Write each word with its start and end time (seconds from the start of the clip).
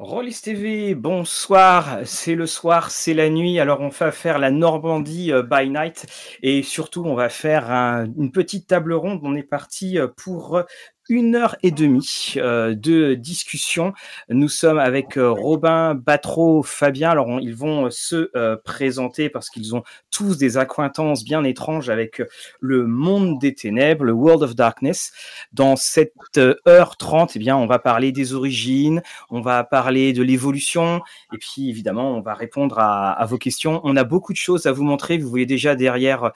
Rollis 0.00 0.40
TV, 0.42 0.96
bonsoir, 0.96 2.00
c'est 2.04 2.34
le 2.34 2.46
soir, 2.46 2.90
c'est 2.90 3.14
la 3.14 3.30
nuit, 3.30 3.60
alors 3.60 3.80
on 3.80 3.90
va 3.90 4.10
faire 4.10 4.40
la 4.40 4.50
Normandie 4.50 5.30
euh, 5.30 5.44
by 5.44 5.70
night. 5.70 6.06
Et 6.42 6.64
surtout 6.64 7.04
on 7.04 7.14
va 7.14 7.28
faire 7.28 7.70
une 8.16 8.32
petite 8.32 8.66
table 8.66 8.92
ronde, 8.92 9.20
on 9.22 9.36
est 9.36 9.44
parti 9.44 10.00
euh, 10.00 10.08
pour 10.08 10.60
une 11.08 11.34
heure 11.34 11.56
et 11.62 11.70
demie 11.70 12.34
euh, 12.36 12.74
de 12.74 13.14
discussion. 13.14 13.92
Nous 14.28 14.48
sommes 14.48 14.78
avec 14.78 15.16
euh, 15.16 15.30
Robin, 15.30 15.94
Batro, 15.94 16.62
Fabien. 16.62 17.10
Alors, 17.10 17.40
ils 17.40 17.54
vont 17.54 17.90
se 17.90 18.30
euh, 18.36 18.56
présenter 18.64 19.28
parce 19.28 19.50
qu'ils 19.50 19.74
ont 19.74 19.82
tous 20.10 20.38
des 20.38 20.56
acquaintances 20.56 21.24
bien 21.24 21.44
étranges 21.44 21.90
avec 21.90 22.22
le 22.60 22.86
monde 22.86 23.38
des 23.38 23.54
ténèbres, 23.54 24.04
le 24.04 24.12
World 24.12 24.42
of 24.42 24.54
Darkness. 24.54 25.12
Dans 25.52 25.76
cette 25.76 26.38
heure 26.66 26.96
30, 26.96 27.32
eh 27.36 27.38
bien, 27.38 27.56
on 27.56 27.66
va 27.66 27.78
parler 27.78 28.12
des 28.12 28.32
origines, 28.32 29.02
on 29.30 29.40
va 29.40 29.64
parler 29.64 30.12
de 30.12 30.22
l'évolution 30.22 31.02
et 31.32 31.38
puis, 31.38 31.68
évidemment, 31.68 32.16
on 32.16 32.20
va 32.20 32.34
répondre 32.34 32.78
à, 32.78 33.12
à, 33.12 33.26
vos 33.26 33.38
questions. 33.38 33.80
On 33.84 33.96
a 33.96 34.04
beaucoup 34.04 34.32
de 34.32 34.38
choses 34.38 34.66
à 34.66 34.72
vous 34.72 34.84
montrer. 34.84 35.18
Vous 35.18 35.28
voyez 35.28 35.46
déjà 35.46 35.74
derrière 35.74 36.32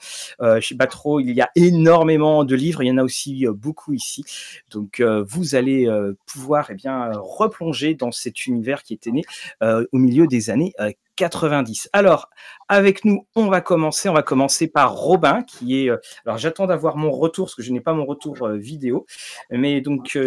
chez 0.59 0.75
Batro, 0.75 1.19
il 1.19 1.31
y 1.31 1.41
a 1.41 1.49
énormément 1.55 2.43
de 2.43 2.55
livres. 2.55 2.83
Il 2.83 2.87
y 2.87 2.91
en 2.91 2.97
a 2.97 3.03
aussi 3.03 3.45
beaucoup 3.47 3.93
ici. 3.93 4.23
Donc 4.69 4.99
euh, 4.99 5.23
vous 5.27 5.55
allez 5.55 5.87
euh, 5.87 6.13
pouvoir 6.25 6.69
eh 6.71 6.75
bien 6.75 7.11
replonger 7.15 7.95
dans 7.95 8.11
cet 8.11 8.45
univers 8.45 8.83
qui 8.83 8.93
était 8.93 9.11
né 9.11 9.23
euh, 9.63 9.85
au 9.91 9.97
milieu 9.97 10.27
des 10.27 10.49
années 10.49 10.73
90. 11.15 11.89
Alors, 11.91 12.29
avec 12.69 13.03
nous, 13.03 13.27
on 13.35 13.47
va 13.47 13.59
commencer. 13.59 14.07
On 14.07 14.13
va 14.13 14.23
commencer 14.23 14.69
par 14.69 14.95
Robin, 14.95 15.43
qui 15.43 15.85
est. 15.85 15.89
alors, 16.25 16.37
j'attends 16.37 16.65
d'avoir 16.65 16.95
mon 16.95 17.11
retour, 17.11 17.47
parce 17.47 17.55
que 17.55 17.61
je 17.61 17.73
n'ai 17.73 17.81
pas 17.81 17.91
mon 17.91 18.05
retour 18.05 18.47
vidéo. 18.47 19.05
Mais 19.49 19.81
donc, 19.81 20.17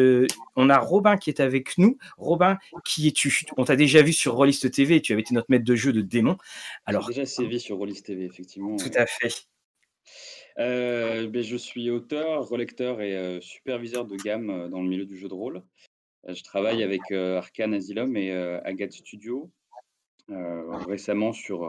on 0.55 0.69
a 0.69 0.79
Robin 0.79 1.17
qui 1.17 1.31
est 1.31 1.41
avec 1.41 1.79
nous. 1.79 1.97
Robin, 2.19 2.59
qui 2.85 3.09
es-tu? 3.09 3.47
On 3.57 3.65
t'a 3.65 3.75
déjà 3.75 4.03
vu 4.03 4.13
sur 4.13 4.35
Rollist 4.35 4.71
TV. 4.71 5.01
Tu 5.01 5.15
avais 5.15 5.23
été 5.23 5.33
notre 5.33 5.47
maître 5.49 5.65
de 5.65 5.75
jeu 5.75 5.95
de 5.95 6.03
démon. 6.03 6.37
Alors, 6.85 7.07
déjà 7.07 7.25
sévi 7.25 7.59
sur 7.59 7.79
Rollist 7.79 8.05
TV, 8.05 8.27
effectivement. 8.27 8.77
Tout 8.77 8.91
à 8.95 9.07
fait. 9.07 9.47
Euh, 10.59 11.29
ben, 11.29 11.43
je 11.43 11.57
suis 11.57 11.91
auteur, 11.91 12.49
relecteur 12.49 13.01
et 13.01 13.17
euh, 13.17 13.41
superviseur 13.41 14.05
de 14.05 14.17
gamme 14.17 14.51
euh, 14.51 14.69
dans 14.69 14.83
le 14.83 14.89
milieu 14.89 15.07
du 15.07 15.17
jeu 15.17 15.29
de 15.29 15.35
rôle. 15.35 15.63
je 16.29 16.43
travaille 16.43 16.83
avec 16.83 17.11
Arkane 17.11 17.75
Asylum 17.75 18.17
et 18.17 18.31
Agathe 18.65 18.93
Studio. 18.93 19.51
récemment 20.29 21.33
sur, 21.33 21.69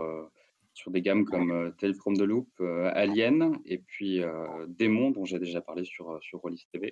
sur 0.73 0.91
des 0.91 1.01
gammes 1.01 1.25
comme 1.25 1.73
Tale 1.79 1.95
from 1.95 2.15
the 2.15 2.21
Loop, 2.21 2.47
Alien 2.93 3.57
et 3.65 3.79
puis 3.79 4.21
Démon, 4.67 5.09
dont 5.09 5.25
j'ai 5.25 5.39
déjà 5.39 5.59
parlé 5.61 5.85
sur, 5.85 6.19
sur 6.21 6.39
Rollis 6.39 6.67
TV. 6.71 6.91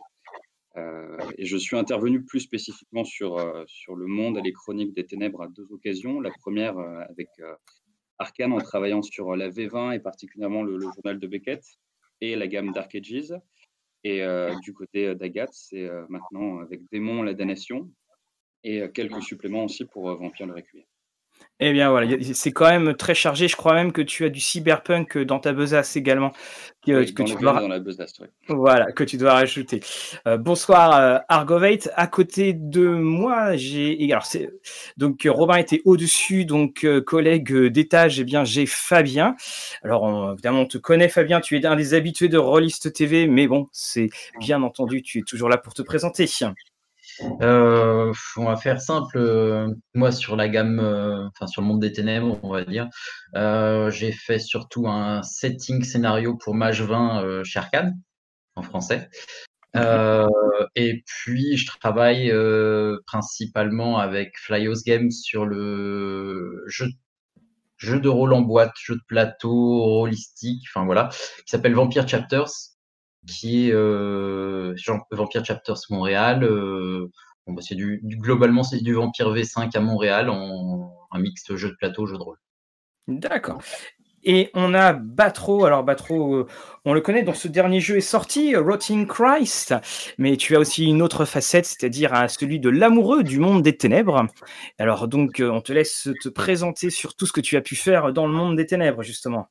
et 1.38 1.46
je 1.46 1.58
suis 1.58 1.78
intervenu 1.78 2.26
plus 2.26 2.40
spécifiquement 2.40 3.04
sur, 3.04 3.38
sur 3.68 3.96
le 3.96 4.08
monde 4.08 4.40
et 4.40 4.42
les 4.42 4.54
chroniques 4.54 4.96
des 4.96 5.06
ténèbres 5.06 5.44
à 5.44 5.48
deux 5.48 5.72
occasions. 5.72 6.20
La 6.20 6.32
première 6.32 6.80
avec 6.80 7.30
Arkane 8.22 8.54
en 8.54 8.60
travaillant 8.60 9.02
sur 9.02 9.36
la 9.36 9.50
V20 9.50 9.96
et 9.96 10.00
particulièrement 10.00 10.62
le, 10.62 10.80
journal 10.80 11.20
de 11.20 11.28
Beckett 11.28 11.64
et 12.22 12.36
la 12.36 12.48
gamme 12.48 12.72
Dark 12.72 12.94
Ages. 12.94 13.34
Et 14.04 14.24
euh, 14.24 14.54
du 14.60 14.74
côté 14.74 15.14
d'Agathe, 15.16 15.54
c'est 15.54 15.88
euh, 15.88 16.06
maintenant 16.08 16.60
avec 16.60 16.82
Démon, 16.92 17.24
la 17.24 17.34
damnation 17.34 17.92
et 18.64 18.82
euh, 18.82 18.88
quelques 18.88 19.22
suppléments 19.24 19.66
aussi 19.66 19.86
pour 19.86 20.16
Vampire 20.16 20.46
le 20.46 20.54
Requiem. 20.54 20.84
Eh 21.64 21.74
bien 21.74 21.92
voilà, 21.92 22.18
c'est 22.34 22.52
quand 22.52 22.68
même 22.68 22.96
très 22.96 23.14
chargé. 23.14 23.48
Je 23.48 23.56
crois 23.56 23.76
même 23.76 23.92
que 23.92 24.02
tu 24.02 24.26
as 24.26 24.30
du 24.30 24.40
cyberpunk 24.40 25.20
dans 25.20 25.38
ta 25.38 25.54
besace 25.54 25.96
également. 25.96 26.32
Que, 26.84 27.04
que 27.12 27.22
tu 27.22 27.36
dois... 27.36 27.54
dans 27.54 27.68
la 27.68 27.80
besace, 27.80 28.20
Voilà, 28.48 28.92
que 28.92 29.04
tu 29.04 29.18
dois 29.18 29.34
rajouter. 29.34 29.82
Euh, 30.28 30.38
bonsoir 30.38 30.96
euh, 30.96 31.20
Argovate. 31.30 31.90
À 31.96 32.08
côté 32.08 32.54
de 32.54 32.88
moi, 32.88 33.56
j'ai 33.56 33.96
alors 34.12 34.26
donc 34.98 35.28
Robin 35.30 35.58
était 35.58 35.84
au-dessus, 35.86 36.46
donc 36.46 36.84
euh, 36.84 37.00
collègue 37.00 37.54
d'étage. 37.68 38.20
Eh 38.20 38.24
bien, 38.24 38.44
j'ai 38.44 38.66
Fabien. 38.66 39.36
Alors 39.84 40.32
évidemment, 40.34 40.62
on 40.62 40.66
te 40.66 40.80
connaît 40.80 41.10
Fabien. 41.10 41.42
Tu 41.42 41.60
es 41.60 41.66
un 41.68 41.76
des 41.76 41.94
habitués 41.94 42.30
de 42.30 42.40
Rollist 42.40 42.92
TV, 42.92 43.28
mais 43.28 43.46
bon, 43.46 43.68
c'est 43.72 44.10
bien 44.40 44.64
entendu, 44.64 45.04
tu 45.04 45.20
es 45.20 45.22
toujours 45.22 45.50
là 45.50 45.60
pour 45.60 45.76
te 45.76 45.84
présenter. 45.84 46.26
Euh, 47.42 48.14
on 48.38 48.46
va 48.46 48.56
faire 48.56 48.82
simple. 48.82 49.18
Euh, 49.18 49.74
moi, 49.94 50.12
sur 50.12 50.36
la 50.36 50.50
gamme, 50.50 50.80
euh, 50.80 51.28
enfin 51.28 51.48
sur 51.48 51.62
le 51.62 51.68
monde 51.68 51.82
des 51.82 51.92
ténèbres, 51.92 52.40
on 52.44 52.50
va 52.50 52.64
dire, 52.64 52.88
j'ai 53.92 54.12
fait 54.12 54.40
surtout 54.40 54.88
un 54.88 55.24
setting 55.24 55.84
scénario 55.84 56.36
pour 56.38 56.56
Mage 56.56 56.82
20 56.82 57.44
chez 57.44 57.60
en 58.56 58.62
français. 58.62 59.10
et 60.76 61.04
puis, 61.06 61.58
je 61.58 61.66
travaille 61.80 62.34
principalement 63.08 63.98
avec 64.00 64.34
Flyos 64.38 64.84
Games 64.86 65.12
sur 65.12 65.46
le 65.46 66.64
jeu, 66.68 66.88
jeu 67.78 68.00
de 68.00 68.10
rôle 68.10 68.34
en 68.34 68.42
boîte, 68.42 68.74
jeu 68.82 68.96
de 68.96 69.02
plateau, 69.08 69.84
rôlistique, 69.84 70.64
enfin 70.74 70.86
voilà, 70.86 71.10
qui 71.10 71.52
s'appelle 71.52 71.74
Vampire 71.74 72.08
Chapters 72.08 72.71
qui 73.28 73.68
est 73.68 73.74
euh, 73.74 74.76
Vampire 75.12 75.46
Chapters 75.46 75.78
Montréal. 75.90 76.44
Euh, 76.44 77.10
bon, 77.46 77.54
bah, 77.54 77.62
c'est 77.66 77.76
du, 77.76 78.02
globalement 78.04 78.64
c'est 78.64 78.82
du 78.82 78.94
Vampire 78.94 79.34
V5 79.34 79.76
à 79.76 79.80
Montréal 79.80 80.30
un 80.30 81.20
mixte 81.20 81.56
jeu 81.56 81.70
de 81.70 81.76
plateau, 81.76 82.06
jeu 82.06 82.18
de 82.18 82.24
rôle. 82.24 82.38
D'accord. 83.08 83.62
Et 84.24 84.52
on 84.54 84.76
a 84.76 84.94
Batro. 84.94 85.66
Alors 85.66 85.84
Batro, 85.84 86.36
euh, 86.36 86.48
on 86.86 86.94
le 86.94 87.02
connaît, 87.02 87.24
dans 87.24 87.34
ce 87.34 87.48
dernier 87.48 87.80
jeu 87.80 87.98
est 87.98 88.02
sorti, 88.02 88.56
Rotting 88.56 89.08
Christ. 89.08 89.74
Mais 90.20 90.38
tu 90.38 90.56
as 90.56 90.60
aussi 90.60 90.86
une 90.86 91.02
autre 91.02 91.26
facette, 91.26 91.66
c'est-à-dire 91.66 92.14
hein, 92.14 92.28
celui 92.28 92.60
de 92.60 92.70
l'amoureux 92.70 93.24
du 93.24 93.40
monde 93.40 93.64
des 93.64 93.76
ténèbres. 93.76 94.28
Alors 94.78 95.08
donc, 95.08 95.42
on 95.44 95.62
te 95.62 95.74
laisse 95.74 96.08
te 96.22 96.30
présenter 96.30 96.92
sur 96.92 97.16
tout 97.16 97.26
ce 97.26 97.34
que 97.34 97.42
tu 97.42 97.58
as 97.58 97.62
pu 97.62 97.76
faire 97.76 98.14
dans 98.14 98.28
le 98.28 98.34
monde 98.34 98.56
des 98.56 98.68
ténèbres, 98.68 99.02
justement. 99.02 99.50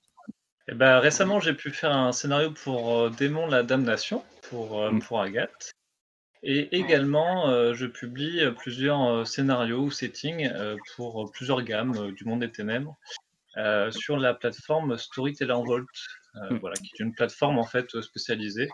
Eh 0.73 0.75
ben, 0.75 1.01
récemment, 1.01 1.41
j'ai 1.41 1.53
pu 1.53 1.71
faire 1.71 1.91
un 1.91 2.13
scénario 2.13 2.53
pour 2.53 2.97
euh, 2.97 3.11
Démon 3.11 3.49
la 3.49 3.65
Damnation, 3.65 4.23
pour, 4.49 4.81
euh, 4.81 4.93
mm. 4.93 5.01
pour 5.01 5.21
Agathe. 5.21 5.73
Et 6.45 6.77
également, 6.77 7.49
euh, 7.49 7.75
je 7.75 7.87
publie 7.87 8.41
plusieurs 8.57 9.27
scénarios 9.27 9.81
ou 9.81 9.91
settings 9.91 10.49
pour 10.95 11.31
plusieurs 11.33 11.63
gammes 11.63 12.13
du 12.13 12.25
monde 12.25 12.41
des 12.41 12.53
ténèbres 12.53 12.97
sur 13.91 14.17
la 14.17 14.33
plateforme 14.33 14.97
Storyteller 14.97 15.61
Vault, 15.67 15.85
mm. 16.35 16.59
voilà, 16.59 16.77
qui 16.77 16.93
est 16.95 17.01
une 17.01 17.15
plateforme 17.15 17.59
en 17.59 17.67
fait 17.67 18.01
spécialisée 18.01 18.69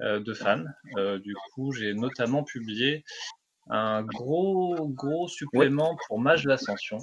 de 0.00 0.32
fans. 0.32 0.64
du 0.96 1.34
coup, 1.52 1.72
j'ai 1.72 1.92
notamment 1.92 2.44
publié 2.44 3.04
un 3.68 4.02
gros 4.02 4.88
gros 4.88 5.28
supplément 5.28 5.98
pour 6.06 6.18
Mage 6.20 6.44
l'Ascension, 6.46 6.98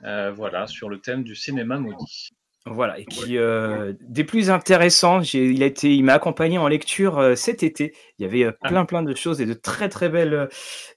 voilà, 0.00 0.66
sur 0.66 0.88
le 0.88 1.00
thème 1.00 1.22
du 1.22 1.36
cinéma 1.36 1.78
maudit. 1.78 2.30
Voilà, 2.70 2.98
et 2.98 3.04
qui 3.04 3.38
euh, 3.38 3.92
des 4.00 4.24
plus 4.24 4.50
intéressants, 4.50 5.20
il 5.20 5.62
a 5.62 5.66
été, 5.66 5.94
il 5.94 6.04
m'a 6.04 6.14
accompagné 6.14 6.58
en 6.58 6.68
lecture 6.68 7.18
euh, 7.18 7.34
cet 7.34 7.62
été. 7.62 7.94
Il 8.18 8.24
y 8.24 8.28
avait 8.28 8.44
euh, 8.44 8.52
plein 8.62 8.84
plein 8.84 9.02
de 9.02 9.14
choses 9.14 9.40
et 9.40 9.46
de 9.46 9.54
très 9.54 9.88
très 9.88 10.08
belles, 10.08 10.48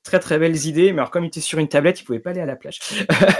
très 0.03 0.19
très 0.19 0.39
belles 0.39 0.65
idées. 0.65 0.91
Mais 0.93 0.99
alors 0.99 1.11
comme 1.11 1.23
il 1.23 1.27
était 1.27 1.41
sur 1.41 1.59
une 1.59 1.67
tablette, 1.67 2.01
il 2.01 2.03
pouvait 2.03 2.19
pas 2.19 2.31
aller 2.31 2.41
à 2.41 2.45
la 2.45 2.55
plage. 2.55 2.79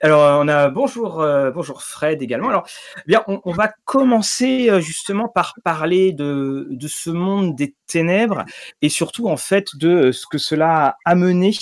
alors 0.00 0.40
on 0.40 0.48
a 0.48 0.68
bonjour 0.68 1.24
bonjour 1.54 1.82
Fred 1.82 2.22
également. 2.22 2.48
Alors 2.48 2.66
bien, 3.06 3.24
on, 3.26 3.52
va 3.52 3.72
commencer 3.84 4.70
justement 4.80 5.28
par 5.28 5.54
parler 5.64 6.12
de, 6.12 6.68
de 6.70 6.88
ce 6.88 7.10
monde 7.10 7.54
des 7.54 7.74
ténèbres 7.86 8.44
et 8.80 8.88
surtout 8.88 9.28
en 9.28 9.36
fait 9.36 9.76
de 9.76 10.12
ce 10.12 10.26
que 10.26 10.38
cela 10.38 10.86
a 10.86 10.96
amené 11.04 11.52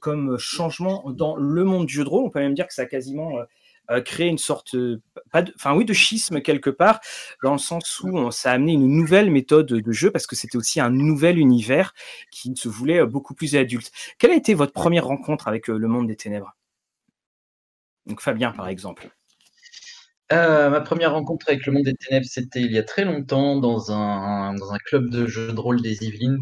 comme 0.00 0.38
changement 0.38 1.04
dans 1.06 1.36
le 1.36 1.64
monde 1.64 1.86
du 1.86 1.94
jeu 1.94 2.04
de 2.04 2.08
rôle. 2.08 2.24
On 2.24 2.30
peut 2.30 2.40
même 2.40 2.54
dire 2.54 2.66
que 2.66 2.74
ça 2.74 2.82
a 2.82 2.86
quasiment 2.86 3.38
euh, 3.38 3.44
créer 4.04 4.28
une 4.28 4.38
sorte, 4.38 4.76
pas 5.30 5.42
de, 5.42 5.92
schisme 5.92 6.40
quelque 6.40 6.70
part, 6.70 7.00
dans 7.42 7.52
le 7.52 7.58
sens 7.58 8.00
où 8.00 8.30
ça 8.30 8.50
a 8.50 8.54
amené 8.54 8.72
une 8.72 8.88
nouvelle 8.88 9.30
méthode 9.30 9.66
de 9.66 9.92
jeu 9.92 10.10
parce 10.10 10.26
que 10.26 10.36
c'était 10.36 10.56
aussi 10.56 10.80
un 10.80 10.90
nouvel 10.90 11.38
univers 11.38 11.94
qui 12.30 12.54
se 12.56 12.68
voulait 12.68 13.00
euh, 13.00 13.06
beaucoup 13.06 13.34
plus 13.34 13.56
adulte. 13.56 13.90
Quelle 14.18 14.30
a 14.30 14.34
été 14.34 14.54
votre 14.54 14.72
première 14.72 15.06
rencontre 15.06 15.48
avec 15.48 15.68
euh, 15.68 15.76
le 15.76 15.88
monde 15.88 16.06
des 16.06 16.16
ténèbres? 16.16 16.56
Donc 18.06 18.20
Fabien, 18.20 18.52
par 18.52 18.68
exemple. 18.68 19.10
ma 20.30 20.80
première 20.80 21.12
rencontre 21.12 21.48
avec 21.48 21.66
le 21.66 21.72
monde 21.72 21.84
des 21.84 21.94
ténèbres, 21.94 22.26
c'était 22.26 22.62
il 22.62 22.72
y 22.72 22.78
a 22.78 22.82
très 22.82 23.04
longtemps 23.04 23.56
dans 23.56 23.92
un, 23.92 24.54
dans 24.54 24.72
un 24.72 24.78
club 24.78 25.10
de 25.10 25.26
jeux 25.26 25.52
de 25.52 25.60
rôle 25.60 25.80
des 25.82 26.04
Yvelines 26.04 26.38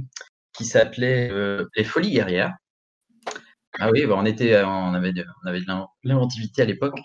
qui 0.52 0.64
s'appelait 0.64 1.30
Les 1.76 1.84
Folies 1.84 2.12
Guerrières. 2.12 2.54
Ah 3.78 3.90
oui, 3.90 4.04
bah, 4.06 4.14
on, 4.16 4.24
était, 4.24 4.54
euh, 4.54 4.66
on 4.66 4.94
avait 4.94 5.12
de, 5.12 5.24
on 5.44 5.48
avait 5.48 5.60
de 5.60 5.66
l'inventivité 6.04 6.62
à 6.62 6.64
l'époque. 6.64 6.98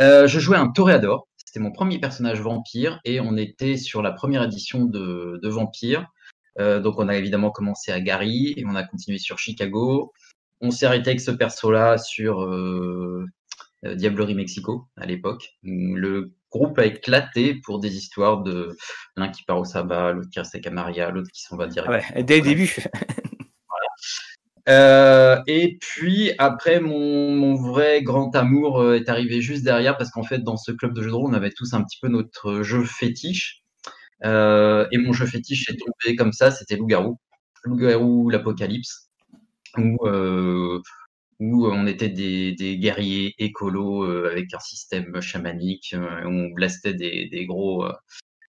Euh, 0.00 0.26
je 0.26 0.38
jouais 0.38 0.56
un 0.56 0.68
toréador. 0.68 1.28
C'était 1.36 1.60
mon 1.60 1.72
premier 1.72 1.98
personnage 1.98 2.40
vampire 2.40 3.00
et 3.04 3.20
on 3.20 3.36
était 3.36 3.76
sur 3.76 4.02
la 4.02 4.12
première 4.12 4.42
édition 4.42 4.84
de, 4.84 5.40
de 5.42 5.48
Vampire. 5.48 6.06
Euh, 6.58 6.80
donc 6.80 6.98
on 6.98 7.08
a 7.08 7.16
évidemment 7.16 7.50
commencé 7.50 7.90
à 7.90 8.00
Gary 8.00 8.54
et 8.56 8.64
on 8.66 8.74
a 8.74 8.84
continué 8.84 9.18
sur 9.18 9.38
Chicago. 9.38 10.12
On 10.60 10.70
s'est 10.70 10.86
arrêté 10.86 11.10
avec 11.10 11.20
ce 11.20 11.30
perso-là 11.30 11.96
sur 11.96 12.46
Diablerie 13.82 14.34
Mexico 14.34 14.86
à 14.96 15.06
l'époque. 15.06 15.56
Le 15.62 16.34
groupe 16.52 16.78
a 16.78 16.84
éclaté 16.84 17.54
pour 17.64 17.80
des 17.80 17.96
histoires 17.96 18.42
de 18.42 18.76
l'un 19.16 19.30
qui 19.30 19.42
part 19.44 19.58
au 19.58 19.64
sabbat, 19.64 20.12
l'autre 20.12 20.28
qui 20.30 20.38
reste 20.38 20.54
avec 20.54 20.66
Amaria, 20.66 21.10
l'autre 21.10 21.30
qui 21.32 21.42
s'en 21.42 21.56
va 21.56 21.66
direct. 21.66 21.90
Ouais, 22.14 22.22
dès 22.22 22.36
le 22.36 22.42
début. 22.42 22.76
et 25.46 25.78
puis 25.80 26.32
après, 26.38 26.80
mon, 26.80 27.54
vrai 27.54 28.02
grand 28.02 28.34
amour 28.36 28.94
est 28.94 29.08
arrivé 29.08 29.40
juste 29.40 29.64
derrière 29.64 29.96
parce 29.96 30.10
qu'en 30.10 30.22
fait, 30.22 30.38
dans 30.38 30.56
ce 30.56 30.72
club 30.72 30.94
de 30.94 31.02
jeux 31.02 31.10
de 31.10 31.14
rôle, 31.14 31.30
on 31.30 31.34
avait 31.34 31.50
tous 31.50 31.74
un 31.74 31.82
petit 31.82 31.98
peu 32.00 32.08
notre 32.08 32.62
jeu 32.62 32.84
fétiche. 32.84 33.62
et 34.24 34.98
mon 34.98 35.12
jeu 35.12 35.26
fétiche 35.26 35.68
est 35.70 35.76
tombé 35.76 36.16
comme 36.16 36.32
ça, 36.32 36.50
c'était 36.50 36.76
Loup-garou. 36.76 37.18
Loup-garou, 37.64 38.30
l'Apocalypse. 38.30 39.10
Où, 41.42 41.66
on 41.66 41.86
était 41.86 42.08
des, 42.08 42.78
guerriers 42.78 43.34
écolos 43.38 44.04
avec 44.26 44.52
un 44.54 44.60
système 44.60 45.20
chamanique, 45.20 45.94
où 45.96 46.28
on 46.28 46.50
blastait 46.50 46.94
des, 46.94 47.46
gros, 47.46 47.86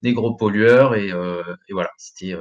des 0.01 0.13
gros 0.13 0.35
pollueurs 0.35 0.95
et, 0.95 1.07
et 1.09 1.73
voilà. 1.73 1.89
C'était, 1.97 2.35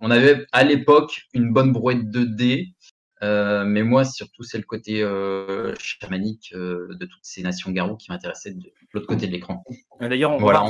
on 0.00 0.10
avait 0.10 0.46
à 0.52 0.64
l'époque 0.64 1.22
une 1.34 1.52
bonne 1.52 1.72
brouette 1.72 2.10
de 2.10 2.24
dés, 2.24 2.74
mais 3.22 3.82
moi 3.82 4.04
surtout 4.04 4.42
c'est 4.42 4.58
le 4.58 4.64
côté 4.64 5.00
chamanique 5.78 6.52
de 6.54 7.06
toutes 7.06 7.24
ces 7.24 7.42
nations 7.42 7.70
garous 7.70 7.96
qui 7.96 8.10
m'intéressait 8.10 8.52
de 8.52 8.70
l'autre 8.92 9.06
côté 9.06 9.26
de 9.26 9.32
l'écran. 9.32 9.64
D'ailleurs, 10.00 10.32
on, 10.32 10.38
voilà, 10.38 10.64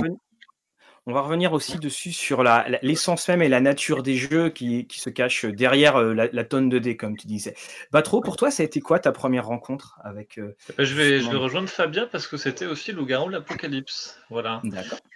on 1.06 1.12
va 1.12 1.20
revenir 1.22 1.52
aussi 1.52 1.78
dessus 1.78 2.12
sur 2.12 2.44
l'essence 2.82 3.26
même 3.26 3.42
et 3.42 3.48
la 3.48 3.60
nature 3.60 4.04
des 4.04 4.14
jeux 4.14 4.50
qui, 4.50 4.86
se 4.88 5.10
cachent 5.10 5.46
derrière 5.46 5.96
euh, 5.96 6.14
la, 6.14 6.44
tonne 6.44 6.68
de 6.68 6.78
dés, 6.78 6.96
comme 6.96 7.16
tu 7.16 7.26
disais. 7.26 7.56
Batro, 7.90 8.20
pour 8.20 8.36
toi, 8.36 8.52
ça 8.52 8.62
a 8.62 8.66
été 8.66 8.80
quoi 8.80 9.00
ta 9.00 9.10
première 9.10 9.46
rencontre 9.46 9.98
avec 10.04 10.38
euh, 10.38 10.54
bah, 10.78 10.84
je, 10.84 10.94
vais, 10.94 11.20
je 11.20 11.28
vais 11.28 11.36
rejoindre 11.36 11.68
Fabien 11.68 12.06
parce 12.10 12.28
que 12.28 12.36
c'était 12.36 12.66
aussi 12.66 12.92
Loup-garou 12.92 13.30
l'Apocalypse. 13.30 14.20
Voilà. 14.30 14.62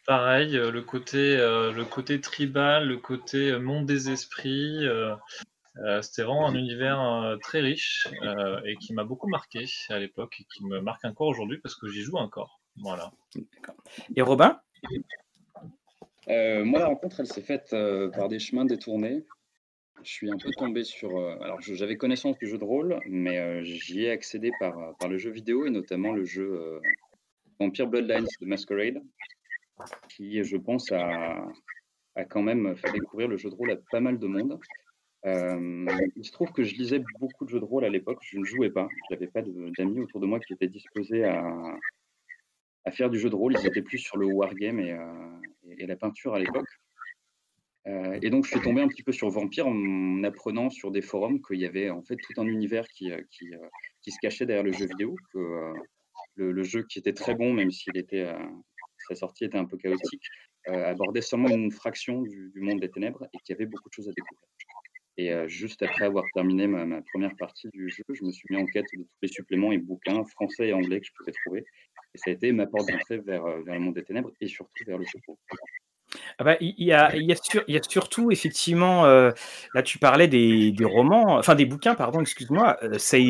Pareil, 0.06 0.56
euh, 0.56 0.72
le 0.72 0.82
côté, 0.82 1.36
le 1.36 1.84
côté 1.84 2.20
tribal, 2.20 2.88
le 2.88 2.96
côté 2.96 3.56
monde 3.58 3.86
des 3.86 4.10
esprits. 4.10 4.84
C'était 6.02 6.22
vraiment 6.22 6.48
un 6.48 6.54
univers 6.54 7.36
très 7.42 7.60
riche 7.60 8.08
et 8.64 8.76
qui 8.76 8.94
m'a 8.94 9.04
beaucoup 9.04 9.28
marqué 9.28 9.64
à 9.88 9.98
l'époque 9.98 10.36
et 10.40 10.44
qui 10.44 10.64
me 10.64 10.80
marque 10.80 11.04
encore 11.04 11.28
aujourd'hui 11.28 11.58
parce 11.58 11.74
que 11.74 11.88
j'y 11.88 12.02
joue 12.02 12.16
encore. 12.16 12.60
Voilà. 12.76 13.12
Et 14.14 14.22
Robin? 14.22 14.60
Euh, 16.28 16.64
moi, 16.64 16.80
la 16.80 16.86
rencontre, 16.86 17.20
elle 17.20 17.26
s'est 17.26 17.42
faite 17.42 17.72
euh, 17.72 18.10
par 18.10 18.28
des 18.28 18.38
chemins 18.38 18.64
détournés. 18.64 19.24
Je 20.02 20.10
suis 20.10 20.30
un 20.30 20.36
peu 20.36 20.50
tombé 20.50 20.84
sur. 20.84 21.16
Euh, 21.16 21.38
alors, 21.40 21.60
j'avais 21.60 21.96
connaissance 21.96 22.38
du 22.38 22.46
jeu 22.46 22.58
de 22.58 22.64
rôle, 22.64 23.00
mais 23.06 23.64
j'y 23.64 24.04
ai 24.04 24.10
accédé 24.10 24.50
par, 24.60 24.96
par 24.98 25.08
le 25.08 25.18
jeu 25.18 25.30
vidéo 25.30 25.66
et 25.66 25.70
notamment 25.70 26.12
le 26.12 26.24
jeu 26.24 26.80
Vampire 27.58 27.86
Bloodlines 27.86 28.26
de 28.40 28.46
Masquerade, 28.46 29.02
qui, 30.08 30.42
je 30.44 30.56
pense, 30.56 30.92
a, 30.92 31.46
a, 32.14 32.24
quand 32.24 32.42
même 32.42 32.76
fait 32.76 32.92
découvrir 32.92 33.28
le 33.28 33.36
jeu 33.36 33.48
de 33.48 33.54
rôle 33.54 33.70
à 33.70 33.76
pas 33.90 34.00
mal 34.00 34.18
de 34.18 34.26
monde. 34.26 34.60
Il 35.26 36.24
se 36.24 36.30
trouve 36.30 36.52
que 36.52 36.62
je 36.62 36.74
lisais 36.74 37.02
beaucoup 37.20 37.44
de 37.44 37.50
jeux 37.50 37.60
de 37.60 37.64
rôle 37.64 37.84
à 37.84 37.88
l'époque, 37.88 38.18
je 38.22 38.38
ne 38.38 38.44
jouais 38.44 38.70
pas, 38.70 38.88
je 39.08 39.14
n'avais 39.14 39.26
pas 39.26 39.42
d'amis 39.42 40.00
autour 40.00 40.20
de 40.20 40.26
moi 40.26 40.38
qui 40.40 40.52
étaient 40.52 40.68
disposés 40.68 41.24
à, 41.24 41.76
faire 42.92 43.10
du 43.10 43.18
jeu 43.18 43.28
de 43.28 43.34
rôle. 43.34 43.54
Ils 43.58 43.66
étaient 43.66 43.82
plus 43.82 43.98
sur 43.98 44.16
le 44.16 44.26
wargame 44.26 44.78
et, 44.78 44.92
euh, 44.92 45.86
la 45.86 45.96
peinture 45.96 46.34
à 46.34 46.38
l'époque. 46.38 46.68
Euh, 47.88 48.18
et 48.22 48.30
donc, 48.30 48.44
je 48.44 48.50
suis 48.50 48.60
tombé 48.60 48.80
un 48.80 48.88
petit 48.88 49.02
peu 49.02 49.12
sur 49.12 49.28
Vampire 49.28 49.66
en 49.66 50.22
apprenant 50.22 50.70
sur 50.70 50.92
des 50.92 51.02
forums 51.02 51.40
qu'il 51.42 51.58
y 51.58 51.66
avait 51.66 51.90
en 51.90 52.02
fait 52.02 52.16
tout 52.16 52.40
un 52.40 52.46
univers 52.46 52.86
euh, 53.02 53.20
qui 53.30 54.10
se 54.10 54.18
cachait 54.22 54.46
derrière 54.46 54.64
le 54.64 54.72
jeu 54.72 54.86
vidéo, 54.86 55.16
que 55.32 55.72
le, 56.36 56.62
jeu 56.62 56.84
qui 56.84 57.00
était 57.00 57.12
très 57.12 57.34
bon, 57.34 57.52
même 57.52 57.72
s'il 57.72 57.96
était 57.96 58.32
sa 59.08 59.14
sortie 59.14 59.44
était 59.44 59.58
un 59.58 59.64
peu 59.64 59.76
chaotique, 59.76 60.24
abordait 60.66 61.22
seulement 61.22 61.48
une 61.48 61.70
fraction 61.70 62.22
du, 62.22 62.52
monde 62.56 62.80
des 62.80 62.90
ténèbres 62.90 63.26
et 63.32 63.38
qu'il 63.38 63.54
y 63.54 63.56
avait 63.56 63.66
beaucoup 63.66 63.88
de 63.88 63.94
choses 63.94 64.08
à 64.08 64.12
découvrir. 64.12 64.48
Et 65.18 65.32
juste 65.48 65.82
après 65.82 66.04
avoir 66.04 66.24
terminé 66.34 66.66
ma, 66.66 67.00
première 67.12 67.34
partie 67.36 67.68
du 67.72 67.88
jeu, 67.88 68.04
je 68.12 68.22
me 68.22 68.30
suis 68.30 68.46
mis 68.50 68.56
en 68.58 68.66
quête 68.66 68.84
de 68.92 69.02
tous 69.02 69.08
les 69.22 69.28
suppléments 69.28 69.72
et 69.72 69.78
bouquins 69.78 70.24
français 70.24 70.68
et 70.68 70.72
anglais 70.74 71.00
que 71.00 71.06
je 71.06 71.12
pouvais 71.16 71.32
trouver. 71.44 71.64
Et 72.14 72.18
ça 72.18 72.30
a 72.30 72.32
été 72.34 72.52
ma 72.52 72.66
porte 72.66 72.88
d'entrée 72.88 73.18
vers, 73.18 73.44
le 73.46 73.78
monde 73.78 73.94
des 73.94 74.04
ténèbres 74.04 74.30
et 74.40 74.46
surtout 74.46 74.84
vers 74.86 74.98
le 74.98 75.06
secours. 75.06 75.38
Ah 76.38 76.44
bah, 76.44 76.56
il, 76.60 76.74
y 76.78 76.92
a, 76.92 77.16
il, 77.16 77.24
y 77.24 77.32
a 77.76 77.82
surtout, 77.82 78.30
effectivement, 78.30 79.06
là 79.06 79.82
tu 79.82 79.98
parlais 79.98 80.28
des, 80.28 80.74
romans, 80.84 81.36
enfin 81.38 81.54
des 81.54 81.66
bouquins, 81.66 81.94
pardon, 81.94 82.20
excuse-moi, 82.20 82.78
c'est 82.98 83.24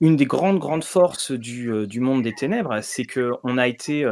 une 0.00 0.16
des 0.16 0.26
grandes, 0.26 0.58
grandes 0.58 0.84
forces 0.84 1.32
du, 1.32 1.86
du 1.86 2.00
monde 2.00 2.22
des 2.22 2.34
ténèbres, 2.34 2.80
c'est 2.80 3.04
qu'on 3.04 3.58
a 3.58 3.68
été, 3.68 4.06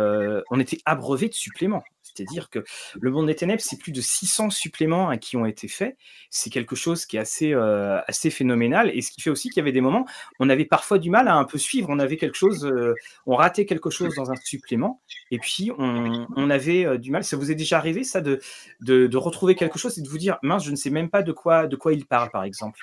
on 0.51 0.61
était 0.61 0.79
abreuvé 0.85 1.29
de 1.31 1.35
suppléments. 1.35 1.83
C'est-à-dire 2.15 2.51
que 2.51 2.65
le 3.01 3.11
monde 3.11 3.27
des 3.27 3.35
ténèbres, 3.35 3.61
c'est 3.61 3.79
plus 3.79 3.93
de 3.93 4.01
600 4.01 4.51
suppléments 4.51 5.17
qui 5.19 5.37
ont 5.37 5.47
été 5.47 5.69
faits. 5.69 5.97
C'est 6.31 6.51
quelque 6.51 6.77
chose 6.77 7.07
qui 7.07 7.17
est 7.17 7.21
assez, 7.21 7.53
euh, 7.53 8.01
assez 8.07 8.31
phénoménal. 8.31 8.91
Et 8.95 9.03
ce 9.03 9.11
qui 9.11 9.21
fait 9.21 9.31
aussi 9.31 9.49
qu'il 9.49 9.59
y 9.59 9.61
avait 9.61 9.73
des 9.73 9.81
moments, 9.81 10.07
on 10.39 10.49
avait 10.49 10.65
parfois 10.65 10.99
du 10.99 11.11
mal 11.11 11.29
à 11.29 11.35
un 11.35 11.45
peu 11.45 11.59
suivre. 11.59 11.89
On 11.91 11.99
avait 11.99 12.17
quelque 12.17 12.37
chose, 12.37 12.65
euh, 12.65 12.95
on 13.27 13.35
ratait 13.35 13.67
quelque 13.67 13.91
chose 13.91 14.15
dans 14.15 14.31
un 14.31 14.37
supplément. 14.37 15.01
Et 15.31 15.39
puis, 15.39 15.71
on, 15.77 16.51
avait 16.51 16.85
euh, 16.87 16.99
du 16.99 17.11
mal. 17.11 17.25
Ça 17.25 17.37
vous 17.37 17.51
est 17.51 17.57
déjà 17.57 17.79
arrivé, 17.79 18.05
ça, 18.05 18.21
de, 18.21 18.41
de, 18.81 19.17
retrouver 19.17 19.55
quelque 19.55 19.79
chose 19.79 19.99
et 19.99 20.03
de 20.03 20.09
vous 20.09 20.19
dire, 20.19 20.39
mince, 20.43 20.65
je 20.65 20.71
ne 20.71 20.77
sais 20.77 20.91
même 20.91 21.11
pas 21.11 21.23
de 21.23 21.33
quoi, 21.33 21.67
de 21.67 21.77
quoi 21.77 21.93
il 21.93 22.07
parle, 22.07 22.31
par 22.31 22.45
exemple? 22.45 22.79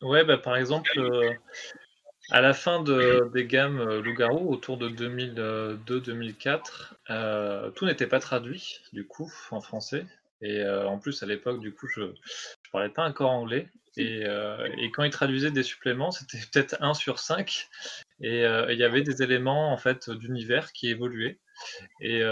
Ouais, 0.00 0.24
bah, 0.24 0.38
par 0.38 0.56
exemple. 0.56 0.90
À 2.30 2.40
la 2.40 2.54
fin 2.54 2.82
de, 2.82 3.30
des 3.34 3.44
gammes 3.44 3.80
euh, 3.80 4.00
Loup-garou, 4.00 4.50
autour 4.50 4.78
de 4.78 4.88
2002-2004, 4.88 6.94
euh, 7.10 7.70
tout 7.70 7.84
n'était 7.84 8.06
pas 8.06 8.18
traduit, 8.18 8.80
du 8.92 9.06
coup, 9.06 9.30
en 9.50 9.60
français. 9.60 10.06
Et 10.40 10.60
euh, 10.60 10.88
en 10.88 10.98
plus, 10.98 11.22
à 11.22 11.26
l'époque, 11.26 11.60
du 11.60 11.72
coup, 11.72 11.86
je 11.86 12.00
ne 12.00 12.12
parlais 12.72 12.88
pas 12.88 13.06
encore 13.06 13.30
anglais. 13.30 13.68
Et, 13.96 14.24
quand 14.92 15.04
ils 15.04 15.10
traduisaient 15.10 15.52
des 15.52 15.62
suppléments, 15.62 16.10
c'était 16.10 16.38
peut-être 16.52 16.76
1 16.80 16.94
sur 16.94 17.18
5. 17.18 17.68
Et 18.20 18.40
il 18.40 18.78
y 18.78 18.84
avait 18.84 19.02
des 19.02 19.22
éléments, 19.22 19.72
en 19.72 19.76
fait, 19.76 20.10
d'univers 20.10 20.72
qui 20.72 20.88
évoluaient. 20.88 21.38
Et 22.00 22.22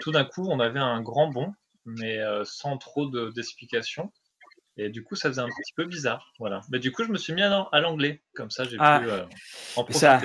tout 0.00 0.10
d'un 0.10 0.24
coup, 0.24 0.46
on 0.50 0.60
avait 0.60 0.80
un 0.80 1.00
grand 1.00 1.28
bond, 1.28 1.54
mais 1.86 2.20
sans 2.44 2.76
trop 2.76 3.06
d'explications. 3.30 4.12
Et 4.78 4.90
du 4.90 5.02
coup, 5.02 5.16
ça 5.16 5.28
faisait 5.28 5.40
un 5.40 5.48
petit 5.48 5.72
peu 5.74 5.84
bizarre. 5.84 6.32
Voilà. 6.38 6.60
Mais 6.70 6.78
du 6.78 6.92
coup, 6.92 7.04
je 7.04 7.10
me 7.10 7.18
suis 7.18 7.32
mis 7.32 7.42
à, 7.42 7.80
l'anglais. 7.80 8.22
Comme 8.34 8.50
ça, 8.50 8.64
j'ai 8.64 8.76
ah, 8.78 9.00
pu 9.00 9.10
euh, 9.10 9.24
en 9.74 9.82
profiter. 9.82 9.98
Ça, 9.98 10.20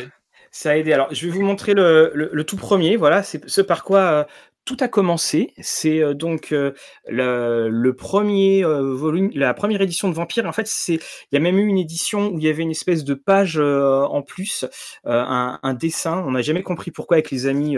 ça, 0.51 0.71
a 0.71 0.75
aidé. 0.75 0.93
Alors, 0.93 1.13
je 1.13 1.25
vais 1.25 1.31
vous 1.31 1.41
montrer 1.41 1.73
le, 1.73 2.11
le, 2.13 2.43
tout 2.43 2.57
premier. 2.57 2.95
Voilà, 2.95 3.23
c'est 3.23 3.49
ce 3.49 3.61
par 3.61 3.83
quoi 3.83 3.99
euh, 3.99 4.23
tout 4.65 4.77
a 4.79 4.87
commencé. 4.87 5.53
C'est 5.59 6.01
euh, 6.01 6.13
donc 6.13 6.51
euh, 6.51 6.71
le, 7.07 7.91
premier 7.91 8.63
euh, 8.63 8.93
volume, 8.93 9.31
la 9.33 9.53
première 9.53 9.81
édition 9.81 10.09
de 10.09 10.13
Vampire. 10.13 10.45
En 10.45 10.53
fait, 10.53 10.67
c'est 10.67 10.95
il 10.95 11.33
y 11.33 11.37
a 11.37 11.39
même 11.39 11.57
eu 11.59 11.67
une 11.67 11.77
édition 11.77 12.29
où 12.29 12.39
il 12.39 12.45
y 12.45 12.49
avait 12.49 12.63
une 12.63 12.71
espèce 12.71 13.03
de 13.03 13.13
page 13.13 13.59
en 13.59 14.21
plus, 14.21 14.65
un, 15.05 15.59
un, 15.61 15.73
dessin. 15.73 16.23
On 16.25 16.31
n'a 16.31 16.41
jamais 16.41 16.63
compris 16.63 16.91
pourquoi 16.91 17.15
avec 17.17 17.31
les 17.31 17.47
amis 17.47 17.77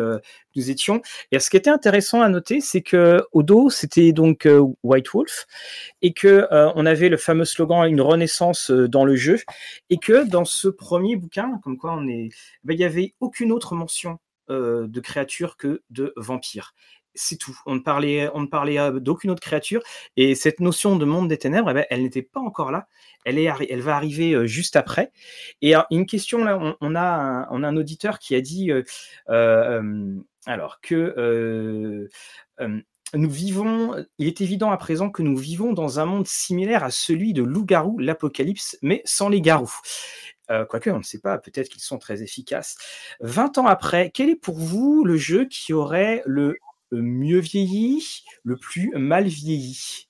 nous 0.55 0.69
étions. 0.69 1.01
Et 1.31 1.39
ce 1.39 1.49
qui 1.49 1.57
était 1.57 1.69
intéressant 1.69 2.21
à 2.21 2.29
noter, 2.29 2.61
c'est 2.61 2.81
que 2.81 3.23
au 3.31 3.43
dos, 3.43 3.69
c'était 3.69 4.11
donc 4.11 4.47
White 4.83 5.09
Wolf 5.13 5.45
et 6.01 6.13
que 6.13 6.47
on 6.51 6.85
avait 6.85 7.09
le 7.09 7.17
fameux 7.17 7.45
slogan 7.45 7.87
une 7.87 8.01
renaissance 8.01 8.71
dans 8.71 9.05
le 9.05 9.15
jeu 9.15 9.39
et 9.89 9.97
que 9.97 10.27
dans 10.27 10.45
ce 10.45 10.67
premier 10.67 11.15
bouquin, 11.15 11.59
comme 11.63 11.77
quoi 11.77 11.93
on 11.93 12.07
est, 12.07 12.29
ben, 12.63 12.73
il 12.73 12.79
y 12.79 12.85
avait 12.85 13.13
aucune 13.19 13.51
autre 13.51 13.75
mention 13.75 14.19
euh, 14.49 14.87
de 14.87 14.99
créatures 14.99 15.57
que 15.57 15.81
de 15.89 16.13
vampires. 16.15 16.73
C'est 17.13 17.37
tout. 17.37 17.57
On 17.65 17.75
ne 17.75 17.79
parlait, 17.79 18.29
on 18.33 18.41
ne 18.41 18.47
parlait 18.47 18.77
euh, 18.77 18.99
d'aucune 18.99 19.31
autre 19.31 19.41
créature. 19.41 19.81
Et 20.17 20.35
cette 20.35 20.59
notion 20.59 20.97
de 20.97 21.05
monde 21.05 21.29
des 21.29 21.37
ténèbres, 21.37 21.69
eh 21.71 21.73
ben, 21.73 21.85
elle 21.89 22.03
n'était 22.03 22.21
pas 22.21 22.41
encore 22.41 22.71
là. 22.71 22.87
Elle, 23.23 23.39
est, 23.39 23.49
elle 23.69 23.81
va 23.81 23.95
arriver 23.95 24.33
euh, 24.33 24.45
juste 24.45 24.75
après. 24.75 25.11
Et 25.61 25.73
une 25.91 26.05
question 26.05 26.43
là, 26.43 26.77
on, 26.81 26.95
a, 26.95 27.01
un, 27.01 27.47
on 27.49 27.63
a 27.63 27.67
un 27.67 27.77
auditeur 27.77 28.19
qui 28.19 28.35
a 28.35 28.41
dit 28.41 28.71
alors 30.45 30.79
que 30.81 32.07
nous 33.13 33.29
vivons, 33.29 33.95
il 34.17 34.27
est 34.27 34.41
évident 34.41 34.71
à 34.71 34.77
présent 34.77 35.09
que 35.09 35.21
nous 35.21 35.37
vivons 35.37 35.73
dans 35.73 35.99
un 35.99 36.05
monde 36.05 36.27
similaire 36.27 36.83
à 36.83 36.91
celui 36.91 37.33
de 37.33 37.43
loup-garou, 37.43 37.97
l'apocalypse, 37.99 38.77
mais 38.81 39.01
sans 39.05 39.29
les 39.29 39.41
garous. 39.41 39.79
Euh, 40.51 40.65
quoique, 40.65 40.89
on 40.89 40.99
ne 40.99 41.03
sait 41.03 41.19
pas, 41.19 41.37
peut-être 41.37 41.69
qu'ils 41.69 41.81
sont 41.81 41.97
très 41.97 42.21
efficaces. 42.21 42.77
20 43.21 43.57
ans 43.57 43.67
après, 43.67 44.11
quel 44.11 44.29
est 44.29 44.35
pour 44.35 44.57
vous 44.57 45.03
le 45.03 45.17
jeu 45.17 45.45
qui 45.45 45.73
aurait 45.73 46.21
le 46.25 46.57
mieux 46.91 47.39
vieilli, 47.39 48.23
le 48.43 48.55
plus 48.57 48.91
mal 48.95 49.27
vieilli? 49.27 50.07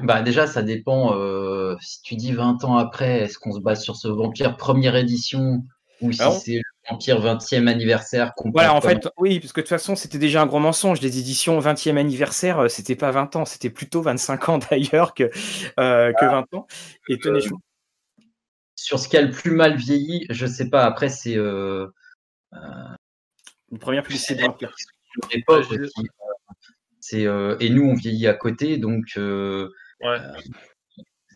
Bah 0.00 0.22
déjà, 0.22 0.46
ça 0.46 0.62
dépend. 0.62 1.14
Euh, 1.14 1.76
si 1.80 2.02
tu 2.02 2.16
dis 2.16 2.32
20 2.32 2.64
ans 2.64 2.76
après, 2.76 3.20
est-ce 3.20 3.38
qu'on 3.38 3.52
se 3.52 3.60
base 3.60 3.82
sur 3.82 3.96
ce 3.96 4.08
Vampire 4.08 4.56
première 4.56 4.96
édition 4.96 5.64
ou 6.00 6.12
si 6.12 6.22
c'est 6.40 6.62
le 6.88 6.94
Vampire 6.94 7.20
20e 7.20 7.66
anniversaire 7.66 8.32
Voilà, 8.52 8.74
en 8.74 8.80
fait, 8.80 9.08
oui, 9.18 9.40
parce 9.40 9.52
que 9.52 9.60
de 9.60 9.64
toute 9.64 9.70
façon, 9.70 9.96
c'était 9.96 10.18
déjà 10.18 10.42
un 10.42 10.46
gros 10.46 10.58
mensonge. 10.58 11.00
Les 11.00 11.18
éditions 11.18 11.58
20e 11.60 11.96
anniversaire, 11.96 12.60
euh, 12.60 12.68
c'était 12.68 12.96
pas 12.96 13.10
20 13.10 13.36
ans, 13.36 13.44
c'était 13.44 13.70
plutôt 13.70 14.02
25 14.02 14.48
ans 14.48 14.58
d'ailleurs 14.70 15.14
que, 15.14 15.30
euh, 15.78 16.12
que 16.12 16.24
20 16.24 16.54
ans. 16.54 16.66
Et 17.08 17.18
tenez 17.18 17.46
euh, 17.46 17.50
Sur 18.76 18.98
ce 18.98 19.08
qui 19.08 19.16
a 19.16 19.22
le 19.22 19.30
plus 19.30 19.50
mal 19.50 19.76
vieilli, 19.76 20.26
je 20.30 20.46
sais 20.46 20.68
pas. 20.70 20.84
Après, 20.84 21.08
c'est. 21.08 21.36
Euh, 21.36 21.86
Une 23.70 23.78
première 23.78 24.02
publicité. 24.02 24.44
C'est 27.00 27.22
et 27.22 27.70
nous 27.70 27.84
on 27.84 27.94
vieillit 27.94 28.26
à 28.26 28.34
côté, 28.34 28.76
donc 28.76 29.16
Ouais. 29.16 30.18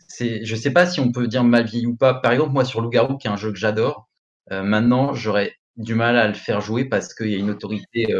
c'est, 0.06 0.44
je 0.44 0.54
sais 0.54 0.70
pas 0.70 0.86
si 0.86 1.00
on 1.00 1.10
peut 1.10 1.26
dire 1.26 1.42
mal 1.44 1.64
vieilli 1.64 1.86
ou 1.86 1.96
pas. 1.96 2.12
Par 2.14 2.32
exemple, 2.32 2.52
moi 2.52 2.64
sur 2.66 2.82
Loup-garou, 2.82 3.16
qui 3.16 3.26
est 3.26 3.30
un 3.30 3.36
jeu 3.36 3.50
que 3.50 3.58
j'adore, 3.58 4.10
maintenant 4.50 5.14
j'aurais 5.14 5.56
du 5.76 5.94
mal 5.94 6.16
à 6.18 6.28
le 6.28 6.34
faire 6.34 6.60
jouer 6.60 6.84
parce 6.84 7.14
qu'il 7.14 7.28
y 7.28 7.34
a 7.34 7.38
une 7.38 7.50
autorité 7.50 8.14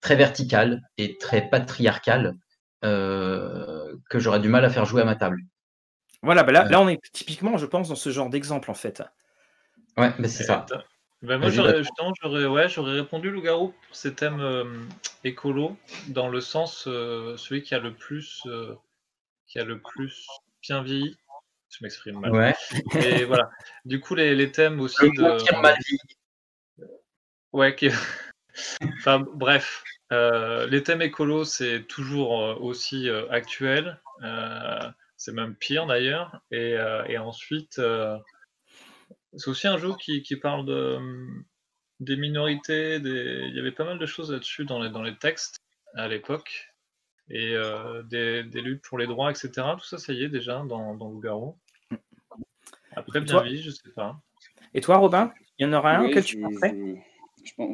très 0.00 0.16
verticale 0.16 0.82
et 0.98 1.18
très 1.18 1.48
patriarcale 1.48 2.36
que 2.82 4.18
j'aurais 4.18 4.40
du 4.40 4.48
mal 4.48 4.64
à 4.64 4.70
faire 4.70 4.84
jouer 4.84 5.02
à 5.02 5.04
ma 5.04 5.16
table. 5.16 5.40
Voilà, 6.22 6.42
bah 6.42 6.52
là, 6.52 6.64
là, 6.64 6.80
on 6.80 6.88
est 6.88 7.00
typiquement, 7.12 7.56
je 7.56 7.66
pense, 7.66 7.88
dans 7.88 7.94
ce 7.94 8.10
genre 8.10 8.28
d'exemple 8.28 8.70
en 8.70 8.74
fait. 8.74 9.02
Ouais, 9.96 10.12
mais 10.18 10.28
c'est 10.28 10.44
ça. 10.44 10.66
Ben 11.22 11.36
moi, 11.36 11.50
j'aurais, 11.50 12.46
ouais, 12.46 12.68
j'aurais 12.70 12.94
répondu 12.94 13.30
loup-garou 13.30 13.68
pour 13.68 13.96
ces 13.96 14.14
thèmes 14.14 14.40
euh, 14.40 14.64
écolo, 15.22 15.76
dans 16.08 16.28
le 16.28 16.40
sens 16.40 16.86
euh, 16.86 17.36
celui 17.36 17.62
qui 17.62 17.74
a 17.74 17.78
le 17.78 17.92
plus, 17.92 18.42
euh, 18.46 18.74
qui 19.46 19.58
a 19.58 19.64
le 19.64 19.80
plus 19.80 20.26
bien 20.62 20.82
vieilli. 20.82 21.18
Je 21.70 21.84
m'exprime 21.84 22.20
mal. 22.20 22.32
Ouais. 22.32 22.54
Et 22.96 23.24
voilà. 23.26 23.50
Du 23.84 24.00
coup, 24.00 24.14
les, 24.14 24.34
les 24.34 24.52
thèmes 24.52 24.80
aussi 24.80 25.10
de. 25.10 25.60
mal 25.60 25.76
vieilli. 25.86 26.88
Ouais. 27.52 27.74
Qui... 27.74 27.88
enfin, 28.98 29.20
bref. 29.20 29.82
les 30.10 30.82
thèmes 30.82 31.02
écolo, 31.02 31.44
c'est 31.44 31.84
toujours 31.86 32.30
aussi 32.60 33.08
actuel. 33.30 34.00
c'est 35.16 35.32
même 35.32 35.54
pire 35.54 35.86
d'ailleurs. 35.86 36.40
Et, 36.50 36.76
et 37.08 37.18
ensuite. 37.18 37.80
C'est 39.36 39.48
aussi 39.48 39.68
un 39.68 39.78
jeu 39.78 39.94
qui, 39.96 40.22
qui 40.22 40.36
parle 40.36 40.66
de, 40.66 40.98
des 42.00 42.16
minorités, 42.16 42.98
des... 42.98 43.44
il 43.48 43.54
y 43.54 43.60
avait 43.60 43.72
pas 43.72 43.84
mal 43.84 43.98
de 43.98 44.06
choses 44.06 44.32
là-dessus 44.32 44.64
dans 44.64 44.82
les, 44.82 44.90
dans 44.90 45.02
les 45.02 45.16
textes 45.16 45.58
à 45.94 46.08
l'époque, 46.08 46.69
et 47.30 47.54
euh, 47.54 48.02
des, 48.02 48.42
des, 48.42 48.60
luttes 48.60 48.82
pour 48.82 48.98
les 48.98 49.06
droits, 49.06 49.30
etc. 49.30 49.50
Tout 49.78 49.84
ça, 49.84 49.98
ça 49.98 50.12
y 50.12 50.24
est 50.24 50.28
déjà 50.28 50.62
dans, 50.68 50.94
dans 50.94 51.08
Loup-Garou. 51.08 51.56
Après, 52.92 53.20
bien 53.20 53.42
vie, 53.42 53.62
je 53.62 53.70
sais 53.70 53.90
pas. 53.94 54.20
Et 54.74 54.80
toi, 54.80 54.96
Robin, 54.96 55.32
il 55.58 55.66
y 55.66 55.68
en 55.68 55.72
aura 55.72 55.96
un 55.96 56.06
auquel 56.06 56.24
tu 56.24 56.42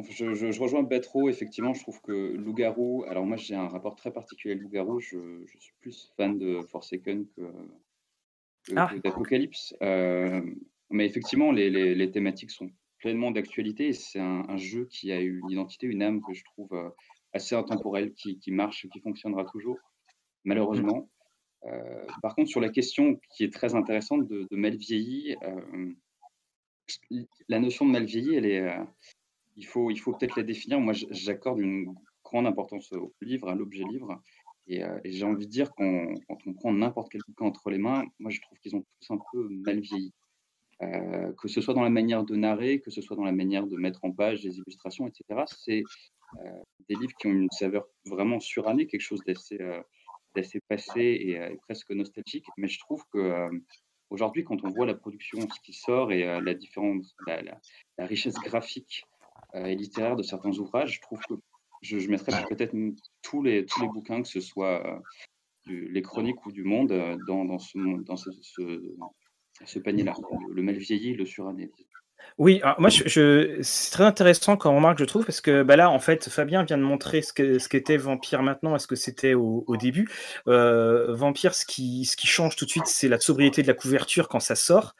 je, 0.09 0.33
je, 0.33 0.51
je, 0.51 0.61
rejoins 0.61 0.83
Betro, 0.83 1.29
effectivement, 1.29 1.73
je 1.73 1.81
trouve 1.81 2.01
que 2.01 2.33
Loup-Garou, 2.37 3.03
alors 3.09 3.25
moi 3.25 3.35
j'ai 3.35 3.55
un 3.55 3.67
rapport 3.67 3.95
très 3.95 4.11
particulier 4.11 4.53
à 4.53 4.57
Loup-Garou, 4.57 5.01
je, 5.01 5.17
je, 5.45 5.57
suis 5.59 5.73
plus 5.81 6.13
fan 6.15 6.37
de 6.37 6.61
Forsaken 6.61 7.25
que, 7.35 7.41
que 8.63 8.73
ah. 8.75 8.91
d'Apocalypse. 9.03 9.75
Euh, 9.81 10.41
mais 10.89 11.05
effectivement, 11.05 11.51
les, 11.51 11.69
les, 11.69 12.11
thématiques 12.11 12.51
sont 12.51 12.71
pleinement 12.99 13.31
d'actualité. 13.31 13.93
C'est 13.93 14.19
un, 14.19 14.57
jeu 14.57 14.85
qui 14.85 15.11
a 15.11 15.19
une 15.19 15.49
identité, 15.49 15.85
une 15.87 16.01
âme 16.01 16.21
que 16.21 16.33
je 16.33 16.43
trouve 16.45 16.73
euh, 16.73 16.89
assez 17.37 17.55
intemporelle, 17.55 18.13
qui, 18.13 18.37
qui 18.39 18.51
marche, 18.51 18.87
qui 18.89 18.99
fonctionnera 18.99 19.45
toujours, 19.45 19.77
malheureusement. 20.43 21.09
Euh, 21.65 22.05
par 22.21 22.35
contre, 22.35 22.49
sur 22.49 22.61
la 22.61 22.69
question 22.69 23.19
qui 23.31 23.43
est 23.43 23.53
très 23.53 23.75
intéressante 23.75 24.27
de, 24.27 24.47
mal 24.51 24.75
vieilli, 24.75 25.35
euh, 25.43 25.93
la 27.49 27.59
notion 27.59 27.85
de 27.85 27.91
mal 27.91 28.05
vieilli, 28.05 28.35
elle 28.35 28.45
est, 28.45 28.69
il 29.55 29.65
faut, 29.65 29.89
il 29.89 29.97
faut 29.97 30.13
peut-être 30.13 30.37
la 30.37 30.43
définir. 30.43 30.79
Moi, 30.79 30.93
j'accorde 30.93 31.59
une 31.59 31.95
grande 32.23 32.45
importance 32.45 32.91
au 32.93 33.13
livre, 33.21 33.49
à 33.49 33.55
l'objet 33.55 33.83
livre. 33.83 34.21
Et, 34.67 34.83
j'ai 35.05 35.23
envie 35.23 35.45
de 35.45 35.51
dire, 35.51 35.71
quand, 35.75 36.13
quand 36.27 36.37
on 36.45 36.53
prend 36.53 36.73
n'importe 36.73 37.09
quel 37.11 37.21
bouquin 37.27 37.45
entre 37.45 37.69
les 37.69 37.77
mains, 37.77 38.03
moi, 38.19 38.31
je 38.31 38.39
trouve 38.41 38.57
qu'ils 38.59 38.75
ont 38.75 38.85
tous 38.99 39.13
un 39.13 39.19
peu 39.31 39.47
mal 39.49 39.79
vieilli. 39.79 40.13
Euh, 40.83 41.33
que 41.33 41.47
ce 41.47 41.59
soit 41.59 41.73
dans 41.73 41.81
la 41.81 41.89
manière 41.89 42.23
de 42.23 42.35
narrer, 42.35 42.79
que 42.79 42.91
ce 42.91 43.01
soit 43.01 43.15
dans 43.15 43.23
la 43.23 43.31
manière 43.31 43.65
de 43.65 43.75
mettre 43.77 44.05
en 44.05 44.11
page 44.11 44.41
des 44.41 44.57
illustrations, 44.59 45.07
etc. 45.07 45.43
C'est 45.47 45.79
euh, 45.79 45.83
des 46.89 46.95
livres 46.95 47.13
qui 47.19 47.27
ont 47.27 47.31
une 47.31 47.51
saveur 47.51 47.85
vraiment 48.05 48.39
surannée, 48.39 48.87
quelque 48.87 49.01
chose 49.01 49.21
d'assez 49.25 49.59
euh, 49.61 50.59
passé 50.67 51.01
et 51.01 51.57
presque 51.67 51.91
nostalgique. 51.91 52.45
Mais 52.57 52.67
je 52.67 52.79
trouve 52.79 53.03
que 53.11 53.49
aujourd'hui, 54.09 54.43
quand 54.43 54.63
on 54.63 54.69
voit 54.69 54.85
la 54.85 54.95
production, 54.95 55.39
ce 55.41 55.59
qui 55.61 55.73
sort 55.73 56.11
et 56.11 56.23
la 56.41 56.53
différence, 56.53 57.15
la, 57.25 57.41
la, 57.41 58.05
richesse 58.05 58.35
graphique 58.35 59.05
et 59.53 59.75
littéraire 59.75 60.15
de 60.15 60.23
certains 60.23 60.57
ouvrages, 60.57 60.95
je 60.95 61.01
trouve 61.01 61.19
que 61.27 61.35
je, 61.81 62.09
mettrais 62.09 62.43
peut-être 62.49 62.75
tous 63.21 63.41
les, 63.41 63.65
bouquins, 63.93 64.21
que 64.21 64.27
ce 64.27 64.41
soit 64.41 65.01
les 65.65 66.01
chroniques 66.01 66.45
ou 66.45 66.51
du 66.51 66.63
monde, 66.63 66.89
dans, 67.27 67.57
ce, 67.57 68.19
panier-là, 69.79 70.13
le, 70.49 70.61
mal 70.61 70.77
vieilli, 70.77 71.13
le 71.13 71.25
suranné. 71.25 71.71
Oui, 72.37 72.61
moi, 72.77 72.89
je, 72.89 73.57
c'est 73.61 73.91
très 73.91 74.03
intéressant 74.03 74.57
comme 74.57 74.75
remarque, 74.75 74.99
je 74.99 75.05
trouve, 75.05 75.25
parce 75.25 75.41
que 75.41 75.63
bah 75.63 75.75
là, 75.75 75.89
en 75.89 75.99
fait, 75.99 76.29
Fabien 76.29 76.63
vient 76.63 76.77
de 76.77 76.83
montrer 76.83 77.23
ce, 77.23 77.33
qu'était 77.33 77.97
Vampire 77.97 78.43
maintenant 78.43 78.75
est 78.75 78.79
ce 78.79 78.85
que 78.85 78.95
c'était 78.95 79.33
au, 79.33 79.65
début. 79.79 80.07
Euh, 80.47 81.15
Vampire, 81.15 81.55
ce 81.55 81.65
qui, 81.65 82.05
ce 82.05 82.15
qui 82.15 82.27
change 82.27 82.55
tout 82.55 82.65
de 82.65 82.69
suite, 82.69 82.85
c'est 82.85 83.07
la 83.07 83.19
sobriété 83.19 83.63
de 83.63 83.67
la 83.67 83.73
couverture 83.73 84.27
quand 84.27 84.39
ça 84.39 84.55
sort 84.55 84.93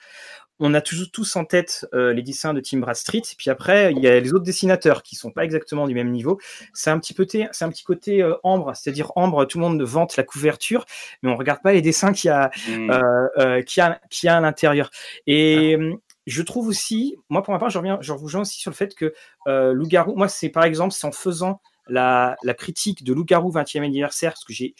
on 0.59 0.73
a 0.73 0.81
toujours 0.81 1.11
tous 1.11 1.35
en 1.35 1.45
tête 1.45 1.87
euh, 1.93 2.13
les 2.13 2.23
dessins 2.23 2.53
de 2.53 2.59
Tim 2.59 2.79
Bradstreet, 2.79 3.21
puis 3.37 3.49
après 3.49 3.91
il 3.93 3.99
y 3.99 4.07
a 4.07 4.19
les 4.19 4.33
autres 4.33 4.43
dessinateurs 4.43 5.03
qui 5.03 5.15
sont 5.15 5.31
pas 5.31 5.43
exactement 5.43 5.87
du 5.87 5.93
même 5.93 6.09
niveau. 6.09 6.39
C'est 6.73 6.89
un 6.89 6.99
petit 6.99 7.13
côté, 7.13 7.47
c'est 7.51 7.65
un 7.65 7.69
petit 7.69 7.83
côté 7.83 8.23
euh, 8.23 8.35
ambre, 8.43 8.73
c'est-à-dire 8.75 9.11
ambre, 9.15 9.45
tout 9.45 9.59
le 9.59 9.65
monde 9.65 9.81
vante 9.83 10.17
la 10.17 10.23
couverture, 10.23 10.85
mais 11.21 11.29
on 11.29 11.35
regarde 11.35 11.61
pas 11.61 11.73
les 11.73 11.81
dessins 11.81 12.11
qu'il 12.11 12.29
y 12.29 12.31
a, 12.31 12.49
mmh. 12.69 13.63
qui 13.65 13.81
a, 13.81 13.99
a 14.25 14.35
à 14.35 14.41
l'intérieur. 14.41 14.89
Et 15.27 15.77
ah. 15.79 15.95
Je 16.27 16.43
trouve 16.43 16.67
aussi, 16.67 17.15
moi 17.29 17.41
pour 17.41 17.53
ma 17.53 17.59
part, 17.59 17.69
je 17.69 17.79
reviens, 17.79 17.97
je 18.01 18.13
reviens 18.13 18.41
aussi 18.41 18.59
sur 18.59 18.69
le 18.69 18.75
fait 18.75 18.93
que 18.93 19.13
Loup-garou, 19.47 20.15
moi 20.15 20.27
c'est 20.27 20.49
par 20.49 20.63
exemple, 20.63 20.93
c'est 20.93 21.07
en 21.07 21.11
faisant 21.11 21.61
la, 21.87 22.35
la 22.43 22.53
critique 22.53 23.03
de 23.03 23.13
Loup-garou 23.13 23.51
20e 23.51 23.83
anniversaire, 23.83 24.31
parce 24.33 24.43
que 24.43 24.53
j'ai 24.53 24.75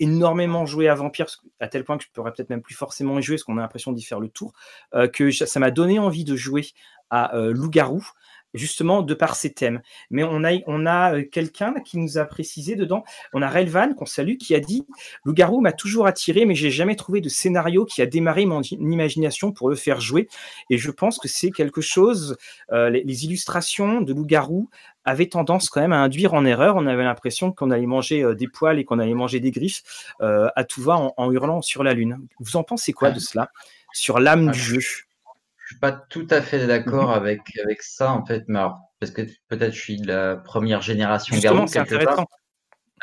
énormément 0.00 0.66
joué 0.66 0.88
à 0.88 0.94
Vampire, 0.94 1.26
à 1.60 1.68
tel 1.68 1.84
point 1.84 1.96
que 1.98 2.04
je 2.04 2.10
pourrais 2.10 2.32
peut-être 2.32 2.50
même 2.50 2.62
plus 2.62 2.74
forcément 2.74 3.18
y 3.18 3.22
jouer, 3.22 3.36
parce 3.36 3.44
qu'on 3.44 3.58
a 3.58 3.60
l'impression 3.60 3.92
d'y 3.92 4.02
faire 4.02 4.20
le 4.20 4.28
tour, 4.28 4.52
euh, 4.94 5.06
que 5.08 5.30
ça 5.30 5.60
m'a 5.60 5.70
donné 5.70 5.98
envie 5.98 6.24
de 6.24 6.36
jouer 6.36 6.66
à 7.10 7.36
euh, 7.36 7.52
Loup-garou, 7.52 8.04
justement 8.54 9.02
de 9.02 9.14
par 9.14 9.34
ses 9.34 9.52
thèmes. 9.52 9.80
Mais 10.10 10.24
on 10.24 10.44
a, 10.44 10.52
on 10.66 10.86
a 10.86 11.14
euh, 11.14 11.24
quelqu'un 11.24 11.74
qui 11.84 11.98
nous 11.98 12.18
a 12.18 12.24
précisé 12.24 12.76
dedans, 12.76 13.04
on 13.32 13.42
a 13.42 13.48
Relvan, 13.48 13.94
qu'on 13.94 14.06
salue, 14.06 14.36
qui 14.36 14.54
a 14.54 14.60
dit 14.60 14.86
Loup-garou 15.24 15.60
m'a 15.60 15.72
toujours 15.72 16.06
attiré, 16.06 16.44
mais 16.44 16.54
j'ai 16.54 16.70
jamais 16.70 16.96
trouvé 16.96 17.20
de 17.20 17.28
scénario 17.28 17.84
qui 17.84 18.02
a 18.02 18.06
démarré 18.06 18.46
mon 18.46 18.62
imagination 18.62 19.52
pour 19.52 19.68
le 19.68 19.76
faire 19.76 20.00
jouer. 20.00 20.28
Et 20.70 20.78
je 20.78 20.90
pense 20.90 21.18
que 21.18 21.28
c'est 21.28 21.50
quelque 21.50 21.80
chose, 21.80 22.36
les, 22.70 23.02
les, 23.02 23.24
illustrations 23.24 24.00
de 24.00 24.12
Loup-garou 24.12 24.68
avait 25.04 25.26
tendance 25.26 25.68
quand 25.68 25.80
même 25.80 25.92
à 25.92 25.98
induire 25.98 26.34
en 26.34 26.44
erreur. 26.44 26.76
On 26.76 26.86
avait 26.86 27.04
l'impression 27.04 27.52
qu'on 27.52 27.70
allait 27.70 27.86
manger 27.86 28.22
euh, 28.22 28.34
des 28.34 28.48
poils 28.48 28.78
et 28.78 28.84
qu'on 28.84 28.98
allait 28.98 29.14
manger 29.14 29.40
des 29.40 29.50
griffes 29.50 29.82
euh, 30.20 30.48
à 30.56 30.64
tout 30.64 30.82
va 30.82 31.12
en, 31.16 31.32
hurlant 31.32 31.62
sur 31.62 31.82
la 31.82 31.94
lune. 31.94 32.26
Vous 32.38 32.56
en 32.56 32.62
pensez 32.62 32.92
quoi 32.92 33.10
de 33.10 33.18
cela 33.20 33.50
sur 33.92 34.20
l'âme 34.20 34.50
du 34.50 34.58
jeu? 34.58 34.80
Je 34.80 35.02
suis 35.72 35.80
pas 35.80 35.92
tout 35.92 36.26
à 36.30 36.40
fait 36.40 36.66
d'accord 36.66 37.08
mhm. 37.08 37.14
avec, 37.14 37.40
avec 37.62 37.82
ça 37.82 38.12
en 38.12 38.24
fait, 38.24 38.44
mais 38.48 38.60
parce 39.00 39.12
que 39.12 39.22
peut-être 39.48 39.74
je 39.74 39.80
suis 39.80 40.00
de 40.00 40.06
la 40.06 40.36
première 40.36 40.82
génération 40.82 41.36
intéressant. 41.36 42.26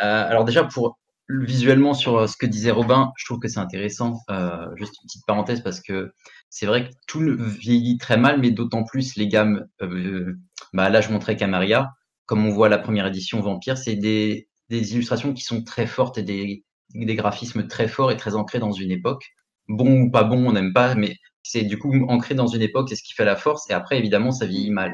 Euh, 0.02 0.30
alors 0.30 0.46
déjà 0.46 0.64
pour 0.64 0.98
visuellement 1.30 1.94
sur 1.94 2.28
ce 2.28 2.38
que 2.38 2.46
disait 2.46 2.72
Robin, 2.72 3.12
je 3.18 3.26
trouve 3.26 3.40
que 3.40 3.48
c'est 3.48 3.60
intéressant. 3.60 4.20
juste 4.76 4.94
une 5.02 5.08
petite 5.08 5.26
parenthèse 5.26 5.62
parce 5.62 5.82
que 5.82 6.12
c'est 6.50 6.66
vrai 6.66 6.90
que 6.90 6.94
tout 7.08 7.22
vieillit 7.38 7.98
très 7.98 8.18
mal, 8.18 8.40
mais 8.40 8.52
d'autant 8.52 8.84
plus 8.84 9.16
les 9.16 9.28
gammes. 9.28 9.68
Euh, 9.82 10.36
bah 10.74 10.90
là, 10.90 11.02
je 11.02 11.12
montrais 11.12 11.36
Camaria. 11.36 11.92
Comme 12.26 12.46
on 12.46 12.52
voit 12.52 12.70
la 12.70 12.78
première 12.78 13.08
édition 13.08 13.40
Vampire, 13.40 13.78
c'est 13.78 13.96
des, 13.96 14.48
des, 14.70 14.94
illustrations 14.94 15.34
qui 15.34 15.44
sont 15.44 15.64
très 15.64 15.88
fortes 15.88 16.18
et 16.18 16.24
des, 16.24 16.64
des, 16.94 17.16
graphismes 17.16 17.68
très 17.68 17.88
forts 17.88 18.12
et 18.12 18.18
très 18.18 18.36
ancrés 18.36 18.60
dans 18.60 18.72
une 18.72 18.92
époque. 18.92 19.24
Bon 19.68 20.02
ou 20.02 20.12
pas 20.12 20.24
bon, 20.24 20.48
on 20.48 20.54
n'aime 20.54 20.74
pas, 20.74 20.96
mais 20.96 21.16
c'est 21.44 21.64
du 21.64 21.78
coup 21.78 21.94
ancré 22.08 22.36
dans 22.36 22.48
une 22.48 22.62
époque, 22.62 22.90
c'est 22.90 22.96
ce 22.96 23.04
qui 23.04 23.14
fait 23.14 23.26
la 23.26 23.36
force. 23.36 23.70
Et 23.70 23.74
après, 23.74 23.98
évidemment, 23.98 24.32
ça 24.32 24.46
vieillit 24.46 24.72
mal. 24.72 24.94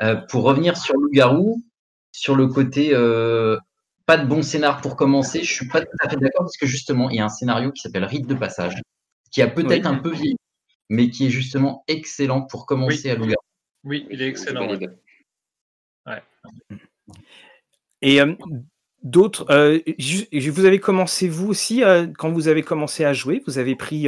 Euh, 0.00 0.16
pour 0.16 0.44
revenir 0.44 0.76
sur 0.76 0.94
Loup-garou, 0.94 1.62
sur 2.12 2.36
le 2.36 2.46
côté 2.46 2.90
euh, 2.92 3.58
pas 4.06 4.16
de 4.16 4.26
bon 4.26 4.42
scénar 4.42 4.80
pour 4.80 4.96
commencer, 4.96 5.42
je 5.42 5.52
suis 5.52 5.68
pas 5.68 5.80
tout 5.80 5.96
à 6.00 6.08
fait 6.08 6.16
d'accord 6.16 6.44
parce 6.44 6.56
que 6.56 6.66
justement, 6.66 7.10
il 7.10 7.16
y 7.16 7.20
a 7.20 7.24
un 7.24 7.28
scénario 7.28 7.72
qui 7.72 7.82
s'appelle 7.82 8.04
Rite 8.04 8.26
de 8.26 8.34
passage, 8.34 8.80
qui 9.30 9.42
a 9.42 9.48
peut-être 9.48 9.86
un 9.86 9.96
peu 9.96 10.12
vieilli, 10.12 10.36
mais 10.88 11.10
qui 11.10 11.26
est 11.26 11.30
justement 11.30 11.84
excellent 11.88 12.42
pour 12.42 12.64
commencer 12.64 13.10
à 13.10 13.16
loup 13.16 13.26
Oui, 13.84 14.06
il 14.10 14.22
est 14.22 14.28
excellent. 14.28 14.68
Et 18.00 18.20
euh, 18.20 18.34
d'autres, 19.02 19.46
euh, 19.50 19.78
vous 20.50 20.64
avez 20.64 20.80
commencé 20.80 21.28
vous 21.28 21.48
aussi, 21.48 21.84
euh, 21.84 22.06
quand 22.18 22.30
vous 22.30 22.48
avez 22.48 22.62
commencé 22.62 23.04
à 23.04 23.12
jouer, 23.12 23.42
vous 23.46 23.58
avez 23.58 23.76
pris, 23.76 24.06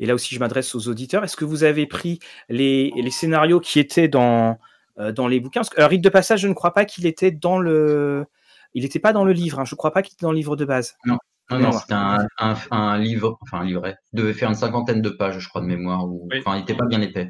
et 0.00 0.06
là 0.06 0.14
aussi 0.14 0.34
je 0.34 0.40
m'adresse 0.40 0.74
aux 0.74 0.88
auditeurs, 0.88 1.24
est-ce 1.24 1.36
que 1.36 1.44
vous 1.44 1.64
avez 1.64 1.86
pris 1.86 2.18
les, 2.48 2.92
les 2.96 3.10
scénarios 3.10 3.60
qui 3.60 3.78
étaient 3.78 4.08
dans, 4.08 4.58
dans 4.96 5.28
les 5.28 5.40
bouquins? 5.40 5.60
Parce 5.60 5.70
que, 5.70 5.82
Rite 5.82 6.02
de 6.02 6.08
passage, 6.08 6.40
je 6.40 6.48
ne 6.48 6.54
crois 6.54 6.72
pas 6.72 6.84
qu'il 6.84 7.06
était 7.06 7.30
dans 7.30 7.58
le... 7.58 8.26
Il 8.74 8.84
n'était 8.84 9.00
pas 9.00 9.12
dans 9.12 9.24
le 9.24 9.32
livre, 9.32 9.60
hein, 9.60 9.64
je 9.64 9.74
ne 9.74 9.76
crois 9.76 9.92
pas 9.92 10.02
qu'il 10.02 10.14
était 10.14 10.24
dans 10.24 10.32
le 10.32 10.38
livre 10.38 10.56
de 10.56 10.64
base. 10.64 10.96
Non, 11.04 11.18
non, 11.50 11.58
non 11.58 11.72
c'était 11.72 11.94
un, 11.94 12.26
un, 12.70 12.98
livre, 12.98 13.38
enfin 13.42 13.60
un 13.60 13.64
livret. 13.64 13.96
Il 14.12 14.20
devait 14.20 14.32
faire 14.32 14.48
une 14.48 14.54
cinquantaine 14.54 15.02
de 15.02 15.10
pages, 15.10 15.38
je 15.38 15.48
crois, 15.48 15.60
de 15.60 15.66
mémoire. 15.66 16.06
Ou... 16.06 16.28
Enfin, 16.38 16.56
il 16.56 16.60
n'était 16.60 16.74
pas 16.74 16.86
bien 16.86 17.00
épais. 17.00 17.28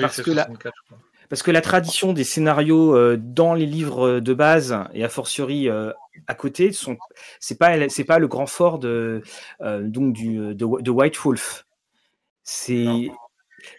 parce 0.00 0.22
que 0.22 0.30
là, 0.30 0.48
parce 1.34 1.42
que 1.42 1.50
la 1.50 1.62
tradition 1.62 2.12
des 2.12 2.22
scénarios 2.22 2.94
euh, 2.94 3.16
dans 3.20 3.54
les 3.54 3.66
livres 3.66 4.20
de 4.20 4.34
base 4.34 4.78
et 4.92 5.02
a 5.02 5.08
fortiori 5.08 5.68
euh, 5.68 5.90
à 6.28 6.36
côté, 6.36 6.70
sont, 6.70 6.96
c'est 7.40 7.58
pas, 7.58 7.88
c'est 7.88 8.04
pas 8.04 8.20
le 8.20 8.28
grand 8.28 8.46
fort 8.46 8.78
de, 8.78 9.20
euh, 9.60 9.82
donc 9.82 10.12
du, 10.12 10.54
de, 10.54 10.54
de 10.54 10.90
White 10.92 11.16
Wolf. 11.16 11.66
C'est, 12.44 13.08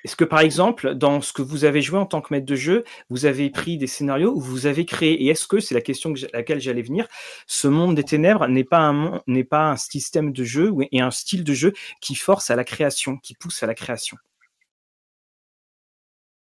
est-ce 0.03 0.17
que 0.17 0.25
par 0.25 0.41
exemple, 0.41 0.95
dans 0.95 1.21
ce 1.21 1.31
que 1.31 1.41
vous 1.41 1.63
avez 1.63 1.81
joué 1.81 1.97
en 1.97 2.05
tant 2.05 2.19
que 2.19 2.33
maître 2.33 2.45
de 2.45 2.57
jeu, 2.57 2.83
vous 3.09 3.25
avez 3.25 3.49
pris 3.49 3.77
des 3.77 3.87
scénarios 3.87 4.33
où 4.35 4.41
vous 4.41 4.65
avez 4.65 4.83
créé, 4.83 5.13
et 5.23 5.29
est-ce 5.29 5.47
que 5.47 5.61
c'est 5.61 5.75
la 5.75 5.81
question 5.81 6.13
à 6.33 6.37
laquelle 6.39 6.59
j'allais 6.59 6.81
venir, 6.81 7.07
ce 7.47 7.69
monde 7.69 7.95
des 7.95 8.03
ténèbres 8.03 8.49
n'est 8.49 8.65
pas 8.65 8.79
un 8.79 9.21
n'est 9.27 9.45
pas 9.45 9.69
un 9.69 9.77
système 9.77 10.33
de 10.33 10.43
jeu 10.43 10.73
et 10.91 10.99
un 10.99 11.09
style 11.09 11.45
de 11.45 11.53
jeu 11.53 11.71
qui 12.01 12.15
force 12.15 12.51
à 12.51 12.57
la 12.57 12.65
création, 12.65 13.15
qui 13.15 13.33
pousse 13.33 13.63
à 13.63 13.65
la 13.65 13.75
création? 13.75 14.17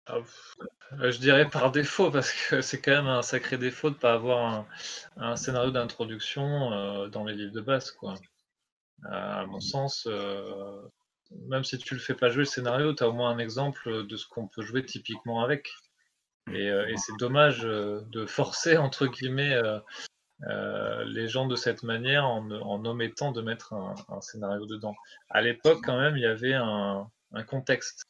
Ah, 0.07 0.19
Je 0.91 1.17
dirais 1.17 1.49
par 1.49 1.71
défaut, 1.71 2.11
parce 2.11 2.31
que 2.31 2.61
c'est 2.61 2.81
quand 2.81 2.91
même 2.91 3.07
un 3.07 3.21
sacré 3.21 3.57
défaut 3.57 3.89
de 3.89 3.95
ne 3.95 3.99
pas 3.99 4.13
avoir 4.13 4.65
un, 5.17 5.35
scénario 5.35 5.71
d'introduction 5.71 6.73
euh, 6.73 7.07
dans 7.07 7.23
les 7.25 7.33
livres 7.33 7.53
de 7.53 7.61
base. 7.61 7.91
Quoi. 7.91 8.15
à 9.05 9.45
mon 9.45 9.59
sens, 9.59 10.07
euh, 10.09 10.81
même 11.47 11.63
si 11.63 11.77
tu 11.77 11.93
le 11.95 11.99
fais 11.99 12.13
pas 12.13 12.29
jouer 12.29 12.43
le 12.43 12.45
scénario, 12.45 12.93
tu 12.93 13.03
as 13.03 13.09
au 13.09 13.13
moins 13.13 13.31
un 13.31 13.39
exemple 13.39 14.05
de 14.05 14.15
ce 14.15 14.27
qu'on 14.27 14.47
peut 14.47 14.61
jouer 14.61 14.85
typiquement 14.85 15.43
avec. 15.43 15.69
Et, 16.51 16.69
euh, 16.69 16.93
c'est 16.97 17.17
dommage 17.17 17.65
euh, 17.65 18.01
de 18.11 18.25
forcer, 18.25 18.77
entre 18.77 19.07
guillemets, 19.07 19.55
euh, 20.47 21.03
les 21.05 21.27
gens 21.27 21.47
de 21.47 21.55
cette 21.55 21.83
manière 21.83 22.25
en, 22.25 22.85
omettant 22.85 23.31
de 23.31 23.41
mettre 23.41 23.73
un, 23.73 24.21
scénario 24.21 24.65
dedans. 24.65 24.95
À 25.29 25.41
l'époque, 25.41 25.79
quand 25.83 25.99
même, 25.99 26.17
il 26.17 26.23
y 26.23 26.27
avait 26.27 26.53
un, 26.53 27.09
contexte. 27.47 28.05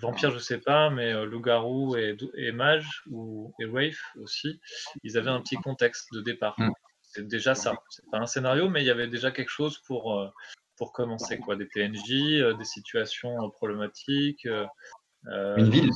Vampire, 0.00 0.30
je 0.30 0.38
sais 0.38 0.58
pas, 0.58 0.90
mais 0.90 1.12
Loup-garou 1.26 1.96
et, 1.96 2.16
et, 2.36 2.52
Mage 2.52 3.02
ou, 3.10 3.52
et 3.60 3.64
Wraith 3.64 3.98
aussi, 4.20 4.60
ils 5.02 5.18
avaient 5.18 5.30
un 5.30 5.40
petit 5.40 5.56
contexte 5.56 6.12
de 6.12 6.20
départ. 6.20 6.54
Mm. 6.58 6.70
C'est 7.02 7.26
déjà 7.26 7.54
ça. 7.54 7.74
C'est 7.90 8.08
pas 8.10 8.18
un 8.18 8.26
scénario, 8.26 8.68
mais 8.68 8.82
il 8.82 8.86
y 8.86 8.90
avait 8.90 9.08
déjà 9.08 9.30
quelque 9.30 9.50
chose 9.50 9.78
pour, 9.86 10.32
pour 10.76 10.92
commencer 10.92 11.38
quoi 11.38 11.56
Des 11.56 11.66
PNJ, 11.66 12.40
euh, 12.40 12.54
des 12.54 12.64
situations 12.64 13.44
euh, 13.44 13.48
problématiques. 13.48 14.46
Euh, 14.46 14.66
une 15.56 15.70
ville. 15.70 15.90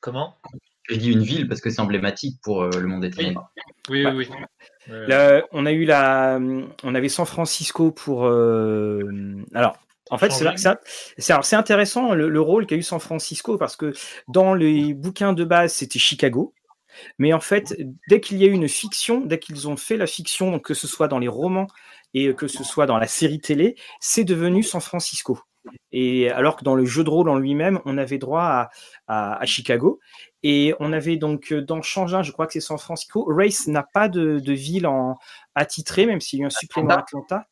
Comment? 0.00 0.36
Je 0.88 0.96
dis 0.96 1.12
une 1.12 1.22
ville 1.22 1.46
parce 1.46 1.60
que 1.60 1.70
c'est 1.70 1.80
emblématique 1.80 2.40
pour 2.42 2.64
le 2.64 2.86
monde 2.86 3.02
des 3.02 3.10
ténèbres. 3.10 3.52
Oui, 3.90 4.04
oui, 4.06 4.28
oui. 4.88 5.14
on 5.52 5.66
a 5.66 5.72
eu 5.72 5.84
la, 5.84 6.40
on 6.82 6.94
avait 6.94 7.10
San 7.10 7.26
Francisco 7.26 7.92
pour. 7.92 8.24
alors, 8.26 9.78
en 10.10 10.18
fait, 10.18 10.32
c'est 11.18 11.56
intéressant 11.56 12.14
le, 12.14 12.28
le 12.28 12.40
rôle 12.40 12.66
qu'a 12.66 12.76
eu 12.76 12.82
San 12.82 13.00
Francisco 13.00 13.56
parce 13.56 13.76
que 13.76 13.92
dans 14.28 14.54
les 14.54 14.94
bouquins 14.94 15.32
de 15.32 15.44
base, 15.44 15.72
c'était 15.72 15.98
Chicago. 15.98 16.54
Mais 17.18 17.32
en 17.32 17.40
fait, 17.40 17.76
dès 18.08 18.20
qu'il 18.20 18.38
y 18.38 18.44
a 18.44 18.46
eu 18.46 18.52
une 18.52 18.68
fiction, 18.68 19.20
dès 19.20 19.38
qu'ils 19.38 19.68
ont 19.68 19.76
fait 19.76 19.96
la 19.96 20.06
fiction, 20.06 20.58
que 20.58 20.74
ce 20.74 20.86
soit 20.86 21.08
dans 21.08 21.18
les 21.18 21.28
romans 21.28 21.66
et 22.14 22.34
que 22.34 22.48
ce 22.48 22.64
soit 22.64 22.86
dans 22.86 22.98
la 22.98 23.06
série 23.06 23.40
télé, 23.40 23.76
c'est 24.00 24.24
devenu 24.24 24.62
San 24.62 24.80
Francisco. 24.80 25.38
Et 25.92 26.30
alors 26.30 26.56
que 26.56 26.64
dans 26.64 26.74
le 26.74 26.84
jeu 26.84 27.04
de 27.04 27.10
rôle 27.10 27.28
en 27.28 27.36
lui-même, 27.36 27.80
on 27.84 27.98
avait 27.98 28.18
droit 28.18 28.70
à, 29.06 29.44
Chicago. 29.44 30.00
Et 30.42 30.74
on 30.80 30.92
avait 30.92 31.16
donc 31.16 31.52
dans 31.52 31.82
Changin, 31.82 32.22
je 32.22 32.32
crois 32.32 32.46
que 32.46 32.54
c'est 32.54 32.60
San 32.60 32.78
Francisco. 32.78 33.26
Race 33.28 33.66
n'a 33.66 33.82
pas 33.82 34.08
de, 34.08 34.40
ville 34.52 34.86
en 34.86 35.18
attitré, 35.54 36.06
même 36.06 36.20
s'il 36.20 36.38
y 36.38 36.42
a 36.42 36.44
eu 36.44 36.46
un 36.46 36.50
supplément 36.50 36.90
Atlanta. 36.90 37.46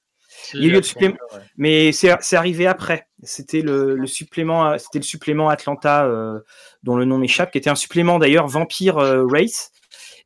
Il 0.54 0.62
y 0.62 0.64
a 0.66 0.68
eu 0.68 0.73
le 0.73 0.83
supplément, 0.83 1.16
mais 1.57 1.92
c'est 1.92 2.35
arrivé 2.35 2.66
après. 2.66 3.09
C'était 3.23 3.62
le, 3.62 4.07
supplément, 4.07 4.78
c'était 4.78 4.99
le 4.99 5.04
supplément 5.04 5.49
Atlanta 5.49 6.07
euh, 6.07 6.40
dont 6.83 6.97
le 6.97 7.04
nom 7.04 7.18
m'échappe, 7.18 7.50
qui 7.50 7.59
était 7.59 7.71
un 7.71 7.75
supplément 7.75 8.18
d'ailleurs 8.18 8.47
Vampire 8.47 8.99
euh, 8.99 9.25
Race. 9.26 9.73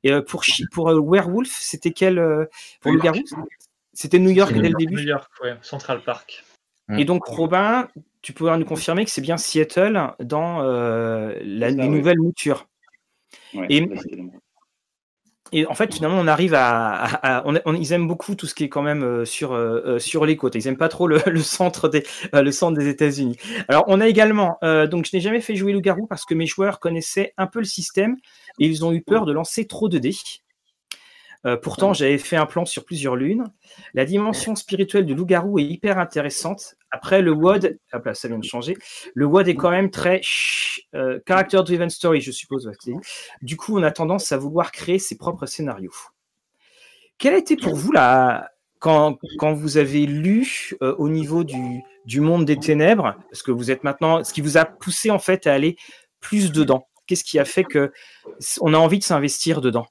Et 0.04 0.12
euh, 0.12 0.22
pour 0.22 0.42
pour 0.72 0.88
Werewolf, 0.88 1.50
c'était 1.50 1.92
quel 1.92 2.16
pour 2.80 2.92
le 2.92 2.98
garou? 2.98 3.20
C'était 3.92 4.18
New 4.18 4.30
York 4.30 4.52
dès 4.52 4.70
le 4.70 4.74
début. 4.74 4.94
New 4.94 5.08
York, 5.08 5.30
ouais, 5.42 5.56
Central 5.62 6.02
Park. 6.02 6.44
Et 6.96 7.04
donc 7.04 7.24
Robin, 7.24 7.88
tu 8.20 8.32
pourrais 8.32 8.58
nous 8.58 8.64
confirmer 8.66 9.04
que 9.04 9.10
c'est 9.10 9.22
bien 9.22 9.38
Seattle 9.38 10.12
dans 10.20 10.62
la, 10.62 11.70
les 11.70 11.88
nouvelles 11.88 12.18
moutures. 12.18 12.66
et, 13.54 13.88
et 15.52 15.66
en 15.66 15.74
fait, 15.74 15.94
finalement, 15.94 16.18
on 16.18 16.26
arrive 16.26 16.54
à, 16.54 17.42
on, 17.44 17.74
ils 17.74 17.92
aiment 17.92 18.08
beaucoup 18.08 18.34
tout 18.34 18.46
ce 18.46 18.54
qui 18.54 18.64
est 18.64 18.68
quand 18.68 18.82
même 18.82 19.02
euh, 19.02 19.24
sur 19.24 19.52
euh, 19.52 19.82
euh, 19.86 19.98
sur 19.98 20.24
les 20.24 20.36
côtes. 20.36 20.54
Ils 20.54 20.66
aiment 20.66 20.78
pas 20.78 20.88
trop 20.88 21.06
le, 21.06 21.18
centre 21.42 21.88
des 21.88 22.04
le 22.32 22.50
centre 22.50 22.78
des 22.78 22.88
États-Unis. 22.88 23.36
Alors, 23.68 23.84
on 23.86 24.00
a 24.00 24.08
également, 24.08 24.58
donc 24.62 25.06
je 25.06 25.14
n'ai 25.14 25.20
jamais 25.20 25.40
fait 25.40 25.54
jouer 25.54 25.72
loup-garou 25.72 26.06
parce 26.06 26.24
que 26.24 26.34
mes 26.34 26.46
joueurs 26.46 26.80
connaissaient 26.80 27.34
un 27.36 27.46
peu 27.46 27.58
le 27.58 27.64
système 27.64 28.16
et 28.58 28.66
ils 28.66 28.84
ont 28.84 28.92
eu 28.92 29.02
peur 29.02 29.26
de 29.26 29.32
lancer 29.32 29.66
trop 29.66 29.88
de 29.88 29.98
dés. 29.98 30.16
Euh, 31.44 31.56
pourtant, 31.56 31.92
j'avais 31.92 32.18
fait 32.18 32.36
un 32.36 32.46
plan 32.46 32.64
sur 32.64 32.84
plusieurs 32.84 33.16
lunes. 33.16 33.44
La 33.94 34.04
dimension 34.04 34.54
spirituelle 34.54 35.06
du 35.06 35.14
loup-garou 35.14 35.58
est 35.58 35.64
hyper 35.64 35.98
intéressante. 35.98 36.76
Après, 36.90 37.22
le 37.22 37.32
WOD, 37.32 37.78
ça 38.12 38.28
vient 38.28 38.38
de 38.38 38.44
changer. 38.44 38.76
Le 39.14 39.26
WOD 39.26 39.48
est 39.48 39.54
quand 39.54 39.70
même 39.70 39.90
très 39.90 40.20
euh, 40.94 41.18
character-driven 41.26 41.90
story, 41.90 42.20
je 42.20 42.30
suppose. 42.30 42.70
Du 43.40 43.56
coup, 43.56 43.78
on 43.78 43.82
a 43.82 43.90
tendance 43.90 44.30
à 44.32 44.36
vouloir 44.36 44.72
créer 44.72 44.98
ses 44.98 45.16
propres 45.16 45.46
scénarios. 45.46 45.94
Quel 47.18 47.34
a 47.34 47.38
été 47.38 47.56
pour 47.56 47.74
vous 47.74 47.92
la, 47.92 48.50
quand, 48.78 49.18
quand, 49.38 49.52
vous 49.52 49.76
avez 49.76 50.06
lu 50.06 50.72
euh, 50.82 50.94
au 50.98 51.08
niveau 51.08 51.44
du, 51.44 51.80
du, 52.04 52.20
monde 52.20 52.44
des 52.44 52.56
ténèbres, 52.56 53.16
parce 53.30 53.42
que 53.42 53.52
vous 53.52 53.70
êtes 53.70 53.84
maintenant, 53.84 54.24
ce 54.24 54.32
qui 54.32 54.40
vous 54.40 54.56
a 54.56 54.64
poussé 54.64 55.10
en 55.10 55.18
fait 55.18 55.46
à 55.46 55.54
aller 55.54 55.76
plus 56.20 56.52
dedans? 56.52 56.88
Qu'est-ce 57.06 57.24
qui 57.24 57.38
a 57.38 57.44
fait 57.44 57.64
que 57.64 57.92
on 58.60 58.74
a 58.74 58.78
envie 58.78 58.98
de 58.98 59.04
s'investir 59.04 59.60
dedans? 59.60 59.86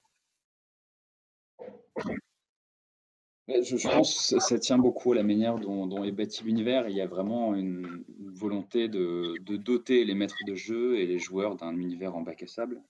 Je, 3.48 3.88
pense 3.88 4.34
que 4.34 4.40
ça 4.40 4.60
tient 4.60 4.78
beaucoup 4.78 5.12
à 5.12 5.16
la 5.16 5.24
manière 5.24 5.60
dont, 5.60 6.04
est 6.04 6.12
bâti 6.12 6.44
l'univers. 6.44 6.88
Il 6.90 6.96
y 6.96 7.02
a 7.02 7.08
vraiment 7.08 7.56
une, 7.56 8.04
volonté 8.34 8.88
de, 8.88 9.38
doter 9.58 10.06
les 10.06 10.16
maîtres 10.16 10.38
de 10.48 10.56
jeu 10.56 10.98
et 10.98 11.06
les 11.06 11.20
joueurs 11.20 11.56
d'un 11.56 11.76
univers 11.78 12.16
en 12.16 12.22
bac 12.22 12.44
à 12.44 12.48
sable. 12.48 12.82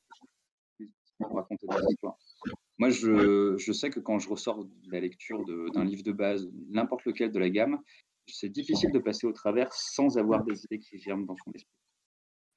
Moi, 2.78 2.90
je, 2.90 3.72
sais 3.72 3.90
que 3.90 4.00
quand 4.00 4.20
je 4.20 4.30
ressors 4.30 4.66
de 4.66 4.92
la 4.92 5.00
lecture 5.00 5.44
d'un 5.74 5.84
livre 5.84 6.04
de 6.04 6.12
base, 6.12 6.50
n'importe 6.70 7.06
lequel 7.06 7.32
de 7.32 7.40
la 7.40 7.50
gamme, 7.50 7.80
c'est 8.28 8.50
difficile 8.50 8.92
de 8.92 9.00
passer 9.00 9.28
au 9.28 9.34
travers 9.34 9.72
sans 9.74 10.18
avoir 10.18 10.44
des 10.44 10.64
idées 10.66 10.80
qui 10.80 11.00
germent 11.00 11.26
dans 11.26 11.36
son 11.44 11.52
esprit. 11.52 11.76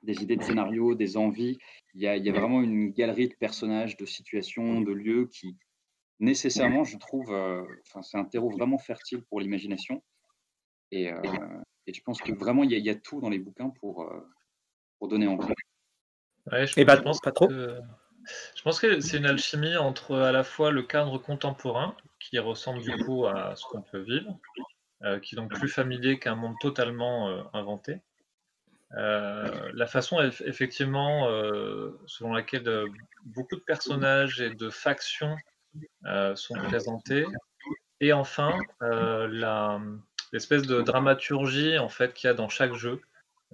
Des 0.03 0.23
idées 0.23 0.37
de 0.37 0.43
scénario, 0.43 0.95
des 0.95 1.17
envies. 1.17 1.59
Il 1.95 2.03
y 2.03 2.09
a 2.09 2.33
vraiment 2.33 2.61
une 2.61 2.91
galerie 2.91 3.29
de 3.29 3.35
personnages, 3.35 3.97
de 3.97 4.05
situations, 4.05 4.83
de 4.83 4.93
lieux 4.93 5.29
qui, 5.33 5.57
nécessairement, 6.21 6.85
je 6.85 6.97
trouve, 6.99 7.33
euh, 7.33 7.65
c'est 8.03 8.19
un 8.19 8.25
terreau 8.25 8.51
vraiment 8.51 8.79
fertile 8.79 9.23
pour 9.25 9.41
l'imagination. 9.41 10.03
Et, 10.91 11.13
euh, 11.13 11.21
je 11.87 12.01
pense 12.01 12.21
que 12.21 12.33
vraiment, 12.33 12.65
il 12.65 12.73
y, 12.73 12.91
a 12.91 12.95
tout 12.95 13.21
dans 13.21 13.29
les 13.29 13.39
bouquins 13.39 13.71
pour, 13.81 14.03
euh, 14.03 14.29
pour 14.99 15.09
donner 15.09 15.27
envie. 15.27 15.53
Ouais, 16.51 16.67
je, 16.67 16.83
bah, 16.83 16.97
pense 16.99 17.21
pas 17.21 17.33
trop. 17.33 17.49
je 17.51 18.63
pense 18.63 18.81
que 18.81 19.01
c'est 19.01 19.19
une 19.19 19.27
alchimie 19.27 19.77
entre 19.77 20.17
à 20.17 20.33
la 20.33 20.45
fois 20.45 20.71
le 20.71 20.83
cadre 20.83 21.19
contemporain, 21.19 21.97
qui 22.21 22.39
ressemble 22.39 22.83
du 22.83 22.97
coup 23.05 23.27
à 23.27 23.55
ce 23.57 23.65
qu'on 23.67 23.83
peut 23.83 24.01
vivre, 24.01 24.39
qui 25.23 25.35
est 25.35 25.37
donc 25.37 25.53
plus 25.53 25.69
familier 25.69 26.19
qu'un 26.19 26.37
monde 26.37 26.55
totalement 26.61 27.29
inventé. 27.55 28.01
la 28.91 29.87
façon 29.87 30.21
effectivement 30.21 31.27
selon 32.07 32.33
laquelle 32.33 32.87
beaucoup 33.25 33.57
de 33.57 33.63
personnages 33.63 34.41
et 34.41 34.55
de 34.55 34.71
factions 34.71 35.37
sont 36.35 36.55
présentés. 36.55 37.27
Et 38.01 38.13
enfin, 38.13 38.59
euh, 38.83 39.29
l'espèce 40.33 40.63
de 40.63 40.83
dramaturgie 40.83 41.79
en 41.79 41.89
fait 41.89 42.13
qu'il 42.13 42.29
y 42.29 42.31
a 42.31 42.35
dans 42.35 42.49
chaque 42.49 42.75
jeu. 42.75 43.01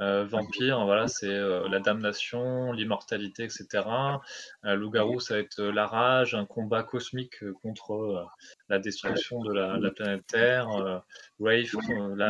Euh, 0.00 0.24
vampire, 0.24 0.82
voilà, 0.86 1.08
c'est 1.08 1.28
la 1.28 1.78
damnation, 1.78 2.72
l'immortalité, 2.72 3.44
etc. 3.44 3.84
Loup-garou, 4.62 5.20
ça 5.20 5.34
va 5.34 5.40
être 5.40 5.62
la 5.62 5.86
rage, 5.86 6.34
un 6.34 6.46
combat 6.46 6.82
cosmique 6.82 7.44
contre 7.60 8.26
la 8.70 8.78
destruction 8.78 9.42
de 9.42 9.52
la, 9.52 9.90
planète 9.90 10.26
Terre. 10.26 11.02
Wraith, 11.38 11.74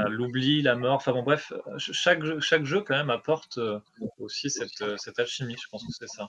l'oubli, 0.08 0.62
la, 0.62 0.74
mort. 0.74 0.94
Enfin 0.94 1.12
bon, 1.12 1.22
bref, 1.22 1.52
chaque 1.78 2.24
jeu, 2.24 2.40
chaque 2.40 2.64
jeu 2.64 2.80
quand 2.80 2.96
même 2.96 3.10
apporte 3.10 3.60
aussi 4.18 4.50
cette, 4.50 4.98
cette 4.98 5.20
alchimie. 5.20 5.56
Je 5.56 5.68
pense 5.70 5.86
que 5.86 5.92
c'est 5.92 6.08
ça. 6.08 6.28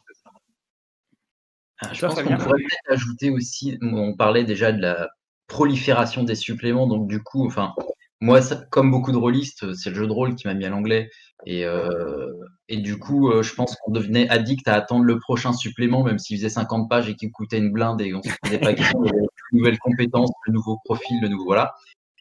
Ah, 1.81 1.93
je 1.93 2.05
pense 2.05 2.15
qu'on 2.15 2.37
pourrait 2.37 2.63
ajouter 2.89 3.29
aussi, 3.29 3.77
on 3.81 4.15
parlait 4.15 4.43
déjà 4.43 4.71
de 4.71 4.81
la 4.81 5.09
prolifération 5.47 6.23
des 6.23 6.35
suppléments, 6.35 6.87
donc 6.87 7.07
du 7.07 7.21
coup, 7.23 7.45
enfin, 7.45 7.73
moi, 8.21 8.39
comme 8.69 8.91
beaucoup 8.91 9.11
de 9.11 9.17
rôlistes, 9.17 9.73
c'est 9.73 9.89
le 9.89 9.95
jeu 9.95 10.07
de 10.07 10.11
rôle 10.11 10.35
qui 10.35 10.47
m'a 10.47 10.53
mis 10.53 10.65
à 10.65 10.69
l'anglais. 10.69 11.09
Et, 11.47 11.65
euh, 11.65 12.31
et 12.69 12.77
du 12.77 12.99
coup, 12.99 13.31
euh, 13.31 13.41
je 13.41 13.55
pense 13.55 13.75
qu'on 13.75 13.91
devenait 13.91 14.29
addict 14.29 14.67
à 14.67 14.75
attendre 14.75 15.05
le 15.05 15.19
prochain 15.19 15.53
supplément, 15.53 16.03
même 16.03 16.19
s'il 16.19 16.37
faisait 16.37 16.49
50 16.49 16.87
pages 16.87 17.09
et 17.09 17.15
qu'il 17.15 17.31
coûtait 17.31 17.57
une 17.57 17.71
blinde 17.71 17.99
et 17.99 18.13
on 18.13 18.19
ne 18.19 18.23
se 18.23 18.37
posait 18.43 18.59
pas 18.59 18.73
question 18.75 19.01
de 19.01 19.11
nouvelles 19.53 19.79
compétences, 19.79 20.29
le 20.45 20.53
nouveau 20.53 20.77
profil, 20.85 21.19
le 21.19 21.29
nouveau 21.29 21.45
voilà. 21.45 21.73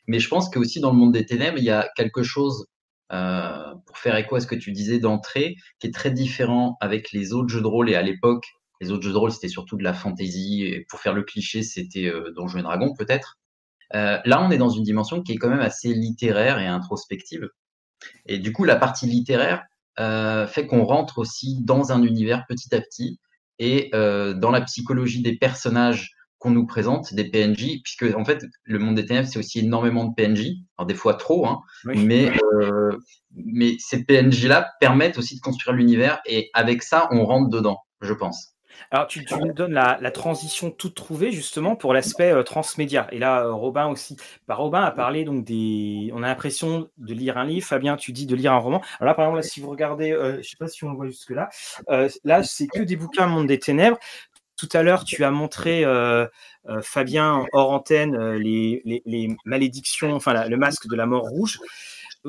Mais 0.06 0.18
je 0.20 0.28
pense 0.28 0.48
qu'aussi 0.48 0.80
dans 0.80 0.90
le 0.90 0.96
monde 0.96 1.12
des 1.12 1.26
ténèbres, 1.26 1.58
il 1.58 1.64
y 1.64 1.70
a 1.70 1.88
quelque 1.96 2.22
chose 2.22 2.66
pour 3.10 3.98
faire 3.98 4.16
écho 4.16 4.36
à 4.36 4.40
ce 4.40 4.46
que 4.46 4.54
tu 4.54 4.70
disais 4.70 5.00
d'entrée, 5.00 5.56
qui 5.80 5.88
est 5.88 5.94
très 5.94 6.12
différent 6.12 6.76
avec 6.80 7.10
les 7.10 7.32
autres 7.32 7.48
jeux 7.48 7.60
de 7.60 7.66
rôle 7.66 7.90
et 7.90 7.96
à 7.96 8.02
l'époque, 8.02 8.46
les 8.80 8.90
autres 8.90 9.02
jeux 9.02 9.12
de 9.12 9.16
rôle, 9.16 9.32
c'était 9.32 9.48
surtout 9.48 9.76
de 9.76 9.84
la 9.84 9.94
fantasy. 9.94 10.64
Et 10.64 10.86
pour 10.88 11.00
faire 11.00 11.14
le 11.14 11.22
cliché, 11.22 11.62
c'était 11.62 12.06
euh, 12.06 12.32
Donjons 12.34 12.58
et 12.58 12.62
Dragons, 12.62 12.94
peut-être. 12.94 13.38
Euh, 13.94 14.18
là, 14.24 14.42
on 14.42 14.50
est 14.50 14.58
dans 14.58 14.70
une 14.70 14.84
dimension 14.84 15.22
qui 15.22 15.32
est 15.32 15.36
quand 15.36 15.50
même 15.50 15.60
assez 15.60 15.92
littéraire 15.92 16.58
et 16.58 16.66
introspective. 16.66 17.48
Et 18.26 18.38
du 18.38 18.52
coup, 18.52 18.64
la 18.64 18.76
partie 18.76 19.06
littéraire 19.06 19.64
euh, 19.98 20.46
fait 20.46 20.66
qu'on 20.66 20.84
rentre 20.84 21.18
aussi 21.18 21.58
dans 21.62 21.92
un 21.92 22.02
univers 22.02 22.46
petit 22.48 22.74
à 22.74 22.80
petit 22.80 23.18
et 23.58 23.90
euh, 23.94 24.32
dans 24.32 24.50
la 24.50 24.62
psychologie 24.62 25.20
des 25.20 25.36
personnages 25.36 26.12
qu'on 26.38 26.50
nous 26.50 26.66
présente, 26.66 27.12
des 27.12 27.24
PNJ, 27.24 27.82
puisque 27.84 28.16
en 28.16 28.24
fait, 28.24 28.46
le 28.64 28.78
monde 28.78 28.94
des 28.94 29.04
ténèbres, 29.04 29.28
c'est 29.28 29.38
aussi 29.38 29.58
énormément 29.58 30.04
de 30.06 30.14
PNJ, 30.14 30.52
alors 30.78 30.86
des 30.86 30.94
fois 30.94 31.14
trop, 31.14 31.46
hein, 31.46 31.60
mais, 31.84 32.32
euh, 32.54 32.96
mais 33.34 33.76
ces 33.78 34.04
PNJ-là 34.04 34.70
permettent 34.80 35.18
aussi 35.18 35.36
de 35.36 35.40
construire 35.40 35.76
l'univers, 35.76 36.20
et 36.24 36.48
avec 36.54 36.82
ça, 36.82 37.08
on 37.10 37.26
rentre 37.26 37.50
dedans, 37.50 37.80
je 38.00 38.14
pense. 38.14 38.54
Alors, 38.90 39.06
tu, 39.06 39.24
nous 39.40 39.52
donnes 39.52 39.72
la, 39.72 40.10
transition 40.10 40.70
toute 40.70 40.94
trouvée 40.94 41.30
justement 41.32 41.76
pour 41.76 41.94
l'aspect 41.94 42.30
euh, 42.30 42.42
transmédia. 42.42 43.06
Et 43.12 43.18
là, 43.18 43.44
euh, 43.44 43.52
Robin 43.52 43.86
aussi. 43.86 44.16
Bah, 44.48 44.54
Robin 44.54 44.82
a 44.82 44.90
parlé 44.90 45.24
donc 45.24 45.44
des. 45.44 46.10
On 46.14 46.22
a 46.22 46.26
l'impression 46.28 46.90
de 46.98 47.14
lire 47.14 47.38
un 47.38 47.44
livre. 47.44 47.66
Fabien, 47.66 47.96
tu 47.96 48.12
dis 48.12 48.26
de 48.26 48.34
lire 48.34 48.52
un 48.52 48.58
roman. 48.58 48.80
Alors 48.98 49.12
là, 49.12 49.14
par 49.14 49.26
exemple, 49.26 49.42
si 49.44 49.60
vous 49.60 49.70
regardez, 49.70 50.12
euh, 50.12 50.32
je 50.34 50.38
ne 50.38 50.42
sais 50.42 50.56
pas 50.58 50.68
si 50.68 50.84
on 50.84 50.90
le 50.90 50.96
voit 50.96 51.06
jusque 51.06 51.30
là. 51.30 51.48
là, 52.24 52.42
c'est 52.42 52.66
que 52.66 52.82
des 52.82 52.96
bouquins 52.96 53.26
Monde 53.26 53.46
des 53.46 53.58
Ténèbres. 53.58 53.98
Tout 54.56 54.68
à 54.72 54.82
l'heure, 54.82 55.04
tu 55.04 55.24
as 55.24 55.30
montré, 55.30 55.84
Fabien, 56.82 57.46
hors 57.52 57.70
antenne, 57.70 58.34
les, 58.34 59.36
malédictions, 59.46 60.14
enfin, 60.14 60.46
le 60.46 60.56
masque 60.56 60.86
de 60.86 60.96
la 60.96 61.06
mort 61.06 61.24
rouge. 61.24 61.58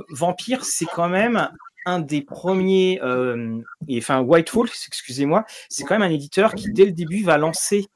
Vampire, 0.09 0.63
c'est 0.63 0.85
quand 0.85 1.09
même 1.09 1.49
un 1.85 1.99
des 1.99 2.21
premiers, 2.21 2.99
euh, 3.01 3.59
enfin 3.97 4.21
Whitefall, 4.21 4.67
excusez-moi, 4.87 5.45
c'est 5.69 5.83
quand 5.83 5.97
même 5.97 6.09
un 6.09 6.13
éditeur 6.13 6.53
qui 6.55 6.71
dès 6.71 6.85
le 6.85 6.91
début 6.91 7.23
va 7.23 7.37
lancer 7.37 7.87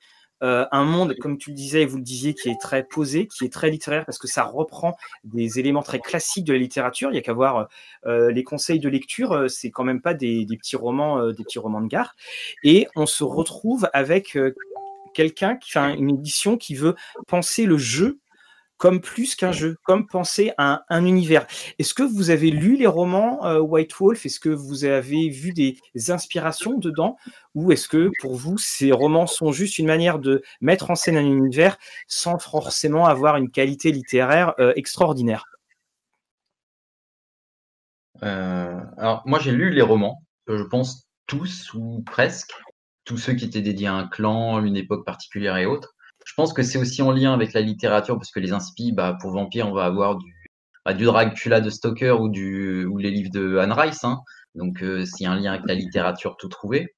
euh, 0.43 0.65
un 0.71 0.84
monde, 0.84 1.15
comme 1.21 1.38
tu 1.38 1.52
le 1.52 1.56
disais 1.56 1.86
vous 1.86 1.98
le 1.98 2.04
disiez, 2.04 2.34
qui 2.34 2.50
est 2.50 2.60
très 2.60 2.84
posé, 2.84 3.28
qui 3.28 3.45
est 3.45 3.54
très 3.54 3.69
littéraire 3.69 4.06
parce 4.06 4.17
que 4.17 4.28
ça 4.28 4.43
reprend 4.43 4.95
des 5.24 5.60
éléments 5.60 5.84
très 5.84 6.00
classiques 6.00 6.45
de 6.45 6.54
la 6.54 6.60
littérature. 6.60 7.10
Il 7.10 7.13
n'y 7.13 7.19
a 7.19 7.21
qu'à 7.21 7.34
voir 7.34 7.67
euh, 8.06 8.32
les 8.32 8.43
conseils 8.43 8.80
de 8.80 8.89
lecture, 8.89 9.50
c'est 9.50 9.71
quand 9.71 9.84
même 9.84 10.02
pas 10.02 10.13
des, 10.13 10.45
petits 10.58 10.76
romans, 10.76 11.32
des 11.32 11.43
petits 11.43 11.60
romans 11.60 11.82
de 11.82 11.88
gare. 11.88 12.15
Et 12.63 12.88
on 12.95 13.06
se 13.06 13.24
retrouve 13.24 13.89
avec 13.93 14.38
quelqu'un, 15.13 15.58
enfin 15.63 15.95
une 15.95 16.10
édition 16.10 16.58
qui 16.58 16.76
veut 16.76 16.95
penser 17.28 17.65
le 17.65 17.78
jeu 17.78 18.19
comme 18.78 19.02
plus 19.02 19.36
qu'un 19.36 19.52
jeu, 19.52 19.78
comme 19.84 20.08
penser 20.08 20.52
à 20.58 20.84
un, 20.90 21.06
univers. 21.06 21.48
Est-ce 21.80 21.94
que 21.94 22.04
vous 22.04 22.30
avez 22.30 22.52
lu 22.52 22.76
les 22.76 22.88
romans 22.88 23.46
euh, 23.46 23.60
White 23.60 23.94
Wolf? 24.00 24.26
Est-ce 24.26 24.40
que 24.40 24.50
vous 24.50 24.86
avez 24.86 25.30
vu 25.30 25.54
des 25.54 25.80
inspirations 26.10 26.78
dedans? 26.78 27.18
Ou 27.54 27.72
est-ce 27.72 27.88
que 27.88 28.12
pour 28.20 28.36
vous, 28.36 28.58
ces 28.58 28.92
romans 28.92 29.28
sont 29.28 29.52
juste 29.52 29.80
une 29.80 29.88
manière 29.88 30.20
de 30.20 30.42
mettre 30.62 30.92
en 30.92 30.96
scène 30.96 31.18
un 31.18 31.26
univers 31.26 31.78
sans 32.08 32.38
forcément 32.38 33.06
avoir 33.06 33.38
une 33.38 33.50
qualité 33.50 33.92
littéraire 33.92 34.54
euh, 34.60 34.74
extraordinaire? 34.76 35.46
Euh, 38.24 38.80
Alors, 38.98 39.24
moi, 39.26 39.40
j'ai 39.40 39.52
lu 39.52 39.72
les 39.72 39.82
romans, 39.82 40.24
je 40.48 40.64
pense 40.64 41.08
tous 41.28 41.74
ou 41.74 42.04
presque, 42.06 42.52
tous 43.04 43.18
ceux 43.18 43.34
qui 43.34 43.46
étaient 43.46 43.62
dédiés 43.62 43.88
à 43.88 43.94
un 43.94 44.08
clan, 44.08 44.64
une 44.64 44.78
époque 44.78 45.06
particulière 45.06 45.58
et 45.58 45.66
autres. 45.66 45.94
Je 46.26 46.34
pense 46.34 46.54
que 46.54 46.64
c'est 46.64 46.80
aussi 46.80 47.02
en 47.02 47.12
lien 47.12 47.34
avec 47.34 47.54
la 47.54 47.62
littérature, 47.62 48.18
parce 48.18 48.32
que 48.32 48.40
les 48.40 48.52
inspi, 48.52 48.92
bah, 48.92 49.16
pour 49.22 49.32
Vampire, 49.32 49.68
on 49.70 49.74
va 49.74 49.86
avoir 49.86 50.18
du, 50.18 50.34
bah, 50.84 50.94
Dracula 50.94 51.62
de 51.62 51.70
Stoker 51.70 52.20
ou 52.20 52.28
les 52.98 53.12
livres 53.12 53.32
de 53.32 53.58
Anne 53.58 53.72
Rice. 53.72 54.04
Hein. 54.04 54.22
Donc, 54.56 54.82
euh, 54.82 55.06
c'est 55.06 55.26
un 55.26 55.36
lien 55.36 55.54
avec 55.54 55.66
la 55.68 55.76
littérature 55.76 56.36
tout 56.38 56.50
trouvé. 56.50 56.96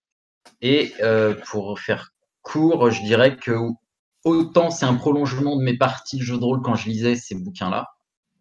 Et 0.61 0.93
euh, 1.01 1.35
pour 1.51 1.77
faire 1.79 2.13
court, 2.41 2.89
je 2.89 3.03
dirais 3.03 3.35
que 3.35 3.51
autant 4.23 4.71
c'est 4.71 4.85
un 4.85 4.95
prolongement 4.95 5.57
de 5.57 5.61
mes 5.61 5.77
parties 5.77 6.17
de 6.17 6.23
jeux 6.23 6.37
de 6.37 6.43
rôle 6.43 6.61
quand 6.61 6.75
je 6.75 6.87
lisais 6.87 7.15
ces 7.15 7.35
bouquins-là. 7.35 7.87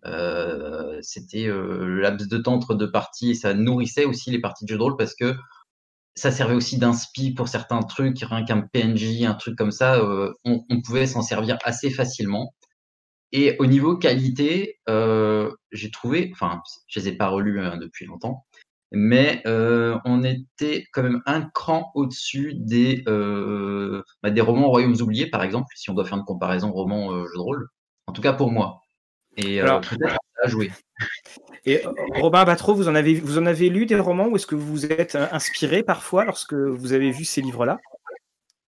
Euh, 0.05 0.99
c'était 1.03 1.46
le 1.46 2.01
laps 2.01 2.29
de 2.29 2.38
temps 2.38 2.55
entre 2.55 2.75
deux 2.75 2.92
parties 2.92 3.31
et 3.31 3.35
ça 3.35 3.55
nourrissait 3.55 4.05
aussi 4.05 4.31
les 4.31 4.40
parties 4.40 4.64
de 4.64 4.70
jeux 4.70 4.79
de 4.79 4.83
rôle 4.83 4.96
parce 4.96 5.16
que 5.16 5.35
ça 6.16 6.31
servait 6.31 6.55
aussi 6.55 6.79
d'inspi 6.79 7.33
pour 7.33 7.48
certains 7.48 7.83
trucs, 7.83 8.20
rien 8.20 8.44
qu'un 8.44 8.62
PNJ, 8.62 9.24
un 9.24 9.35
truc 9.35 9.57
comme 9.57 9.70
ça, 9.70 9.96
euh, 9.96 10.33
on, 10.44 10.81
pouvait 10.83 11.07
s'en 11.07 11.22
servir 11.22 11.59
assez 11.62 11.90
facilement. 11.90 12.55
Et 13.33 13.57
au 13.59 13.66
niveau 13.66 13.96
qualité, 13.96 14.79
euh, 14.88 15.52
j'ai 15.72 15.90
trouvé, 15.90 16.31
enfin, 16.33 16.62
je 16.88 17.00
les 17.00 17.09
ai 17.09 17.12
pas 17.16 17.29
relus 17.29 17.61
hein, 17.61 17.76
depuis 17.76 18.07
longtemps, 18.07 18.46
mais 18.92 19.42
euh, 19.46 19.98
on 20.07 20.24
était 20.24 20.87
quand 20.92 21.02
même 21.02 21.22
un 21.26 21.42
cran 21.42 21.90
au-dessus 21.94 22.55
des, 22.57 23.02
bah, 23.07 24.31
des 24.31 24.40
romans 24.40 24.70
Royaumes 24.70 25.00
oubliés, 25.00 25.29
par 25.29 25.42
exemple, 25.42 25.68
si 25.76 25.90
on 25.90 25.94
doit 25.94 26.07
faire 26.07 26.18
une 26.18 26.24
comparaison 26.24 26.72
roman-jeu 26.72 27.35
de 27.35 27.40
rôle. 27.40 27.68
En 28.07 28.12
tout 28.12 28.22
cas 28.22 28.33
pour 28.33 28.50
moi. 28.52 28.81
Et 29.37 29.61
peut-être 29.61 30.18
à 30.42 30.49
jouer. 30.49 30.70
Et 31.64 31.85
euh, 31.85 31.90
Robin 32.14 32.44
Batro, 32.44 32.75
vous 32.75 32.88
en 32.88 32.94
avez, 32.94 33.14
vous 33.14 33.38
en 33.38 33.46
avez 33.46 33.68
lu 33.68 33.87
des 33.87 33.99
romans 33.99 34.29
ou 34.29 34.37
est-ce 34.37 34.46
que 34.46 34.55
vous 34.55 34.66
vous 34.66 34.87
êtes 34.87 35.16
euh, 35.16 35.27
inspiré 35.33 35.83
parfois 35.83 36.25
lorsque 36.25 36.55
vous 36.55 36.92
avez 36.92 37.11
vu 37.11 37.25
ces 37.25 37.42
livres-là? 37.42 37.79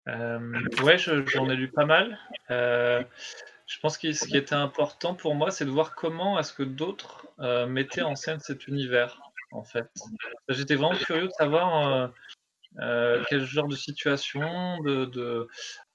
Euh, 0.09 0.39
Ouais, 0.83 0.97
j'en 0.99 1.51
ai 1.51 1.57
lu 1.57 1.69
pas 1.69 1.87
mal. 1.87 2.19
je 2.49 3.81
pense 3.83 3.99
que 3.99 4.13
ce 4.13 4.27
qui 4.27 4.37
était 4.37 4.55
important 4.55 5.15
pour 5.15 5.35
moi, 5.35 5.51
c'est 5.51 5.65
de 5.65 5.71
voir 5.71 5.95
comment 5.97 6.39
est-ce 6.39 6.53
que 6.53 6.63
d'autres 6.63 7.27
mettaient 7.67 8.03
en 8.03 8.15
scène 8.15 8.39
cet 8.39 8.69
univers, 8.69 9.21
en 9.51 9.65
fait. 9.65 9.89
J'étais 10.49 10.77
vraiment 10.77 10.97
curieux 10.97 11.27
de 11.27 11.33
savoir 11.33 12.11
quel 12.79 13.45
genre 13.45 13.69
de 13.69 13.77
situation, 13.77 14.79
de, 14.83 15.05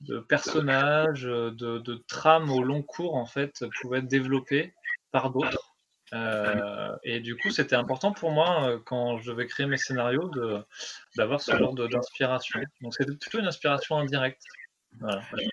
de, 0.01 0.19
personnages, 0.19 1.23
de, 1.23 1.51
de 1.51 2.03
trames 2.07 2.51
au 2.51 2.63
long 2.63 2.81
cours, 2.81 3.15
en 3.15 3.25
fait, 3.25 3.65
pouvaient 3.81 3.99
être 3.99 4.07
développées 4.07 4.73
par 5.11 5.31
d'autres? 5.31 5.69
Euh, 6.13 6.95
et 7.03 7.19
du 7.19 7.37
coup, 7.37 7.51
c'était 7.51 7.75
important 7.75 8.11
pour 8.11 8.31
moi 8.31 8.67
euh, 8.67 8.79
quand 8.83 9.19
je 9.19 9.31
vais 9.31 9.45
créer 9.45 9.67
mes 9.67 9.77
scénarios 9.77 10.31
d'avoir 11.15 11.41
ce 11.41 11.55
genre 11.55 11.73
d'inspiration. 11.73 12.59
Donc 12.81 12.95
c'était 12.95 13.15
plutôt 13.15 13.39
une 13.39 13.47
inspiration 13.47 13.97
indirecte. 13.97 14.43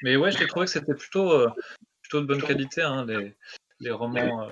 Mais 0.02 0.16
ouais, 0.16 0.30
j'ai 0.30 0.46
trouvé 0.46 0.64
que 0.66 0.72
c'était 0.72 0.94
plutôt, 0.94 1.30
euh, 1.30 1.50
plutôt 2.02 2.20
de 2.20 2.26
bonne 2.26 2.42
qualité, 2.42 2.82
hein, 2.82 3.04
les, 3.06 3.36
les, 3.80 3.90
romans, 3.90 4.48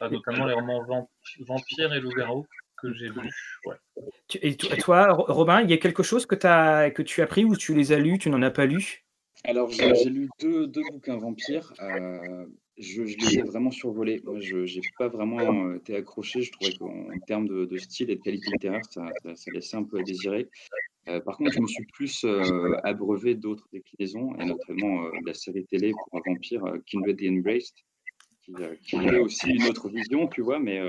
notamment 0.00 0.46
les 0.46 0.54
romans 0.54 1.08
Vampire 1.40 1.92
et 1.92 2.00
Loup-garou 2.00 2.46
que 2.76 2.92
j'ai. 2.92 3.10
Ouais. 3.10 3.76
Et 4.42 4.56
toi, 4.56 5.12
Robin, 5.12 5.62
il 5.62 5.70
y 5.70 5.72
a 5.72 5.78
quelque 5.78 6.02
chose 6.02 6.26
que, 6.26 6.36
as, 6.46 6.90
que 6.90 7.02
tu 7.02 7.22
as 7.22 7.26
pris 7.26 7.44
ou 7.44 7.56
tu 7.56 7.74
les 7.74 7.92
as 7.92 7.98
lus, 7.98 8.18
tu 8.18 8.30
n'en 8.30 8.42
as 8.42 8.50
pas 8.50 8.66
lu? 8.66 9.06
Alors, 9.44 9.70
j'ai 9.70 10.10
lu 10.10 10.28
deux, 10.40 10.66
deux, 10.66 10.82
bouquins 10.90 11.16
vampires. 11.16 11.72
Je, 12.78 13.02
les 13.02 13.38
ai 13.38 13.42
vraiment 13.42 13.70
survolés. 13.70 14.20
Moi, 14.24 14.38
je 14.40 14.56
n'ai 14.56 14.82
pas 14.98 15.08
vraiment 15.08 15.40
euh, 15.40 15.76
été 15.76 15.96
accroché. 15.96 16.42
Je 16.42 16.52
trouvais 16.52 16.74
qu'en 16.74 17.18
termes 17.26 17.48
de, 17.48 17.76
style 17.78 18.10
et 18.10 18.16
de 18.16 18.20
qualité 18.20 18.50
littéraire, 18.50 18.82
ça, 18.90 19.06
ça, 19.34 19.50
laissait 19.52 19.76
un 19.76 19.84
peu 19.84 19.98
à 19.98 20.02
désirer. 20.02 20.48
Euh, 21.08 21.20
par 21.20 21.38
contre, 21.38 21.52
je 21.52 21.60
me 21.60 21.66
suis 21.66 21.86
plus 21.86 22.24
euh, 22.24 22.76
abreuvé 22.82 23.34
d'autres 23.34 23.66
déclinaisons, 23.72 24.34
et 24.38 24.44
notamment 24.44 25.08
la 25.24 25.32
série 25.32 25.64
télé 25.64 25.92
pour 25.92 26.18
un 26.18 26.22
vampire, 26.26 26.64
Kindred 26.84 27.16
the 27.16 27.30
Embraced, 27.30 27.76
qui, 28.42 28.52
qui 28.82 28.96
avait 28.96 29.20
aussi 29.20 29.48
une 29.48 29.64
autre 29.64 29.88
vision, 29.88 30.26
tu 30.26 30.42
vois, 30.42 30.58
mais 30.58 30.80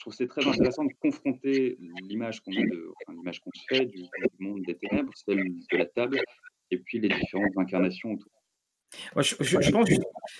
je 0.00 0.04
trouve 0.04 0.14
c'est 0.14 0.28
très 0.28 0.46
intéressant 0.48 0.84
de 0.84 0.94
confronter 0.98 1.76
l'image 2.08 2.40
qu'on 2.40 2.52
l'image 2.52 3.40
qu'on 3.40 3.50
se 3.54 3.64
fait 3.68 3.84
du, 3.84 3.98
du, 3.98 4.08
monde 4.38 4.62
des 4.66 4.74
ténèbres, 4.74 5.12
celle 5.14 5.44
de 5.44 5.76
la 5.76 5.84
table, 5.84 6.22
et 6.70 6.78
puis 6.78 7.00
les 7.00 7.08
différentes 7.08 7.58
incarnations 7.58 8.12
autour. 8.12 8.32
Je, 9.16 9.70
pense 9.70 9.88
que 9.88 9.94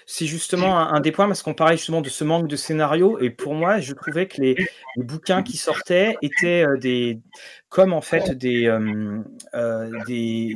c'est 0.07 0.27
justement 0.27 0.77
un, 0.79 1.01
des 1.01 1.13
points 1.13 1.29
parce 1.29 1.43
qu'on 1.43 1.55
parlait 1.55 1.77
justement 1.77 2.01
de 2.01 2.09
ce 2.09 2.25
manque 2.25 2.49
de 2.49 2.57
scénario 2.57 3.21
et 3.21 3.31
pour 3.31 3.55
moi 3.55 3.79
je 3.79 3.93
trouvais 3.93 4.27
que 4.27 4.41
les, 4.41 4.57
bouquins 4.97 5.45
qui 5.45 5.57
sortaient 5.57 6.17
étaient 6.21 6.67
euh, 6.67 6.77
des 6.77 7.21
comme 7.69 7.93
en 7.93 8.01
fait 8.01 8.33
des 8.33 8.67
euh, 8.67 9.23
euh, 9.55 9.91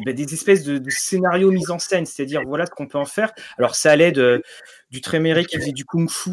bah, 0.05 0.13
des, 0.13 0.35
espèces 0.35 0.65
de, 0.65 0.83
scénarios 0.91 1.53
mis 1.53 1.71
en 1.71 1.79
scène. 1.79 2.05
C'est-à-dire 2.05 2.43
voilà 2.45 2.67
ce 2.67 2.73
qu'on 2.73 2.89
peut 2.89 2.99
en 2.99 3.05
faire. 3.05 3.33
Alors 3.59 3.77
ça 3.77 3.93
allait 3.93 4.13
de, 4.13 4.43
du 4.91 5.01
Tréméré 5.01 5.45
qui 5.45 5.57
faisait 5.57 5.73
du 5.73 5.85
kung-fu 5.85 6.33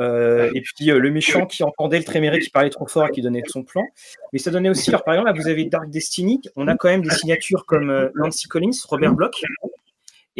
et 0.00 0.60
puis 0.60 0.86
le 0.86 1.10
méchant 1.10 1.46
qui 1.46 1.62
entendait 1.64 1.98
le 1.98 2.04
Tréméré 2.04 2.38
qui 2.38 2.50
parlait 2.50 2.70
trop 2.70 2.86
fort 2.86 3.06
et 3.06 3.10
qui 3.10 3.22
donnait 3.22 3.42
son 3.46 3.62
plan. 3.64 3.82
Mais 4.32 4.38
ça 4.38 4.50
donnait 4.50 4.68
aussi, 4.68 4.90
alors 4.90 5.04
par 5.04 5.14
exemple, 5.14 5.30
là, 5.32 5.40
vous 5.40 5.48
avez 5.48 5.64
Dark 5.64 5.90
Destiny, 5.90 6.40
on 6.56 6.68
a 6.68 6.76
quand 6.76 6.88
même 6.88 7.02
des 7.02 7.10
signatures 7.10 7.66
comme 7.66 8.10
Nancy 8.14 8.48
Collins, 8.48 8.70
Robert 8.88 9.14
Bloch, 9.14 9.44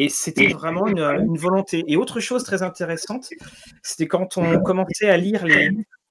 et 0.00 0.08
c'était 0.08 0.46
vraiment 0.46 0.86
une, 0.86 1.36
volonté. 1.36 1.84
Et 1.88 1.96
autre 1.96 2.20
chose 2.20 2.44
très 2.44 2.62
intéressante, 2.62 3.30
c'était 3.82 4.06
quand 4.06 4.38
on 4.38 4.60
commençait 4.60 5.10
à 5.10 5.16
lire 5.16 5.44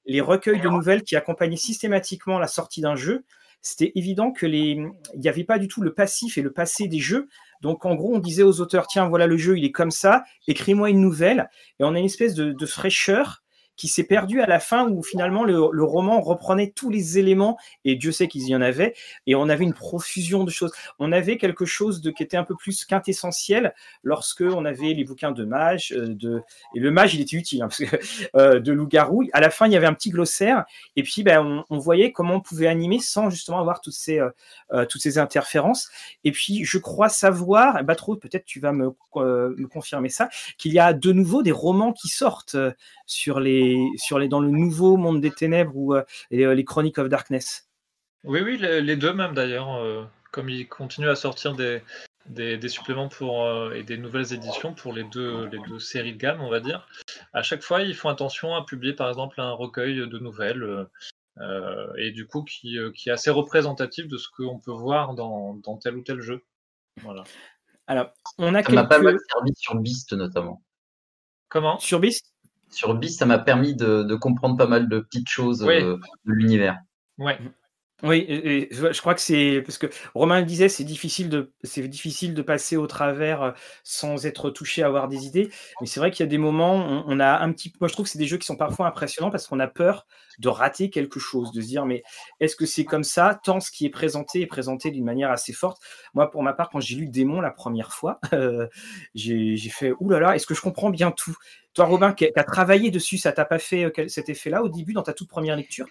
les, 0.05 0.21
recueils 0.21 0.59
de 0.59 0.67
nouvelles 0.67 1.03
qui 1.03 1.15
accompagnaient 1.15 1.55
systématiquement 1.55 2.37
la 2.37 2.47
sortie 2.47 2.81
d'un 2.81 2.97
jeu, 2.97 3.23
c'était 3.61 3.93
évident 3.95 4.31
que 4.31 4.45
les, 4.45 4.77
il 5.13 5.19
n'y 5.19 5.29
avait 5.29 5.45
pas 5.45 5.57
du 5.57 5.69
tout 5.69 5.81
le 5.81 5.93
passif 5.93 6.37
et 6.37 6.41
le 6.41 6.51
passé 6.51 6.89
des 6.89 6.99
jeux. 6.99 7.29
Donc 7.61 7.85
en 7.85 7.95
gros, 7.95 8.15
on 8.15 8.19
disait 8.19 8.43
aux 8.43 8.61
auteurs, 8.61 8.87
tiens, 8.87 9.07
voilà 9.07 9.27
le 9.27 9.37
jeu, 9.37 9.57
il 9.57 9.65
est 9.65 9.71
comme 9.71 9.91
ça, 9.91 10.23
écris-moi 10.47 10.89
une 10.89 11.01
nouvelle. 11.01 11.49
Et 11.79 11.83
on 11.83 11.95
a 11.95 11.99
une 11.99 12.05
espèce 12.05 12.33
de, 12.33 12.65
fraîcheur 12.65 13.43
qui 13.77 13.87
s'est 13.87 14.03
perdu 14.03 14.41
à 14.41 14.47
la 14.47 14.59
fin 14.59 14.89
où 14.89 15.03
finalement 15.03 15.45
le, 15.45 15.83
roman 15.83 16.19
reprenait 16.19 16.71
tous 16.75 16.89
les 16.89 17.17
éléments 17.17 17.57
et 17.85 17.95
Dieu 17.95 18.11
sait 18.11 18.27
qu'ils 18.27 18.47
y 18.47 18.55
en 18.55 18.61
avaient 18.61 18.93
et 19.27 19.35
on 19.35 19.47
avait 19.47 19.63
une 19.63 19.73
profusion 19.73 20.43
de 20.43 20.49
choses. 20.49 20.73
On 20.99 21.11
avait 21.11 21.37
quelque 21.37 21.65
chose 21.65 22.01
de 22.01 22.11
qui 22.11 22.23
était 22.23 22.35
un 22.35 22.43
peu 22.43 22.55
plus 22.55 22.83
quintessentiel 22.83 23.73
lorsque 24.03 24.41
on 24.41 24.65
avait 24.65 24.93
les 24.93 25.05
bouquins 25.05 25.31
de 25.31 25.45
mage 25.45 25.93
euh, 25.95 26.07
de 26.09 26.41
et 26.75 26.79
le 26.79 26.91
mage 26.91 27.13
il 27.13 27.21
était 27.21 27.37
utile 27.37 27.61
hein, 27.61 27.67
parce 27.67 27.89
que 27.89 27.97
euh, 28.35 28.59
de 28.59 28.73
loup-garou. 28.73 29.23
À 29.31 29.39
la 29.39 29.51
fin 29.51 29.67
il 29.67 29.73
y 29.73 29.77
avait 29.77 29.87
un 29.87 29.93
petit 29.93 30.09
glossaire 30.09 30.65
et 30.95 31.03
puis 31.03 31.23
ben, 31.23 31.63
on, 31.69 31.77
voyait 31.77 32.11
comment 32.11 32.35
on 32.35 32.41
pouvait 32.41 32.67
animer 32.67 32.99
sans 32.99 33.29
justement 33.29 33.59
avoir 33.59 33.79
toutes 33.79 33.93
ces 33.93 34.19
euh, 34.19 34.85
toutes 34.85 35.01
ces 35.01 35.19
interférences. 35.19 35.89
Et 36.23 36.31
puis 36.31 36.65
je 36.65 36.77
crois 36.79 37.09
savoir, 37.09 37.83
bah 37.83 37.95
trop 37.95 38.15
peut-être 38.15 38.45
tu 38.45 38.59
vas 38.59 38.71
me 38.71 38.91
confirmer 39.67 40.09
ça, 40.09 40.29
qu'il 40.57 40.73
y 40.73 40.79
a 40.79 40.93
de 40.93 41.11
nouveau 41.11 41.43
des 41.43 41.51
romans 41.51 41.93
qui 41.93 42.07
sortent 42.07 42.57
sur 43.05 43.39
les, 43.39 43.66
sur 43.97 44.19
les, 44.19 44.27
dans 44.27 44.39
le 44.39 44.49
nouveau 44.49 44.97
monde 44.97 45.21
des 45.21 45.31
ténèbres 45.31 45.75
ou 45.75 45.93
euh, 45.93 46.03
les, 46.31 46.53
les, 46.55 46.65
Chroniques 46.65 46.97
of 46.97 47.09
Darkness. 47.09 47.69
Oui, 48.23 48.41
oui, 48.41 48.57
les, 48.57 48.95
deux 48.95 49.13
même 49.13 49.33
d'ailleurs, 49.33 49.75
euh, 49.75 50.03
comme 50.31 50.49
ils 50.49 50.67
continuent 50.67 51.09
à 51.09 51.15
sortir 51.15 51.55
des, 51.55 51.81
des, 52.27 52.69
suppléments 52.69 53.07
pour, 53.07 53.45
euh, 53.45 53.73
et 53.73 53.83
des 53.83 53.97
nouvelles 53.97 54.33
éditions 54.33 54.73
pour 54.73 54.93
les 54.93 55.03
deux, 55.03 55.45
les 55.47 55.59
deux 55.67 55.79
séries 55.79 56.13
de 56.13 56.17
gamme, 56.17 56.41
on 56.41 56.49
va 56.49 56.59
dire. 56.59 56.87
À 57.33 57.41
chaque 57.41 57.63
fois, 57.63 57.81
ils 57.81 57.95
font 57.95 58.09
attention 58.09 58.55
à 58.55 58.65
publier 58.65 58.93
par 58.93 59.09
exemple 59.09 59.39
un 59.39 59.51
recueil 59.51 59.95
de 59.95 60.19
nouvelles. 60.19 60.87
et 61.97 62.11
du 62.11 62.25
coup 62.25 62.43
qui, 62.43 62.77
qui, 62.95 63.09
est 63.09 63.13
assez 63.13 63.29
représentatif 63.29 64.07
de 64.07 64.17
ce 64.17 64.27
qu'on 64.29 64.59
peut 64.59 64.71
voir 64.71 65.13
dans, 65.13 65.53
dans, 65.63 65.77
tel 65.77 65.95
ou 65.95 66.01
tel 66.01 66.21
jeu. 66.21 66.43
Voilà. 67.03 67.23
Alors, 67.87 68.11
on 68.37 68.53
a 68.53 68.63
Ça 68.63 68.71
m'a 68.73 68.83
pas 68.83 68.99
mal 68.99 69.17
servi 69.31 69.51
sur 69.55 69.75
Beast 69.75 70.11
notamment. 70.13 70.61
Comment? 71.49 71.79
Sur 71.79 71.99
Beast? 71.99 72.33
Sur 72.69 72.93
Beast, 72.95 73.19
ça 73.19 73.25
m'a 73.25 73.39
permis 73.39 73.75
de, 73.75 74.15
comprendre 74.15 74.57
pas 74.57 74.67
mal 74.67 74.89
de 74.89 74.99
petites 74.99 75.29
choses 75.29 75.63
euh, 75.63 75.97
de 76.25 76.33
l'univers. 76.33 76.79
Ouais. 77.17 77.37
Oui, 78.03 78.25
et, 78.29 78.69
je 78.71 79.01
crois 79.01 79.15
que 79.15 79.21
c'est 79.21 79.63
parce 79.65 79.79
que 79.79 79.87
Romain 80.13 80.39
le 80.39 80.45
disait, 80.45 80.69
c'est 80.69 80.83
difficile 80.83 81.29
de 81.29 81.51
c'est 81.63 81.87
difficile 81.87 82.35
de 82.35 82.43
passer 82.43 82.77
au 82.77 82.85
travers 82.85 83.41
euh, 83.41 83.51
sans 83.83 84.27
être 84.27 84.51
touché, 84.51 84.83
avoir 84.83 85.07
des 85.07 85.25
idées. 85.25 85.49
Mais 85.81 85.87
c'est 85.87 85.99
vrai 85.99 86.11
qu'il 86.11 86.23
y 86.23 86.27
a 86.27 86.29
des 86.29 86.37
moments, 86.37 87.03
on, 87.07 87.19
a 87.19 87.39
un 87.39 87.51
petit, 87.51 87.73
moi 87.81 87.87
je 87.87 87.93
trouve 87.93 88.05
que 88.05 88.11
c'est 88.11 88.19
des 88.19 88.27
jeux 88.27 88.37
qui 88.37 88.45
sont 88.45 88.55
parfois 88.55 88.85
impressionnants 88.85 89.31
parce 89.31 89.47
qu'on 89.47 89.59
a 89.59 89.65
peur 89.65 90.05
de 90.37 90.47
rater 90.47 90.91
quelque 90.91 91.19
chose, 91.19 91.51
de 91.51 91.59
se 91.59 91.65
dire 91.65 91.87
mais 91.87 92.03
est-ce 92.39 92.55
que 92.55 92.67
c'est 92.67 92.85
comme 92.85 93.03
ça 93.03 93.39
Tant 93.43 93.59
ce 93.59 93.71
qui 93.71 93.87
est 93.87 93.89
présenté 93.89 94.41
est 94.41 94.47
présenté 94.47 94.91
d'une 94.91 95.05
manière 95.05 95.31
assez 95.31 95.51
forte? 95.53 95.81
Moi, 96.13 96.29
pour 96.29 96.43
ma 96.43 96.53
part, 96.53 96.69
quand 96.69 96.79
j'ai 96.79 96.97
lu 96.97 97.07
Démon 97.07 97.41
la 97.41 97.49
première 97.49 97.93
fois, 97.93 98.19
euh, 98.33 98.67
j'ai 99.15 99.57
fait 99.71 99.91
oulala, 99.99 100.19
là 100.19 100.27
là, 100.27 100.35
est-ce 100.35 100.45
que 100.45 100.53
je 100.53 100.61
comprends 100.61 100.91
bien 100.91 101.09
tout? 101.09 101.35
Toi, 101.77 101.85
Robin, 101.85 102.11
qui 102.11 102.25
as 102.35 102.43
travaillé 102.43 102.89
dessus, 102.89 103.19
ça 103.19 103.31
t'a 103.31 103.45
pas 103.45 103.59
fait 103.59 103.83
euh, 103.83 104.07
cet 104.07 104.29
effet-là 104.29 104.63
au 104.63 104.67
début 104.67 104.93
dans 104.93 105.03
ta 105.03 105.13
toute 105.13 105.29
première 105.29 105.55
lecture? 105.55 105.85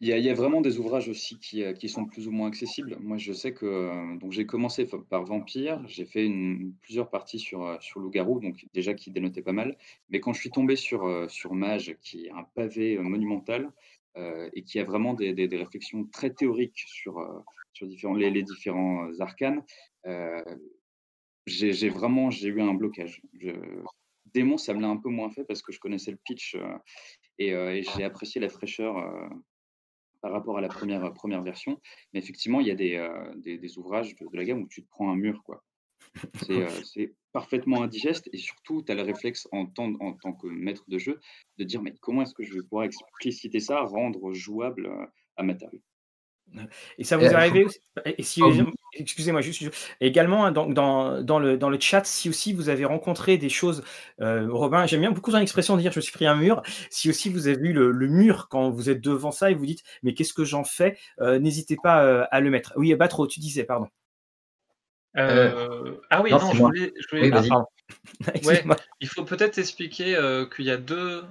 Il 0.00 0.08
y, 0.08 0.30
a, 0.30 0.32
vraiment 0.32 0.62
des 0.62 0.78
ouvrages 0.78 1.10
aussi 1.10 1.38
qui, 1.38 1.62
euh, 1.62 1.74
qui, 1.74 1.90
sont 1.90 2.06
plus 2.06 2.28
ou 2.28 2.30
moins 2.30 2.48
accessibles. 2.48 2.96
Moi, 2.98 3.18
je 3.18 3.34
sais 3.34 3.52
que 3.52 3.66
euh, 3.66 4.16
donc 4.16 4.32
j'ai 4.32 4.46
commencé 4.46 4.86
par 4.86 5.24
Vampire, 5.24 5.86
j'ai 5.86 6.06
fait 6.06 6.32
plusieurs 6.80 7.10
parties 7.10 7.38
sur, 7.38 7.76
sur 7.82 8.00
Loup-garou, 8.00 8.40
donc 8.40 8.64
déjà 8.72 8.94
qui 8.94 9.10
dénotait 9.10 9.42
pas 9.42 9.52
mal. 9.52 9.76
Mais 10.08 10.18
quand 10.18 10.32
je 10.32 10.40
suis 10.40 10.50
tombé 10.50 10.76
sur, 10.76 11.30
sur 11.30 11.52
Mage, 11.52 11.94
qui 12.00 12.24
est 12.24 12.30
un 12.30 12.46
pavé 12.54 12.96
monumental 12.96 13.70
et 14.54 14.62
qui 14.62 14.80
a 14.80 14.84
vraiment 14.84 15.12
des, 15.12 15.34
des, 15.34 15.56
réflexions 15.58 16.04
très 16.10 16.30
théoriques 16.30 16.84
sur, 16.86 17.44
sur 17.74 17.86
différents, 17.86 18.14
les, 18.14 18.42
différents 18.42 19.10
arcanes, 19.20 19.62
j'ai 21.46 21.90
vraiment 21.90 22.30
eu 22.30 22.62
un 22.62 22.72
blocage. 22.72 23.20
Démon, 24.34 24.58
ça 24.58 24.74
me 24.74 24.80
l'a 24.80 24.88
un 24.88 24.96
peu 24.96 25.08
moins 25.08 25.30
fait 25.30 25.44
parce 25.44 25.62
que 25.62 25.72
je 25.72 25.80
connaissais 25.80 26.10
le 26.10 26.18
pitch 26.24 26.56
et, 27.38 27.48
et 27.48 27.82
j'ai 27.82 28.04
apprécié 28.04 28.40
la 28.40 28.48
fraîcheur 28.48 28.96
par 30.20 30.32
rapport 30.32 30.58
à 30.58 30.60
la 30.60 30.68
première, 30.68 31.12
première 31.12 31.42
version. 31.42 31.80
Mais 32.12 32.20
effectivement, 32.20 32.60
il 32.60 32.66
y 32.66 32.70
a 32.70 32.74
des, 32.74 32.96
euh, 32.96 33.32
des, 33.36 33.78
ouvrages 33.78 34.14
de, 34.14 34.26
la 34.32 34.44
gamme 34.44 34.62
où 34.62 34.68
tu 34.68 34.82
te 34.82 34.88
prends 34.88 35.10
un 35.10 35.16
mur. 35.16 35.42
quoi. 35.44 35.64
C'est 36.42 37.02
euh, 37.02 37.14
parfaitement 37.32 37.82
indigeste 37.82 38.28
et 38.32 38.38
surtout, 38.38 38.82
tu 38.82 38.92
as 38.92 38.94
le 38.94 39.02
réflexe 39.02 39.48
en 39.52 39.66
tant, 39.66 39.92
en 40.00 40.14
tant 40.14 40.32
que 40.32 40.46
maître 40.46 40.84
de 40.88 40.98
jeu 40.98 41.20
de 41.58 41.64
dire 41.64 41.82
mais 41.82 41.94
comment 42.00 42.22
est-ce 42.22 42.34
que 42.34 42.44
je 42.44 42.54
vais 42.54 42.62
pouvoir 42.62 42.84
expliciter 42.84 43.60
ça, 43.60 43.80
rendre 43.82 44.32
jouable 44.32 44.86
euh, 44.86 45.06
à 45.36 45.42
ma 45.42 45.54
table? 45.54 45.80
Et 46.96 47.04
ça 47.04 47.18
vous 47.18 47.24
est 47.24 47.34
arrivé 47.34 47.66
si, 48.20 48.40
Excusez-moi, 48.94 49.40
juste, 49.40 49.62
également 50.00 50.46
hein, 50.46 50.52
dans, 50.52 50.66
dans, 50.66 51.22
dans, 51.22 51.38
le, 51.38 51.58
dans 51.58 51.70
le 51.70 51.78
chat, 51.78 52.04
si 52.04 52.28
aussi 52.28 52.52
vous 52.52 52.68
avez 52.68 52.84
rencontré 52.84 53.36
des 53.36 53.48
choses, 53.48 53.82
euh, 54.20 54.46
Robin, 54.50 54.86
j'aime 54.86 55.00
bien 55.00 55.10
beaucoup 55.10 55.30
ton 55.30 55.38
expression 55.38 55.76
de 55.76 55.82
dire 55.82 55.92
je 55.92 56.00
suis 56.00 56.12
pris 56.12 56.26
un 56.26 56.34
mur. 56.34 56.62
Si 56.90 57.10
aussi 57.10 57.28
vous 57.28 57.48
avez 57.48 57.58
vu 57.58 57.72
le, 57.72 57.90
le, 57.90 58.08
mur 58.08 58.48
quand 58.48 58.70
vous 58.70 58.90
êtes 58.90 59.00
devant 59.00 59.30
ça 59.30 59.50
et 59.50 59.54
vous 59.54 59.66
dites 59.66 59.82
mais 60.02 60.14
qu'est-ce 60.14 60.32
que 60.32 60.44
j'en 60.44 60.64
fais, 60.64 60.96
euh, 61.20 61.38
n'hésitez 61.38 61.76
pas 61.82 62.04
euh, 62.04 62.24
à 62.30 62.40
le 62.40 62.50
mettre. 62.50 62.72
Oui, 62.76 62.94
trop 63.08 63.26
tu 63.26 63.40
disais, 63.40 63.64
pardon. 63.64 63.88
ah 65.14 66.22
oui, 66.22 66.30
non, 66.30 66.52
je 66.52 66.62
voulais. 66.62 66.92
Je 66.98 67.16
voulais... 67.16 67.30
Ah, 67.32 67.64
ouais, 68.44 68.62
il 69.00 69.08
faut 69.08 69.24
peut-être 69.24 69.58
expliquer 69.58 70.18
qu'il 70.54 70.64
y 70.66 70.70
a 70.70 70.76
deux 70.76 71.24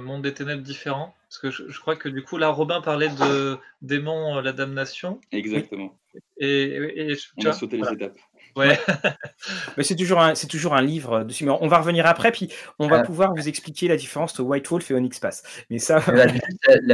mondes 0.00 0.22
des 0.22 0.34
ténèbres 0.34 0.62
différents. 0.62 1.14
Parce 1.28 1.38
que 1.38 1.50
je, 1.50 1.80
crois 1.80 1.94
que 1.94 2.08
du 2.08 2.24
coup, 2.24 2.38
là, 2.38 2.48
Robin 2.48 2.80
parlait 2.80 3.08
de 3.08 3.56
démon, 3.82 4.40
la 4.40 4.52
damnation. 4.52 5.20
Exactement. 5.30 5.96
Et, 6.38 7.14
tu 7.16 7.46
On 7.46 7.50
a 7.50 7.52
sauté 7.52 7.76
les 7.76 7.92
étapes. 7.92 8.16
Ouais. 8.56 8.78
Mais 9.76 9.84
c'est 9.84 9.96
toujours 9.96 10.20
un, 10.20 10.34
c'est 10.34 10.46
toujours 10.46 10.74
un 10.74 10.82
livre 10.82 11.24
dessus. 11.24 11.44
Mais 11.44 11.52
on 11.60 11.68
va 11.68 11.78
revenir 11.78 12.06
après, 12.06 12.32
puis 12.32 12.48
on 12.78 12.88
va 12.88 13.02
pouvoir 13.02 13.34
vous 13.34 13.48
expliquer 13.48 13.88
la 13.88 13.96
différence 13.96 14.32
entre 14.32 14.42
White 14.42 14.68
Wolf 14.68 14.90
et 14.90 14.94
Onyx 14.94 15.20
Pass. 15.20 15.42
Mais 15.70 15.78
ça. 15.78 16.02
La, 16.12 16.26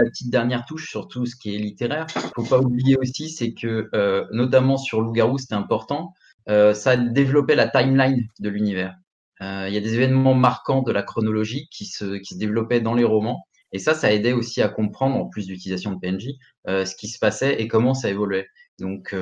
petite 0.02 0.30
dernière 0.30 0.64
touche 0.66 0.88
sur 0.90 1.08
tout 1.08 1.26
ce 1.26 1.36
qui 1.36 1.54
est 1.54 1.58
littéraire, 1.58 2.06
faut 2.34 2.44
pas 2.44 2.58
oublier 2.58 2.96
aussi, 2.98 3.30
c'est 3.30 3.52
que 3.52 3.88
notamment 4.32 4.76
sur 4.76 5.00
Loup-garou, 5.00 5.38
c'était 5.38 5.54
important. 5.54 6.14
ça 6.46 6.96
développait 6.96 7.56
la 7.56 7.68
timeline 7.68 8.28
de 8.38 8.48
l'univers. 8.48 8.94
Il 9.40 9.72
y 9.72 9.76
a 9.76 9.80
des 9.80 9.94
événements 9.94 10.34
marquants 10.34 10.82
de 10.82 10.92
la 10.92 11.02
chronologie 11.02 11.68
qui 11.70 11.86
se, 11.86 12.16
qui 12.16 12.34
se 12.34 12.38
développaient 12.38 12.80
dans 12.80 12.94
les 12.94 13.04
romans. 13.04 13.46
Et 13.72 13.78
ça, 13.78 13.94
ça 13.94 14.12
aidait 14.12 14.32
aussi 14.32 14.62
à 14.62 14.68
comprendre, 14.68 15.16
en 15.16 15.26
plus 15.26 15.46
d'utilisation 15.46 15.92
de 15.92 15.98
PNJ, 15.98 16.28
ce 16.66 16.94
qui 16.96 17.08
se 17.08 17.18
passait 17.18 17.60
et 17.60 17.68
comment 17.68 17.94
ça 17.94 18.08
évoluait. 18.08 18.46
Donc, 18.78 19.14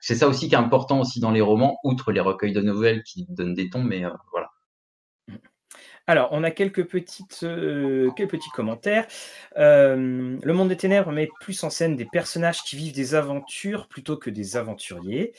c'est 0.00 0.14
ça 0.14 0.28
aussi 0.28 0.48
qui 0.48 0.54
est 0.54 0.58
important 0.58 1.00
aussi 1.00 1.20
dans 1.20 1.30
les 1.30 1.40
romans, 1.40 1.78
outre 1.84 2.12
les 2.12 2.20
recueils 2.20 2.52
de 2.52 2.60
nouvelles 2.60 3.02
qui 3.02 3.26
donnent 3.28 3.54
des 3.54 3.70
tons, 3.70 3.82
mais 3.82 4.04
voilà. 4.30 4.50
Alors, 6.06 6.28
on 6.30 6.42
a 6.42 6.50
quelques, 6.50 6.86
petites, 6.86 7.40
quelques 7.40 8.30
petits 8.30 8.50
commentaires. 8.50 9.06
le 9.56 10.52
monde 10.52 10.68
des 10.68 10.76
ténèbres 10.76 11.12
met 11.12 11.28
plus 11.40 11.62
en 11.64 11.70
scène 11.70 11.96
des 11.96 12.06
personnages 12.06 12.62
qui 12.62 12.76
vivent 12.76 12.94
des 12.94 13.14
aventures 13.14 13.88
plutôt 13.88 14.16
que 14.16 14.30
des 14.30 14.56
aventuriers. 14.56 15.32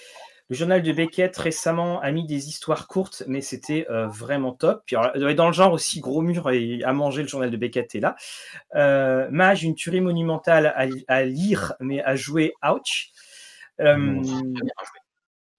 Le 0.50 0.56
journal 0.56 0.82
de 0.82 0.92
Beckett 0.92 1.38
récemment 1.38 2.02
a 2.02 2.10
mis 2.10 2.26
des 2.26 2.50
histoires 2.50 2.88
courtes, 2.88 3.22
mais 3.28 3.40
c'était 3.40 3.86
euh, 3.92 4.08
vraiment 4.08 4.52
top. 4.52 4.82
Puis 4.88 4.96
dans 5.36 5.46
le 5.46 5.54
genre 5.54 5.74
aussi, 5.74 6.00
gros 6.00 6.22
mur 6.22 6.50
et 6.50 6.82
à 6.84 6.92
manger, 6.92 7.22
le 7.22 7.28
journal 7.28 7.52
de 7.52 7.58
Beckett 7.58 7.94
est 7.94 8.00
là. 8.00 8.16
Euh, 8.74 9.28
Mage, 9.30 9.64
une 9.64 9.76
tuerie 9.76 10.02
monumentale 10.02 10.74
à, 11.08 11.24
lire, 11.24 11.76
mais 11.80 12.02
à 12.02 12.16
jouer, 12.16 12.54
ouch. 12.68 13.12
Euh, 13.80 14.22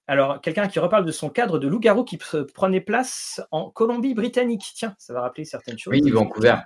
alors, 0.07 0.41
quelqu'un 0.41 0.67
qui 0.67 0.79
reparle 0.81 1.05
de 1.05 1.13
son 1.13 1.31
cadre 1.31 1.59
de 1.59 1.69
loup-garou 1.69 2.05
qui 2.05 2.19
prenait 2.53 2.81
place 2.81 3.41
en 3.51 3.71
Colombie-Britannique. 3.71 4.73
Tiens, 4.75 4.95
ça 4.99 5.13
va 5.13 5.21
rappeler 5.21 5.45
certaines 5.45 5.79
choses. 5.79 5.93
Oui, 5.93 6.11
Vancouver. 6.11 6.57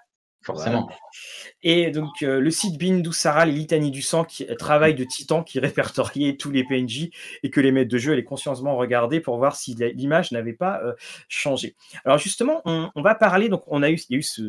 Et 1.62 1.90
donc, 1.90 2.22
euh, 2.22 2.40
le 2.40 2.50
site 2.50 2.78
Bindusara, 2.78 3.46
les 3.46 3.52
litanies 3.52 3.90
du 3.90 4.02
sang, 4.02 4.24
qui 4.24 4.46
travaille 4.58 4.94
de 4.94 5.04
titan, 5.04 5.42
qui 5.42 5.58
répertoriait 5.60 6.36
tous 6.36 6.50
les 6.50 6.64
PNJ 6.64 7.08
et 7.42 7.50
que 7.50 7.60
les 7.60 7.72
maîtres 7.72 7.90
de 7.90 7.98
jeu 7.98 8.12
allaient 8.12 8.24
consciencieusement 8.24 8.76
regarder 8.76 9.20
pour 9.20 9.38
voir 9.38 9.56
si 9.56 9.74
l'image 9.74 10.32
n'avait 10.32 10.52
pas 10.52 10.80
euh, 10.82 10.92
changé. 11.28 11.74
Alors, 12.04 12.18
justement, 12.18 12.60
on, 12.66 12.90
va 12.96 13.14
parler. 13.14 13.48
Donc, 13.48 13.62
on 13.66 13.82
a 13.82 13.90
eu, 13.90 13.98
il 14.10 14.12
y 14.12 14.16
a 14.16 14.18
eu 14.18 14.22
ce, 14.22 14.42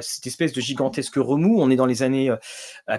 cette 0.00 0.26
espèce 0.26 0.52
de 0.52 0.60
gigantesque 0.60 1.16
remous. 1.16 1.60
On 1.60 1.70
est 1.70 1.76
dans 1.76 1.86
les 1.86 2.02
années 2.02 2.32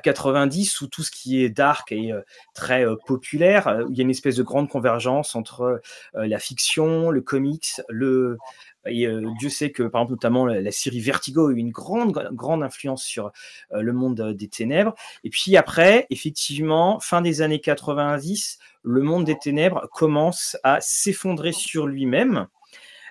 90 0.04 0.82
euh, 0.82 0.86
où 0.86 0.88
tout 0.88 1.04
ce 1.04 1.12
qui 1.12 1.44
est 1.44 1.50
dark 1.50 1.92
est 1.92 2.12
très 2.54 2.86
populaire. 3.06 3.84
Il 3.90 3.98
y 3.98 4.02
a 4.02 4.04
une 4.04 4.10
espèce 4.10 4.36
de 4.36 4.44
grande 4.44 4.70
convergence 4.70 5.36
entre 5.36 5.82
la 6.14 6.40
fiction, 6.40 7.10
le 7.10 7.22
comics, 7.22 7.82
le, 7.90 8.38
et 8.86 9.08
euh, 9.08 9.30
Dieu 9.39 9.50
sait 9.50 9.72
que, 9.72 9.84
par 9.84 10.02
exemple, 10.02 10.13
notamment 10.13 10.46
la, 10.46 10.72
série 10.72 11.00
Vertigo 11.00 11.48
a 11.48 11.52
eu 11.52 11.58
une 11.58 11.72
grande, 11.72 12.30
grande 12.34 12.63
influence 12.63 13.04
sur 13.04 13.32
euh, 13.72 13.82
le 13.82 13.93
monde 13.93 14.19
euh, 14.19 14.34
des 14.34 14.48
ténèbres. 14.48 14.93
Et 15.24 15.30
puis 15.30 15.56
après, 15.58 16.06
effectivement, 16.10 17.00
fin 17.00 17.22
des 17.22 17.41
années 17.41 17.60
90, 17.60 18.60
le 18.84 19.02
monde 19.02 19.26
des 19.26 19.38
ténèbres 19.38 19.88
commence 19.91 20.58
à 20.63 20.80
s'effondrer 20.82 21.52
sur 21.52 21.88
lui-même. 21.88 22.48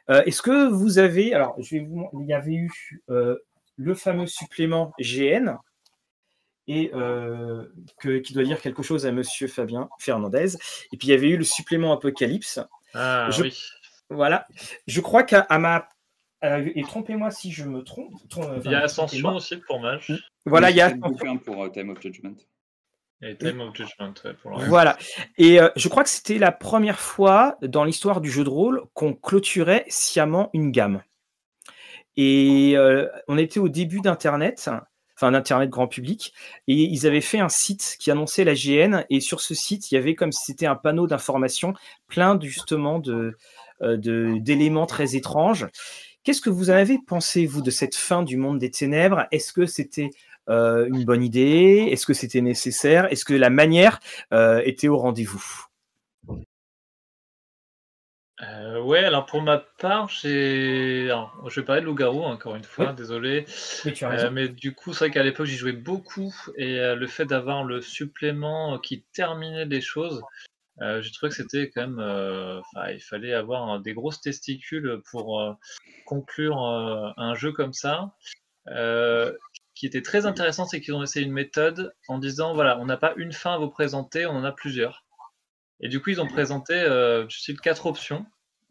Est-ce 0.08 0.42
que 0.42 0.68
vous 0.68 0.98
avez, 0.98 1.32
alors, 1.32 1.54
je 1.58 1.76
vais 1.76 1.85
vous, 1.85 2.11
il 2.20 2.26
y 2.26 2.35
avait 2.35 2.52
eu 2.52 2.70
le 3.76 3.94
fameux 3.94 4.26
supplément 4.26 4.92
GN, 4.98 5.56
et 6.66 6.90
que, 6.90 8.18
qui 8.18 8.35
doit 8.35 8.42
dire 8.42 8.61
quelque 8.61 8.82
chose 8.82 9.06
à 9.06 9.12
Monsieur 9.12 9.48
Fabien 9.48 9.88
Fernandez. 9.98 10.56
Et 10.92 10.98
puis 10.98 11.08
il 11.08 11.11
y 11.12 11.14
avait 11.14 11.30
eu 11.30 11.38
le 11.38 11.44
supplément 11.44 11.94
Apocalypse. 11.94 12.61
Ah, 12.92 13.30
oui. 13.40 13.56
Voilà. 14.12 14.46
Je 14.87 15.01
crois 15.01 15.22
qu'à 15.22 15.46
ma 15.59 15.88
et 16.42 16.83
trompez-moi 16.83 17.31
si 17.31 17.53
je 17.53 17.64
me 17.64 17.83
trompe. 17.83 18.12
il 18.64 18.70
y 18.70 18.75
a 18.75 18.81
Ascension 18.81 19.37
aussi 19.37 19.57
pour 19.59 19.81
Mage. 19.81 20.12
Voilà, 20.44 20.70
il 20.70 20.77
y 20.77 20.81
a 20.81 20.87
Ascension 20.87 21.38
pour 21.38 21.70
Time 21.70 21.90
of 21.90 22.01
Judgment. 22.01 22.35
Et 23.25 23.37
Time 23.37 23.61
of 23.61 23.77
Judgment, 23.77 24.14
pour 24.42 24.59
Voilà. 24.59 24.98
Et 25.38 25.61
je 25.77 25.88
crois 25.88 26.03
que 26.03 26.11
c'était 26.11 26.38
la 26.38 26.51
première 26.51 26.98
fois 26.98 27.57
dans 27.62 27.85
l'histoire 27.85 28.20
du 28.20 28.31
jeu 28.31 28.42
de 28.42 28.48
rôle 28.48 28.83
qu'on 28.94 29.14
clôturait 29.14 29.85
sciemment 29.88 30.51
une 30.53 30.72
gamme. 30.72 31.03
Et 32.16 32.75
on 33.29 33.38
était 33.38 33.61
au 33.61 33.68
début 33.68 34.01
d'Internet 34.01 34.68
enfin 35.22 35.35
internet 35.35 35.70
grand 35.70 35.87
public, 35.87 36.32
et 36.68 36.74
ils 36.74 37.06
avaient 37.06 37.20
fait 37.20 37.38
un 37.38 37.48
site 37.48 37.96
qui 37.98 38.11
annonçait 38.11 38.44
la 38.44 38.54
GN, 38.54 39.04
et 39.11 39.20
sur 39.20 39.40
ce 39.40 39.54
site, 39.54 39.90
il 39.90 39.94
y 39.94 39.98
avait 39.98 40.14
comme 40.14 40.32
si 40.32 40.44
c'était 40.44 40.66
un 40.66 40.76
panneau 40.76 41.06
d'information 41.06 41.74
plein 42.08 42.38
justement 42.40 42.98
de 42.98 43.37
euh, 43.82 43.96
d'éléments 44.38 44.87
très 44.87 45.16
étranges. 45.16 45.66
Qu'est-ce 46.22 46.40
que 46.40 46.50
vous 46.50 46.70
en 46.70 46.74
avez 46.74 46.98
pensé, 47.04 47.46
vous, 47.46 47.62
de 47.62 47.70
cette 47.70 47.96
fin 47.96 48.22
du 48.22 48.37
monde 48.37 48.58
des 48.58 48.70
ténèbres? 48.70 49.26
Est-ce 49.32 49.52
que 49.52 49.66
c'était 49.66 50.11
euh, 50.48 50.87
une 50.87 51.04
bonne 51.04 51.24
idée? 51.24 51.88
Est-ce 51.90 52.06
que 52.06 52.14
c'était 52.14 52.42
nécessaire? 52.42 53.11
Est-ce 53.11 53.24
que 53.24 53.35
la 53.35 53.50
manière 53.50 53.98
euh, 54.32 54.62
était 54.64 54.87
au 54.87 54.98
rendez-vous? 54.98 55.71
Euh, 58.42 58.81
ouais, 58.81 59.05
alors 59.05 59.26
pour 59.26 59.40
ma 59.42 59.59
part, 59.59 60.09
j'ai. 60.09 61.09
je 61.46 61.61
vais 61.61 61.64
parler 61.64 61.81
de 61.81 61.87
loup-garou, 61.87 62.22
encore 62.22 62.57
une 62.57 62.64
fois, 62.64 62.92
désolé. 62.92 63.44
Mais 63.85 63.92
tu 63.92 64.05
as 64.05 64.09
raison. 64.09 64.26
Euh, 64.26 64.31
mais 64.31 64.48
du 64.48 64.74
coup, 64.74 64.92
c'est 64.92 65.07
vrai 65.07 65.11
qu'à 65.11 65.22
l'époque, 65.22 65.46
j'y 65.46 65.57
jouais 65.57 65.72
beaucoup. 65.72 66.35
Et 66.57 66.81
euh, 66.81 66.96
le 66.96 67.07
fait 67.07 67.24
d'avoir 67.24 67.64
le 67.64 67.81
supplément 67.81 68.78
qui 68.78 69.02
terminait 69.12 69.64
les 69.64 69.81
choses, 69.81 70.22
j'ai 70.81 71.12
trouvé 71.12 71.31
que 71.31 71.37
c'était 71.37 71.70
quand 71.70 71.83
même. 71.83 72.00
Enfin, 72.00 72.90
il 72.90 73.00
fallait 73.00 73.35
avoir 73.35 73.78
des 73.78 73.94
grosses 73.94 74.20
testicules 74.20 75.00
pour 75.11 75.57
conclure 76.07 76.59
un 76.59 77.35
jeu 77.35 77.52
comme 77.52 77.72
ça. 77.72 78.12
qui 79.74 79.87
était 79.87 80.02
très 80.02 80.26
intéressant, 80.26 80.66
c'est 80.66 80.81
qu'ils 80.81 80.94
ont 80.94 81.02
essayé 81.05 81.24
une 81.24 81.33
méthode 81.33 81.94
en 82.09 82.18
disant 82.18 82.55
voilà, 82.55 82.81
on 82.81 82.87
n'a 82.87 82.96
pas 82.96 83.12
une 83.16 83.33
fin 83.33 83.55
à 83.55 83.59
vous 83.59 83.70
présenter, 83.70 84.26
on 84.26 84.33
en 84.33 84.44
a 84.44 84.52
plusieurs. 84.52 85.05
Et 85.83 85.88
du 85.88 86.01
coup, 86.01 86.11
ils 86.11 86.21
ont 86.21 86.27
présenté 86.27 86.75
euh, 86.75 87.27
quatre 87.62 87.87
options. 87.87 88.25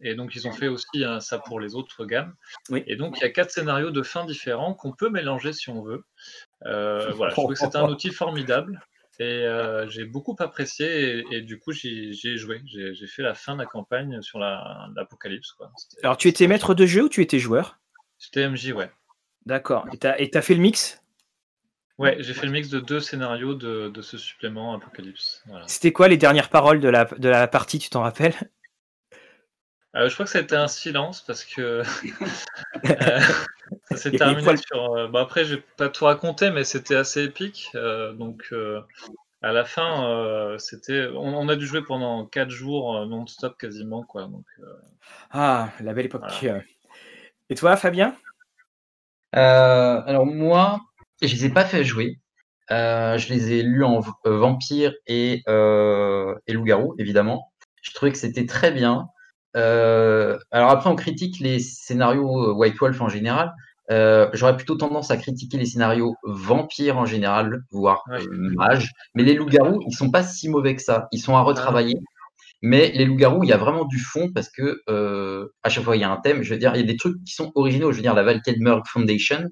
Et 0.03 0.15
donc, 0.15 0.33
ils 0.33 0.47
ont 0.47 0.51
fait 0.51 0.67
aussi 0.67 1.03
hein, 1.03 1.19
ça 1.19 1.37
pour 1.37 1.59
les 1.59 1.75
autres 1.75 2.05
gammes. 2.05 2.33
Oui. 2.69 2.83
Et 2.87 2.95
donc, 2.95 3.17
il 3.19 3.21
y 3.21 3.25
a 3.25 3.29
quatre 3.29 3.51
scénarios 3.51 3.91
de 3.91 4.01
fins 4.01 4.25
différents 4.25 4.73
qu'on 4.73 4.93
peut 4.93 5.09
mélanger 5.09 5.53
si 5.53 5.69
on 5.69 5.83
veut. 5.83 6.03
Euh, 6.65 7.11
voilà, 7.11 7.29
je 7.29 7.35
trouve 7.35 7.53
que 7.53 7.59
c'est 7.59 7.75
un 7.75 7.87
outil 7.87 8.09
formidable. 8.09 8.81
Et 9.19 9.23
euh, 9.23 9.87
j'ai 9.89 10.05
beaucoup 10.05 10.35
apprécié. 10.39 11.23
Et, 11.31 11.41
du 11.41 11.59
coup, 11.59 11.71
j'y 11.71 12.17
ai 12.25 12.37
joué. 12.37 12.63
J'ai 12.65 13.07
fait 13.07 13.21
la 13.21 13.35
fin 13.35 13.53
de 13.53 13.59
la 13.59 13.67
campagne 13.67 14.21
sur 14.23 14.39
l'Apocalypse. 14.39 15.55
Alors, 16.01 16.17
tu 16.17 16.29
étais 16.29 16.47
maître 16.47 16.73
de 16.73 16.87
jeu 16.87 17.03
ou 17.03 17.09
tu 17.09 17.21
étais 17.21 17.37
joueur? 17.37 17.77
J'étais 18.17 18.49
MJ, 18.49 18.71
ouais. 18.71 18.89
D'accord. 19.45 19.85
Et 20.17 20.31
tu 20.31 20.37
as 20.37 20.41
fait 20.41 20.55
le 20.55 20.61
mix? 20.61 21.00
Ouais, 22.01 22.17
j'ai 22.19 22.33
fait 22.33 22.47
le 22.47 22.51
mix 22.51 22.69
de 22.69 22.79
deux 22.79 22.99
scénarios 22.99 23.53
de, 23.53 24.01
ce 24.01 24.17
supplément 24.17 24.73
Apocalypse. 24.73 25.43
C'était 25.67 25.91
quoi 25.91 26.07
les 26.07 26.17
dernières 26.17 26.49
paroles 26.49 26.79
de 26.79 26.89
la, 26.89 27.05
de 27.05 27.29
la 27.29 27.47
partie, 27.47 27.77
tu 27.77 27.91
t'en 27.91 28.01
rappelles? 28.01 28.33
Euh, 29.95 30.09
Je 30.09 30.13
crois 30.15 30.25
que 30.25 30.31
c'était 30.31 30.55
un 30.55 30.67
silence 30.67 31.21
parce 31.21 31.43
que 31.43 31.83
euh, 32.85 33.19
ça 33.89 33.97
s'est 33.97 34.11
terminé 34.11 34.57
sur. 34.57 34.95
Euh, 34.95 35.07
bah, 35.09 35.21
après, 35.21 35.45
j'ai 35.45 35.57
pas 35.57 35.89
tout 35.89 36.05
raconté, 36.05 36.49
mais 36.49 36.63
c'était 36.63 36.95
assez 36.95 37.23
épique. 37.23 37.69
donc 37.73 38.51
à 39.43 39.51
la 39.51 39.63
fin, 39.63 40.55
c'était. 40.57 41.07
On, 41.15 41.47
a 41.49 41.55
dû 41.55 41.67
jouer 41.67 41.83
pendant 41.83 42.25
quatre 42.25 42.49
jours 42.49 43.05
non-stop 43.05 43.59
quasiment, 43.59 44.01
quoi. 44.01 44.23
Donc, 44.23 44.45
ah, 45.29 45.69
la 45.81 45.93
belle 45.93 46.07
époque. 46.07 46.23
Et 47.51 47.55
toi, 47.55 47.75
Fabien? 47.75 48.15
Alors 49.33 50.25
moi, 50.25 50.81
je 51.27 51.35
les 51.35 51.45
ai 51.45 51.49
pas 51.49 51.65
fait 51.65 51.83
jouer. 51.83 52.19
Euh, 52.71 53.17
je 53.17 53.33
les 53.33 53.51
ai 53.51 53.63
lus 53.63 53.83
en 53.83 53.99
euh, 54.25 54.37
vampire 54.37 54.93
et, 55.07 55.41
euh, 55.47 56.33
et 56.47 56.53
loup-garou, 56.53 56.95
évidemment. 56.97 57.51
Je 57.81 57.91
trouvais 57.93 58.11
que 58.11 58.17
c'était 58.17 58.45
très 58.45 58.71
bien. 58.71 59.07
Euh, 59.57 60.37
alors 60.51 60.69
après, 60.69 60.89
on 60.89 60.95
critique 60.95 61.39
les 61.39 61.59
scénarios 61.59 62.53
White 62.53 62.77
Wolf 62.79 63.01
en 63.01 63.09
général. 63.09 63.53
J'aurais 64.33 64.55
plutôt 64.55 64.75
tendance 64.75 65.11
à 65.11 65.17
critiquer 65.17 65.57
les 65.57 65.65
scénarios 65.65 66.15
vampires 66.23 66.97
en 66.97 67.05
général, 67.05 67.63
voire 67.71 68.03
ouais. 68.09 68.23
mages. 68.29 68.89
Mais 69.15 69.23
les 69.23 69.33
loups-garous, 69.33 69.81
ils 69.85 69.93
sont 69.93 70.11
pas 70.11 70.23
si 70.23 70.47
mauvais 70.47 70.75
que 70.75 70.81
ça. 70.81 71.07
Ils 71.11 71.19
sont 71.19 71.35
à 71.35 71.41
retravailler. 71.41 71.99
Mais 72.61 72.91
les 72.91 73.05
loups-garous, 73.05 73.43
il 73.43 73.49
y 73.49 73.53
a 73.53 73.57
vraiment 73.57 73.85
du 73.85 73.99
fond 73.99 74.31
parce 74.33 74.49
que 74.49 74.81
euh, 74.87 75.47
à 75.63 75.69
chaque 75.69 75.83
fois 75.83 75.95
il 75.95 76.01
y 76.01 76.03
a 76.03 76.11
un 76.11 76.17
thème. 76.17 76.43
Je 76.43 76.53
veux 76.53 76.59
dire, 76.59 76.75
il 76.75 76.81
y 76.81 76.83
a 76.83 76.87
des 76.87 76.97
trucs 76.97 77.23
qui 77.23 77.33
sont 77.33 77.51
originaux. 77.55 77.91
Je 77.91 77.97
veux 77.97 78.03
dire, 78.03 78.13
la 78.13 78.23
Valkedmurg 78.23 78.83
Foundation, 78.87 79.39
euh, 79.43 79.49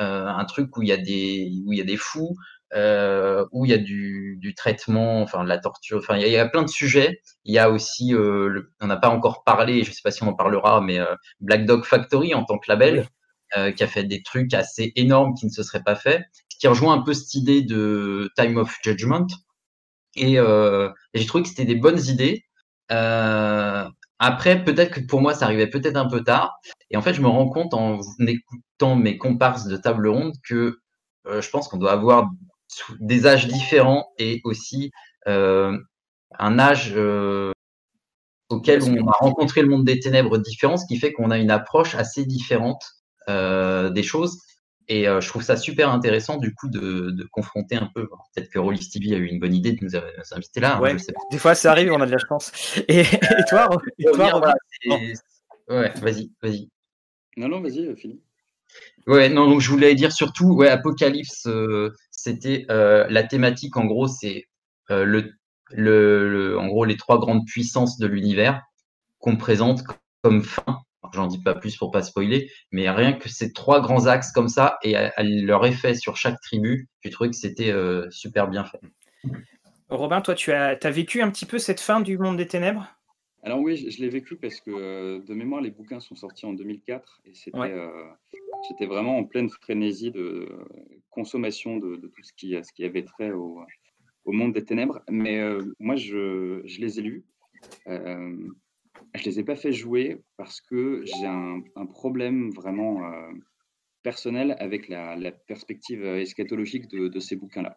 un 0.00 0.44
truc 0.46 0.76
où 0.76 0.82
il 0.82 0.88
y 0.88 0.92
a 0.92 0.96
des 0.96 1.52
où 1.66 1.72
il 1.72 1.78
y 1.78 1.82
a 1.82 1.84
des 1.84 1.96
fous, 1.96 2.34
euh, 2.74 3.44
où 3.52 3.64
il 3.64 3.70
y 3.70 3.74
a 3.74 3.78
du, 3.78 4.36
du, 4.40 4.54
traitement, 4.54 5.22
enfin 5.22 5.42
de 5.42 5.48
la 5.48 5.58
torture, 5.58 5.98
enfin 5.98 6.16
il 6.16 6.28
y, 6.28 6.36
a, 6.36 6.48
plein 6.48 6.62
de 6.62 6.68
sujets. 6.68 7.20
Il 7.44 7.54
y 7.54 7.58
a 7.58 7.70
aussi, 7.70 8.14
euh, 8.14 8.62
on 8.80 8.86
n'a 8.86 8.96
pas 8.96 9.08
encore 9.08 9.44
parlé, 9.44 9.82
je 9.82 9.92
sais 9.92 10.02
pas 10.02 10.10
si 10.10 10.22
on 10.22 10.28
en 10.28 10.34
parlera, 10.34 10.80
mais 10.80 10.98
euh, 10.98 11.14
Black 11.40 11.66
Dog 11.66 11.84
Factory 11.84 12.34
en 12.34 12.44
tant 12.44 12.58
que 12.58 12.70
label, 12.70 13.08
euh, 13.56 13.72
qui 13.72 13.82
a 13.82 13.88
fait 13.88 14.04
des 14.04 14.22
trucs 14.22 14.54
assez 14.54 14.92
énormes 14.96 15.34
qui 15.34 15.46
ne 15.46 15.50
se 15.50 15.62
seraient 15.62 15.82
pas 15.82 15.96
faits, 15.96 16.22
qui 16.60 16.68
rejoint 16.68 16.94
un 16.94 17.02
peu 17.02 17.14
cette 17.14 17.34
idée 17.34 17.62
de 17.62 18.30
Time 18.36 18.56
of 18.58 18.76
Judgment. 18.84 19.26
Et, 20.16 20.34
et 20.34 20.88
j'ai 21.14 21.26
trouvé 21.26 21.42
que 21.44 21.48
c'était 21.48 21.64
des 21.64 21.76
bonnes 21.76 22.00
idées. 22.06 22.44
Après, 24.20 24.62
peut-être 24.62 24.90
que 24.92 25.00
pour 25.00 25.22
moi, 25.22 25.32
ça 25.32 25.46
arrivait 25.46 25.66
peut-être 25.66 25.96
un 25.96 26.06
peu 26.06 26.22
tard. 26.22 26.60
Et 26.90 26.96
en 26.98 27.02
fait, 27.02 27.14
je 27.14 27.22
me 27.22 27.28
rends 27.28 27.48
compte 27.48 27.72
en 27.72 28.00
écoutant 28.20 28.94
mes 28.94 29.16
comparses 29.16 29.66
de 29.66 29.78
table 29.78 30.08
ronde 30.08 30.34
que 30.46 30.78
euh, 31.26 31.40
je 31.40 31.50
pense 31.50 31.68
qu'on 31.68 31.78
doit 31.78 31.92
avoir 31.92 32.30
des 33.00 33.26
âges 33.26 33.48
différents 33.48 34.10
et 34.18 34.42
aussi 34.44 34.90
euh, 35.26 35.76
un 36.38 36.58
âge 36.58 36.92
euh, 36.94 37.52
auquel 38.50 38.82
on 38.82 39.08
a 39.08 39.12
rencontré 39.12 39.62
le 39.62 39.68
monde 39.68 39.86
des 39.86 39.98
ténèbres 40.00 40.36
différent, 40.36 40.76
ce 40.76 40.86
qui 40.86 40.98
fait 40.98 41.12
qu'on 41.12 41.30
a 41.30 41.38
une 41.38 41.50
approche 41.50 41.94
assez 41.94 42.26
différente 42.26 42.82
des 43.28 44.02
choses. 44.02 44.38
Et 44.92 45.06
euh, 45.06 45.20
je 45.20 45.28
trouve 45.28 45.42
ça 45.42 45.56
super 45.56 45.90
intéressant 45.90 46.36
du 46.36 46.52
coup 46.52 46.68
de, 46.68 47.10
de 47.10 47.24
confronter 47.30 47.76
un 47.76 47.88
peu. 47.94 48.08
Peut-être 48.34 48.50
que 48.50 48.58
Rollis 48.58 48.90
TV 48.90 49.14
a 49.14 49.18
eu 49.18 49.26
une 49.26 49.38
bonne 49.38 49.54
idée 49.54 49.72
de 49.72 49.84
nous, 49.84 49.96
inviter 50.32 50.58
là. 50.58 50.80
Hein, 50.82 50.96
des 51.30 51.38
fois 51.38 51.54
ça 51.54 51.70
arrive, 51.70 51.92
on 51.92 52.00
a 52.00 52.06
de 52.06 52.10
la 52.10 52.18
chance. 52.18 52.50
Et, 52.88 53.00
et 53.02 53.44
toi, 53.48 53.68
et 53.98 54.04
toi 54.04 54.30
voilà, 54.40 54.54
Ouais, 55.68 55.92
vas-y, 56.00 56.32
vas-y. 56.42 56.68
Non, 57.36 57.48
non, 57.48 57.60
vas-y, 57.60 57.86
euh, 57.86 57.94
finis. 57.94 58.20
Ouais, 59.06 59.28
non, 59.28 59.48
donc 59.48 59.60
je 59.60 59.70
voulais 59.70 59.94
dire 59.94 60.12
surtout, 60.12 60.52
ouais, 60.54 60.68
Apocalypse, 60.68 61.46
euh, 61.46 61.94
c'était 62.10 62.66
euh, 62.70 63.06
la 63.08 63.22
thématique, 63.22 63.76
en 63.76 63.84
gros, 63.84 64.08
c'est 64.08 64.46
euh, 64.90 65.04
le, 65.04 65.32
le, 65.70 66.58
en 66.58 66.66
gros, 66.66 66.84
les 66.84 66.96
trois 66.96 67.20
grandes 67.20 67.46
puissances 67.46 67.98
de 67.98 68.08
l'univers 68.08 68.60
qu'on 69.20 69.36
présente 69.36 69.82
comme 70.22 70.42
fin. 70.42 70.80
J'en 71.14 71.26
dis 71.26 71.42
pas 71.42 71.54
plus 71.54 71.76
pour 71.76 71.90
pas 71.90 72.02
spoiler, 72.02 72.50
mais 72.72 72.88
rien 72.90 73.14
que 73.14 73.28
ces 73.28 73.52
trois 73.52 73.80
grands 73.80 74.06
axes 74.06 74.32
comme 74.32 74.48
ça 74.48 74.78
et 74.82 74.96
à, 74.96 75.12
à 75.16 75.22
leur 75.22 75.64
effet 75.66 75.94
sur 75.94 76.16
chaque 76.16 76.40
tribu, 76.40 76.88
j'ai 77.02 77.10
trouvé 77.10 77.30
que 77.30 77.36
c'était 77.36 77.72
euh, 77.72 78.08
super 78.10 78.48
bien 78.48 78.64
fait. 78.64 78.80
Robin, 79.88 80.20
toi, 80.20 80.34
tu 80.34 80.52
as, 80.52 80.78
as 80.80 80.90
vécu 80.90 81.20
un 81.22 81.30
petit 81.30 81.46
peu 81.46 81.58
cette 81.58 81.80
fin 81.80 82.00
du 82.00 82.16
monde 82.18 82.36
des 82.36 82.46
ténèbres? 82.46 82.86
Alors 83.42 83.58
oui, 83.60 83.76
je, 83.76 83.88
je 83.90 84.00
l'ai 84.02 84.08
vécu 84.10 84.36
parce 84.36 84.60
que 84.60 84.70
euh, 84.70 85.20
de 85.26 85.34
mémoire, 85.34 85.62
les 85.62 85.70
bouquins 85.70 86.00
sont 86.00 86.14
sortis 86.14 86.46
en 86.46 86.52
2004 86.52 87.22
et 87.24 87.34
c'était 87.34 87.58
Ouais. 87.58 87.72
euh, 87.72 87.88
j'étais 88.68 88.86
vraiment 88.86 89.16
en 89.18 89.24
pleine 89.24 89.48
frénésie 89.48 90.10
de 90.10 90.48
consommation 91.08 91.78
de, 91.78 91.96
de 91.96 92.06
tout 92.06 92.22
ce 92.22 92.32
qui, 92.34 92.54
ce 92.62 92.72
qui 92.72 92.84
avait 92.84 93.04
trait 93.04 93.32
au, 93.32 93.60
au 94.26 94.32
monde 94.32 94.52
des 94.52 94.64
ténèbres. 94.64 95.00
Mais 95.08 95.38
euh, 95.40 95.74
moi, 95.80 95.96
je, 95.96 96.60
je 96.66 96.80
les 96.80 96.98
ai 96.98 97.02
lus. 97.02 97.24
Euh, 99.14 99.18
je 99.18 99.24
les 99.24 99.40
ai 99.40 99.44
pas 99.44 99.56
fait 99.56 99.72
jouer 99.72 100.22
parce 100.36 100.60
que 100.60 101.02
j'ai 101.04 101.26
un, 101.26 101.62
un 101.76 101.86
problème 101.86 102.50
vraiment 102.50 103.04
euh, 103.04 103.30
personnel 104.02 104.56
avec 104.58 104.88
la, 104.88 105.16
la 105.16 105.30
perspective 105.32 106.04
eschatologique 106.04 106.88
de, 106.88 107.08
de 107.08 107.20
ces 107.20 107.36
bouquins-là. 107.36 107.76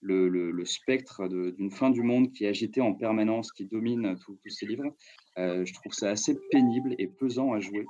Le, 0.00 0.28
le- 0.28 0.50
le 0.50 0.64
spectre 0.64 1.28
d'une 1.28 1.70
fin 1.70 1.90
du 1.90 2.02
monde 2.02 2.32
qui 2.32 2.44
est 2.44 2.48
agité 2.48 2.80
en 2.80 2.94
permanence, 2.94 3.52
qui 3.52 3.64
domine 3.66 4.16
tous 4.24 4.38
ces 4.46 4.66
livres, 4.66 4.94
euh, 5.38 5.64
je 5.64 5.72
trouve 5.74 5.92
ça 5.92 6.10
assez 6.10 6.36
pénible 6.50 6.94
et 6.98 7.08
pesant 7.08 7.52
à 7.52 7.60
jouer. 7.60 7.86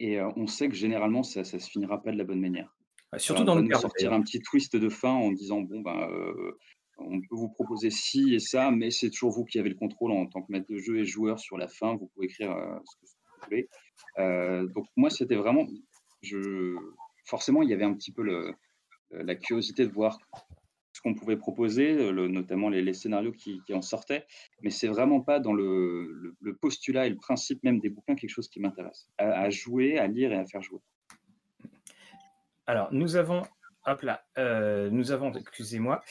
Et 0.00 0.18
euh, 0.20 0.28
on 0.36 0.46
sait 0.46 0.68
que 0.68 0.74
généralement, 0.74 1.22
ça 1.22 1.40
ne 1.40 1.44
se 1.44 1.58
finira 1.58 2.02
pas 2.02 2.12
de 2.12 2.18
la 2.18 2.24
bonne 2.24 2.40
manière. 2.40 2.74
Surtout 3.18 3.42
Alors, 3.42 3.54
dans 3.54 3.60
le 3.60 3.66
nous 3.68 3.74
sortir 3.80 4.12
un 4.12 4.20
petit 4.22 4.40
twist 4.40 4.76
de 4.76 4.88
fin 4.88 5.10
en 5.10 5.32
disant 5.32 5.60
bon 5.60 5.80
ben 5.80 6.08
euh, 6.10 6.58
on 6.98 7.20
peut 7.20 7.34
vous 7.36 7.48
proposer 7.48 7.90
ci 7.90 8.34
et 8.34 8.38
ça, 8.38 8.70
mais 8.70 8.90
c'est 8.90 9.10
toujours 9.10 9.30
vous 9.30 9.44
qui 9.44 9.58
avez 9.58 9.68
le 9.68 9.74
contrôle 9.74 10.12
en 10.12 10.26
tant 10.26 10.42
que 10.42 10.50
maître 10.50 10.66
de 10.68 10.78
jeu 10.78 10.98
et 10.98 11.04
joueur 11.04 11.38
sur 11.38 11.58
la 11.58 11.68
fin. 11.68 11.94
Vous 11.96 12.06
pouvez 12.14 12.26
écrire 12.26 12.52
euh, 12.52 12.78
ce 12.84 12.96
que 12.96 13.06
vous 13.06 13.44
voulez. 13.44 13.68
Euh, 14.18 14.66
donc 14.66 14.86
moi, 14.96 15.10
c'était 15.10 15.36
vraiment, 15.36 15.66
je 16.22 16.74
forcément, 17.24 17.62
il 17.62 17.68
y 17.68 17.74
avait 17.74 17.84
un 17.84 17.94
petit 17.94 18.12
peu 18.12 18.22
le, 18.22 18.54
la 19.10 19.34
curiosité 19.34 19.86
de 19.86 19.92
voir 19.92 20.18
ce 20.92 21.02
qu'on 21.02 21.14
pouvait 21.14 21.36
proposer, 21.36 22.10
notamment 22.12 22.70
les, 22.70 22.94
scénarios 22.94 23.32
qui, 23.32 23.60
en 23.72 23.82
sortaient, 23.82 24.24
mais 24.62 24.70
c'est 24.70 24.88
vraiment 24.88 25.20
pas 25.20 25.40
dans 25.40 25.52
le, 25.52 26.34
postulat 26.60 27.06
et 27.06 27.10
le 27.10 27.16
principe 27.16 27.62
même 27.62 27.80
des 27.80 27.90
bouquins 27.90 28.14
quelque 28.14 28.30
chose 28.30 28.48
qui 28.48 28.60
m'intéresse, 28.60 29.10
à, 29.18 29.50
jouer, 29.50 29.98
à 29.98 30.06
lire 30.06 30.32
et 30.32 30.36
à 30.36 30.46
faire 30.46 30.62
jouer. 30.62 30.80
Alors, 32.66 32.88
nous 32.92 33.16
avons, 33.16 33.42
hop 33.86 34.02
là, 34.02 34.22
euh, 34.38 34.88
nous 34.90 35.12
avons, 35.12 35.32
excusez-moi. 35.32 36.02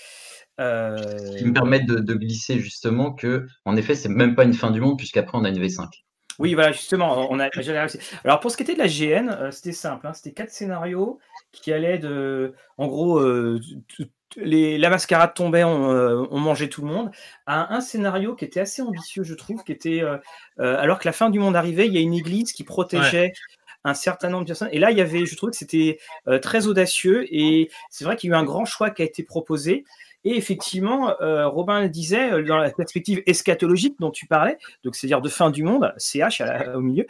Euh... 0.60 1.38
Qui 1.38 1.46
me 1.46 1.54
permettent 1.54 1.86
de, 1.86 2.14
glisser 2.14 2.60
justement 2.60 3.14
que, 3.14 3.48
en 3.66 3.76
effet, 3.76 3.96
c'est 3.96 4.10
même 4.10 4.36
pas 4.36 4.44
une 4.44 4.54
fin 4.54 4.72
du 4.72 4.80
monde 4.82 4.98
puisqu'après 4.98 5.38
on 5.38 5.44
a 5.44 5.50
une 5.50 5.62
V5. 5.62 5.88
Oui, 6.38 6.54
voilà, 6.54 6.74
justement, 6.74 7.32
on 7.32 7.40
a. 7.40 7.50
Alors 8.24 8.40
pour 8.42 8.52
ce 8.52 8.58
qui 8.58 8.64
était 8.64 8.74
de 8.74 8.80
la 8.80 8.88
GN, 8.88 9.30
euh, 9.30 9.52
c'était 9.52 9.72
simple. 9.72 10.06
Hein, 10.06 10.14
c'était 10.14 10.34
quatre 10.34 10.52
scénarios 10.52 11.20
qui 11.54 11.72
allaient 11.72 11.98
de, 11.98 12.54
en 12.78 12.88
gros, 12.88 13.20
euh, 13.20 13.60
la 14.38 14.90
mascarade 14.90 15.34
tombait, 15.34 15.64
euh, 15.64 16.26
on, 16.32 16.40
mangeait 16.40 16.70
tout 16.70 16.82
le 16.82 16.88
monde, 16.88 17.12
à 17.46 17.74
un, 17.74 17.82
scénario 17.82 18.36
qui 18.36 18.46
était 18.46 18.60
assez 18.60 18.82
ambitieux, 18.82 19.24
je 19.24 19.34
trouve, 19.34 19.64
qui 19.64 19.72
était, 19.72 20.02
euh, 20.02 20.18
euh, 20.60 20.78
alors 20.80 21.00
que 21.00 21.08
la 21.08 21.14
fin 21.14 21.30
du 21.30 21.40
monde 21.40 21.56
arrivait, 21.56 21.88
il 21.88 21.94
y 21.94 21.98
a 21.98 22.02
une 22.02 22.14
église 22.14 22.52
qui 22.52 22.64
protégeait 22.64 23.34
un 23.86 23.94
certain 23.94 24.28
nombre 24.30 24.44
de 24.44 24.50
personnes. 24.50 24.68
Et 24.74 24.80
là, 24.80 24.92
il 24.92 24.98
y 24.98 25.02
avait, 25.02 25.26
je 25.26 25.38
trouve 25.38 25.52
que 25.52 25.56
c'était 25.56 26.00
très 26.42 26.68
audacieux, 26.68 27.26
et 27.34 27.70
c'est 27.90 28.04
vrai 28.04 28.18
qu'il 28.18 28.30
y 28.30 28.34
a 28.34 28.36
eu 28.36 28.40
un 28.40 28.44
grand 28.44 28.66
choix 28.66 28.90
qui 28.90 29.02
a 29.02 29.06
été 29.06 29.24
proposé. 29.24 29.86
Et 30.26 30.36
effectivement, 30.36 31.14
Robin 31.20 31.80
le 31.82 31.90
disait, 31.90 32.44
dans 32.44 32.58
la 32.58 32.72
perspective 32.72 33.22
eschatologique 33.28 33.96
dont 34.00 34.12
tu 34.12 34.26
parlais, 34.26 34.58
donc 34.84 34.96
c'est-à-dire 34.96 35.22
de 35.22 35.30
fin 35.30 35.52
du 35.52 35.64
monde, 35.64 35.94
CH 35.98 36.42
au 36.74 36.82
milieu, 36.82 37.06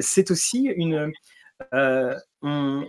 c'est 0.00 0.30
aussi 0.30 0.72
une. 0.76 1.12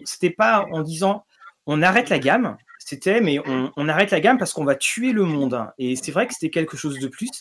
C'était 0.03 0.29
pas 0.29 0.67
en 0.71 0.81
disant 0.81 1.25
on 1.65 1.81
arrête 1.81 2.09
la 2.09 2.19
gamme, 2.19 2.57
c'était, 2.85 3.19
mais 3.19 3.39
on, 3.47 3.89
arrête 3.89 4.11
la 4.11 4.19
gamme 4.19 4.37
parce 4.37 4.53
qu'on 4.53 4.63
va 4.63 4.75
tuer 4.75 5.11
le 5.11 5.23
monde. 5.23 5.59
Et 5.79 5.95
c'est 5.95 6.11
vrai 6.11 6.27
que 6.27 6.35
c'était 6.35 6.51
quelque 6.51 6.77
chose 6.77 6.99
de 6.99 7.07
plus. 7.07 7.31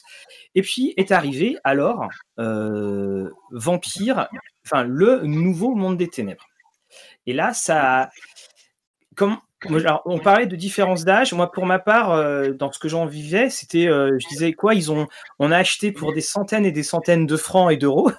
Et 0.55 0.63
puis 0.63 0.95
est 0.97 1.13
arrivé 1.13 1.59
alors 1.65 2.09
euh, 2.39 3.29
Vampire, 3.51 4.29
enfin 4.65 4.85
le 4.85 5.21
nouveau 5.25 5.75
monde 5.75 5.99
des 5.99 6.09
ténèbres. 6.09 6.49
Et 7.27 7.35
là, 7.35 7.53
ça, 7.53 8.09
comme 9.17 9.37
on 10.07 10.19
parlait 10.19 10.47
de 10.47 10.57
différence 10.57 11.05
d'âge. 11.05 11.35
Moi, 11.35 11.53
pour 11.53 11.67
ma 11.67 11.79
part, 11.79 12.13
euh, 12.13 12.53
dans 12.53 12.73
ce 12.73 12.79
que 12.79 12.89
j'en 12.89 13.05
vivais, 13.05 13.51
c'était, 13.51 13.87
euh, 13.87 14.17
je 14.19 14.27
disais 14.29 14.55
quoi 14.55 14.75
Ils 14.75 14.91
ont, 14.93 15.09
on 15.39 15.53
a 15.53 15.59
acheté 15.59 15.93
pour 15.93 16.15
des 16.15 16.23
centaines 16.23 16.65
et 16.65 16.73
des 16.73 16.83
centaines 16.83 17.27
de 17.27 17.37
francs 17.37 17.71
et 17.71 17.77
d'euros, 17.77 18.11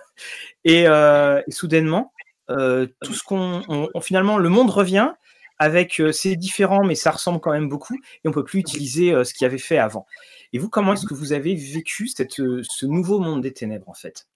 et, 0.64 0.84
et, 0.84 1.52
soudainement, 1.52 2.14
tout 2.48 3.14
ce 3.14 3.24
qu'on, 3.24 3.64
finalement, 4.02 4.38
le 4.38 4.50
monde 4.50 4.70
revient 4.70 5.12
avec 5.58 6.00
euh, 6.00 6.12
c'est 6.12 6.36
différent, 6.36 6.84
mais 6.84 6.96
ça 6.96 7.12
ressemble 7.12 7.40
quand 7.40 7.52
même 7.52 7.70
beaucoup, 7.70 7.96
et 7.96 8.28
on 8.28 8.32
peut 8.32 8.44
plus 8.44 8.60
utiliser 8.60 9.14
euh, 9.14 9.24
ce 9.24 9.34
qu'il 9.34 9.46
y 9.46 9.48
avait 9.48 9.58
fait 9.58 9.78
avant. 9.78 10.06
Et 10.54 10.60
vous, 10.60 10.70
comment 10.70 10.94
est-ce 10.94 11.06
que 11.06 11.14
vous 11.14 11.34
avez 11.34 11.56
vécu 11.56 12.08
cette, 12.08 12.40
euh, 12.40 12.62
ce 12.64 12.86
nouveau 12.86 13.20
monde 13.20 13.42
des 13.42 13.54
ténèbres 13.54 13.90
en 13.90 13.94
fait? 13.94 14.28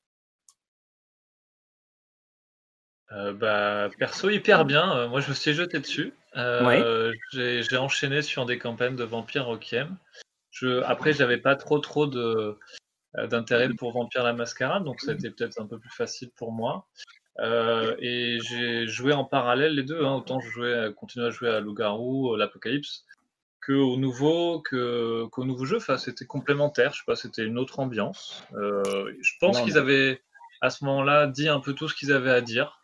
Bah, 3.12 3.90
perso, 3.98 4.30
hyper 4.30 4.66
bien. 4.66 5.08
moi, 5.08 5.20
je 5.20 5.30
me 5.30 5.34
suis 5.34 5.54
jeté 5.54 5.80
dessus. 5.80 6.14
J'ai 6.36 7.78
enchaîné 7.78 8.22
sur 8.22 8.46
des 8.46 8.60
campagnes 8.60 8.96
de 8.96 9.04
Vampire 9.04 9.48
Requiem. 9.48 9.98
Je, 10.52 10.84
après, 10.84 11.14
j'avais 11.14 11.40
pas 11.40 11.56
trop 11.56 11.80
trop 11.80 12.06
d'intérêt 12.06 13.70
pour 13.70 13.94
Vampire 13.94 14.24
la 14.24 14.34
Mascarade, 14.34 14.84
donc 14.84 15.02
ça 15.02 15.12
a 15.12 15.14
été 15.16 15.32
peut-être 15.32 15.60
un 15.60 15.66
peu 15.66 15.80
plus 15.80 15.90
facile 15.90 16.30
pour 16.36 16.52
moi. 16.52 16.88
Euh, 17.42 17.96
et 18.00 18.40
j'ai 18.42 18.88
joué 18.88 19.14
en 19.14 19.24
parallèle 19.24 19.76
les 19.76 19.84
deux. 19.84 20.04
Hein. 20.04 20.16
Autant 20.16 20.40
je 20.40 20.50
jouais, 20.50 20.94
continuer 20.96 21.28
à 21.28 21.30
jouer 21.30 21.50
à 21.50 21.60
Loup-Garou, 21.60 22.34
euh, 22.34 22.38
l'Apocalypse, 22.38 23.06
qu'au 23.66 23.98
nouveau, 23.98 24.62
que, 24.62 25.26
qu'au 25.32 25.46
nouveau 25.46 25.66
jeu. 25.66 25.78
Enfin, 25.78 25.98
c'était 25.98 26.26
complémentaire. 26.26 26.94
Je 26.94 27.00
sais 27.00 27.06
pas, 27.06 27.16
c'était 27.16 27.44
une 27.44 27.58
autre 27.58 27.80
ambiance. 27.80 28.44
Euh, 28.54 29.14
je 29.22 29.34
pense 29.40 29.62
qu'ils 29.62 29.78
avaient 29.78 30.22
à 30.62 30.70
ce 30.70 30.84
moment-là 30.86 31.28
dit 31.28 31.48
un 31.48 31.62
peu 31.62 31.74
tout 31.74 31.88
ce 31.88 31.96
qu'ils 31.96 32.12
avaient 32.12 32.32
à 32.32 32.42
dire 32.42 32.82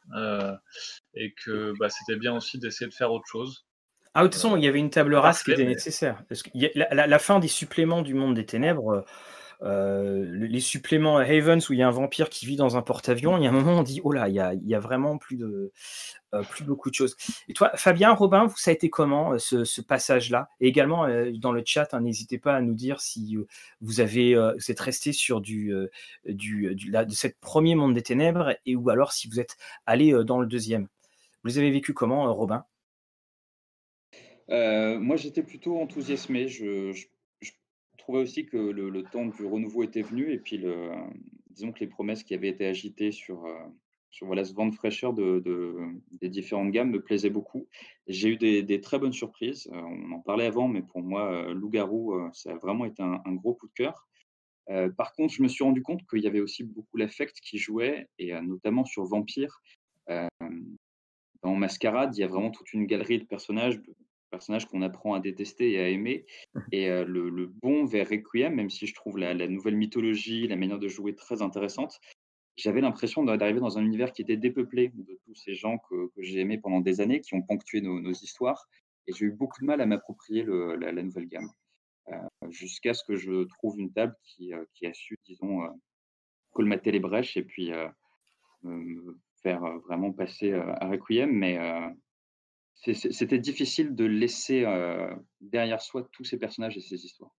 et 1.14 1.34
que 1.43 1.74
bah, 1.80 1.89
c'était 1.89 2.18
bien 2.18 2.36
aussi 2.36 2.58
d'essayer 2.58 2.88
de 2.89 2.93
faire 2.93 3.12
autre 3.12 3.28
chose. 3.28 3.66
Ah, 4.14 4.22
de 4.22 4.28
toute 4.28 4.36
façon, 4.36 4.56
il 4.56 4.64
y 4.64 4.68
avait 4.68 4.80
une 4.80 4.89
table 4.89 5.16
rase 5.16 5.43
qui 5.43 5.51
était 5.51 5.66
nécessaire. 5.66 6.24
Parce 6.30 6.41
que 6.41 6.49
la, 6.76 7.08
la, 7.08 7.20
fin 7.20 7.39
des 7.39 7.49
suppléments 7.49 8.01
du 8.01 8.14
monde 8.14 8.36
des 8.36 8.45
ténèbres, 8.45 9.03
euh, 9.62 10.26
les 10.30 10.60
suppléments 10.60 11.18
Havens 11.18 11.70
où 11.70 11.74
il 11.74 11.80
y 11.80 11.84
a 11.84 11.88
un 11.88 11.91
vampire 11.91 12.30
qui 12.30 12.45
vit 12.45 12.56
dans 12.56 12.78
un 12.78 12.82
porte-avions, 12.82 13.38
il 13.38 13.43
y 13.43 13.47
a 13.47 13.49
un 13.49 13.53
moment 13.53 13.80
on 13.80 13.84
dit 13.84 14.01
oh 14.03 14.12
là, 14.12 14.28
il 14.28 14.36
y 14.36 14.76
a, 14.76 14.80
vraiment 14.80 15.18
plus 15.18 15.38
de 15.38 15.72
euh, 16.34 16.43
plus 16.43 16.66
beaucoup 16.66 16.89
de 16.89 16.95
choses. 16.95 17.16
Et 17.47 17.53
toi, 17.53 17.72
Fabien, 17.76 18.12
Robin, 18.12 18.45
vous 18.45 18.58
ça 18.58 18.72
a 18.72 18.74
été 18.74 18.89
comment 18.89 19.34
euh, 19.34 19.38
ce, 19.38 19.82
passage-là? 19.82 20.49
Et 20.60 20.68
également 20.68 21.08
dans 21.39 21.51
le 21.51 21.64
chat, 21.66 21.93
hein, 21.93 22.01
n'hésitez 22.01 22.38
pas 22.38 22.56
à 22.56 22.62
nous 22.62 22.74
dire 22.74 22.99
si 22.99 23.38
vous 23.82 23.99
avez 23.99 24.32
êtes 24.68 24.80
resté 24.80 25.14
sur 25.14 25.41
du, 25.41 25.74
du, 26.26 26.76
de 26.76 27.14
cette 27.14 27.39
premier 27.39 27.76
monde 27.76 27.93
des 27.93 28.03
ténèbres 28.03 28.56
et 28.66 28.76
ou 28.76 28.89
alors 28.89 29.14
si 29.14 29.28
vous 29.30 29.39
êtes 29.39 29.58
allé 29.86 30.12
dans 30.26 30.39
le 30.39 30.47
deuxième. 30.47 30.88
Vous 31.43 31.49
les 31.49 31.58
avez 31.60 31.72
vécu 31.72 31.93
comment, 31.93 32.34
Robin? 32.34 32.66
Moi, 34.49 35.16
j'étais 35.16 35.43
plutôt 35.43 35.80
enthousiasmé. 35.80 36.47
Trouvais 38.06 38.20
aussi 38.20 38.45
que 38.45 38.58
le, 38.58 39.03
temps 39.03 39.26
du 39.26 39.45
renouveau 39.45 39.82
était 39.82 40.03
venu 40.03 40.32
et 40.32 40.38
puis 40.38 40.64
disons 41.49 41.72
que 41.72 41.80
les 41.80 41.88
promesses 41.88 42.24
qui 42.24 42.36
avaient 42.36 42.49
été 42.49 42.68
agitées 42.68 43.12
sur, 43.12 43.45
euh, 43.45 43.58
voilà, 44.22 44.45
ce 44.45 44.53
vent 44.53 44.68
de 44.68 44.76
fraîcheur 44.76 45.12
de, 45.14 45.41
des 46.22 46.30
différentes 46.30 46.70
gammes 46.70 46.91
me 46.91 47.01
plaisaient 47.01 47.32
beaucoup. 47.32 47.68
J'ai 48.06 48.30
eu 48.30 48.38
des, 48.38 48.82
très 48.82 48.99
bonnes 48.99 49.12
surprises. 49.12 49.68
Euh, 49.74 49.82
on 49.82 50.12
en 50.12 50.20
parlait 50.20 50.45
avant, 50.45 50.68
mais 50.68 50.84
pour 50.84 51.01
moi, 51.01 51.32
euh, 51.32 51.53
Loup-garou, 51.56 52.14
ça 52.34 52.51
a 52.51 52.58
vraiment 52.58 52.86
été 52.86 53.01
un, 53.01 53.34
gros 53.34 53.56
coup 53.56 53.68
de 53.68 53.74
cœur. 53.74 54.08
par 54.97 55.14
contre, 55.14 55.34
je 55.34 55.41
me 55.41 55.47
suis 55.47 55.64
rendu 55.64 55.82
compte 55.82 56.08
qu'il 56.08 56.22
y 56.22 56.28
avait 56.28 56.41
aussi 56.41 56.64
beaucoup 56.64 56.97
l'affect 56.97 57.39
qui 57.39 57.58
jouait, 57.58 58.08
et 58.20 58.39
notamment 58.41 58.86
sur 58.86 59.03
Vampire. 59.06 59.64
dans 60.08 61.56
Mascarade, 61.56 62.16
il 62.16 62.22
y 62.22 62.24
a 62.24 62.28
vraiment 62.28 62.51
toute 62.51 62.72
une 62.74 62.86
galerie 62.86 63.18
de 63.18 63.26
personnages, 63.26 63.82
personnage 64.30 64.65
qu'on 64.65 64.82
apprend 64.82 65.13
à 65.13 65.19
détester 65.19 65.71
et 65.73 65.80
à 65.80 65.89
aimer. 65.89 66.26
Et 66.71 66.89
le, 66.89 67.45
bon 67.47 67.86
vers 67.86 68.09
Requiem, 68.09 68.55
même 68.55 68.69
si 68.69 68.88
je 68.88 68.93
trouve 68.93 69.17
la, 69.17 69.34
nouvelle 69.47 69.76
mythologie, 69.76 70.47
la 70.47 70.55
manière 70.55 70.80
de 70.80 70.88
jouer 70.88 71.15
très 71.15 71.41
intéressante, 71.41 71.99
j'avais 72.57 72.82
l'impression 72.82 73.23
d'arriver 73.23 73.59
dans 73.59 73.78
un 73.78 73.84
univers 73.84 74.13
qui 74.13 74.21
était 74.21 74.38
dépeuplé 74.38 74.91
de 74.93 75.19
tous 75.26 75.36
ces 75.36 75.55
gens 75.55 75.78
que, 75.89 76.11
j'ai 76.17 76.39
aimés 76.39 76.57
pendant 76.57 76.80
des 76.80 77.01
années, 77.01 77.21
qui 77.21 77.36
ont 77.36 77.41
ponctué 77.41 77.82
nos, 77.82 78.11
histoires. 78.11 78.67
Et 79.07 79.13
j'ai 79.13 79.26
eu 79.26 79.32
beaucoup 79.32 79.61
de 79.61 79.65
mal 79.65 79.82
à 79.82 79.86
m'approprier 79.86 80.43
la, 80.43 81.03
nouvelle 81.03 81.28
gamme. 81.28 81.49
Jusqu'à 82.49 82.93
ce 82.93 83.03
que 83.03 83.15
je 83.15 83.43
trouve 83.45 83.80
une 83.80 83.91
table 83.91 84.15
qui, 84.23 84.51
qui 84.73 84.86
a 84.86 84.93
su, 84.93 85.19
disons, 85.26 85.61
colmater 86.51 86.91
les 86.91 86.99
brèches 86.99 87.36
et 87.38 87.43
puis 87.43 87.71
me 88.63 89.19
faire 89.43 89.61
vraiment 89.88 90.11
passer 90.11 90.53
à 90.53 90.88
Requiem. 90.88 91.32
Mais 91.32 91.57
c'était 92.82 93.39
difficile 93.39 93.95
de 93.95 94.05
laisser 94.05 94.63
euh, 94.65 95.13
derrière 95.41 95.82
soi 95.82 96.07
tous 96.11 96.23
ces 96.23 96.38
personnages 96.38 96.78
et 96.78 96.82
ces 96.82 97.03
histoires. 97.05 97.32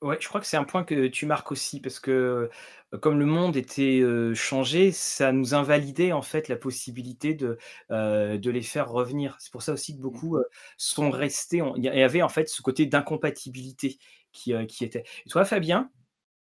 Ouais, 0.00 0.16
je 0.20 0.28
crois 0.28 0.40
que 0.40 0.46
c'est 0.46 0.56
un 0.56 0.64
point 0.64 0.84
que 0.84 1.08
tu 1.08 1.26
marques 1.26 1.50
aussi 1.50 1.80
parce 1.80 1.98
que 1.98 2.50
euh, 2.92 2.98
comme 2.98 3.18
le 3.18 3.26
monde 3.26 3.56
était 3.56 3.98
euh, 4.00 4.32
changé, 4.32 4.92
ça 4.92 5.32
nous 5.32 5.54
invalidait 5.54 6.12
en 6.12 6.22
fait 6.22 6.46
la 6.46 6.54
possibilité 6.54 7.34
de, 7.34 7.58
de 7.90 8.50
les 8.50 8.62
faire 8.62 8.90
revenir. 8.90 9.34
C'est 9.40 9.50
pour 9.50 9.62
ça 9.62 9.72
aussi 9.72 9.94
que 9.94 9.98
mmh. 9.98 10.02
beaucoup 10.02 10.38
sont 10.76 11.10
restés. 11.10 11.62
Il 11.76 11.82
y 11.82 11.88
avait 11.88 12.22
en 12.22 12.28
fait 12.28 12.48
ce 12.48 12.62
côté 12.62 12.86
d'incompatibilité 12.86 13.98
qui, 14.30 14.54
qui 14.68 14.84
était. 14.84 15.02
Et 15.26 15.30
toi, 15.30 15.44
Fabien? 15.44 15.90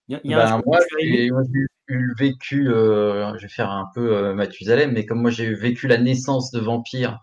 Il 0.08 0.22
y 0.24 0.36
a 0.36 0.46
ben, 0.46 0.62
moi, 0.66 0.80
j'ai 1.00 1.26
eu 1.90 2.14
vécu, 2.18 2.66
je 2.68 3.42
vais 3.42 3.50
faire 3.50 3.72
un 3.72 3.90
peu 3.96 4.34
Mathusalem, 4.34 4.92
mais 4.92 5.06
comme 5.06 5.22
moi 5.22 5.32
j'ai 5.32 5.54
vécu 5.54 5.88
la 5.88 5.98
naissance 5.98 6.52
de 6.52 6.60
Vampire 6.60 7.20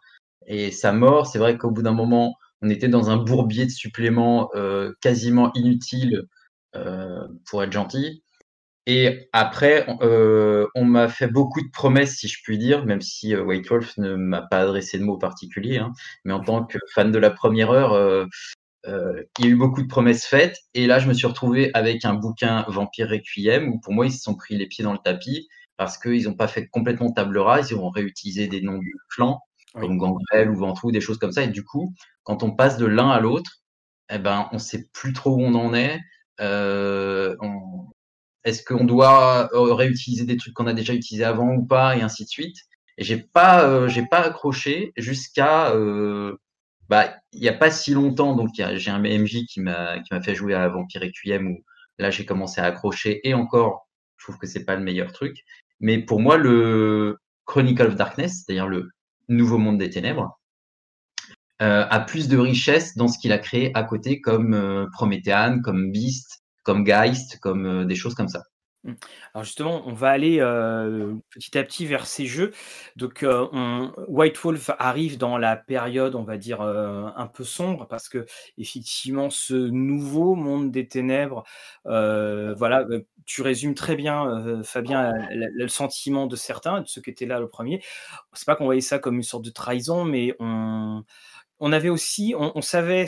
et 0.46 0.70
sa 0.70 0.92
mort, 0.92 1.26
c'est 1.26 1.38
vrai 1.38 1.56
qu'au 1.56 1.70
bout 1.70 1.82
d'un 1.82 1.92
moment, 1.92 2.36
on 2.62 2.70
était 2.70 2.88
dans 2.88 3.10
un 3.10 3.16
bourbier 3.16 3.66
de 3.66 3.70
suppléments 3.70 4.50
euh, 4.54 4.92
quasiment 5.00 5.52
inutile 5.54 6.22
euh, 6.76 7.26
pour 7.46 7.62
être 7.62 7.72
gentil. 7.72 8.22
Et 8.86 9.28
après, 9.32 9.86
euh, 10.02 10.66
on 10.74 10.84
m'a 10.84 11.08
fait 11.08 11.28
beaucoup 11.28 11.62
de 11.62 11.70
promesses, 11.70 12.16
si 12.16 12.28
je 12.28 12.38
puis 12.42 12.58
dire, 12.58 12.84
même 12.84 13.00
si 13.00 13.34
White 13.34 13.68
Wolf 13.68 13.96
ne 13.96 14.14
m'a 14.14 14.42
pas 14.42 14.60
adressé 14.60 14.98
de 14.98 15.04
mots 15.04 15.18
particuliers. 15.18 15.78
Hein. 15.78 15.92
mais 16.24 16.34
en 16.34 16.40
tant 16.40 16.64
que 16.64 16.78
fan 16.94 17.10
de 17.10 17.18
la 17.18 17.30
première 17.30 17.70
heure, 17.70 18.28
il 18.86 19.44
y 19.44 19.48
a 19.48 19.50
eu 19.50 19.56
beaucoup 19.56 19.82
de 19.82 19.88
promesses 19.88 20.26
faites. 20.26 20.58
Et 20.74 20.86
là, 20.86 20.98
je 20.98 21.08
me 21.08 21.14
suis 21.14 21.26
retrouvé 21.26 21.70
avec 21.72 22.04
un 22.04 22.14
bouquin 22.14 22.66
Vampire 22.68 23.08
Requiem, 23.08 23.68
où 23.68 23.80
pour 23.80 23.94
moi, 23.94 24.06
ils 24.06 24.12
se 24.12 24.22
sont 24.22 24.34
pris 24.34 24.56
les 24.56 24.66
pieds 24.66 24.84
dans 24.84 24.92
le 24.92 24.98
tapis 24.98 25.48
parce 25.76 25.98
qu'ils 25.98 26.24
n'ont 26.24 26.34
pas 26.34 26.48
fait 26.48 26.68
complètement 26.68 27.10
table 27.10 27.38
rase, 27.38 27.70
ils 27.70 27.76
ont 27.76 27.90
réutilisé 27.90 28.46
des 28.46 28.60
noms 28.60 28.78
de 28.78 28.84
comme 29.74 29.98
Gangrel 29.98 30.50
ou 30.50 30.56
Ventrou, 30.56 30.92
des 30.92 31.00
choses 31.00 31.18
comme 31.18 31.32
ça. 31.32 31.42
Et 31.42 31.48
du 31.48 31.64
coup, 31.64 31.94
quand 32.22 32.42
on 32.42 32.52
passe 32.52 32.76
de 32.78 32.86
l'un 32.86 33.10
à 33.10 33.20
l'autre, 33.20 33.62
eh 34.10 34.18
ben, 34.18 34.48
on 34.52 34.58
sait 34.58 34.88
plus 34.92 35.12
trop 35.12 35.36
où 35.36 35.40
on 35.42 35.54
en 35.54 35.74
est. 35.74 36.00
Euh, 36.40 37.36
est-ce 38.44 38.62
qu'on 38.64 38.84
doit 38.84 39.48
euh, 39.54 39.74
réutiliser 39.74 40.24
des 40.24 40.36
trucs 40.36 40.54
qu'on 40.54 40.66
a 40.66 40.74
déjà 40.74 40.92
utilisés 40.94 41.24
avant 41.24 41.54
ou 41.54 41.64
pas, 41.66 41.96
et 41.96 42.02
ainsi 42.02 42.24
de 42.24 42.28
suite. 42.28 42.56
Et 42.98 43.04
j'ai 43.04 43.18
pas, 43.18 43.64
euh, 43.64 43.88
j'ai 43.88 44.06
pas 44.06 44.20
accroché 44.20 44.92
jusqu'à 44.96 45.72
bah, 46.88 47.14
il 47.32 47.40
n'y 47.40 47.48
a 47.48 47.54
pas 47.54 47.70
si 47.70 47.92
longtemps, 47.94 48.36
donc 48.36 48.50
j'ai 48.54 48.90
un 48.90 48.98
MJ 48.98 49.46
qui 49.46 49.60
m'a 49.60 50.00
qui 50.00 50.12
m'a 50.12 50.20
fait 50.20 50.34
jouer 50.34 50.54
à 50.54 50.68
Vampire 50.68 51.00
Requiem 51.02 51.48
où 51.48 51.64
là 51.98 52.10
j'ai 52.10 52.26
commencé 52.26 52.60
à 52.60 52.64
accrocher 52.64 53.26
et 53.26 53.34
encore, 53.34 53.88
je 54.18 54.26
trouve 54.26 54.38
que 54.38 54.46
c'est 54.46 54.64
pas 54.64 54.76
le 54.76 54.82
meilleur 54.82 55.12
truc. 55.12 55.44
Mais 55.80 55.98
pour 55.98 56.20
moi, 56.20 56.36
le 56.36 57.18
Chronicle 57.46 57.86
of 57.86 57.96
Darkness, 57.96 58.44
c'est-à-dire 58.44 58.68
le 58.68 58.90
Nouveau 59.28 59.58
Monde 59.58 59.78
des 59.78 59.90
Ténèbres, 59.90 60.38
euh, 61.62 61.86
a 61.88 62.00
plus 62.00 62.28
de 62.28 62.36
richesse 62.36 62.96
dans 62.96 63.08
ce 63.08 63.18
qu'il 63.18 63.32
a 63.32 63.38
créé 63.38 63.70
à 63.74 63.84
côté, 63.84 64.20
comme 64.20 64.54
euh, 64.54 64.86
Promethean, 64.92 65.60
comme 65.62 65.92
Beast, 65.92 66.42
comme 66.64 66.84
Geist, 66.84 67.38
comme 67.40 67.66
euh, 67.66 67.84
des 67.84 67.94
choses 67.94 68.14
comme 68.14 68.28
ça. 68.28 68.42
Mmh. 68.84 68.92
Alors 69.32 69.44
justement, 69.44 69.82
on 69.86 69.92
va 69.92 70.10
aller 70.10 70.38
petit 71.30 71.58
à 71.58 71.64
petit 71.64 71.86
vers 71.86 72.06
ces 72.06 72.26
jeux. 72.26 72.52
Donc, 72.96 73.24
White 74.08 74.38
Wolf 74.38 74.70
arrive 74.78 75.18
dans 75.18 75.38
la 75.38 75.56
période, 75.56 76.14
on 76.14 76.22
va 76.22 76.36
dire, 76.36 76.60
un 76.60 77.26
peu 77.26 77.44
sombre, 77.44 77.86
parce 77.88 78.08
que 78.08 78.26
effectivement, 78.58 79.30
ce 79.30 79.54
nouveau 79.54 80.34
monde 80.34 80.70
des 80.70 80.86
ténèbres, 80.86 81.44
voilà, 81.84 82.86
tu 83.26 83.42
résumes 83.42 83.74
très 83.74 83.96
bien, 83.96 84.62
Fabien, 84.62 85.12
le 85.30 85.68
sentiment 85.68 86.26
de 86.26 86.36
certains, 86.36 86.82
de 86.82 86.86
ceux 86.86 87.00
qui 87.00 87.10
étaient 87.10 87.26
là 87.26 87.40
le 87.40 87.48
premier. 87.48 87.82
C'est 88.34 88.46
pas 88.46 88.56
qu'on 88.56 88.66
voyait 88.66 88.80
ça 88.80 88.98
comme 88.98 89.16
une 89.16 89.22
sorte 89.22 89.44
de 89.44 89.50
trahison, 89.50 90.04
mais 90.04 90.34
on, 90.40 91.04
on 91.60 91.72
avait 91.72 91.88
aussi, 91.88 92.34
on, 92.36 92.60
savait 92.60 93.06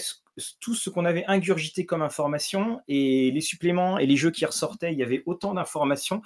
tout 0.61 0.75
ce 0.75 0.91
qu'on 0.91 1.05
avait 1.05 1.25
ingurgité 1.27 1.87
comme 1.87 2.03
information 2.03 2.81
et 2.89 3.31
les 3.31 3.41
suppléments 3.41 3.99
et 3.99 4.07
les 4.07 4.17
jeux 4.17 4.31
qui 4.31 4.45
ressortaient, 4.45 4.93
il 4.93 4.99
y 4.99 5.03
avait 5.03 5.23
autant 5.27 5.55
d'informations. 5.55 6.23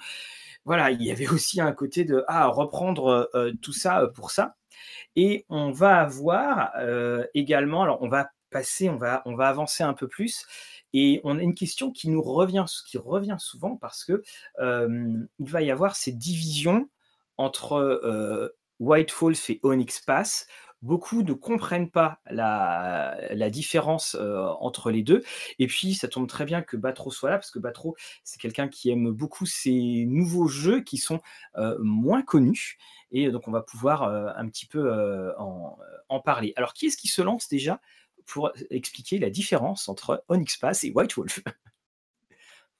Voilà, 0.65 0.91
il 0.91 1.01
y 1.01 1.11
avait 1.11 1.27
aussi 1.29 1.61
un 1.61 1.71
côté 1.71 2.03
de 2.03 2.23
ah, 2.27 2.47
reprendre 2.47 3.29
euh, 3.35 3.51
tout 3.61 3.73
ça 3.73 4.01
euh, 4.01 4.07
pour 4.07 4.31
ça. 4.31 4.55
Et 5.15 5.45
on 5.49 5.71
va 5.71 5.99
avoir 5.99 6.71
euh, 6.77 7.25
également, 7.33 7.83
alors 7.83 8.01
on 8.01 8.09
va 8.09 8.29
passer, 8.49 8.89
on 8.89 8.97
va, 8.97 9.21
on 9.25 9.35
va 9.35 9.47
avancer 9.47 9.83
un 9.83 9.93
peu 9.93 10.07
plus. 10.07 10.45
Et 10.93 11.21
on 11.23 11.39
a 11.39 11.41
une 11.41 11.55
question 11.55 11.91
qui 11.91 12.09
nous 12.09 12.21
revient, 12.21 12.65
qui 12.87 12.97
revient 12.97 13.37
souvent 13.39 13.77
parce 13.77 14.03
que 14.03 14.23
il 14.59 15.27
va 15.39 15.61
y 15.61 15.71
avoir 15.71 15.95
ces 15.95 16.11
divisions 16.11 16.89
entre 17.37 18.53
White 18.81 19.13
Wolf 19.13 19.49
et 19.49 19.59
Onyx 19.63 20.01
Pass 20.01 20.47
beaucoup 20.81 21.21
ne 21.21 21.33
comprennent 21.33 21.89
pas 21.89 22.19
la, 22.29 23.49
différence 23.49 24.15
euh, 24.19 24.47
entre 24.59 24.91
les 24.91 25.03
deux. 25.03 25.23
Et 25.59 25.67
puis, 25.67 25.93
ça 25.93 26.07
tombe 26.07 26.27
très 26.27 26.45
bien 26.45 26.61
que 26.61 26.77
Batro 26.77 27.11
soit 27.11 27.29
là, 27.29 27.37
parce 27.37 27.51
que 27.51 27.59
Batro, 27.59 27.95
c'est 28.23 28.39
quelqu'un 28.39 28.67
qui 28.67 28.89
aime 28.89 29.11
beaucoup 29.11 29.45
ces 29.45 30.05
nouveaux 30.07 30.47
jeux 30.47 30.81
qui 30.81 30.97
sont 30.97 31.21
euh, 31.57 31.77
moins 31.79 32.21
connus. 32.21 32.77
Et 33.11 33.29
donc, 33.29 33.47
on 33.47 33.51
va 33.51 33.61
pouvoir 33.61 34.03
euh, 34.03 34.31
un 34.35 34.47
petit 34.47 34.65
peu 34.65 34.91
en, 35.37 35.77
parler. 36.23 36.53
Alors, 36.55 36.73
qui 36.73 36.87
est-ce 36.87 36.97
qui 36.97 37.07
se 37.07 37.21
lance 37.21 37.47
déjà 37.47 37.79
pour 38.25 38.51
expliquer 38.69 39.17
la 39.17 39.29
différence 39.29 39.89
entre 39.89 40.23
Onyx 40.27 40.57
Pass 40.57 40.83
et 40.83 40.91
White 40.91 41.15
Wolf? 41.15 41.41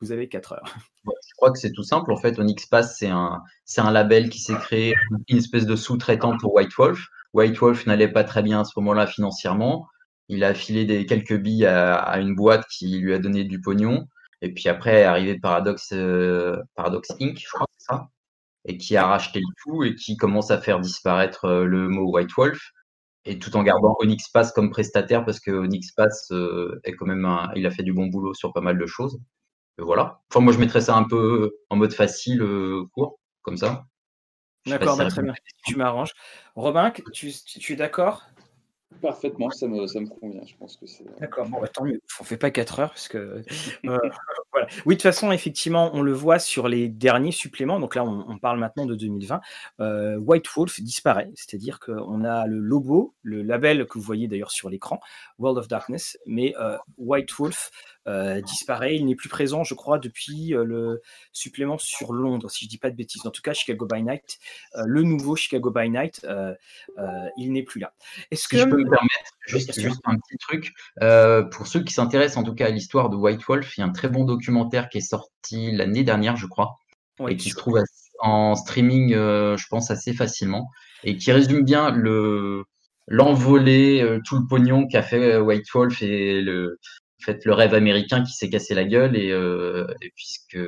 Vous 0.02 0.12
avez 0.12 0.28
4 0.28 0.54
heures. 0.54 0.76
Je 1.06 1.36
crois 1.38 1.52
que 1.52 1.60
c'est 1.60 1.72
tout 1.72 1.84
simple. 1.84 2.12
En 2.12 2.18
fait, 2.18 2.40
Onyx 2.40 2.66
Pass, 2.66 2.98
c'est 2.98 3.08
un, 3.08 3.44
un 3.78 3.92
label 3.92 4.30
qui 4.30 4.40
s'est 4.40 4.56
créé, 4.56 4.96
une 5.28 5.38
espèce 5.38 5.66
de 5.66 5.76
sous-traitant 5.76 6.38
pour 6.38 6.54
White 6.56 6.74
Wolf. 6.76 7.08
White 7.34 7.58
Wolf 7.60 7.86
n'allait 7.86 8.12
pas 8.12 8.24
très 8.24 8.44
bien 8.44 8.62
à 8.62 8.64
ce 8.66 8.74
moment-là 8.78 9.08
financièrement. 9.08 9.88
Il 10.28 10.44
a 10.44 10.54
filé 10.54 11.06
quelques 11.06 11.38
billes 11.38 11.66
à, 11.66 12.20
une 12.20 12.36
boîte 12.36 12.66
qui 12.68 13.00
lui 13.00 13.14
a 13.14 13.20
donné 13.20 13.44
du 13.44 13.62
pognon. 13.62 14.08
Et 14.42 14.54
puis 14.54 14.70
après 14.70 15.02
est 15.02 15.04
arrivé 15.04 15.40
Paradox, 15.40 15.92
euh, 15.94 16.58
Inc., 16.78 17.38
je 17.40 17.50
crois 17.52 17.68
c'est 17.78 17.86
ça, 17.86 18.10
et 18.66 18.78
qui 18.78 18.98
a 18.98 19.08
racheté 19.08 19.40
le 19.40 19.54
tout 19.64 19.84
et 19.84 19.96
qui 19.96 20.18
commence 20.18 20.52
à 20.52 20.60
faire 20.60 20.80
disparaître 20.80 21.46
euh, 21.46 21.66
le 21.66 21.88
mot 21.90 22.12
White 22.12 22.32
Wolf, 22.38 22.60
et 23.26 23.40
tout 23.40 23.56
en 23.58 23.64
gardant 23.64 23.96
Onyx 24.00 24.30
Pass 24.30 24.52
comme 24.54 24.72
prestataire, 24.72 25.26
parce 25.26 25.40
que 25.40 25.52
Onyx 25.52 25.92
Pass 25.94 26.32
euh, 26.32 26.80
est 26.86 26.94
quand 26.94 27.06
même 27.06 27.28
il 27.56 27.66
a 27.68 27.72
fait 27.72 27.84
du 27.84 27.94
bon 27.94 28.08
boulot 28.08 28.34
sur 28.34 28.54
pas 28.54 28.62
mal 28.62 28.78
de 28.80 28.86
choses. 28.88 29.20
Voilà. 29.78 30.22
Enfin, 30.32 30.42
moi, 30.42 30.54
je 30.54 30.60
mettrais 30.60 30.82
ça 30.82 30.96
un 30.96 31.04
peu 31.04 31.52
en 31.70 31.76
mode 31.76 31.94
facile, 31.94 32.44
court, 32.94 33.20
comme 33.44 33.58
ça. 33.58 33.86
D'accord, 34.66 34.98
bah, 34.98 35.08
très 35.08 35.24
bien. 35.24 35.34
Tu 35.66 35.76
m'arranges. 35.76 36.14
Robin, 36.56 36.92
tu, 37.14 37.32
tu 37.32 37.74
es 37.74 37.76
d'accord? 37.76 38.28
Parfaitement, 39.02 39.50
ça 39.50 39.68
me, 39.68 39.88
ça 39.88 40.00
me, 40.00 40.08
convient. 40.08 40.46
Je 40.46 40.56
pense 40.56 40.78
que 40.78 40.86
c'est. 40.86 41.08
Euh, 41.08 41.20
D'accord, 41.20 41.48
bon, 41.48 41.60
bah, 41.62 41.68
tant 41.68 41.86
mieux. 41.86 42.02
On 42.20 42.24
fait 42.24 42.38
pas 42.38 42.52
4 42.52 42.80
heures 42.80 42.90
parce 42.90 43.08
que. 43.08 43.18
Euh, 43.18 43.44
voilà. 44.52 44.68
Oui, 44.86 44.96
de 44.96 45.00
toute 45.00 45.04
façon, 45.04 45.32
effectivement, 45.32 45.92
on 45.94 46.02
le 46.02 46.14
voit 46.14 46.40
sur 46.40 46.68
les 46.68 46.90
derniers 46.90 47.32
suppléments. 47.32 47.80
Donc 47.80 47.96
là, 47.96 48.04
on, 48.04 48.38
parle 48.38 48.60
maintenant 48.60 48.86
de 48.86 48.96
2020. 48.96 49.42
Euh, 49.80 50.18
White 50.18 50.48
Wolf 50.56 50.82
disparaît, 50.82 51.32
c'est-à-dire 51.36 51.80
qu'on 51.80 52.24
a 52.24 52.48
le 52.48 52.60
logo, 52.60 53.14
le 53.22 53.42
label 53.42 53.86
que 53.86 53.98
vous 53.98 54.04
voyez 54.04 54.28
d'ailleurs 54.28 54.52
sur 54.52 54.70
l'écran, 54.70 55.00
World 55.40 55.60
of 55.60 55.68
Darkness, 55.68 56.18
mais 56.26 56.54
White 56.98 57.32
Wolf 57.34 57.72
euh, 58.08 58.42
disparaît. 58.42 58.96
Il 58.96 59.06
n'est 59.06 59.16
plus 59.16 59.30
présent, 59.30 59.64
je 59.64 59.76
crois, 59.76 60.00
depuis 60.00 60.56
euh, 60.56 60.64
le 60.64 61.02
supplément 61.34 61.78
sur 61.78 62.14
Londres, 62.14 62.50
si 62.50 62.66
je 62.66 62.70
dis 62.70 62.80
pas 62.80 62.90
de 62.90 62.96
bêtises. 62.96 63.28
En 63.28 63.30
tout 63.30 63.44
cas, 63.44 63.54
Chicago 63.54 63.86
by 63.86 64.02
Night, 64.02 64.40
euh, 64.76 64.84
le 64.88 65.04
nouveau 65.04 65.36
Chicago 65.36 65.70
by 65.70 65.88
Night, 65.90 66.26
il 67.38 67.54
n'est 67.54 67.62
plus 67.62 67.80
là. 67.80 67.94
Est-ce 68.32 68.48
que 68.48 68.58
je 68.58 68.64
peux 68.64 68.78
me 68.78 68.90
permettre 68.90 69.32
juste, 69.46 69.80
un 70.06 70.18
petit 70.18 70.38
truc 70.38 70.74
pour 71.52 71.68
ceux 71.68 71.84
qui 71.84 71.94
s'intéressent 71.94 72.38
en 72.38 72.44
tout 72.44 72.56
cas 72.56 72.68
à 72.68 72.70
l'histoire 72.70 73.10
de 73.10 73.16
White 73.16 73.44
Wolf, 73.48 73.78
il 73.78 73.82
y 73.82 73.84
a 73.84 73.88
un 73.88 73.92
très 73.92 74.10
bon 74.10 74.24
documentaire 74.42 74.90
qui 74.90 74.98
est 74.98 75.02
sorti 75.02 75.72
l'année 75.72 76.04
dernière, 76.04 76.36
je 76.36 76.48
crois, 76.48 76.78
et 77.30 77.38
qui 77.38 77.50
se 77.50 77.56
trouve 77.56 77.80
en 78.20 78.56
streaming, 78.56 79.14
je 79.14 79.66
pense 79.70 79.92
assez 79.92 80.14
facilement, 80.14 80.70
et 81.04 81.18
qui 81.18 81.32
résume 81.32 81.64
bien 81.64 81.92
le 81.92 82.64
l'envolée, 83.08 84.20
tout 84.26 84.38
le 84.38 84.48
pognon 84.48 84.88
qu'a 84.88 85.02
fait 85.02 85.38
White 85.38 85.66
Wolf 85.74 86.02
et 86.02 86.42
le, 86.42 86.80
fait 87.22 87.46
le 87.46 87.54
rêve 87.54 87.74
américain 87.74 88.24
qui 88.24 88.34
s'est 88.34 88.50
cassé 88.50 88.74
la 88.74 88.84
gueule 88.84 89.16
et, 89.16 89.32
euh, 89.32 89.86
puisque 90.16 90.60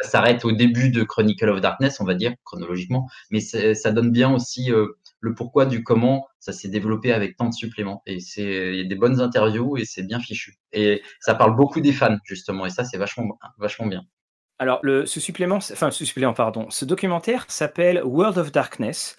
ça 0.00 0.08
s'arrête 0.08 0.44
au 0.44 0.52
début 0.52 0.90
de 0.90 1.02
Chronicle 1.02 1.48
of 1.50 1.60
Darkness, 1.60 2.00
on 2.00 2.04
va 2.04 2.14
dire 2.14 2.32
chronologiquement, 2.44 3.08
mais 3.30 3.40
ça 3.40 3.92
donne 3.92 4.10
bien 4.10 4.32
aussi 4.32 4.72
euh, 4.72 4.86
le 5.22 5.34
pourquoi 5.34 5.64
du 5.64 5.82
comment 5.82 6.26
ça 6.40 6.52
s'est 6.52 6.68
développé 6.68 7.12
avec 7.12 7.36
tant 7.36 7.48
de 7.48 7.54
suppléments. 7.54 8.02
Et 8.04 8.20
c'est 8.20 8.76
il 8.76 8.88
des 8.88 8.94
bonnes 8.96 9.20
interviews 9.20 9.78
et 9.78 9.86
c'est 9.86 10.02
bien 10.02 10.20
fichu. 10.20 10.58
Et 10.72 11.00
ça 11.20 11.34
parle 11.34 11.56
beaucoup 11.56 11.80
des 11.80 11.92
fans 11.92 12.18
justement, 12.24 12.66
et 12.66 12.70
ça 12.70 12.84
c'est 12.84 12.98
vachement 12.98 13.38
bien. 13.86 14.02
Alors 14.58 14.80
ce 14.82 15.20
supplément, 15.20 15.56
enfin 15.56 15.90
ce 15.90 16.04
supplément, 16.04 16.34
pardon, 16.34 16.68
ce 16.70 16.84
documentaire 16.84 17.46
s'appelle 17.48 18.02
World 18.04 18.36
of 18.38 18.52
Darkness. 18.52 19.16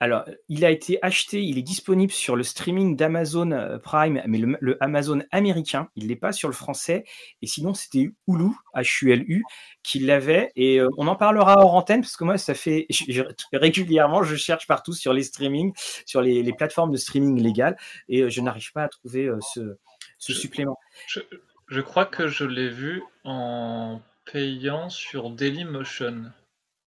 Alors, 0.00 0.24
il 0.48 0.64
a 0.64 0.70
été 0.70 0.98
acheté, 1.02 1.42
il 1.42 1.58
est 1.58 1.62
disponible 1.62 2.12
sur 2.12 2.36
le 2.36 2.42
streaming 2.42 2.96
d'Amazon 2.96 3.52
euh, 3.52 3.78
Prime, 3.78 4.20
mais 4.26 4.38
le, 4.38 4.76
Amazon 4.82 5.22
américain, 5.30 5.88
il 5.96 6.08
n'est 6.08 6.16
pas 6.16 6.32
sur 6.32 6.48
le 6.48 6.54
français. 6.54 7.04
Et 7.42 7.46
sinon, 7.46 7.74
c'était 7.74 8.10
Hulu, 8.26 8.50
H-U-L-U, 8.74 9.44
qui 9.82 10.00
l'avait. 10.00 10.50
Et 10.56 10.80
euh, 10.80 10.88
on 10.98 11.06
en 11.06 11.16
parlera 11.16 11.58
hors 11.60 11.74
antenne, 11.74 12.00
parce 12.00 12.16
que 12.16 12.24
moi, 12.24 12.38
ça 12.38 12.54
fait 12.54 12.86
régulièrement, 13.52 14.22
je 14.22 14.36
cherche 14.36 14.66
partout 14.66 14.92
sur 14.92 15.12
les 15.12 15.22
streamings, 15.22 15.72
sur 16.06 16.20
les, 16.20 16.52
plateformes 16.54 16.92
de 16.92 16.96
streaming 16.96 17.42
légales, 17.42 17.76
et 18.08 18.22
euh, 18.22 18.28
je 18.28 18.40
n'arrive 18.40 18.72
pas 18.72 18.84
à 18.84 18.88
trouver 18.88 19.30
ce, 19.54 19.76
supplément. 20.18 20.76
Je, 21.06 21.80
crois 21.80 22.06
que 22.06 22.28
je 22.28 22.44
l'ai 22.44 22.68
vu 22.68 23.02
en 23.24 24.00
payant 24.24 24.88
sur 24.88 25.30
Dailymotion. 25.30 26.30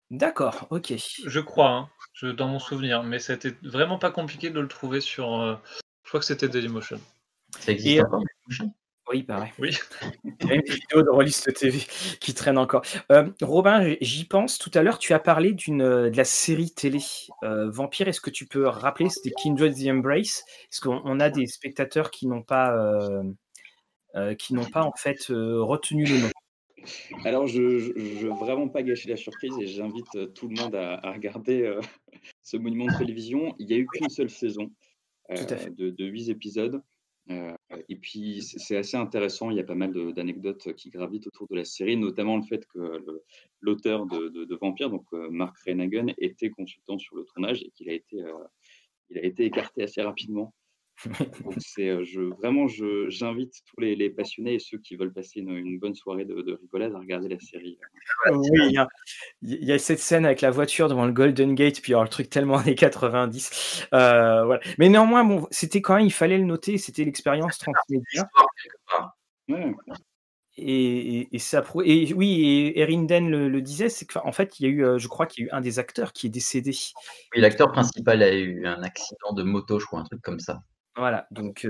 D'accord, 0.10 0.68
ok. 0.70 0.94
Je 1.26 1.40
crois. 1.40 1.70
Hein 1.70 1.90
dans 2.24 2.48
mon 2.48 2.60
souvenir, 2.60 3.04
mais 3.04 3.20
c'était 3.20 3.54
vraiment 3.62 4.00
pas 4.00 4.12
compliqué 4.12 4.50
de 4.50 4.60
le 4.60 4.68
trouver 4.68 5.02
sur. 5.02 5.40
Euh, 5.40 5.56
je 6.04 6.10
crois 6.10 6.20
que 6.20 6.26
c'était 6.26 6.48
Dailymotion. 6.48 7.00
Ça 7.60 7.72
existe 7.72 8.04
encore, 8.06 8.24
Oui, 9.10 9.24
pareil. 9.24 9.52
Oui. 9.60 9.78
Il 10.42 10.48
y 10.48 10.52
a 10.52 10.56
une 10.56 10.62
vidéo 10.62 11.04
de 11.04 11.10
Rollist 11.10 11.54
TV 11.54 11.80
qui 12.20 12.34
traîne 12.34 12.58
encore. 12.58 12.82
Euh, 13.12 13.30
Robin, 13.42 13.96
j'y 14.02 14.26
pense. 14.26 14.58
Tout 14.58 14.72
à 14.74 14.84
l'heure, 14.84 14.98
tu 14.98 15.14
as 15.14 15.20
parlé 15.20 15.54
d'une 15.54 15.82
euh, 15.82 16.10
de 16.10 16.18
la 16.18 16.26
série 16.26 16.72
télé 16.72 17.00
Vampire. 17.42 18.08
Est-ce 18.08 18.22
que 18.22 18.30
tu 18.30 18.46
peux 18.46 18.68
rappeler 18.68 19.10
C'était 19.10 19.32
Kindred 19.32 19.76
the 19.76 19.88
Embrace? 19.90 20.44
Est-ce 20.72 20.82
qu'on 20.82 21.20
a 21.20 21.30
des 21.30 21.48
spectateurs 21.48 22.12
qui 22.12 22.28
n'ont 22.28 22.44
pas, 22.44 22.76
qui 24.40 24.54
n'ont 24.54 24.66
pas 24.66 24.84
en 24.84 24.94
fait 24.94 25.28
retenu 25.30 26.06
le 26.06 26.18
nom? 26.20 26.30
Alors, 27.26 27.48
je 27.48 27.62
ne 27.62 28.20
veux 28.20 28.30
vraiment 28.30 28.68
pas 28.68 28.84
gâcher 28.84 29.10
la 29.10 29.16
surprise 29.16 29.54
et 29.60 29.68
j'invite 29.68 30.16
euh, 30.16 30.28
tout 30.28 30.48
le 30.48 30.62
monde 30.62 30.76
à, 30.76 31.12
regarder 31.12 31.64
euh, 31.64 31.82
ce 32.44 32.58
monument 32.58 32.86
de 32.86 32.98
télévision. 32.98 33.56
Il 33.60 33.68
n'y 33.68 33.74
a 33.74 33.78
eu 33.78 33.88
qu'une 33.88 34.10
seule 34.10 34.30
saison 34.30 34.72
euh, 35.32 35.70
de, 35.70 36.06
huit 36.06 36.30
épisodes. 36.30 36.82
et 37.30 37.96
puis, 37.98 38.42
c'est 38.42 38.78
assez 38.78 38.98
intéressant. 38.98 39.52
Il 39.52 39.58
y 39.58 39.60
a 39.60 39.66
pas 39.66 39.76
mal 39.76 39.94
d'anecdotes 40.14 40.74
qui 40.74 40.90
gravitent 40.90 41.28
autour 41.28 41.48
de 41.48 41.56
la 41.56 41.66
série, 41.66 41.98
notamment 41.98 42.38
le 42.38 42.44
fait 42.44 42.66
que 42.68 43.04
l'auteur 43.60 44.06
de, 44.06 44.56
Vampire, 44.56 44.90
donc 44.90 45.06
Mark 45.12 45.58
Renagan, 45.66 46.08
était 46.18 46.50
consultant 46.50 46.98
sur 46.98 47.18
le 47.18 47.26
tournage 47.26 47.64
et 47.64 47.72
qu'il 47.72 47.90
a 47.90 47.94
été, 47.94 48.24
il 49.10 49.18
a 49.18 49.26
été 49.26 49.44
écarté 49.44 49.84
assez 49.84 50.02
rapidement 50.02 50.54
Donc 51.06 51.56
c'est, 51.60 52.04
je, 52.04 52.22
vraiment, 52.22 52.68
j'invite 53.08 53.54
tous 53.66 53.82
les, 53.82 54.10
passionnés 54.10 54.56
et 54.56 54.60
ceux 54.60 54.78
qui 54.78 54.96
veulent 54.96 55.14
passer 55.14 55.40
une, 55.40 55.80
bonne 55.80 55.96
soirée 55.96 56.26
de, 56.26 56.42
de, 56.42 56.54
rigolade 56.54 56.94
à 56.96 57.00
regarder 57.00 57.30
la 57.30 57.40
série. 57.40 57.78
Oui, 58.32 58.76
il 59.42 59.66
y, 59.66 59.72
a, 59.72 59.80
cette 59.80 60.00
scène 60.00 60.26
avec 60.26 60.42
la 60.42 60.52
voiture 60.52 60.90
devant 60.90 61.06
le 61.06 61.12
Golden 61.12 61.56
Gate, 61.56 61.82
puis 61.82 61.94
alors, 61.94 62.04
le 62.04 62.10
truc 62.10 62.30
tellement 62.30 62.58
années 62.58 62.76
90. 62.76 63.88
voilà. 63.92 64.60
Mais 64.78 64.90
néanmoins, 64.90 65.24
bon, 65.24 65.48
c'était 65.52 65.82
quand 65.82 65.96
même, 65.96 66.06
il 66.06 66.14
fallait 66.14 66.38
le 66.38 66.46
noter, 66.46 66.78
c'était 66.78 67.04
l'expérience 67.04 67.58
transmédia. 67.60 68.28
Ouais 69.50 69.74
et, 70.58 71.36
et, 71.36 71.40
ça 71.40 71.64
et 71.86 72.14
oui 72.14 72.42
et 72.42 72.80
Erinden 72.80 73.30
le, 73.30 73.48
le 73.48 73.62
disait 73.62 73.90
c'est 73.90 74.06
qu'en 74.06 74.32
fait 74.32 74.60
il 74.60 74.64
y 74.64 74.66
a 74.66 74.70
eu 74.70 74.84
euh, 74.84 74.98
je 74.98 75.08
crois 75.08 75.28
qu'il 75.28 75.44
y 75.44 75.48
a 75.48 75.50
eu 75.50 75.56
un 75.56 75.62
des 75.62 75.78
acteurs 75.78 76.14
qui 76.14 76.28
est 76.28 76.32
décédé 76.32 76.72
oui 77.36 77.42
l'acteur 77.42 77.72
principal 77.72 78.24
a 78.24 78.34
eu 78.34 78.66
un 78.66 78.82
accident 78.82 79.34
de 79.34 79.44
moto 79.44 79.80
je 79.80 79.86
crois 79.86 80.00
un 80.00 80.04
truc 80.04 80.22
comme 80.22 80.40
ça 80.40 80.62
voilà 80.98 81.28
donc 81.32 81.68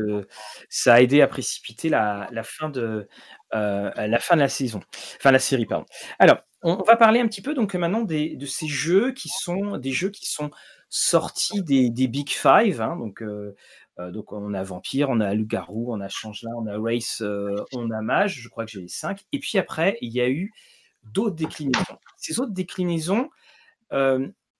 ça 0.69 0.95
a 0.95 1.01
aidé 1.01 1.21
à 1.21 1.27
précipiter 1.27 1.89
la, 1.89 2.29
fin 2.43 2.69
de 2.69 3.07
la 3.51 4.19
fin 4.19 4.35
de 4.35 4.41
la 4.41 4.49
saison 4.49 4.81
enfin 5.17 5.31
la 5.31 5.39
série 5.39 5.65
pardon 5.65 5.85
alors 6.19 6.39
on, 6.63 6.81
va 6.83 6.95
parler 6.95 7.19
un 7.19 7.27
petit 7.27 7.41
peu 7.41 7.53
donc 7.53 7.75
maintenant 7.75 8.01
des, 8.01 8.35
de 8.35 8.45
ces 8.45 8.67
jeux 8.67 9.11
qui 9.11 9.29
sont 9.29 9.77
des 9.77 9.91
jeux 9.91 10.09
qui 10.09 10.29
sont 10.29 10.49
sortis 10.89 11.61
des, 11.61 11.89
des 11.89 12.07
Big 12.07 12.29
Five 12.29 12.81
hein, 12.81 12.95
donc 12.97 13.23
donc 14.11 14.31
on 14.31 14.53
a 14.53 14.61
Vampire, 14.61 15.09
on 15.09 15.19
a 15.19 15.33
Loup-Garou, 15.33 15.91
on 15.91 16.01
a 16.01 16.07
Changelin, 16.07 16.51
on 16.55 16.67
a 16.67 16.77
Race, 16.77 17.23
on 17.73 17.89
a 17.89 18.01
Mage, 18.01 18.39
je 18.41 18.47
crois 18.47 18.63
que 18.63 18.71
j'ai 18.71 18.81
les 18.81 18.87
cinq. 18.87 19.23
Et 19.31 19.39
puis 19.39 19.57
après, 19.57 19.97
il 20.01 20.13
y 20.13 20.21
a 20.21 20.29
eu 20.29 20.53
d'autres 21.03 21.35
déclinaisons. 21.35 21.97
Ces 22.17 22.39
autres 22.39 22.53
déclinaisons 22.53 23.29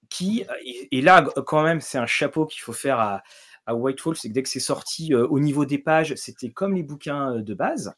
qui, 0.10 0.46
et, 0.92 1.02
là 1.02 1.22
quand 1.46 1.64
même 1.64 1.82
c'est 1.82 1.98
un 1.98 2.06
chapeau 2.06 2.46
qu'il 2.46 2.62
faut 2.62 2.74
faire 2.74 3.00
à, 3.00 3.24
à 3.68 3.76
Whitefall, 3.76 4.16
c'est 4.16 4.30
que 4.30 4.34
dès 4.34 4.42
que 4.42 4.50
c'est 4.50 4.60
sorti 4.60 5.14
au 5.14 5.40
niveau 5.40 5.66
des 5.66 5.78
pages, 5.78 6.16
c'était 6.16 6.50
comme 6.50 6.74
les 6.74 6.84
bouquins 6.84 7.36
de 7.36 7.54
base. 7.54 7.94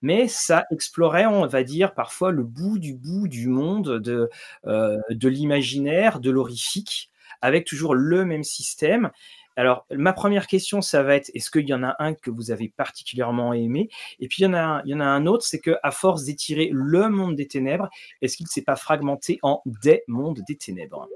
Mais 0.00 0.28
ça 0.28 0.64
explorait, 0.70 1.26
on 1.26 1.46
va 1.46 1.62
dire, 1.62 1.92
parfois 1.92 2.32
le 2.32 2.42
bout 2.42 2.78
du 2.78 2.94
bout 2.94 3.28
du 3.28 3.48
monde, 3.48 3.98
de, 3.98 4.30
de 4.64 5.28
l'imaginaire, 5.28 6.20
de 6.20 6.30
l'horrifique, 6.30 7.10
avec 7.42 7.66
toujours 7.66 7.94
le 7.94 8.24
même 8.24 8.44
système. 8.44 9.10
Alors, 9.56 9.84
ma 9.94 10.14
première 10.14 10.46
question, 10.46 10.80
ça 10.80 11.02
va 11.02 11.16
être 11.16 11.30
est-ce 11.34 11.50
qu'il 11.50 11.68
y 11.68 11.74
en 11.74 11.82
a 11.82 11.96
un 11.98 12.14
que 12.14 12.30
vous 12.30 12.50
avez 12.50 12.72
particulièrement 12.74 13.52
aimé? 13.52 13.90
Et 14.20 14.28
puis, 14.28 14.42
il 14.42 14.44
y 14.44 14.46
en 14.46 14.54
a 14.54 14.60
un, 14.60 14.82
il 14.84 14.92
y 14.92 14.94
en 14.94 15.00
a 15.00 15.04
un 15.04 15.26
autre, 15.26 15.44
c'est 15.44 15.58
que 15.58 15.76
à 15.82 15.90
force 15.90 16.24
d'étirer 16.24 16.70
le 16.72 17.10
monde 17.10 17.36
des 17.36 17.46
ténèbres, 17.46 17.90
est-ce 18.22 18.38
qu'il 18.38 18.44
ne 18.44 18.48
s'est 18.48 18.62
pas 18.62 18.76
fragmenté 18.76 19.38
en 19.42 19.60
des 19.66 20.02
mondes 20.06 20.40
des 20.48 20.56
ténèbres? 20.56 21.06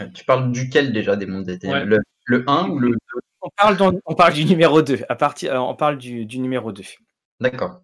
Euh, 0.00 0.06
Tu 0.14 0.24
parles 0.24 0.52
duquel 0.52 0.92
déjà 0.92 1.16
des 1.16 1.26
mondes 1.26 1.46
des 1.46 1.58
ténèbres? 1.58 1.86
Le, 1.86 2.02
1 2.28 2.68
ou 2.68 2.78
le 2.78 2.90
2 2.90 2.96
on 3.46 3.50
parle, 3.50 4.00
on 4.04 4.14
parle 4.14 4.32
du 4.32 4.44
numéro 4.44 4.82
2. 4.82 5.00
À 5.08 5.14
partir, 5.14 5.54
euh, 5.54 5.58
on 5.58 5.76
parle 5.76 5.98
du, 5.98 6.26
numéro 6.38 6.72
2. 6.72 6.82
D'accord. 7.40 7.80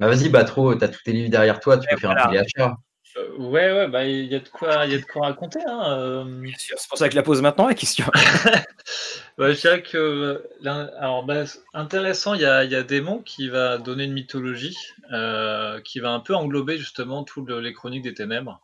Bah 0.00 0.08
vas-y, 0.08 0.28
Batro, 0.28 0.74
tu 0.74 0.84
as 0.84 0.88
tous 0.88 1.02
tes 1.04 1.12
livres 1.12 1.30
derrière 1.30 1.60
toi, 1.60 1.78
tu 1.78 1.88
peux 1.88 1.96
faire 1.96 2.10
un 2.10 2.26
téléachat. 2.26 2.76
Euh, 3.16 3.36
ouais, 3.38 3.72
ouais, 3.72 3.88
bah 3.88 4.04
il 4.04 4.26
y 4.26 4.34
a 4.34 4.38
de 4.40 4.48
quoi, 4.48 4.86
il 4.86 4.92
y 4.92 4.94
a 4.94 4.98
de 4.98 5.04
quoi 5.04 5.26
raconter. 5.26 5.60
Hein, 5.66 5.98
euh. 5.98 6.46
c'est 6.56 6.88
pour 6.88 6.98
ça 6.98 7.06
que 7.06 7.12
je 7.12 7.16
la 7.16 7.22
pose 7.22 7.42
maintenant 7.42 7.66
la 7.66 7.74
question. 7.74 8.04
je 9.38 9.60
dirais 9.60 9.82
que, 9.82 10.44
alors, 10.64 11.24
bah, 11.24 11.44
intéressant, 11.74 12.34
il 12.34 12.42
y 12.42 12.46
a, 12.46 12.64
y 12.64 12.76
a 12.76 12.82
Démon 12.82 13.20
qui 13.20 13.48
va 13.48 13.78
donner 13.78 14.04
une 14.04 14.12
mythologie, 14.12 14.76
euh, 15.12 15.80
qui 15.80 16.00
va 16.00 16.10
un 16.10 16.20
peu 16.20 16.34
englober 16.34 16.78
justement 16.78 17.24
toutes 17.24 17.50
les 17.50 17.72
chroniques 17.72 18.02
des 18.02 18.14
ténèbres, 18.14 18.60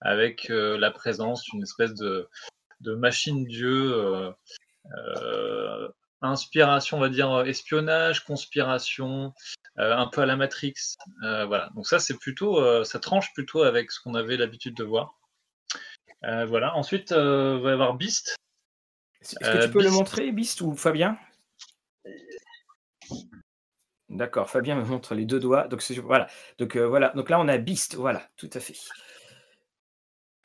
avec 0.00 0.50
la 0.50 0.90
présence 0.90 1.42
d'une 1.44 1.62
espèce 1.62 1.94
de, 1.94 2.28
de 2.80 2.94
machine 2.94 3.44
dieu, 3.44 4.32
inspiration, 6.22 6.98
on 6.98 7.00
va 7.00 7.08
dire 7.08 7.40
espionnage, 7.46 8.24
conspiration, 8.24 9.32
euh, 9.78 9.96
un 9.96 10.06
peu 10.06 10.20
à 10.20 10.26
la 10.26 10.36
Matrix. 10.36 10.74
Euh, 11.22 11.46
voilà. 11.46 11.70
Donc 11.74 11.86
ça, 11.86 11.98
c'est 11.98 12.18
plutôt, 12.18 12.60
euh, 12.60 12.84
ça 12.84 12.98
tranche 12.98 13.32
plutôt 13.32 13.62
avec 13.62 13.90
ce 13.90 14.00
qu'on 14.00 14.14
avait 14.14 14.36
l'habitude 14.36 14.76
de 14.76 14.84
voir. 14.84 15.14
voilà. 16.22 16.74
Ensuite, 16.76 17.10
il 17.10 17.16
va 17.16 17.70
y 17.70 17.72
avoir 17.72 17.94
Beast. 17.94 18.36
Est-ce 19.20 19.36
que 19.38 19.64
tu 19.64 19.70
peux 19.70 19.82
le 19.82 19.90
montrer, 19.90 20.32
Beast 20.32 20.60
ou 20.60 20.74
Fabien? 20.74 21.18
D'accord, 24.08 24.50
Fabien 24.50 24.74
me 24.74 24.84
montre 24.84 25.14
les 25.14 25.24
deux 25.24 25.38
doigts. 25.38 25.68
Donc 25.68 25.82
voilà. 26.02 26.28
Donc 26.58 26.76
voilà. 26.76 27.10
Donc 27.10 27.30
là, 27.30 27.40
on 27.40 27.48
a 27.48 27.58
Beast. 27.58 27.94
Voilà, 27.94 28.28
tout 28.36 28.50
à 28.52 28.60
fait. 28.60 28.76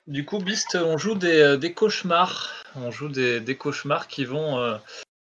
Du 0.08 0.24
coup, 0.26 0.39
Beast, 0.39 0.76
on 0.76 0.97
joue 0.97 1.16
des, 1.16 1.74
cauchemars. 1.76 2.53
On 2.76 2.91
joue 2.91 3.10
des, 3.10 3.58
cauchemars 3.58 4.08
qui 4.08 4.26
vont, 4.26 4.80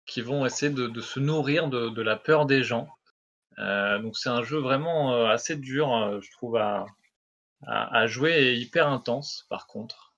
qui 0.06 0.22
vont 0.22 0.46
essayer 0.46 0.72
de, 0.72 1.02
se 1.02 1.20
nourrir 1.20 1.68
de, 1.68 2.02
la 2.02 2.16
peur 2.16 2.46
des 2.46 2.64
gens. 2.64 2.90
Euh, 3.60 4.00
donc 4.00 4.18
c'est 4.18 4.30
un 4.30 4.44
jeu 4.44 4.58
vraiment 4.58 5.14
euh, 5.14 5.28
assez 5.28 5.56
dur, 5.56 5.94
euh, 5.94 6.20
je 6.22 6.32
trouve, 6.32 6.58
à, 6.58 6.86
jouer 8.08 8.32
et 8.32 8.56
hyper 8.56 8.88
intense 8.88 9.46
par 9.50 9.68
contre, 9.68 10.14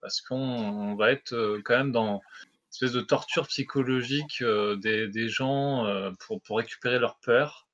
parce 0.00 0.20
qu'on 0.20 0.96
va 0.96 1.12
être 1.12 1.60
quand 1.64 1.76
même 1.76 1.92
dans 1.92 2.16
une 2.16 2.68
espèce 2.72 2.92
de 2.92 3.00
torture 3.00 3.46
psychologique 3.46 4.42
des, 4.42 5.28
gens 5.28 5.86
pour, 6.18 6.58
récupérer 6.58 6.98
leur 6.98 7.18
peur. 7.20 7.68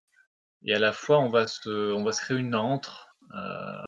Et 0.65 0.75
à 0.75 0.79
la 0.79 0.93
fois, 0.93 1.21
on 1.21 1.31
va 1.31 1.47
se, 1.47 1.93
on 1.93 2.05
va 2.05 2.13
se 2.13 2.21
créer 2.21 2.37
une 2.37 2.55
antre. 2.55 3.12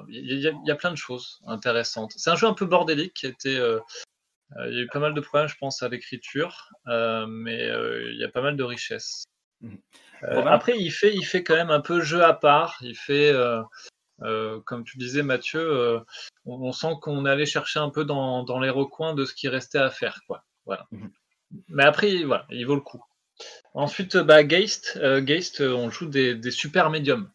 Il 0.08 0.60
y, 0.66 0.70
a 0.70 0.74
plein 0.74 0.90
de 0.90 0.96
choses 0.96 1.40
intéressantes. 1.46 2.12
C'est 2.16 2.30
un 2.30 2.36
jeu 2.36 2.46
un 2.46 2.54
peu 2.54 2.66
bordélique 2.66 3.14
qui 3.14 3.26
a 3.26 3.28
été. 3.30 3.52
il 3.52 4.74
y 4.74 4.78
a 4.78 4.82
eu 4.82 4.88
pas 4.88 5.00
mal 5.00 5.14
de 5.14 5.20
problèmes, 5.20 5.48
je 5.48 5.56
pense, 5.56 5.82
à 5.82 5.88
l'écriture, 5.88 6.70
mais 6.86 7.68
il 7.68 8.18
y 8.18 8.24
a 8.24 8.28
pas 8.28 8.42
mal 8.42 8.56
de 8.56 8.64
richesses. 8.64 9.24
Mmh. 9.60 9.76
Euh, 10.24 10.44
après, 10.46 10.78
il 10.78 10.90
fait, 10.90 11.14
il 11.14 11.24
fait 11.24 11.42
quand 11.42 11.54
même 11.54 11.70
un 11.70 11.80
peu 11.80 12.00
jeu 12.00 12.22
à 12.22 12.32
part. 12.32 12.78
Il 12.80 12.96
fait, 12.96 13.30
euh, 13.30 13.62
euh, 14.22 14.60
comme 14.64 14.84
tu 14.84 14.98
disais, 14.98 15.22
Mathieu, 15.22 16.00
on, 16.46 16.72
sent 16.72 16.94
qu'on 17.02 17.24
allait 17.24 17.46
chercher 17.46 17.78
un 17.78 17.90
peu 17.90 18.04
dans, 18.04 18.60
les 18.60 18.70
recoins 18.70 19.14
de 19.14 19.24
ce 19.24 19.34
qui 19.34 19.48
restait 19.48 19.78
à 19.78 19.90
faire, 19.90 20.20
quoi. 20.26 20.44
Voilà. 20.66 20.86
Mhm. 20.92 21.10
Mais 21.68 21.84
après, 21.84 22.24
voilà, 22.24 22.46
il 22.50 22.66
vaut 22.66 22.74
le 22.74 22.80
coup. 22.80 23.02
Ensuite, 23.74 24.16
bah, 24.16 24.44
Geist, 24.44 24.98
Geist 25.20 25.60
on 25.60 25.90
joue 25.90 26.06
des, 26.06 26.50
super 26.50 26.90
médiums. 26.90 27.30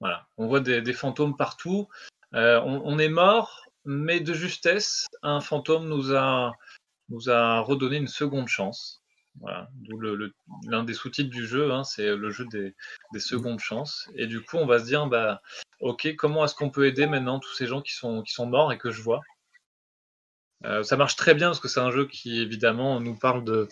Voilà, 0.00 0.26
on 0.36 0.46
voit 0.46 0.60
des, 0.60 0.92
fantômes 0.92 1.36
partout. 1.36 1.88
on, 2.32 2.98
est 2.98 3.08
mort, 3.08 3.64
mais 3.84 4.20
de 4.20 4.32
justesse, 4.32 5.06
un 5.22 5.40
fantôme 5.40 5.88
nous 5.88 6.14
a, 6.14 6.52
nous 7.08 7.30
a 7.30 7.60
redonné 7.60 7.96
une 7.96 8.06
seconde 8.08 8.48
chance. 8.48 9.02
Voilà, 9.40 9.68
d'où 9.74 10.00
l'un 10.66 10.84
des 10.84 10.94
sous-titres 10.94 11.30
du 11.30 11.46
jeu, 11.46 11.72
hein, 11.72 11.84
c'est 11.84 12.16
le 12.16 12.30
jeu 12.30 12.46
des, 12.46 12.74
secondes 13.18 13.60
chances. 13.60 14.08
Et 14.14 14.26
du 14.26 14.42
coup, 14.42 14.56
on 14.56 14.66
va 14.66 14.78
se 14.80 14.84
dire, 14.84 15.06
bah, 15.06 15.40
ok, 15.80 16.14
comment 16.16 16.44
est-ce 16.44 16.54
qu'on 16.54 16.70
peut 16.70 16.86
aider 16.86 17.06
maintenant 17.06 17.38
tous 17.38 17.54
ces 17.54 17.66
gens 17.66 17.80
qui 17.80 17.92
sont, 17.94 18.22
qui 18.22 18.32
sont 18.32 18.46
morts 18.46 18.72
et 18.72 18.78
que 18.78 18.90
je 18.90 19.02
vois? 19.02 19.20
Euh, 20.64 20.82
Ça 20.82 20.96
marche 20.96 21.16
très 21.16 21.34
bien 21.34 21.48
parce 21.48 21.60
que 21.60 21.68
c'est 21.68 21.80
un 21.80 21.90
jeu 21.90 22.06
qui, 22.06 22.40
évidemment, 22.40 23.00
nous 23.00 23.16
parle 23.16 23.44
de, 23.44 23.68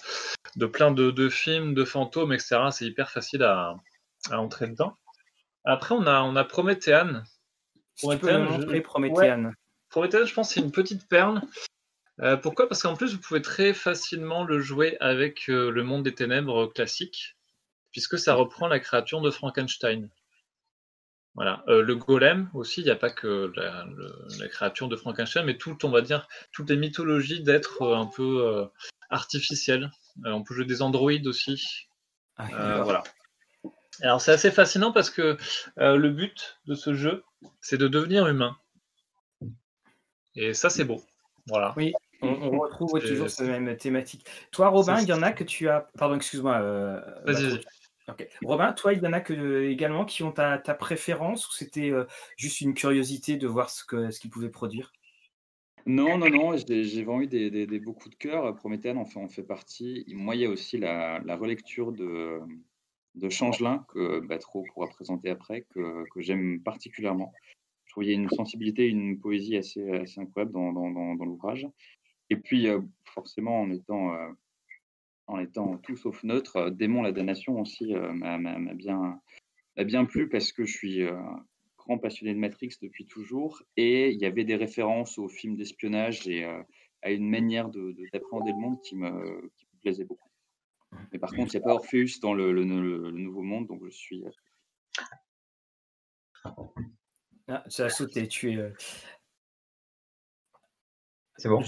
de 0.56 0.66
plein 0.66 0.92
de, 0.92 1.28
films, 1.28 1.74
de 1.74 1.84
fantômes, 1.84 2.32
etc. 2.32 2.68
C'est 2.70 2.86
hyper 2.86 3.10
facile 3.10 3.42
à, 3.42 3.76
entrer 4.30 4.68
dedans. 4.68 4.96
Après, 5.66 5.94
on 5.94 6.06
a, 6.06 6.22
on 6.22 6.36
a 6.36 6.44
Prométhéane. 6.44 7.24
Prométhéane, 7.98 8.48
je... 8.60 8.80
Prométhéane, 9.90 10.26
je 10.26 10.34
pense, 10.34 10.54
c'est 10.54 10.60
une 10.60 10.70
petite 10.70 11.08
perle. 11.08 11.42
Euh, 12.20 12.36
pourquoi? 12.36 12.68
Parce 12.68 12.82
qu'en 12.82 12.94
plus, 12.94 13.14
vous 13.14 13.20
pouvez 13.20 13.42
très 13.42 13.74
facilement 13.74 14.44
le 14.44 14.60
jouer 14.60 14.96
avec 15.00 15.50
euh, 15.50 15.70
le 15.70 15.82
monde 15.82 16.04
des 16.04 16.14
ténèbres 16.14 16.66
classique, 16.66 17.36
puisque 17.90 18.18
ça 18.18 18.34
reprend 18.34 18.68
la 18.68 18.78
créature 18.78 19.20
de 19.20 19.30
Frankenstein. 19.30 20.08
Voilà. 21.34 21.64
Euh, 21.68 21.82
le 21.82 21.96
golem 21.96 22.48
aussi, 22.54 22.80
il 22.80 22.84
n'y 22.84 22.90
a 22.90 22.96
pas 22.96 23.10
que 23.10 23.52
la, 23.56 24.48
créature 24.48 24.88
de 24.88 24.96
Frankenstein, 24.96 25.44
mais 25.44 25.58
tout, 25.58 25.84
on 25.84 25.90
va 25.90 26.00
dire, 26.00 26.28
toutes 26.52 26.70
les 26.70 26.76
mythologies 26.76 27.42
d'êtres 27.42 27.94
un 27.94 28.06
peu 28.06 28.68
artificiels. 29.10 29.90
on 30.24 30.44
peut 30.44 30.54
jouer 30.54 30.64
des 30.64 30.80
androïdes 30.80 31.26
aussi. 31.26 31.88
Ah, 32.36 32.82
voilà. 32.82 33.02
Alors 34.02 34.20
c'est 34.20 34.32
assez 34.32 34.50
fascinant 34.50 34.92
parce 34.92 35.10
que 35.10 35.36
le 35.76 36.08
but 36.08 36.58
de 36.66 36.74
ce 36.74 36.94
jeu, 36.94 37.24
c'est 37.60 37.78
de 37.78 37.88
devenir 37.88 38.26
humain. 38.26 38.56
Et 40.36 40.54
ça, 40.54 40.70
c'est 40.70 40.84
beau. 40.84 41.02
Voilà. 41.46 41.72
Oui, 41.76 41.94
on, 42.22 42.58
retrouve 42.58 43.00
toujours 43.00 43.30
cette 43.30 43.48
même 43.48 43.76
thématique. 43.76 44.26
Toi, 44.50 44.68
Robin, 44.68 45.00
il 45.00 45.08
y 45.08 45.12
en 45.12 45.22
a 45.22 45.32
que 45.32 45.44
tu 45.44 45.68
as. 45.68 45.88
Pardon, 45.98 46.16
excuse-moi. 46.16 46.56
Euh, 46.60 47.00
vas-y, 47.24 47.60
Robin, 48.44 48.72
toi, 48.72 48.92
il 48.92 49.02
y 49.02 49.06
en 49.06 49.12
a 49.12 49.20
que, 49.20 49.64
également 49.64 50.04
qui 50.04 50.22
ont 50.22 50.32
ta, 50.32 50.58
préférence 50.58 51.48
ou 51.48 51.52
c'était 51.52 51.90
euh, 51.90 52.04
juste 52.36 52.60
une 52.60 52.74
curiosité 52.74 53.36
de 53.36 53.46
voir 53.46 53.70
ce 53.70 53.84
qu'ils 53.84 54.12
ce 54.12 54.28
pouvaient 54.28 54.50
produire? 54.50 54.92
Non, 55.86 56.18
non, 56.18 56.28
non. 56.28 56.56
J'ai 56.56 57.04
vraiment 57.04 57.22
eu 57.22 57.26
des, 57.26 57.50
des, 57.50 57.80
beaux 57.80 57.92
coups 57.92 58.10
de 58.10 58.16
cœur. 58.16 58.54
Prométhée 58.56 58.90
en 58.90 59.06
fait, 59.06 59.18
en 59.18 59.28
fait 59.28 59.42
partie. 59.42 60.04
Moi, 60.08 60.36
il 60.36 60.42
y 60.42 60.46
a 60.46 60.50
aussi 60.50 60.78
la, 60.78 61.20
relecture 61.36 61.92
de, 61.92 62.40
de 63.16 63.28
Changelin, 63.28 63.84
que 63.88 64.20
Batro 64.20 64.64
pourra 64.72 64.88
présenter 64.88 65.30
après, 65.30 65.62
que, 65.70 66.04
que 66.12 66.20
j'aime 66.20 66.62
particulièrement. 66.62 67.32
Je 67.84 67.92
trouve 67.92 68.04
une 68.04 68.28
sensibilité, 68.28 68.86
une 68.86 69.18
poésie 69.18 69.56
assez, 69.56 69.88
assez 69.90 70.20
incroyable 70.20 70.52
dans, 70.52 70.72
dans, 70.72 70.90
dans 70.90 71.24
l'ouvrage. 71.24 71.66
Et 72.30 72.36
puis, 72.36 72.66
forcément, 73.04 73.62
en 73.62 73.70
étant 73.70 74.14
en 75.26 75.38
étant 75.38 75.78
tout 75.78 75.96
sauf 75.96 76.22
neutre. 76.22 76.70
Démon 76.70 77.02
la 77.02 77.12
damnation 77.12 77.60
aussi 77.60 77.94
m'a 77.94 78.38
bien, 78.74 79.20
bien 79.76 80.04
plu 80.04 80.28
parce 80.28 80.52
que 80.52 80.64
je 80.64 80.72
suis 80.72 81.00
grand 81.78 81.98
passionné 81.98 82.34
de 82.34 82.38
Matrix 82.38 82.76
depuis 82.82 83.06
toujours 83.06 83.62
et 83.76 84.10
il 84.10 84.20
y 84.20 84.26
avait 84.26 84.44
des 84.44 84.56
références 84.56 85.18
aux 85.18 85.28
films 85.28 85.56
d'espionnage 85.56 86.26
et 86.28 86.44
à 87.02 87.10
une 87.10 87.28
manière 87.28 87.68
d'appréhender 87.68 88.52
le 88.52 88.60
monde 88.60 88.80
qui 88.82 88.96
me, 88.96 89.50
qui 89.56 89.66
me 89.66 89.80
plaisait 89.80 90.04
beaucoup. 90.04 90.25
Mais 91.12 91.18
par 91.18 91.30
contre, 91.30 91.54
il 91.54 91.58
n'y 91.58 91.64
a 91.64 91.66
pas 91.66 91.74
Orpheus 91.74 92.20
dans 92.20 92.34
le, 92.34 92.52
le, 92.52 92.64
Nouveau 92.64 93.42
Monde, 93.42 93.66
donc 93.68 93.82
je 93.84 93.90
suis. 93.90 94.24
Ah, 97.48 97.62
ça 97.68 97.84
a 97.84 97.88
sauté, 97.88 98.26
tu 98.26 98.52
es. 98.52 98.72
C'est 101.36 101.48
bon? 101.48 101.62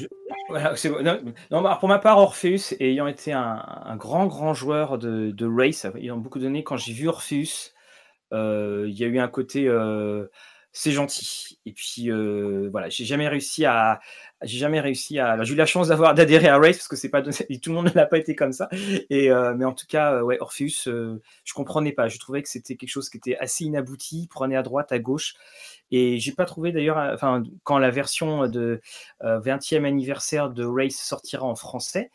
Voilà, 0.49 0.75
bon. 0.83 1.35
Non, 1.51 1.63
bah, 1.63 1.77
pour 1.79 1.89
ma 1.89 1.99
part, 1.99 2.19
Orpheus, 2.19 2.75
ayant 2.81 3.07
été 3.07 3.33
un, 3.33 3.97
grand, 3.97 4.27
grand 4.27 4.55
joueur 4.55 4.99
de, 4.99 5.31
de 5.31 5.47
race, 5.47 5.87
ayant 5.95 6.17
beaucoup 6.17 6.39
donné, 6.39 6.65
quand 6.65 6.77
j'ai 6.77 6.93
vu 6.93 7.07
Orpheus, 7.07 7.75
euh, 8.33 8.87
il 8.89 8.99
y 8.99 9.05
a 9.05 9.09
eu 9.09 9.19
un 9.19 9.29
côté. 9.29 9.69
Euh, 9.69 10.27
c'est 10.79 10.93
gentil. 10.93 11.59
Et 11.67 11.73
puis 11.73 12.09
euh, 12.09 12.69
voilà, 12.71 12.89
j'ai 12.89 13.05
jamais 13.05 13.27
réussi 13.27 13.65
à, 13.65 13.99
j'ai 14.43 14.59
jamais 14.59 14.79
réussi 14.79 15.19
à. 15.19 15.43
J'ai 15.43 15.55
eu 15.55 15.57
la 15.57 15.67
chance 15.67 15.89
d'avoir 15.89 16.15
d'adhérer 16.15 16.47
à 16.47 16.57
Race 16.57 16.77
parce 16.77 16.87
que 16.87 16.95
c'est 16.95 17.09
pas 17.09 17.21
tout 17.23 17.33
le 17.33 17.73
monde 17.73 17.87
ne 17.87 17.95
l'a 17.95 18.07
pas 18.07 18.19
été 18.19 18.37
comme 18.37 18.53
ça. 18.53 18.69
Et 19.11 19.29
euh, 19.33 19.55
mais 19.57 19.65
en 19.65 19.73
tout 19.73 19.87
cas, 19.89 20.13
euh, 20.15 20.23
ouais, 20.23 20.39
Orpheus, 20.41 20.87
euh, 20.87 21.21
je 21.45 21.53
comprenais 21.53 21.91
pas. 21.91 22.07
Je 22.07 22.21
trouvais 22.21 22.43
que 22.43 22.49
c'était 22.49 22.77
quelque 22.77 22.91
chose 22.91 23.11
qui 23.11 23.17
était 23.17 23.37
assez 23.39 23.65
inabouti. 23.65 24.29
Prenait 24.31 24.55
à 24.55 24.63
droite, 24.63 24.93
à 24.93 25.01
gauche. 25.01 25.35
Et 25.91 26.21
j'ai 26.21 26.33
pas 26.33 26.45
trouvé 26.45 26.71
d'ailleurs, 26.71 26.99
enfin, 27.13 27.43
quand 27.65 27.79
la 27.79 27.91
version 27.91 28.47
de 28.47 28.81
20e 29.23 29.85
anniversaire 29.85 30.51
de 30.51 30.65
Race 30.65 30.97
sortira 30.97 31.45
en 31.45 31.57
français, 31.57 32.11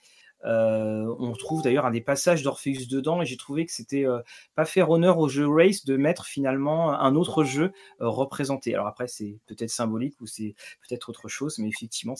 euh, 0.45 1.13
on 1.19 1.31
trouve 1.33 1.61
d'ailleurs 1.61 1.85
un 1.85 1.91
des 1.91 2.01
passages 2.01 2.43
d'Orpheus 2.43 2.87
dedans 2.89 3.21
et 3.21 3.25
j'ai 3.25 3.37
trouvé 3.37 3.65
que 3.65 3.71
c'était 3.71 4.05
euh, 4.05 4.19
pas 4.55 4.65
faire 4.65 4.89
honneur 4.89 5.17
au 5.17 5.29
jeu 5.29 5.47
Race 5.47 5.85
de 5.85 5.95
mettre 5.95 6.25
finalement 6.25 6.93
un 6.99 7.15
autre 7.15 7.43
jeu 7.43 7.71
euh, 8.01 8.09
représenté. 8.09 8.73
Alors 8.73 8.87
après, 8.87 9.07
c'est 9.07 9.37
peut-être 9.47 9.69
symbolique 9.69 10.19
ou 10.21 10.27
c'est 10.27 10.55
peut-être 10.87 11.09
autre 11.09 11.27
chose, 11.27 11.59
mais 11.59 11.69
effectivement, 11.69 12.15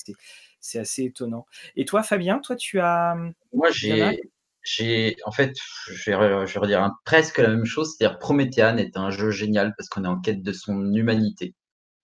c'est 0.59 0.79
assez 0.79 1.03
étonnant. 1.03 1.45
Et 1.75 1.85
toi, 1.85 2.03
Fabien, 2.03 2.39
toi, 2.39 2.55
tu 2.55 2.79
as. 2.79 3.15
Moi, 3.53 3.69
j'ai. 3.71 4.21
J'ai, 4.65 5.17
en 5.25 5.31
fait, 5.33 5.51
je 5.87 6.11
vais, 6.11 6.47
je 6.47 6.53
vais 6.53 6.59
redire 6.61 6.89
presque 7.03 7.39
la 7.39 7.49
même 7.49 7.65
chose, 7.65 7.93
c'est-à-dire 7.97 8.17
Promethean 8.17 8.77
est 8.77 8.95
un 8.95 9.09
jeu 9.09 9.29
génial 9.29 9.73
parce 9.77 9.89
qu'on 9.89 10.05
est 10.05 10.07
en 10.07 10.21
quête 10.21 10.41
de 10.41 10.53
son 10.53 10.93
humanité. 10.93 11.53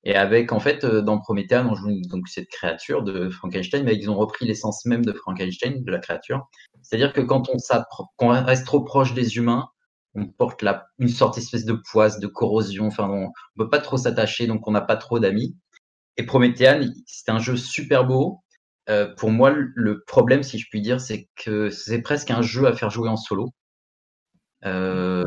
Et 0.03 0.15
avec, 0.15 0.51
en 0.51 0.59
fait, 0.59 0.83
euh, 0.85 1.01
dans 1.01 1.19
Prométhée, 1.19 1.57
on 1.57 1.75
joue 1.75 2.01
donc 2.09 2.27
cette 2.29 2.47
créature 2.47 3.03
de 3.03 3.29
Frankenstein, 3.29 3.83
mais 3.83 3.95
ils 3.95 4.09
ont 4.09 4.15
repris 4.15 4.45
l'essence 4.45 4.85
même 4.85 5.03
de 5.03 5.11
Frankenstein, 5.11 5.83
de 5.83 5.91
la 5.91 5.99
créature. 5.99 6.47
C'est-à-dire 6.81 7.11
que 7.11 7.21
quand 7.21 7.49
on, 7.49 8.27
reste 8.29 8.65
trop 8.65 8.81
proche 8.81 9.13
des 9.13 9.37
humains, 9.37 9.69
on 10.15 10.25
porte 10.25 10.61
la, 10.61 10.87
une 10.99 11.09
sorte 11.09 11.35
d'espèce 11.35 11.65
de 11.65 11.73
poisse, 11.91 12.19
de 12.19 12.27
corrosion, 12.27 12.87
enfin, 12.87 13.09
on 13.09 13.23
ne 13.23 13.63
peut 13.63 13.69
pas 13.69 13.79
trop 13.79 13.97
s'attacher, 13.97 14.47
donc 14.47 14.67
on 14.67 14.71
n'a 14.71 14.81
pas 14.81 14.95
trop 14.95 15.19
d'amis. 15.19 15.57
Et 16.17 16.25
Promethean, 16.25 16.81
c'est 17.05 17.29
un 17.29 17.39
jeu 17.39 17.57
super 17.57 18.05
beau. 18.05 18.41
Euh, 18.89 19.13
pour 19.15 19.31
moi, 19.31 19.51
le 19.51 20.03
problème, 20.07 20.43
si 20.43 20.57
je 20.57 20.67
puis 20.69 20.81
dire, 20.81 20.99
c'est 20.99 21.29
que 21.35 21.69
c'est 21.69 22.01
presque 22.01 22.31
un 22.31 22.41
jeu 22.41 22.65
à 22.65 22.75
faire 22.75 22.89
jouer 22.89 23.09
en 23.09 23.17
solo. 23.17 23.49
Euh, 24.65 25.25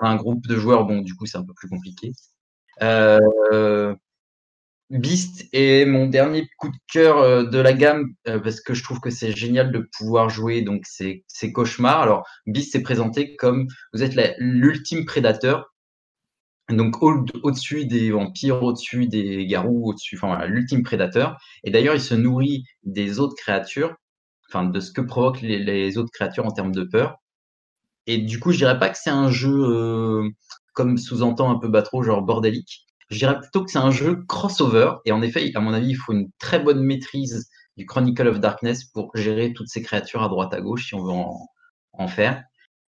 un 0.00 0.16
groupe 0.16 0.46
de 0.46 0.56
joueurs, 0.56 0.86
bon, 0.86 1.00
du 1.00 1.14
coup, 1.14 1.26
c'est 1.26 1.38
un 1.38 1.44
peu 1.44 1.54
plus 1.54 1.68
compliqué. 1.68 2.12
Euh, 2.82 3.94
Beast 4.90 5.46
est 5.52 5.84
mon 5.84 6.06
dernier 6.06 6.48
coup 6.56 6.70
de 6.70 6.76
cœur 6.90 7.18
euh, 7.18 7.44
de 7.44 7.58
la 7.58 7.74
gamme 7.74 8.14
euh, 8.26 8.38
parce 8.38 8.60
que 8.62 8.72
je 8.72 8.82
trouve 8.82 9.00
que 9.00 9.10
c'est 9.10 9.32
génial 9.36 9.70
de 9.70 9.86
pouvoir 9.98 10.30
jouer 10.30 10.62
donc 10.62 10.86
ces, 10.86 11.24
cauchemars. 11.52 12.00
Alors 12.00 12.26
Beast 12.46 12.74
est 12.74 12.82
présenté 12.82 13.36
comme 13.36 13.66
vous 13.92 14.02
êtes 14.02 14.14
l'ultime 14.38 15.04
prédateur, 15.04 15.74
donc 16.70 17.02
au-dessus 17.02 17.84
des 17.84 18.10
vampires, 18.10 18.62
au-dessus 18.62 19.06
des 19.08 19.46
garous, 19.46 19.90
au-dessus, 19.90 20.16
enfin 20.16 20.28
voilà, 20.28 20.46
l'ultime 20.46 20.82
prédateur. 20.82 21.38
Et 21.64 21.70
d'ailleurs, 21.70 21.94
il 21.94 22.00
se 22.00 22.14
nourrit 22.14 22.64
des 22.82 23.20
autres 23.20 23.36
créatures, 23.36 23.94
enfin 24.48 24.64
de 24.64 24.80
ce 24.80 24.90
que 24.92 25.02
provoquent 25.02 25.42
les, 25.42 25.98
autres 25.98 26.12
créatures 26.12 26.46
en 26.46 26.50
termes 26.50 26.72
de 26.72 26.84
peur. 26.84 27.18
Et 28.06 28.18
du 28.18 28.40
coup, 28.40 28.52
je 28.52 28.58
dirais 28.58 28.78
pas 28.78 28.88
que 28.88 28.96
c'est 28.98 29.10
un 29.10 29.30
jeu 29.30 30.32
comme 30.78 30.96
sous-entend 30.96 31.50
un 31.50 31.58
peu 31.58 31.66
Batro, 31.66 32.04
genre 32.04 32.22
bordélique. 32.22 32.86
Je 33.10 33.18
dirais 33.18 33.36
plutôt 33.40 33.64
que 33.64 33.70
c'est 33.72 33.78
un 33.78 33.90
jeu 33.90 34.22
crossover. 34.28 34.92
Et 35.04 35.10
en 35.10 35.22
effet, 35.22 35.50
à 35.56 35.60
mon 35.60 35.72
avis, 35.72 35.88
il 35.88 35.96
faut 35.96 36.12
une 36.12 36.30
très 36.38 36.60
bonne 36.60 36.80
maîtrise 36.84 37.48
du 37.76 37.84
Chronicle 37.84 38.28
of 38.28 38.38
Darkness 38.38 38.84
pour 38.84 39.10
gérer 39.16 39.52
toutes 39.52 39.66
ces 39.66 39.82
créatures 39.82 40.22
à 40.22 40.28
droite 40.28 40.54
à 40.54 40.60
gauche 40.60 40.86
si 40.86 40.94
on 40.94 41.02
veut 41.02 41.10
en, 41.10 42.06
faire. 42.06 42.44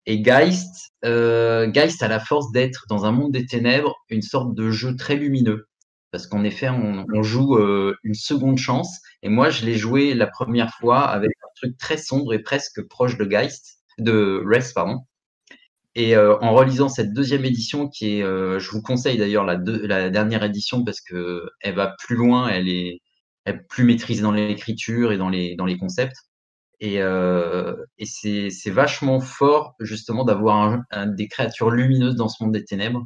Et 0.07 0.23
Geist, 0.23 0.93
euh, 1.05 1.67
Geist 1.67 2.01
a 2.05 2.07
la 2.07 2.21
force 2.21 2.53
d'être 2.53 2.85
dans 2.89 3.07
un 3.07 3.11
monde 3.11 3.33
des 3.33 3.45
ténèbres 3.45 3.97
une 4.09 4.23
sorte 4.23 4.55
de 4.55 4.71
jeu 4.71 4.95
très 4.95 5.17
lumineux. 5.17 5.67
Parce 6.13 6.29
qu'en 6.29 6.45
effet, 6.45 6.69
on, 6.69 7.23
joue 7.25 7.57
euh, 7.57 7.97
une 8.05 8.15
seconde 8.15 8.59
chance. 8.59 9.01
Et 9.25 9.29
moi, 9.29 9.51
je 9.51 9.67
l'ai 9.67 9.75
joué 9.75 10.15
la 10.15 10.29
première 10.29 10.73
fois 10.75 11.01
avec 11.09 11.31
un 11.43 11.49
truc 11.57 11.77
très 11.77 11.97
sombre 11.97 12.35
et 12.35 12.39
presque 12.41 12.87
proche 12.87 13.19
de 13.19 13.25
Geist, 13.25 13.81
de 13.99 14.45
Rest, 14.47 14.75
pardon. 14.75 15.01
Et 16.01 16.17
euh, 16.17 16.39
en 16.41 16.55
relisant 16.55 16.89
cette 16.89 17.13
deuxième 17.13 17.45
édition, 17.45 17.87
qui 17.87 18.17
est, 18.17 18.23
euh, 18.23 18.59
je 18.59 18.71
vous 18.71 18.81
conseille 18.81 19.19
d'ailleurs 19.19 19.45
la, 19.45 19.59
dernière 20.09 20.43
édition 20.43 20.83
parce 20.83 21.03
que 21.03 21.51
elle 21.61 21.75
va 21.75 21.95
plus 21.99 22.17
loin, 22.17 22.49
elle 22.49 22.71
est, 22.71 23.03
plus 23.69 23.85
maîtrisée 23.85 24.23
dans 24.23 24.33
l'écriture 24.33 25.13
et 25.13 25.19
dans 25.19 25.29
les, 25.29 25.77
concepts. 25.79 26.17
Et, 26.81 27.03
euh, 27.03 27.77
c'est 28.03 28.71
vachement 28.71 29.21
fort 29.21 29.75
justement 29.79 30.25
d'avoir 30.25 30.81
des 31.09 31.29
créatures 31.29 31.69
lumineuses 31.71 32.17
dans 32.17 32.31
ce 32.31 32.43
monde 32.43 32.55
des 32.55 32.65
ténèbres. 32.65 33.05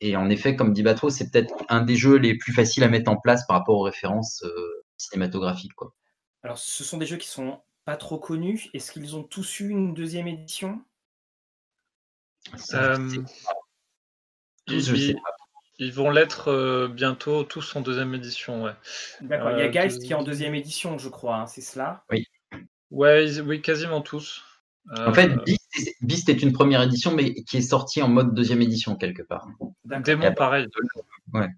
Et 0.00 0.16
en 0.16 0.28
effet, 0.28 0.56
comme 0.56 0.72
dit 0.72 0.82
Batro, 0.82 1.10
c'est 1.10 1.30
peut-être 1.30 1.54
un 1.68 1.82
des 1.82 1.94
jeux 1.94 2.16
les 2.16 2.36
plus 2.36 2.52
faciles 2.52 2.82
à 2.82 2.88
mettre 2.88 3.12
en 3.12 3.16
place 3.16 3.46
par 3.46 3.58
rapport 3.58 3.78
aux 3.78 3.82
références 3.82 4.44
cinématographiques. 4.96 5.70
Alors, 6.42 6.58
ce 6.58 6.82
sont 6.82 6.98
des 6.98 7.06
jeux 7.06 7.16
qui 7.16 7.28
sont 7.28 7.60
pas 7.84 7.96
trop 7.96 8.18
connus. 8.18 8.70
Est-ce 8.74 8.90
qu'ils 8.90 9.14
ont 9.14 9.22
tous 9.22 9.60
eu 9.60 9.68
une 9.68 9.94
deuxième 9.94 10.26
édition? 10.26 10.82
Euh, 12.74 13.08
ils, 15.78 15.92
vont 15.92 16.10
l'être 16.10 16.48
euh, 16.48 16.88
bientôt, 16.88 17.44
tous 17.44 17.76
en 17.76 17.80
deuxième 17.80 18.14
édition. 18.14 18.64
Ouais. 18.64 18.72
D'accord, 19.20 19.52
il 19.52 19.58
y 19.58 19.62
a 19.62 19.66
euh, 19.66 19.70
Geist 19.70 20.02
qui 20.02 20.12
est 20.12 20.16
en 20.16 20.22
deuxième 20.22 20.54
édition, 20.54 20.98
je 20.98 21.08
crois, 21.08 21.36
hein, 21.36 21.46
c'est 21.46 21.60
cela? 21.60 22.04
Oui. 22.10 22.26
Ouais, 22.90 23.40
oui, 23.40 23.60
quasiment 23.60 24.00
tous. 24.00 24.42
En 24.90 25.14
fait, 25.14 25.32
Beast 26.02 26.28
est, 26.28 26.42
une 26.42 26.52
première 26.52 26.82
édition, 26.82 27.14
mais 27.14 27.34
qui 27.44 27.56
est 27.56 27.62
sortie 27.62 28.02
en 28.02 28.08
mode 28.08 28.34
deuxième 28.34 28.60
édition 28.60 28.96
quelque 28.96 29.22
part. 29.22 29.48
Démon, 29.84 30.34
pareil. 30.34 30.66
Ouais. 31.32 31.48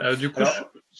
Euh, 0.00 0.16
du 0.16 0.32
coup, 0.32 0.42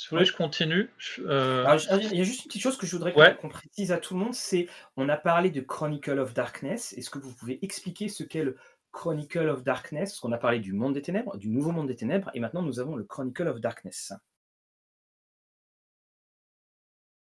si 0.01 0.09
vous 0.09 0.16
voulez, 0.16 0.24
je 0.24 0.34
continue. 0.34 0.88
Euh, 1.18 1.78
il 2.11 2.16
y 2.16 2.22
a 2.22 2.24
juste 2.24 2.44
une 2.44 2.48
petite 2.48 2.62
chose 2.62 2.78
que 2.78 2.86
je 2.86 2.96
voudrais 2.96 3.12
qu'on 3.36 3.51
précise 3.51 3.92
à 3.92 3.98
tout 3.98 4.14
le 4.14 4.20
monde, 4.20 4.32
c'est 4.32 4.66
on 4.96 5.11
a 5.11 5.18
parlé 5.18 5.51
de 5.51 5.61
Chronicle 5.61 6.18
of 6.18 6.32
Darkness. 6.32 6.94
Est-ce 6.94 7.11
que 7.11 7.18
vous 7.18 7.34
pouvez 7.34 7.62
expliquer 7.62 8.09
ce 8.09 8.22
qu'est 8.22 8.42
le 8.42 8.57
Chronicle 8.92 9.51
of 9.51 9.62
Darkness? 9.62 10.12
Parce 10.12 10.20
qu'on 10.20 10.32
a 10.32 10.38
parlé 10.38 10.59
du 10.59 10.72
monde 10.72 10.94
des 10.94 11.03
ténèbres, 11.03 11.36
du 11.36 11.51
nouveau 11.51 11.72
monde 11.72 11.86
des 11.86 11.96
ténèbres, 11.96 12.30
et 12.32 12.40
maintenant 12.40 12.62
nous 12.62 12.80
avons 12.80 12.96
le 12.96 13.05
Chronicle 13.05 13.46
of 13.46 13.61
Darkness. 13.61 14.14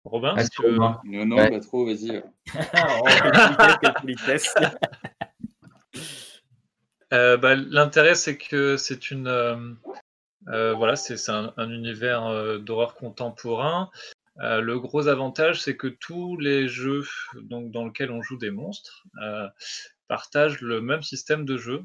Robin, 0.06 0.36
ah, 0.38 0.44
Non, 1.04 1.26
non, 1.26 1.36
pas 1.36 1.60
trop, 1.60 1.86
vas-y. 1.86 2.24
euh, 7.12 7.36
bah, 7.36 7.56
L'intérêt, 7.56 8.16
c'est 8.16 8.38
que 8.38 8.78
c'est 8.78 9.12
une 9.12 9.28
euh, 9.28 9.58
voilà, 10.48 10.96
c'est 10.96 11.30
un, 11.30 11.54
univers 11.58 12.26
euh, 12.26 12.58
d'horreur 12.58 12.96
contemporain. 12.96 13.90
Euh, 14.40 14.62
le 14.62 14.80
gros 14.80 15.08
avantage, 15.08 15.62
c'est 15.62 15.76
que 15.76 15.88
tous 15.88 16.38
les 16.38 16.68
jeux 16.68 17.04
dans 17.42 17.86
lesquels 17.86 18.12
on 18.12 18.22
joue 18.22 18.38
des 18.38 18.52
monstres 18.52 19.06
partagent 20.08 20.62
le 20.62 20.82
même 20.82 21.04
système 21.04 21.46
de 21.46 21.58
jeu, 21.58 21.84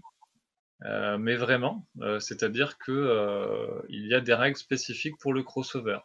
mais 1.19 1.35
vraiment, 1.35 1.87
c'est-à-dire 2.21 2.79
que 2.79 3.83
il 3.89 4.07
y 4.07 4.15
a 4.15 4.21
des 4.21 4.35
règles 4.35 4.57
spécifiques 4.57 5.19
pour 5.19 5.33
le 5.33 5.43
crossover. 5.43 5.99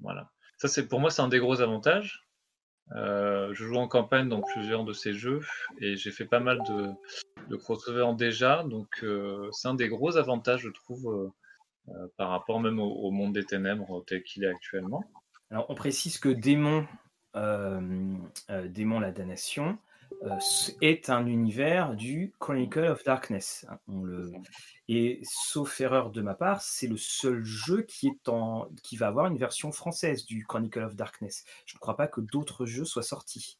Voilà. 0.00 0.30
Ça, 0.58 0.82
pour 0.82 1.00
moi, 1.00 1.10
c'est 1.10 1.22
un 1.22 1.28
des 1.28 1.38
gros 1.38 1.60
avantages. 1.62 2.26
je 2.94 3.52
joue 3.54 3.76
en 3.76 3.88
campagne 3.88 4.28
dans 4.28 4.42
plusieurs 4.42 4.84
de 4.84 4.92
ces 4.92 5.14
jeux 5.14 5.40
et 5.80 5.96
j'ai 5.96 6.10
fait 6.10 6.26
pas 6.26 6.40
mal 6.40 6.58
de, 6.68 6.90
de 7.48 7.56
crossover 7.56 8.12
déjà, 8.16 8.62
donc 8.64 9.04
c'est 9.52 9.68
un 9.68 9.74
des 9.74 9.88
gros 9.88 10.16
avantages, 10.16 10.62
je 10.62 10.70
trouve, 10.70 11.08
euh, 11.08 11.32
par 12.16 12.30
rapport 12.30 12.60
même 12.60 12.78
au, 12.78 13.10
monde 13.10 13.34
des 13.34 13.44
ténèbres 13.44 14.04
tel 14.06 14.22
qu'il 14.22 14.44
est 14.44 14.48
actuellement. 14.48 15.04
Alors, 15.50 15.66
on 15.68 15.74
précise 15.74 16.18
que 16.18 16.28
Démon, 16.28 16.86
euh, 17.36 18.14
euh, 18.50 18.68
Démon 18.68 19.00
la 19.00 19.10
damnation, 19.10 19.78
est 20.80 21.10
un 21.10 21.26
univers 21.26 21.94
du 21.94 22.32
Chronicle 22.38 22.84
of 22.84 23.02
Darkness. 23.04 23.66
Hein, 23.68 23.78
on 23.88 24.02
le... 24.02 24.32
Et 24.88 25.20
sauf 25.24 25.80
erreur 25.80 26.10
de 26.10 26.20
ma 26.22 26.34
part, 26.34 26.62
c'est 26.62 26.86
le 26.86 26.96
seul 26.96 27.42
jeu 27.42 27.82
qui, 27.82 28.08
est 28.08 28.28
en... 28.28 28.68
qui 28.82 28.96
va 28.96 29.08
avoir 29.08 29.26
une 29.26 29.38
version 29.38 29.72
française 29.72 30.24
du 30.24 30.44
Chronicle 30.46 30.82
of 30.82 30.96
Darkness. 30.96 31.44
Je 31.66 31.76
ne 31.76 31.80
crois 31.80 31.96
pas 31.96 32.06
que 32.06 32.20
d'autres 32.20 32.66
jeux 32.66 32.84
soient 32.84 33.02
sortis. 33.02 33.58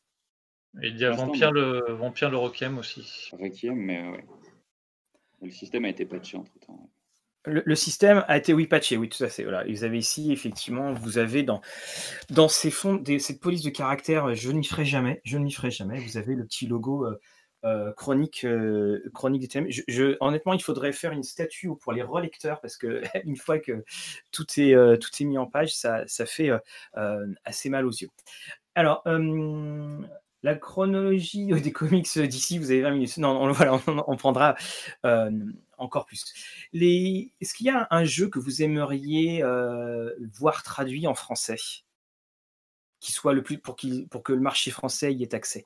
Et 0.82 0.88
il 0.88 0.98
y 0.98 1.04
a 1.04 1.10
Vampire 1.10 1.52
le, 1.52 1.92
Vampire 1.92 2.30
le 2.30 2.38
Requiem 2.38 2.78
aussi. 2.78 3.30
Requiem, 3.32 3.76
mais 3.76 4.08
ouais. 4.08 4.24
Le 5.42 5.50
système 5.50 5.84
a 5.84 5.88
été 5.88 6.06
patché 6.06 6.36
entre 6.36 6.58
temps. 6.60 6.88
Le, 7.45 7.74
système 7.74 8.24
a 8.28 8.36
été 8.36 8.55
oui 8.55 8.66
patché, 8.66 8.97
oui 8.97 9.09
tout 9.09 9.22
à 9.24 9.28
fait. 9.28 9.43
Voilà, 9.43 9.64
vous 9.68 9.84
avez 9.84 9.99
ici 9.99 10.32
effectivement, 10.32 10.93
vous 10.93 11.18
avez 11.18 11.43
dans 11.43 11.61
dans 12.30 12.49
ces 12.49 12.70
fonds, 12.70 12.95
des, 12.95 13.18
cette 13.18 13.40
police 13.40 13.62
de 13.62 13.70
caractère, 13.70 14.34
je 14.34 14.53
n'y 14.53 14.64
ferai 14.64 14.84
jamais, 14.84 15.20
je 15.24 15.38
n'y 15.38 15.53
ferai 15.53 15.70
jamais. 15.70 15.99
Vous 15.99 16.16
avez 16.16 16.36
le 16.36 16.45
petit 16.45 16.68
logo 16.68 17.05
euh, 17.05 17.18
euh, 17.64 17.93
chronique 17.95 18.45
euh, 18.45 19.03
chronique 19.12 19.43
des 19.43 19.49
thèmes. 19.49 19.68
Honnêtement, 20.20 20.53
il 20.53 20.62
faudrait 20.62 20.93
faire 20.93 21.11
une 21.12 21.24
statue 21.24 21.70
pour 21.80 21.93
les 21.93 22.03
relecteurs 22.03 22.61
parce 22.61 22.76
que 22.76 23.03
une 23.24 23.36
fois 23.36 23.59
que 23.59 23.84
tout 24.30 24.47
est 24.59 24.99
tout 25.01 25.11
est 25.20 25.24
mis 25.24 25.38
en 25.38 25.47
page, 25.47 25.74
ça, 25.74 26.05
ça 26.07 26.26
fait 26.26 26.51
assez 27.45 27.70
mal 27.70 27.86
aux 27.86 27.90
yeux. 27.90 28.09
Alors, 28.76 29.03
la 30.43 30.55
chronologie 30.55 31.47
des 31.62 31.72
comics 31.72 32.18
d'ici, 32.18 32.59
vous 32.59 32.70
avez 32.70 32.82
20 32.82 32.90
minutes. 32.93 33.18
Non, 33.18 33.40
on, 33.40 33.53
voilà, 33.53 33.80
on, 33.86 34.16
prendra 34.16 34.57
euh, 35.05 35.30
encore 35.78 36.07
plus. 36.07 36.24
Est-ce 36.72 37.55
qu'il 37.55 37.66
y 37.66 37.70
a 37.70 37.86
un 37.90 38.05
jeu 38.05 38.28
que 38.28 38.38
vous 38.38 38.62
aimeriez 38.62 39.43
euh, 39.43 40.11
voir 40.34 40.62
traduit 40.62 41.07
en 41.07 41.14
français? 41.14 41.59
Qui 43.01 43.12
soit 43.12 43.32
le 43.32 43.43
plus 43.43 43.59
pour, 43.59 43.76
pour 44.11 44.22
que 44.22 44.32
le 44.32 44.40
marché 44.40 44.70
français 44.70 45.12
y 45.12 45.22
ait 45.22 45.34
accès 45.34 45.64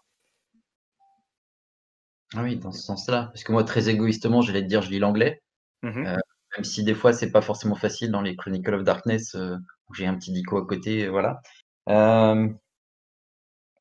ah 2.34 2.42
oui, 2.42 2.56
dans 2.56 2.72
ce 2.72 2.82
sens-là. 2.82 3.26
Parce 3.26 3.44
que 3.44 3.52
moi, 3.52 3.62
très 3.62 3.88
égoïstement, 3.88 4.42
j'allais 4.42 4.62
te 4.62 4.66
dire, 4.66 4.82
je 4.82 4.90
lis 4.90 4.98
l'anglais. 4.98 5.42
Mmh 5.82 6.06
euh, 6.06 6.16
même 6.56 6.64
si 6.64 6.82
des 6.82 6.94
fois, 6.94 7.12
c'est 7.12 7.30
pas 7.30 7.40
forcément 7.40 7.76
facile 7.76 8.10
dans 8.10 8.20
les 8.20 8.34
Chronicles 8.34 8.74
of 8.74 8.82
Darkness, 8.82 9.34
où 9.34 9.94
j'ai 9.94 10.06
un 10.06 10.14
petit 10.16 10.32
dico 10.32 10.58
à 10.58 10.66
côté, 10.66 11.06
voilà. 11.06 11.40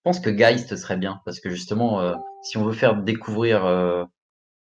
Je 0.06 0.12
pense 0.12 0.20
que 0.20 0.30
Geist 0.30 0.76
serait 0.76 0.97
bien 0.97 1.20
parce 1.26 1.39
que 1.39 1.49
justement, 1.49 1.99
euh, 1.99 2.14
si 2.43 2.58
on 2.58 2.64
veut 2.64 2.74
faire 2.74 2.95
découvrir 2.95 3.66
euh, 3.66 4.06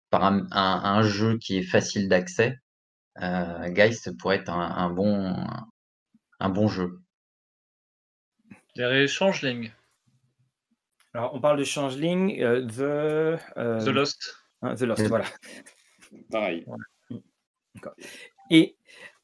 par 0.09 0.25
un, 0.25 1.01
jeu 1.03 1.37
qui 1.37 1.57
est 1.57 1.63
facile 1.63 2.09
d'accès, 2.09 2.59
euh, 3.21 3.69
Geist 3.69 4.17
pourrait 4.17 4.39
être 4.39 4.49
un, 4.49 4.89
bon, 4.89 5.33
un 6.41 6.49
bon 6.49 6.67
jeu. 6.67 6.99
Je 8.75 9.07
Changeling. 9.07 9.71
Alors, 11.13 11.33
on 11.33 11.39
parle 11.39 11.59
de 11.59 11.63
Changeling, 11.63 12.37
The... 12.67 13.37
The 13.55 13.87
Lost. 13.87 14.35
Hein, 14.61 14.75
The 14.75 14.81
Lost, 14.81 15.07
voilà. 15.07 15.27
Pareil. 16.29 16.65
Et 18.49 18.75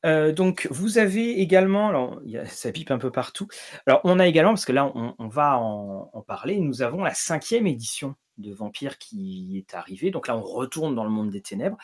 euh, 0.06 0.32
donc, 0.32 0.68
vous 0.70 0.98
avez 0.98 1.40
également, 1.42 1.90
alors, 1.90 2.22
ça 2.46 2.72
pipe 2.72 2.92
un 2.92 2.98
peu 2.98 3.12
partout. 3.12 3.48
Alors, 3.86 4.02
on 4.04 4.20
a 4.20 4.28
également, 4.28 4.52
parce 4.52 4.66
que 4.66 4.72
là, 4.72 4.92
on, 4.96 5.28
va 5.28 5.58
en, 5.58 6.24
parler, 6.28 6.60
nous 6.60 6.82
avons 6.82 7.04
la 7.04 7.14
cinquième 7.14 7.68
édition 7.68 8.16
de 8.38 8.54
Vampire 8.54 8.98
qui 8.98 9.58
est 9.58 9.74
arrivée. 9.74 10.12
Donc 10.12 10.28
là, 10.28 10.38
on 10.38 10.42
retourne 10.42 10.96
dans 10.96 11.04
le 11.04 11.10
monde 11.10 11.30
des 11.30 11.42
ténèbres. 11.42 11.78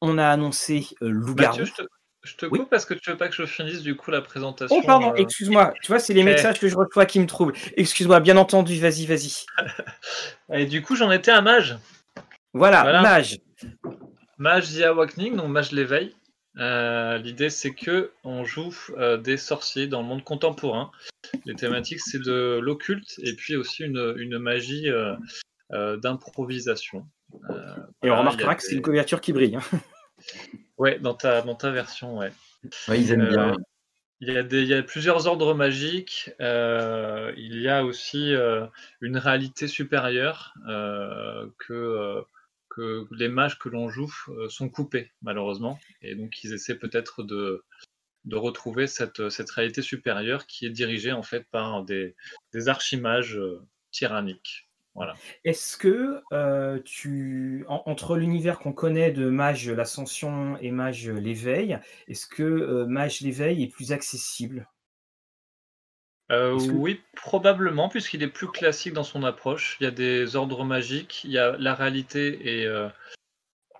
On 0.00 0.18
a 0.18 0.28
annoncé 0.28 0.86
euh, 1.02 1.10
Loup-garou. 1.10 1.64
Je 2.22 2.36
te, 2.36 2.44
coupe 2.44 2.68
parce 2.68 2.84
que 2.84 2.92
tu 2.92 3.10
veux 3.10 3.16
pas 3.16 3.28
que 3.28 3.34
je 3.34 3.46
finisse 3.46 3.80
du 3.80 3.96
coup 3.96 4.10
la 4.10 4.20
présentation. 4.20 4.76
Oh, 4.76 4.82
pardon, 4.84 5.12
euh, 5.12 5.16
excuse-moi. 5.16 5.72
Tu 5.82 5.90
vois, 5.90 5.98
c'est 5.98 6.12
les 6.12 6.22
messages 6.22 6.60
que 6.60 6.68
je 6.68 6.76
reçois 6.76 7.06
qui 7.06 7.18
me 7.18 7.26
troublent. 7.26 7.54
Excuse-moi, 7.78 8.20
bien 8.20 8.36
entendu, 8.36 8.78
vas-y, 8.78 9.06
vas-y. 9.06 9.46
Et 10.52 10.66
du 10.66 10.82
coup, 10.82 10.96
j'en 10.96 11.10
étais 11.10 11.30
à 11.30 11.40
mage. 11.40 11.78
Voilà, 12.52 13.00
mage. 13.00 13.40
Mage 14.36 14.74
The 14.74 14.82
Awakening, 14.82 15.36
donc 15.36 15.48
mage 15.48 15.72
l'éveil. 15.72 16.14
Euh, 16.58 17.18
l'idée, 17.18 17.50
c'est 17.50 17.72
que 17.72 18.12
on 18.24 18.44
joue 18.44 18.74
euh, 18.96 19.16
des 19.16 19.36
sorciers 19.36 19.86
dans 19.86 20.02
le 20.02 20.08
monde 20.08 20.24
contemporain. 20.24 20.90
Les 21.44 21.54
thématiques, 21.54 22.00
c'est 22.00 22.20
de 22.20 22.58
l'occulte 22.60 23.20
et 23.22 23.34
puis 23.34 23.56
aussi 23.56 23.84
une, 23.84 24.38
magie 24.38 24.88
euh, 24.90 25.96
d'improvisation. 25.98 27.06
et 28.02 28.10
on 28.10 28.18
remarquera 28.18 28.54
que 28.56 28.62
c'est 28.62 28.74
une 28.74 28.82
couverture 28.82 29.20
qui 29.20 29.32
brille. 29.32 29.56
Hein. 29.56 29.78
Ouais, 30.76 30.98
dans 30.98 31.14
ta, 31.14 31.42
dans 31.42 31.54
ta 31.54 31.70
version, 31.70 32.18
ouais. 32.18 32.32
ils 32.88 33.12
aiment 33.12 33.28
bien. 33.28 33.54
Il 34.22 34.32
y, 34.32 34.36
a 34.36 34.42
des, 34.42 34.62
il 34.62 34.68
y, 34.68 34.74
a 34.74 34.82
plusieurs 34.82 35.26
ordres 35.26 35.54
magiques. 35.54 36.30
il 36.40 37.60
y 37.60 37.68
a 37.68 37.84
aussi 37.84 38.34
une 39.00 39.16
réalité 39.16 39.68
supérieure 39.68 40.54
que 41.58 42.24
que 42.70 43.06
les 43.10 43.28
mages 43.28 43.58
que 43.58 43.68
l'on 43.68 43.88
joue 43.88 44.12
euh, 44.28 44.48
sont 44.48 44.68
coupés, 44.68 45.10
malheureusement. 45.22 45.78
Et 46.00 46.14
donc, 46.14 46.42
ils 46.42 46.54
essaient 46.54 46.78
peut-être 46.78 47.22
de, 47.22 47.64
de 48.24 48.36
retrouver 48.36 48.86
cette, 48.86 49.28
cette, 49.28 49.50
réalité 49.50 49.82
supérieure 49.82 50.46
qui 50.46 50.66
est 50.66 50.70
dirigée 50.70 51.12
en 51.12 51.22
fait 51.22 51.46
par 51.50 51.84
des, 51.84 52.16
des 52.52 52.68
archimages 52.68 53.36
euh, 53.36 53.60
tyranniques. 53.90 54.68
Voilà. 54.94 55.14
Est-ce 55.44 55.76
que 55.76 56.20
euh, 56.32 56.80
tu, 56.84 57.64
entre 57.68 58.16
l'univers 58.16 58.58
qu'on 58.58 58.72
connaît 58.72 59.12
de 59.12 59.30
Mage 59.30 59.68
l'Ascension 59.68 60.56
et 60.58 60.72
Mage 60.72 61.08
l'éveil, 61.08 61.78
est-ce 62.08 62.26
que 62.26 62.84
Mage 62.84 63.20
l'éveil 63.20 63.62
est 63.62 63.68
plus 63.68 63.92
accessible? 63.92 64.68
Euh, 66.30 66.56
oui, 66.72 67.00
probablement, 67.16 67.88
puisqu'il 67.88 68.22
est 68.22 68.28
plus 68.28 68.48
classique 68.48 68.92
dans 68.92 69.04
son 69.04 69.24
approche. 69.24 69.76
Il 69.80 69.84
y 69.84 69.86
a 69.86 69.90
des 69.90 70.36
ordres 70.36 70.64
magiques, 70.64 71.24
il 71.24 71.32
y 71.32 71.38
a 71.38 71.56
la 71.58 71.74
réalité 71.74 72.60
est, 72.60 72.66
euh, 72.66 72.88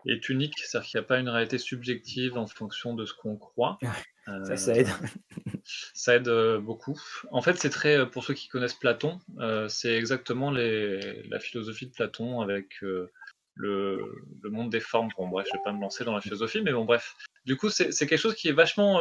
est 0.07 0.28
unique, 0.28 0.59
c'est-à-dire 0.59 0.90
qu'il 0.90 0.98
n'y 0.98 1.05
a 1.05 1.07
pas 1.07 1.20
une 1.20 1.28
réalité 1.28 1.59
subjective 1.59 2.36
en 2.36 2.46
fonction 2.46 2.94
de 2.94 3.07
ce 3.07 3.14
qu'on 3.14 3.36
croit. 3.36 3.78
ça, 4.26 4.57
ça 4.57 4.74
aide. 4.74 4.88
ça 5.94 6.16
aide 6.16 6.28
beaucoup. 6.59 7.01
En 7.30 7.40
fait, 7.40 7.57
c'est 7.57 7.70
très, 7.70 8.09
pour 8.11 8.24
ceux 8.24 8.34
qui 8.34 8.48
connaissent 8.48 8.74
Platon, 8.74 9.20
euh, 9.38 9.68
c'est 9.68 9.94
exactement 9.94 10.51
les, 10.51 11.22
la 11.28 11.38
philosophie 11.38 11.86
de 11.86 11.92
Platon 11.92 12.40
avec 12.40 12.80
le, 12.80 13.12
le, 13.55 14.51
monde 14.51 14.70
des 14.70 14.80
formes. 14.80 15.09
Bon, 15.16 15.28
bref, 15.28 15.46
je 15.53 15.57
vais 15.57 15.62
pas 15.62 15.72
me 15.72 15.80
lancer 15.80 16.03
dans 16.05 16.14
la 16.14 16.20
philosophie, 16.20 16.62
mais 16.62 16.72
bon, 16.72 16.84
bref. 16.84 17.14
Du 17.46 17.57
coup, 17.57 17.70
c'est 17.70 17.92
quelque 17.92 18.16
chose 18.16 18.34
qui 18.34 18.48
est 18.48 18.53
vachement, 18.53 19.01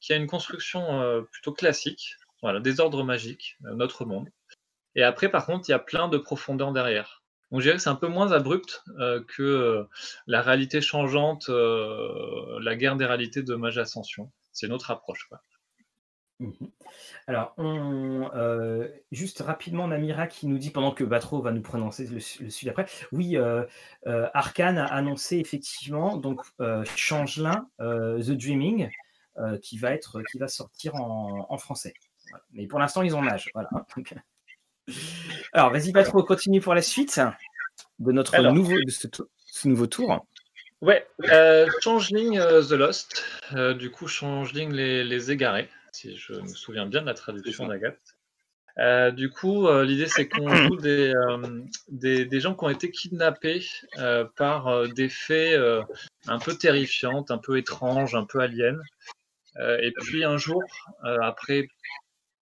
qui 0.00 0.12
a 0.12 0.16
une 0.16 0.26
construction 0.26 1.24
plutôt 1.30 1.52
classique, 1.52 2.16
voilà, 2.42 2.60
des 2.60 2.80
ordres 2.80 3.04
magiques, 3.04 3.58
euh, 3.66 3.74
notre 3.74 4.04
monde. 4.04 4.28
Et 4.94 5.02
après, 5.02 5.28
par 5.28 5.46
contre, 5.46 5.68
il 5.68 5.72
y 5.72 5.74
a 5.74 5.78
plein 5.78 6.08
de 6.08 6.18
profondeur 6.18 6.72
derrière. 6.72 7.22
Donc, 7.50 7.60
je 7.60 7.66
dirais 7.66 7.76
que 7.76 7.82
c'est 7.82 7.90
un 7.90 7.96
peu 7.96 8.08
moins 8.08 8.32
abrupt 8.32 8.82
euh, 8.98 9.22
que 9.36 9.42
euh, 9.42 9.84
la 10.26 10.40
réalité 10.40 10.80
changeante, 10.80 11.48
la 11.48 12.76
guerre 12.76 12.96
des 12.96 13.06
réalités 13.06 13.42
de 13.42 13.54
Mage 13.54 13.78
Ascension. 13.78 14.30
C'est 14.52 14.68
notre 14.68 14.90
approche. 14.90 15.26
Quoi. 15.28 15.40
Mmh 16.40 16.66
Alors, 17.26 17.54
on, 17.58 18.30
juste 19.12 19.40
rapidement, 19.42 19.88
Namira 19.88 20.26
qui 20.26 20.46
nous 20.46 20.58
dit, 20.58 20.70
pendant 20.70 20.92
que 20.92 21.04
Batro 21.04 21.42
va 21.42 21.52
nous 21.52 21.60
prononcer 21.60 22.06
le, 22.06 22.20
sujet 22.20 22.70
après, 22.70 22.86
oui, 23.12 23.36
Arkane 24.06 24.78
a 24.78 24.86
annoncé 24.86 25.38
effectivement 25.38 26.16
donc 26.16 26.42
Changelin, 26.96 27.68
The 27.78 28.30
Dreaming, 28.30 28.90
qui 29.62 29.78
va 29.78 29.92
être, 29.92 30.22
qui 30.30 30.38
va 30.38 30.48
sortir 30.48 30.94
en 30.94 31.58
français. 31.58 31.94
Mais 32.52 32.66
pour 32.66 32.78
l'instant, 32.78 33.02
ils 33.02 33.14
ont 33.14 33.22
l'âge. 33.22 33.50
Voilà. 33.54 33.70
Alors, 35.52 35.70
vas-y, 35.70 35.92
pas 35.92 36.04
trop, 36.04 36.22
continue 36.22 36.60
pour 36.60 36.74
la 36.74 36.82
suite 36.82 37.20
de 37.98 38.12
notre 38.12 38.40
nouveau, 38.50 38.74
de 38.74 38.90
ce, 38.90 39.68
nouveau 39.68 39.86
tour. 39.86 40.26
Ouais, 40.80 41.06
euh, 41.30 41.66
Changeling 41.82 42.38
euh, 42.38 42.62
The 42.62 42.72
Lost. 42.72 43.24
Euh, 43.52 43.74
du 43.74 43.90
coup, 43.90 44.08
Changeling 44.08 44.72
les, 44.72 45.04
les, 45.04 45.30
égarés, 45.30 45.68
si 45.92 46.16
je 46.16 46.34
me 46.34 46.48
souviens 46.48 46.86
bien 46.86 47.02
de 47.02 47.06
la 47.06 47.14
traduction 47.14 47.66
d'Agathe. 47.66 48.16
du 49.14 49.28
coup, 49.28 49.70
l'idée 49.82 50.06
c'est 50.06 50.28
qu'on 50.28 50.48
joue 50.54 50.76
des, 50.76 51.12
des, 51.88 52.24
des, 52.24 52.40
gens 52.40 52.54
qui 52.54 52.64
ont 52.64 52.70
été 52.70 52.90
kidnappés 52.90 53.66
par 54.36 54.88
des 54.88 55.10
faits 55.10 55.60
un 56.28 56.38
peu 56.38 56.56
terrifiants, 56.56 57.26
un 57.28 57.38
peu 57.38 57.58
étranges, 57.58 58.14
un 58.14 58.24
peu 58.24 58.40
aliens. 58.40 58.80
et 59.58 59.92
puis 60.00 60.24
un 60.24 60.38
jour, 60.38 60.62
après 61.02 61.68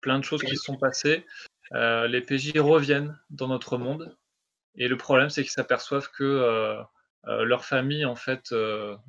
plein 0.07 0.19
de 0.19 0.23
choses 0.23 0.41
qui 0.41 0.55
se 0.55 0.63
sont 0.63 0.77
passées. 0.77 1.25
Euh, 1.73 2.07
les 2.07 2.21
PJ 2.21 2.57
reviennent 2.57 3.19
dans 3.29 3.49
notre 3.49 3.77
monde. 3.77 4.15
Et 4.75 4.87
le 4.87 4.95
problème, 4.95 5.29
c'est 5.29 5.41
qu'ils 5.41 5.51
s'aperçoivent 5.51 6.09
que 6.11 6.23
euh, 6.23 6.81
euh, 7.27 7.43
leur 7.43 7.65
famille, 7.65 8.05
en 8.05 8.15
fait, 8.15 8.55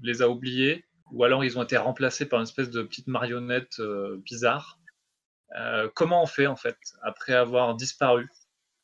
les 0.03 0.23
a 0.23 0.29
oubliés, 0.29 0.85
ou 1.13 1.23
alors 1.23 1.45
ils 1.45 1.57
ont 1.57 1.63
été 1.63 1.77
remplacés 1.77 2.27
par 2.27 2.41
une 2.41 2.47
espèce 2.47 2.69
de 2.69 2.83
petite 2.83 3.07
marionnette 3.07 3.81
bizarre. 4.25 4.81
comment 5.95 6.21
on 6.21 6.27
fait, 6.27 6.49
en 6.49 6.57
fait, 6.57 6.77
après 7.03 7.33
avoir 7.33 7.77
disparu? 7.77 8.29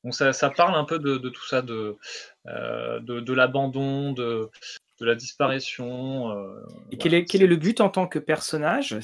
Donc 0.04 0.14
ça, 0.14 0.32
ça, 0.32 0.50
parle 0.50 0.76
un 0.76 0.84
peu 0.84 1.00
de, 1.00 1.28
tout 1.28 1.46
ça, 1.46 1.62
de, 1.62 1.96
de, 2.46 3.18
de 3.18 3.32
l'abandon, 3.32 4.12
de, 4.12 4.50
de, 5.00 5.04
la 5.04 5.16
disparition. 5.16 6.32
Et 6.92 6.96
quel, 6.96 7.14
est, 7.14 7.24
quel 7.24 7.42
est 7.42 7.48
le 7.48 7.56
but 7.56 7.80
en 7.80 7.88
tant 7.88 8.06
que 8.06 8.20
personnage? 8.20 8.96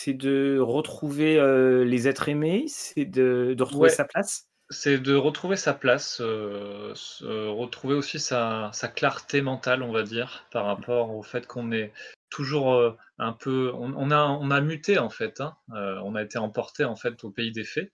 C'est 0.00 0.14
de 0.14 0.60
retrouver 0.60 1.40
euh, 1.40 1.84
les 1.84 2.06
êtres 2.06 2.28
aimés, 2.28 2.66
c'est 2.68 3.04
de, 3.04 3.56
retrouver 3.58 3.88
sa 3.88 4.04
place? 4.04 4.46
C'est 4.70 4.98
de 4.98 5.16
retrouver 5.16 5.56
sa 5.56 5.74
place, 5.74 6.20
euh, 6.20 6.94
retrouver 7.20 7.96
aussi 7.96 8.20
sa, 8.20 8.70
clarté 8.94 9.42
mentale, 9.42 9.82
on 9.82 9.90
va 9.90 10.04
dire, 10.04 10.46
par 10.52 10.66
rapport 10.66 11.16
au 11.16 11.24
fait 11.24 11.48
qu'on 11.48 11.72
est 11.72 11.92
toujours 12.30 12.74
euh, 12.74 12.96
un 13.18 13.32
peu. 13.32 13.72
On, 13.74 14.12
a, 14.12 14.22
on 14.22 14.52
a 14.52 14.60
muté 14.60 14.98
en 14.98 15.10
fait, 15.10 15.40
hein. 15.40 15.56
on 15.68 16.14
a 16.14 16.22
été 16.22 16.38
emporté 16.38 16.84
en 16.84 16.94
fait 16.94 17.24
au 17.24 17.30
pays 17.30 17.50
des 17.50 17.64
fées. 17.64 17.90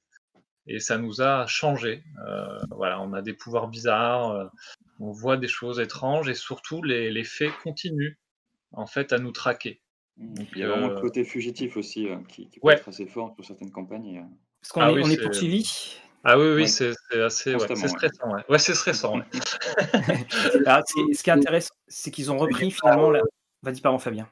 et 0.66 0.80
ça 0.80 0.98
nous 0.98 1.22
a 1.22 1.46
changé. 1.46 2.04
voilà, 2.70 3.00
on 3.00 3.14
a 3.14 3.22
des 3.22 3.32
pouvoirs 3.32 3.68
bizarres, 3.68 4.50
on 5.00 5.10
voit 5.10 5.38
des 5.38 5.48
choses 5.48 5.80
étranges 5.80 6.28
et 6.28 6.34
surtout 6.34 6.82
les, 6.82 7.10
les 7.10 7.24
faits 7.24 7.52
continuent 7.62 8.18
en 8.72 8.86
fait 8.86 9.14
à 9.14 9.18
nous 9.18 9.32
traquer. 9.32 9.80
Mmh. 10.16 10.34
il 10.52 10.58
y 10.58 10.62
a 10.62 10.68
vraiment 10.68 10.88
le 10.88 11.00
côté 11.00 11.24
fugitif 11.24 11.76
aussi 11.76 12.06
qui, 12.28 12.48
peut 12.62 12.70
être 12.70 12.88
assez 12.88 13.06
fort 13.06 13.34
sur 13.34 13.44
certaines 13.44 13.72
campagnes. 13.72 14.24
Parce 14.60 14.72
qu'on 14.72 14.80
ah 14.80 14.90
est, 14.92 15.02
on 15.02 15.10
est 15.10 15.20
poursuivi 15.20 15.98
ah 16.26 16.38
oui, 16.38 16.54
oui, 16.54 16.68
c'est 16.68 16.94
assez 17.20 17.54
c'est 17.58 17.88
stressant. 17.88 18.32
Ouais, 18.32 18.42
ouais 18.48 18.58
c'est 18.58 18.74
stressant. 18.74 19.20
ce 19.34 21.22
qui 21.22 21.28
est 21.28 21.32
intéressant, 21.32 21.74
c'est 21.86 22.10
qu'ils 22.10 22.32
ont 22.32 22.38
repris 22.38 22.70
finalement. 22.70 23.10
La... 23.10 23.20
Vas-y, 23.62 23.82
pardon, 23.82 23.98
Fabien. 23.98 24.26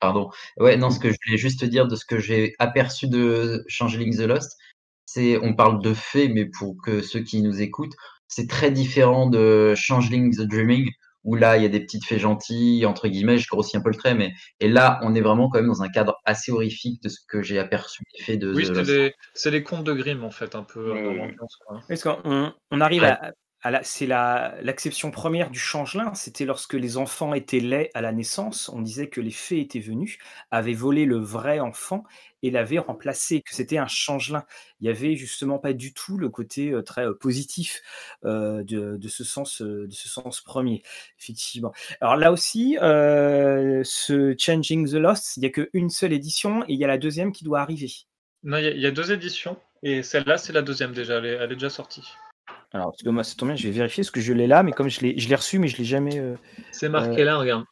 Pardon. 0.00 0.30
Ouais, 0.56 0.78
non, 0.78 0.88
ce 0.90 0.98
que 0.98 1.10
je 1.10 1.16
voulais 1.26 1.36
juste 1.36 1.62
dire 1.64 1.86
de 1.86 1.96
ce 1.96 2.06
que 2.06 2.18
j'ai 2.18 2.54
aperçu 2.58 3.08
de 3.08 3.62
Changeling 3.68 4.16
the 4.16 4.26
Lost, 4.26 4.56
c'est 5.04 5.36
on 5.38 5.54
parle 5.54 5.82
de 5.82 5.92
faits, 5.92 6.30
mais 6.32 6.46
pour 6.46 6.76
que 6.82 7.02
ceux 7.02 7.20
qui 7.20 7.42
nous 7.42 7.60
écoutent, 7.60 7.94
c'est 8.26 8.48
très 8.48 8.70
différent 8.70 9.28
de 9.28 9.74
Changeling 9.76 10.34
the 10.34 10.42
Dreaming, 10.42 10.90
où 11.24 11.34
là, 11.34 11.56
il 11.56 11.62
y 11.62 11.66
a 11.66 11.68
des 11.68 11.80
petites 11.80 12.04
fées 12.04 12.18
gentilles, 12.18 12.86
entre 12.86 13.08
guillemets, 13.08 13.38
je 13.38 13.48
grossis 13.48 13.76
un 13.76 13.80
peu 13.80 13.88
le 13.88 13.96
trait, 13.96 14.14
mais 14.14 14.32
et 14.60 14.68
là, 14.68 15.00
on 15.02 15.14
est 15.14 15.20
vraiment 15.20 15.48
quand 15.48 15.58
même 15.58 15.68
dans 15.68 15.82
un 15.82 15.88
cadre 15.88 16.20
assez 16.24 16.52
horrifique 16.52 17.02
de 17.02 17.08
ce 17.08 17.18
que 17.26 17.42
j'ai 17.42 17.58
aperçu 17.58 18.02
des 18.28 18.36
de. 18.36 18.52
Oui, 18.54 18.66
c'est 19.34 19.50
les, 19.50 19.62
contes 19.62 19.84
de 19.84 19.92
Grimm, 19.92 20.24
en 20.24 20.30
fait, 20.30 20.54
un 20.54 20.62
peu. 20.62 20.94
Est-ce 21.88 22.04
qu'on 22.04 22.52
on 22.70 22.80
arrive 22.80 23.04
à, 23.04 23.32
c'est 23.82 24.06
l'acception 24.06 25.10
première 25.10 25.50
du 25.50 25.58
changelin, 25.58 26.12
c'était 26.14 26.44
lorsque 26.44 26.74
les 26.74 26.98
enfants 26.98 27.32
étaient 27.32 27.60
laits 27.60 27.90
à 27.94 28.02
la 28.02 28.12
naissance, 28.12 28.68
on 28.68 28.82
disait 28.82 29.08
que 29.08 29.22
les 29.22 29.30
fées 29.30 29.60
étaient 29.60 29.80
venus, 29.80 30.18
avaient 30.50 30.74
volé 30.74 31.06
le 31.06 31.16
vrai 31.16 31.60
enfant 31.60 32.04
et 32.42 32.50
l'avaient 32.50 32.78
remplacé, 32.78 33.40
que 33.40 33.54
c'était 33.54 33.78
un 33.78 33.86
changelin. 33.86 34.44
Il 34.80 34.86
y 34.86 34.90
avait 34.90 35.16
justement 35.16 35.58
pas 35.58 35.72
du 35.72 35.94
tout 35.94 36.18
le 36.18 36.28
côté 36.28 36.72
euh, 36.72 36.82
très 36.82 37.06
euh, 37.06 37.14
positif 37.14 37.80
euh, 38.26 38.62
de, 38.64 39.08
ce 39.08 39.24
sens, 39.24 39.62
de 39.62 39.88
ce 39.90 40.08
sens 40.10 40.42
premier, 40.42 40.82
effectivement. 41.18 41.72
Alors 42.02 42.16
là 42.16 42.32
aussi, 42.32 42.76
ce 42.80 44.34
Changing 44.38 44.90
the 44.90 44.94
Lost, 44.96 45.38
il 45.38 45.40
n'y 45.40 45.46
a 45.46 45.50
qu'une 45.50 45.88
seule 45.88 46.12
édition 46.12 46.64
et 46.64 46.74
il 46.74 46.78
y 46.78 46.84
a 46.84 46.88
la 46.88 46.98
deuxième 46.98 47.32
qui 47.32 47.44
doit 47.44 47.60
arriver. 47.60 47.90
Non, 48.42 48.58
il 48.58 48.78
y, 48.78 48.86
a, 48.86 48.90
deux 48.90 49.10
éditions 49.10 49.56
et 49.82 50.02
celle-là, 50.02 50.36
c'est 50.36 50.52
la 50.52 50.60
deuxième 50.60 50.92
déjà, 50.92 51.16
elle 51.16 51.50
est 51.50 51.56
déjà 51.56 51.70
sortie. 51.70 52.02
Alors, 52.74 52.90
parce 52.90 53.04
que 53.04 53.08
moi, 53.08 53.22
ça 53.22 53.36
tombe 53.36 53.50
bien, 53.50 53.56
je 53.56 53.68
vais 53.68 53.72
vérifier 53.72 54.02
ce 54.02 54.10
que 54.10 54.20
je 54.20 54.32
l'ai 54.32 54.48
là, 54.48 54.64
mais 54.64 54.72
comme 54.72 54.88
je 54.88 55.00
l'ai 55.00 55.34
reçu, 55.36 55.60
mais 55.60 55.68
je 55.68 55.76
l'ai 55.76 55.84
jamais. 55.84 56.18
Euh, 56.18 56.34
c'est 56.72 56.88
marqué 56.88 57.22
euh, 57.22 57.24
là, 57.24 57.38
regarde. 57.38 57.64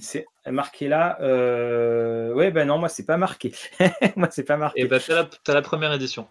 C'est 0.00 0.26
marqué 0.46 0.88
là. 0.88 1.18
Euh... 1.20 2.32
Ouais, 2.34 2.52
ben 2.52 2.68
non, 2.68 2.78
moi, 2.78 2.88
c'est 2.88 3.04
pas 3.04 3.16
marqué. 3.16 3.52
moi, 4.16 4.28
c'est 4.30 4.44
pas 4.44 4.56
marqué. 4.56 4.80
Et 4.80 4.84
eh 4.84 4.86
ben, 4.86 5.00
t'as 5.04 5.26
la, 5.48 5.54
la, 5.54 5.62
première 5.62 5.92
édition. 5.92 6.28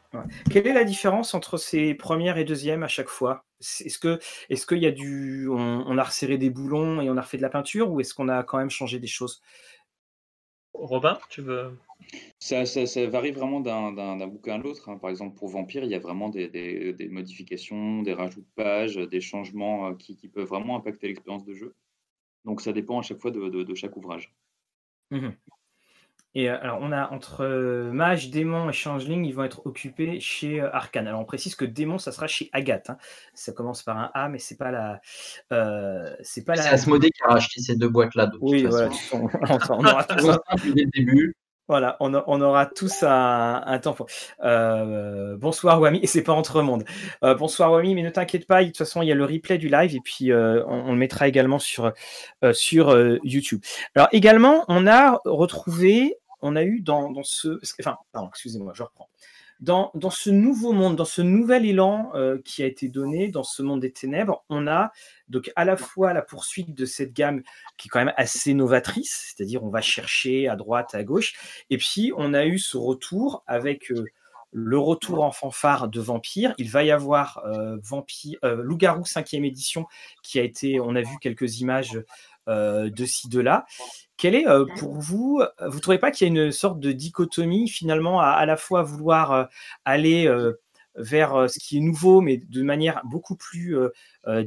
Quelle 0.50 0.66
est 0.66 0.74
la 0.74 0.86
différence 0.86 1.34
entre 1.34 1.58
ces 1.58 1.94
premières 1.94 2.38
et 2.38 2.46
deuxièmes 2.46 2.82
à 2.82 2.88
chaque 2.88 3.10
fois? 3.10 3.44
Est-ce 3.60 4.00
que, 4.00 4.18
est-ce 4.50 4.66
qu'il 4.66 4.80
y 4.80 4.88
a 4.88 4.92
du, 4.92 5.50
on, 5.50 5.98
a 5.98 6.04
resserré 6.04 6.38
des 6.38 6.50
boulons 6.50 7.02
et 7.02 7.10
on 7.10 7.18
a 7.18 7.22
refait 7.22 7.38
de 7.38 7.44
la 7.44 7.50
peinture, 7.50 7.92
ou 7.92 8.00
est-ce 8.00 8.14
qu'on 8.14 8.30
a 8.30 8.42
quand 8.44 8.58
même 8.58 8.72
changé 8.72 9.00
des 9.00 9.08
choses? 9.08 9.42
Robin, 10.74 11.20
tu 11.30 11.42
veux 11.42 11.78
ça, 12.40 12.64
varie 13.08 13.32
vraiment 13.32 13.60
d'un 13.60 14.28
bouquin 14.28 14.56
à 14.56 14.58
l'autre. 14.58 14.90
Hein. 14.90 14.98
Par 14.98 15.10
exemple, 15.10 15.38
pour 15.38 15.50
Vampire, 15.50 15.84
il 15.84 15.90
y 15.90 15.96
a 15.96 16.00
vraiment 16.00 16.30
des, 16.30 17.08
modifications, 17.10 18.02
des 18.02 18.14
rajouts 18.14 18.42
de 18.42 18.64
pages, 18.64 18.96
des 18.96 19.22
changements 19.22 19.90
euh, 19.90 19.96
qui, 19.96 20.16
peuvent 20.28 20.48
vraiment 20.48 20.78
impacter 20.78 21.08
l'expérience 21.08 21.46
de 21.46 21.54
jeu. 21.54 21.76
Donc 22.46 22.62
ça 22.62 22.74
dépend 22.74 23.00
à 23.00 23.02
chaque 23.02 23.20
fois 23.20 23.32
de, 23.32 23.76
chaque 23.76 23.96
ouvrage. 23.98 24.34
Mmh 25.12 25.30
et 26.34 26.50
euh, 26.50 26.58
alors, 26.62 26.80
on 26.82 26.92
a 26.92 27.10
entre 27.12 27.44
euh, 27.44 27.92
Mage, 27.92 28.30
Démon 28.30 28.70
et 28.70 28.74
Changeling, 28.74 29.26
ils 29.26 29.34
vont 29.34 29.44
être 29.44 29.66
occupés 29.66 30.20
chez 30.22 30.62
euh, 30.62 30.74
Arkane. 30.74 31.08
Alors, 31.08 31.20
on 31.20 31.26
précise 31.26 31.56
que 31.56 31.66
Démon, 31.66 31.98
ça 31.98 32.14
sera 32.14 32.28
chez 32.28 32.50
Agathe. 32.54 32.90
Hein. 32.90 32.98
Ça 33.34 33.52
commence 33.52 33.84
par 33.84 33.98
un 33.98 34.12
A, 34.14 34.30
mais 34.30 34.40
c'est 34.40 34.58
pas 34.58 34.72
la. 34.72 35.02
c'est 36.22 36.46
pas 36.46 36.56
la. 36.56 36.72
Asmodée 36.72 37.10
qui 37.10 37.22
a 37.24 37.34
racheté 37.34 37.60
ces 37.60 37.76
deux 37.76 37.90
boîtes-là. 37.90 38.32
Oui, 38.40 38.64
voilà. 38.64 38.90
On, 39.14 39.28
on, 39.70 39.86
aura 39.86 40.04
tous 40.06 40.30
un, 40.30 40.40
dès 40.74 40.84
le 40.84 40.92
début. 40.92 41.36
Voilà, 41.72 41.98
on, 42.02 42.14
aura 42.14 42.66
tous 42.66 43.04
un, 43.04 43.80
temps. 43.82 43.96
bonsoir 45.38 45.80
Wami, 45.80 46.00
et 46.04 46.08
c'est 46.08 46.24
pas 46.24 46.34
entre 46.34 46.62
monde. 46.62 46.84
bonsoir 47.22 47.72
Wami, 47.72 47.96
mais 47.96 48.04
ne 48.04 48.10
t'inquiète 48.10 48.46
pas, 48.46 48.62
de 48.62 48.68
toute 48.68 48.78
façon 48.78 49.02
il 49.02 49.08
y 49.08 49.12
a 49.12 49.16
le 49.16 49.26
replay 49.26 49.58
du 49.58 49.70
live 49.70 49.96
et 49.96 50.02
puis 50.04 50.34
on, 50.34 50.66
on, 50.68 50.92
le 50.92 50.98
mettra 50.98 51.28
également 51.28 51.60
sur, 51.60 51.94
sur 52.52 52.94
YouTube. 53.24 53.62
Alors 53.96 54.10
également, 54.12 54.66
on 54.68 54.86
a 54.86 55.20
retrouvé 55.26 56.18
on 56.42 56.56
a 56.56 56.64
eu 56.64 56.82
dans, 56.82 57.12
ce. 57.24 57.60
Enfin, 57.80 57.98
pardon, 58.12 58.30
excusez-moi, 58.30 58.74
je 58.76 58.84
reprends. 58.84 59.10
Dans, 59.62 59.92
ce 60.10 60.32
nouveau 60.32 60.74
monde, 60.74 60.96
dans 60.96 61.06
ce 61.06 61.22
nouvel 61.22 61.68
élan 61.68 62.12
euh, 62.16 62.40
qui 62.44 62.64
a 62.64 62.66
été 62.66 62.90
donné 62.90 63.28
dans 63.28 63.44
ce 63.44 63.62
monde 63.62 63.82
des 63.82 63.92
ténèbres, 63.92 64.44
on 64.50 64.66
a 64.66 64.92
donc 65.28 65.52
à 65.56 65.66
la 65.66 65.78
fois 65.78 66.14
la 66.14 66.24
poursuite 66.24 66.74
de 66.74 66.86
cette 66.86 67.14
gamme 67.14 67.44
qui 67.78 67.88
est 67.88 67.90
quand 67.90 68.04
même 68.04 68.14
assez 68.18 68.56
novatrice, 68.56 69.36
c'est-à-dire 69.36 69.64
on 69.64 69.70
va 69.70 69.82
chercher 69.82 70.48
à 70.48 70.56
droite, 70.56 70.96
à 70.96 71.04
gauche, 71.04 71.34
et 71.70 71.78
puis 71.78 72.12
on 72.18 72.34
a 72.34 72.46
eu 72.46 72.58
ce 72.58 72.76
retour 72.76 73.44
avec 73.46 73.92
euh, 73.92 74.06
le 74.52 74.80
retour 74.80 75.24
en 75.24 75.32
fanfare 75.32 75.90
de 75.90 76.02
Vampire. 76.02 76.56
Il 76.58 76.72
va 76.72 76.84
y 76.84 76.90
avoir 76.90 77.44
euh, 77.46 77.78
Vampire, 77.84 78.40
Loup-garou 78.44 79.04
5e 79.04 79.46
édition 79.46 79.86
qui 80.24 80.40
a 80.40 80.44
été, 80.44 80.80
on 80.80 80.96
a 80.96 81.02
vu 81.02 81.20
quelques 81.22 81.60
images 81.60 82.02
de 82.48 83.06
ci, 83.06 83.30
de 83.30 83.40
là. 83.40 83.66
Quel 84.22 84.36
est 84.36 84.48
euh, 84.48 84.66
pour 84.78 84.94
vous, 84.94 85.42
euh, 85.42 85.68
vous 85.68 85.78
ne 85.78 85.82
trouvez 85.82 85.98
pas 85.98 86.12
qu'il 86.12 86.28
y 86.28 86.30
a 86.30 86.44
une 86.44 86.52
sorte 86.52 86.80
de 86.80 86.92
dichotomie 86.92 87.68
finalement 87.68 88.22
à, 88.22 88.28
à 88.28 88.46
la 88.46 88.56
fois 88.56 88.84
vouloir 88.84 89.32
euh, 89.32 89.46
aller 89.84 90.32
vers 90.94 91.50
ce 91.50 91.58
qui 91.58 91.78
est 91.78 91.80
nouveau, 91.80 92.22
mais 92.22 92.38
de 92.38 92.62
manière 92.62 93.02
beaucoup 93.04 93.36
plus, 93.36 93.76
on 94.26 94.44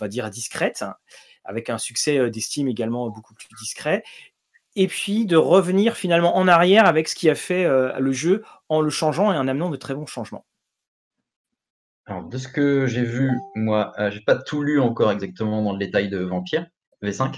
va 0.00 0.08
dire, 0.08 0.30
discrète, 0.30 0.86
avec 1.44 1.68
un 1.68 1.76
succès 1.76 2.30
d'estime 2.30 2.66
également 2.66 3.10
beaucoup 3.10 3.34
plus 3.34 3.48
discret, 3.60 4.04
et 4.74 4.86
puis 4.86 5.26
de 5.26 5.36
revenir 5.36 5.96
finalement 5.96 6.36
en 6.38 6.48
arrière 6.48 6.86
avec 6.86 7.08
ce 7.08 7.14
qui 7.14 7.28
a 7.28 7.34
fait 7.34 7.68
le 7.98 8.12
jeu 8.12 8.42
en 8.70 8.80
le 8.80 8.88
changeant 8.88 9.32
et 9.32 9.36
en 9.36 9.48
amenant 9.48 9.68
de 9.68 9.76
très 9.76 9.94
bons 9.94 10.06
changements? 10.06 10.46
Alors, 12.06 12.24
de 12.24 12.38
ce 12.38 12.48
que 12.48 12.86
j'ai 12.86 13.04
vu, 13.04 13.32
moi, 13.54 13.92
j'ai 14.10 14.20
pas 14.20 14.36
tout 14.36 14.62
lu 14.62 14.80
encore 14.80 15.12
exactement 15.12 15.62
dans 15.62 15.72
le 15.72 15.78
détail 15.78 16.08
de 16.08 16.18
Vampire 16.18 16.66
V5. 17.02 17.34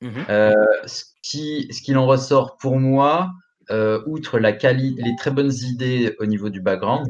Mmh 0.00 0.20
euh, 0.30 0.52
ce 0.86 1.82
qu'il 1.82 1.98
en 1.98 2.06
ressort 2.06 2.56
pour 2.56 2.78
moi, 2.78 3.32
euh, 3.70 4.02
outre 4.06 4.38
la 4.38 4.52
les 4.52 5.16
très 5.18 5.30
bonnes 5.30 5.52
idées 5.52 6.16
au 6.18 6.26
niveau 6.26 6.48
du 6.48 6.60
background, 6.60 7.06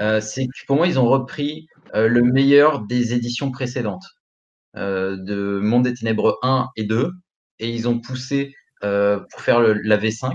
euh, 0.00 0.20
c'est 0.20 0.46
que 0.46 0.66
pour 0.66 0.76
moi, 0.76 0.86
ils 0.86 0.98
ont 0.98 1.06
repris 1.08 1.66
le 1.94 2.22
meilleur 2.22 2.86
des 2.86 3.12
éditions 3.12 3.50
précédentes 3.50 4.06
de 4.74 5.60
Monde 5.62 5.84
des 5.84 5.92
Ténèbres 5.92 6.38
1 6.42 6.68
et 6.76 6.84
2, 6.84 7.12
et 7.58 7.68
ils 7.68 7.86
ont 7.86 8.00
poussé 8.00 8.54
pour 8.80 9.40
faire 9.40 9.60
la 9.60 9.98
V5. 9.98 10.32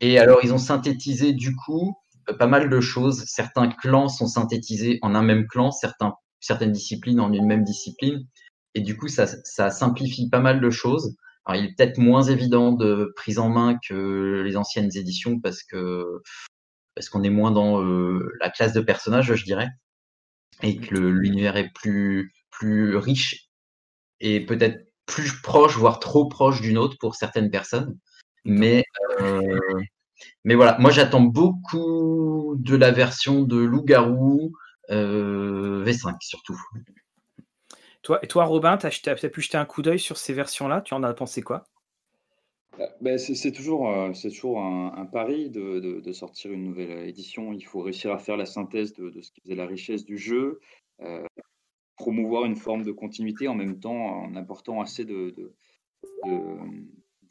Et 0.00 0.20
alors, 0.20 0.40
ils 0.44 0.54
ont 0.54 0.58
synthétisé 0.58 1.32
du 1.32 1.56
coup 1.56 1.96
pas 2.38 2.46
mal 2.46 2.70
de 2.70 2.80
choses. 2.80 3.24
Certains 3.26 3.68
clans 3.68 4.08
sont 4.08 4.28
synthétisés 4.28 5.00
en 5.02 5.16
un 5.16 5.22
même 5.22 5.48
clan, 5.48 5.70
certaines 5.72 6.72
disciplines 6.72 7.18
en 7.18 7.32
une 7.32 7.46
même 7.46 7.64
discipline. 7.64 8.26
Et 8.74 8.80
du 8.80 8.96
coup, 8.96 9.08
ça, 9.08 9.26
simplifie 9.70 10.28
pas 10.28 10.40
mal 10.40 10.60
de 10.60 10.70
choses. 10.70 11.16
Alors, 11.44 11.60
il 11.60 11.66
est 11.70 11.74
peut-être 11.76 11.98
moins 11.98 12.22
évident 12.22 12.72
de 12.72 13.12
prise 13.16 13.38
en 13.38 13.48
main 13.48 13.78
que 13.88 14.42
les 14.44 14.56
anciennes 14.56 14.90
éditions 14.94 15.40
parce 15.40 15.62
qu'on 15.64 17.22
est 17.22 17.30
moins 17.30 17.50
dans 17.50 17.82
euh, 17.82 18.32
la 18.40 18.50
classe 18.50 18.72
de 18.72 18.80
personnages, 18.80 19.34
je 19.34 19.44
dirais, 19.44 19.68
et 20.62 20.76
que 20.76 20.96
l'univers 20.96 21.56
est 21.56 21.70
plus 21.72 22.32
riche 22.96 23.50
et 24.20 24.44
peut-être 24.44 24.90
plus 25.06 25.40
proche, 25.42 25.76
voire 25.76 25.98
trop 25.98 26.28
proche 26.28 26.60
d'une 26.60 26.78
autre 26.78 26.96
pour 27.00 27.14
certaines 27.14 27.50
personnes. 27.50 27.98
Mais 28.44 28.84
euh, 29.20 29.58
voilà, 30.44 30.78
moi 30.78 30.90
j'attends 30.90 31.20
beaucoup 31.20 32.56
de 32.58 32.76
la 32.76 32.90
version 32.90 33.42
de 33.42 33.58
Loup-garou 33.58 34.52
euh, 34.90 35.84
V5 35.84 36.16
surtout. 36.20 36.60
Toi, 38.02 38.18
et 38.22 38.26
toi 38.26 38.44
Robin, 38.44 38.78
tu 38.78 38.86
as, 38.86 39.28
pu 39.28 39.40
jeter 39.40 39.58
un 39.58 39.66
coup 39.66 39.82
d'œil 39.82 39.98
sur 39.98 40.16
ces 40.16 40.32
versions-là? 40.32 40.80
Tu 40.80 40.94
en 40.94 41.02
as 41.02 41.12
pensé 41.12 41.42
quoi? 41.42 41.64
Euh, 42.78 42.86
ben, 43.00 43.18
c'est 43.18 43.52
toujours, 43.52 43.90
euh, 43.90 44.12
toujours 44.12 44.60
un, 44.60 45.06
pari 45.06 45.50
de, 45.50 46.12
sortir 46.12 46.52
une 46.52 46.64
nouvelle 46.64 47.08
édition. 47.08 47.52
Il 47.52 47.62
faut 47.62 47.80
réussir 47.80 48.12
à 48.12 48.18
faire 48.18 48.36
la 48.36 48.46
synthèse 48.46 48.94
de, 48.94 49.20
ce 49.20 49.30
qui 49.32 49.40
faisait 49.42 49.54
la 49.54 49.66
richesse 49.66 50.04
du 50.04 50.16
jeu, 50.16 50.60
euh, 51.02 51.24
promouvoir 51.96 52.44
une 52.44 52.56
forme 52.56 52.84
de 52.84 52.92
continuité 52.92 53.48
en 53.48 53.54
même 53.54 53.78
temps 53.78 54.22
en 54.22 54.34
apportant 54.34 54.80
assez 54.80 55.04
de, 55.04 55.34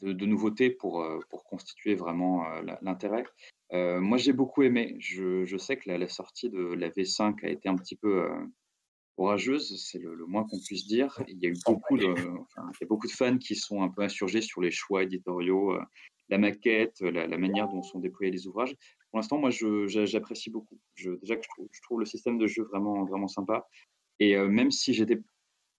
nouveautés 0.02 0.70
pour, 0.70 1.04
constituer 1.48 1.94
vraiment 1.94 2.44
l'intérêt. 2.82 3.24
moi, 3.72 4.18
j'ai 4.18 4.32
beaucoup 4.32 4.62
aimé. 4.62 4.96
Je, 5.00 5.56
sais 5.56 5.76
que 5.76 5.90
la, 5.90 6.08
sortie 6.08 6.48
de 6.48 6.60
la 6.74 6.90
V5 6.90 7.44
a 7.44 7.48
été 7.48 7.68
un 7.68 7.76
petit 7.76 7.96
peu 7.96 8.28
courageuse, 9.20 9.78
c'est 9.84 9.98
le, 9.98 10.24
moins 10.24 10.44
qu'on 10.44 10.58
puisse 10.58 10.86
dire. 10.86 11.22
Il 11.28 11.38
y 11.40 11.46
a 11.46 11.50
eu 11.50 11.56
beaucoup 11.66 11.98
de, 11.98 12.14
beaucoup 12.88 13.06
de 13.06 13.12
fans 13.12 13.36
qui 13.36 13.54
sont 13.54 13.82
un 13.82 13.90
peu 13.90 14.00
insurgés 14.00 14.40
sur 14.40 14.62
les 14.62 14.70
choix 14.70 15.02
éditoriaux, 15.02 15.74
euh, 15.74 15.82
la 16.30 16.38
maquette, 16.38 17.02
la, 17.02 17.36
manière 17.36 17.68
dont 17.68 17.82
sont 17.82 17.98
déployés 17.98 18.32
les 18.32 18.46
ouvrages. 18.46 18.74
pour 19.10 19.18
l'instant, 19.18 19.36
moi, 19.36 19.50
j'apprécie 19.50 20.48
beaucoup. 20.48 20.78
Je, 20.94 21.10
déjà 21.20 21.36
que 21.36 21.42
je 21.70 21.82
trouve, 21.82 22.00
le 22.00 22.06
système 22.06 22.38
de 22.38 22.46
jeu 22.46 22.62
vraiment, 22.62 23.04
vraiment 23.04 23.28
sympa. 23.28 23.68
Et 24.20 24.38
même 24.38 24.70
si 24.70 24.94
j'étais 24.94 25.20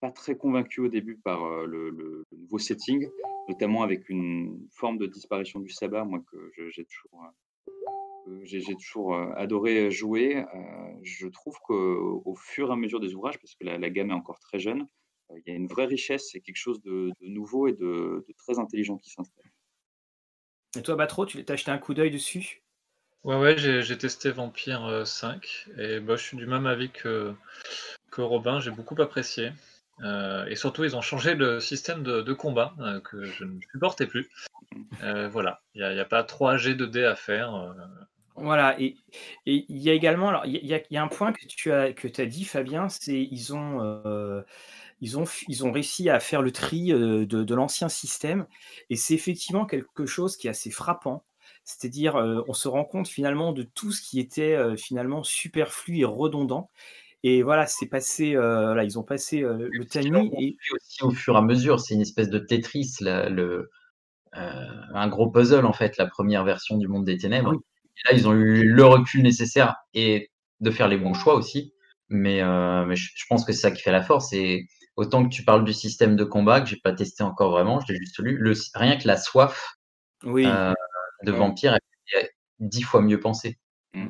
pas 0.02 0.12
très 0.12 0.36
convaincu 0.36 0.82
au 0.82 0.88
début 0.88 1.18
par 1.18 1.66
le, 1.66 2.24
nouveau 2.32 2.60
setting, 2.60 3.10
notamment 3.50 3.82
avec 3.82 4.08
une 4.10 4.68
forme 4.72 5.00
de 5.00 5.08
disparition 5.08 5.60
du 5.60 5.70
sabbat, 5.70 6.04
moi 6.04 6.20
que 6.32 6.70
j'ai 6.70 6.86
toujours, 6.86 7.26
j'ai 8.44 8.76
toujours 8.76 9.16
adoré 9.36 9.92
jouer. 9.92 10.46
je 11.04 11.28
trouve 11.28 11.58
qu'au 11.64 12.36
fur 12.36 12.70
et 12.70 12.74
à 12.74 12.76
mesure 12.76 13.00
des 13.00 13.14
ouvrages, 13.14 13.40
parce 13.40 13.56
que 13.56 13.64
la, 13.66 13.90
gamme 13.90 14.12
est 14.12 14.14
encore 14.14 14.40
très 14.40 14.60
jeune, 14.60 14.88
il 15.32 15.44
y 15.48 15.52
a 15.52 15.56
une 15.56 15.68
vraie 15.68 15.86
richesse 15.86 16.36
et 16.36 16.42
quelque 16.42 16.58
chose 16.58 16.82
de, 16.82 17.12
nouveau 17.22 17.68
et 17.68 17.74
de, 17.74 18.26
très 18.38 18.60
intelligent 18.60 18.98
qui 18.98 19.10
s'installe. 19.10 19.52
Et 20.78 20.82
toi, 20.82 20.96
Batro, 20.96 21.26
tu 21.26 21.44
as 21.48 21.52
acheté 21.52 21.72
un 21.72 21.78
coup 21.78 21.94
d'œil 21.94 22.12
dessus? 22.12 22.64
Ouais, 23.24 23.38
ouais, 23.38 23.58
j'ai 23.58 23.98
testé 23.98 24.32
Vampire 24.32 25.06
5 25.06 25.68
et 25.78 26.00
bah, 26.00 26.16
je 26.16 26.24
suis 26.24 26.38
du 26.38 26.48
même 26.48 26.66
avis 26.66 26.90
que, 26.90 27.34
que 28.12 28.22
Robin, 28.22 28.60
j'ai 28.60 28.72
beaucoup 28.72 29.00
apprécié. 29.00 29.52
Euh, 30.04 30.46
et 30.48 30.56
surtout, 30.56 30.84
ils 30.84 30.96
ont 30.96 31.02
changé 31.02 31.36
le 31.36 31.60
système 31.60 32.04
de, 32.04 32.34
combat 32.34 32.74
euh, 32.80 33.00
que 33.02 33.24
je 33.24 33.44
ne 33.44 33.60
supportais 33.72 34.08
plus. 34.08 34.30
Euh, 35.04 35.28
voilà, 35.28 35.62
il 35.76 35.82
n'y 35.82 36.00
a, 36.00 36.06
pas 36.06 36.24
3 36.24 36.58
G 36.58 36.76
de 36.76 36.86
D 36.86 37.04
à 37.04 37.16
faire. 37.16 37.76
Voilà, 38.36 38.80
et 38.80 38.96
il 39.46 39.78
y 39.78 39.90
a 39.90 39.94
également, 39.94 40.44
il 40.44 40.66
y, 40.66 40.98
a 40.98 41.04
un 41.04 41.08
point 41.08 41.34
que 41.34 41.46
tu 41.46 41.72
as, 41.72 41.94
que 41.94 42.08
as 42.22 42.26
dit, 42.26 42.46
Fabien, 42.46 42.90
c'est 42.90 43.28
ils 43.30 43.54
ont, 43.54 44.44
ils, 45.02 45.20
ont, 45.20 45.26
ils 45.48 45.66
ont 45.66 45.72
réussi 45.72 46.10
à 46.10 46.20
faire 46.20 46.42
le 46.42 46.52
tri 46.52 46.88
de, 46.88 47.26
de 47.26 47.56
l'ancien 47.56 47.90
système, 47.90 48.48
et 48.90 48.96
c'est 48.96 49.14
effectivement 49.14 49.66
quelque 49.66 50.06
chose 50.06 50.38
qui 50.38 50.48
est 50.48 50.52
assez 50.52 50.72
frappant. 50.72 51.24
C'est-à-dire, 51.66 52.16
on 52.48 52.54
se 52.54 52.68
rend 52.68 52.86
compte 52.86 53.08
finalement 53.08 53.52
de 53.52 53.64
tout 53.64 53.92
ce 53.92 54.02
qui 54.02 54.20
était 54.20 54.58
finalement 54.78 55.24
superflu 55.24 56.00
et 56.00 56.06
redondant. 56.06 56.72
Et 57.24 57.44
voilà, 57.44 57.68
c'est 57.68 57.88
passé, 57.88 58.36
euh, 58.36 58.74
là, 58.74 58.84
ils 58.84 58.98
ont 58.98 59.04
passé 59.04 59.44
euh, 59.44 59.70
le 59.72 59.86
timing. 59.86 60.32
Et... 60.40 60.58
Aussi 60.74 61.04
au 61.04 61.12
fur 61.12 61.36
et 61.36 61.38
à 61.38 61.42
mesure, 61.42 61.80
c'est 61.80 61.94
une 61.94 62.02
espèce 62.02 62.30
de 62.30 62.40
Tetris, 62.40 62.96
le, 63.02 63.70
euh, 64.36 64.66
un 64.94 65.08
gros 65.08 65.30
puzzle 65.30 65.66
en 65.66 65.74
fait, 65.74 65.98
la 65.98 66.08
première 66.08 66.44
version 66.44 66.78
du 66.78 66.88
Monde 66.88 67.06
des 67.06 67.18
Ténèbres. 67.18 67.54
Et 67.54 68.12
là, 68.12 68.18
ils 68.18 68.28
ont 68.28 68.34
eu 68.34 68.64
le 68.64 68.86
recul 68.86 69.22
nécessaire 69.22 69.76
et 69.94 70.32
de 70.62 70.72
faire 70.72 70.88
les 70.88 70.98
bons 70.98 71.14
choix 71.14 71.36
aussi. 71.36 71.74
Mais, 72.10 72.42
mais 72.86 72.96
je, 72.96 73.26
pense 73.30 73.46
que 73.46 73.54
c'est 73.54 73.62
ça 73.62 73.72
qui 73.72 73.82
fait 73.82 73.92
la 73.92 74.02
force. 74.02 74.34
Et 74.34 74.68
autant 74.96 75.24
que 75.24 75.30
tu 75.30 75.46
parles 75.46 75.64
du 75.64 75.74
système 75.74 76.16
de 76.16 76.24
combat 76.24 76.60
que 76.60 76.68
j'ai 76.68 76.78
pas 76.78 76.92
testé 76.92 77.24
encore 77.24 77.52
vraiment, 77.52 77.80
je 77.82 77.94
l'ai 77.94 78.00
juste 78.00 78.18
lu. 78.18 78.38
Le, 78.38 78.54
rien 78.74 78.98
que 78.98 79.08
la 79.08 79.18
soif 79.18 79.76
oui. 80.24 80.46
de 80.46 81.32
vampire 81.32 81.78
est 82.16 82.32
dix 82.60 82.82
fois 82.82 83.02
mieux 83.02 83.20
pensée. 83.20 83.60
Mm. 83.94 84.08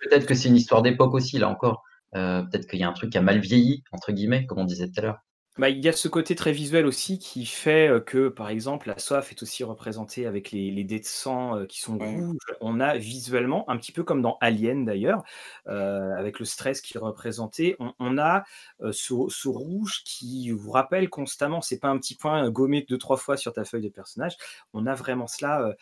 Peut-être 0.00 0.26
que 0.26 0.34
c'est 0.34 0.48
une 0.48 0.56
histoire 0.56 0.82
d'époque 0.82 1.14
aussi, 1.14 1.38
là 1.38 1.48
encore. 1.48 1.82
Euh, 2.16 2.42
peut-être 2.42 2.68
qu'il 2.68 2.80
y 2.80 2.82
a 2.82 2.88
un 2.88 2.92
truc 2.92 3.10
qui 3.10 3.18
a 3.18 3.22
mal 3.22 3.38
vieilli, 3.38 3.84
entre 3.92 4.12
guillemets, 4.12 4.46
comme 4.46 4.58
on 4.58 4.64
disait 4.64 4.88
tout 4.88 5.00
à 5.00 5.02
l'heure. 5.02 5.20
Bah, 5.58 5.68
il 5.68 5.84
y 5.84 5.88
a 5.88 5.92
ce 5.92 6.08
côté 6.08 6.36
très 6.36 6.52
visuel 6.52 6.86
aussi 6.86 7.18
qui 7.18 7.44
fait 7.44 7.88
euh, 7.88 8.00
que, 8.00 8.28
par 8.28 8.48
exemple, 8.48 8.88
la 8.88 8.98
soif 8.98 9.32
est 9.32 9.42
aussi 9.42 9.62
représentée 9.62 10.24
avec 10.24 10.52
les, 10.52 10.70
les 10.70 10.84
dés 10.84 11.00
de 11.00 11.04
sang 11.04 11.56
euh, 11.56 11.66
qui 11.66 11.80
sont 11.80 11.98
rouges. 11.98 12.38
On 12.60 12.78
a 12.80 12.96
visuellement, 12.96 13.68
un 13.68 13.76
petit 13.76 13.90
peu 13.92 14.04
comme 14.04 14.22
dans 14.22 14.38
Alien 14.40 14.84
d'ailleurs, 14.84 15.22
avec 15.66 16.38
le 16.38 16.44
stress 16.44 16.80
qui 16.80 16.96
est 16.96 17.00
représenté, 17.00 17.76
on, 17.98 18.16
a 18.16 18.44
ce, 18.90 19.48
rouge 19.48 20.02
qui 20.04 20.50
vous 20.50 20.70
rappelle 20.70 21.10
constamment, 21.10 21.60
c'est 21.60 21.78
pas 21.78 21.88
un 21.88 21.98
petit 21.98 22.16
point 22.16 22.48
gommé 22.48 22.86
deux, 22.88 22.98
trois 22.98 23.16
fois 23.16 23.36
sur 23.36 23.52
ta 23.52 23.64
feuille 23.64 23.82
de 23.82 23.88
personnage, 23.88 24.36
on 24.72 24.86
a 24.86 24.94
vraiment 24.94 25.26
cela, 25.26 25.74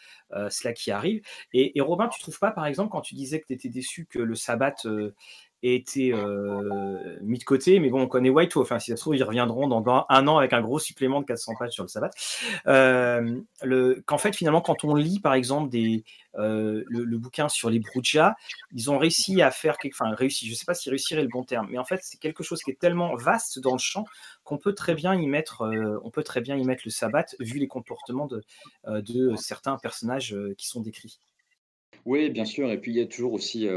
cela 0.51 0.73
qui 0.73 0.91
arrive. 0.91 1.23
Et, 1.53 1.79
et, 1.79 1.81
Robin, 1.81 2.09
tu 2.09 2.21
trouves 2.21 2.39
pas, 2.39 2.51
par 2.51 2.67
exemple, 2.67 2.91
quand 2.91 3.01
tu 3.01 3.15
disais 3.15 3.41
que 3.41 3.47
tu 3.47 3.53
étais 3.55 3.69
déçu 3.69 4.07
que 4.07 4.19
le 4.19 4.35
sabbat 4.35 4.75
été 5.63 6.13
euh, 6.13 7.19
mis 7.23 7.39
de 7.39 7.45
côté. 7.45 7.81
Mais 7.81 7.91
bon, 7.91 8.03
on 8.03 8.07
connaît 8.07 8.31
White 8.31 8.57
Enfin, 8.57 8.79
si 8.79 8.91
ça 8.91 8.97
se 8.97 9.01
trouve, 9.01 9.17
ils 9.17 9.23
reviendront 9.23 9.69
dans 9.69 10.07
un 10.09 10.27
an 10.29 10.39
avec 10.39 10.53
un 10.53 10.61
gros 10.61 10.79
supplément 10.79 11.21
de 11.21 11.27
400 11.27 11.55
pages 11.59 11.73
sur 11.73 11.85
le 11.85 11.89
sabbat. 11.89 12.11
Euh, 12.67 13.41
qu'en 14.07 14.19
fait, 14.19 14.35
finalement, 14.35 14.61
quand 14.61 14.85
on 14.85 14.95
lit, 14.95 15.21
par 15.21 15.35
exemple, 15.35 15.77
euh, 16.37 16.85
le, 16.87 17.19
bouquin 17.19 17.49
sur 17.49 17.71
les 17.71 17.81
Bruja, 17.81 18.37
ils 18.73 18.91
ont 18.91 18.99
réussi 18.99 19.43
à 19.43 19.51
faire 19.51 19.79
quelque, 19.79 19.95
enfin, 19.95 20.15
réussi. 20.15 20.49
Je 20.49 20.55
sais 20.55 20.65
pas 20.65 20.75
si 20.75 20.91
réussir 20.91 21.19
est 21.19 21.23
le 21.23 21.29
bon 21.29 21.45
terme, 21.45 21.69
mais 21.71 21.79
en 21.79 21.85
fait, 21.85 22.01
c'est 22.03 22.19
quelque 22.19 22.43
chose 22.43 22.63
qui 22.63 22.71
est 22.71 22.79
tellement 22.79 23.15
vaste 23.17 23.59
dans 23.59 23.73
le 23.73 23.79
champ 23.79 24.05
qu'on 24.45 24.59
peut 24.59 24.75
très 24.75 24.95
bien 24.95 25.15
y 25.15 25.27
mettre, 25.27 25.69
peut 26.13 26.23
très 26.23 26.41
bien 26.41 26.57
y 26.57 26.65
mettre 26.65 26.83
le 26.85 26.91
sabbat 26.91 27.27
vu 27.41 27.59
les 27.59 27.69
comportements 27.69 28.27
de, 28.27 29.37
certains 29.37 29.77
personnages 29.79 30.37
qui 30.57 30.69
sont 30.69 30.81
décrits. 30.81 31.21
Oui, 32.05 32.31
bien 32.31 32.45
sûr. 32.45 32.71
Et 32.71 32.79
puis 32.79 32.93
il 32.93 32.97
y 32.97 33.03
a 33.03 33.07
toujours 33.07 33.35
aussi 33.35 33.69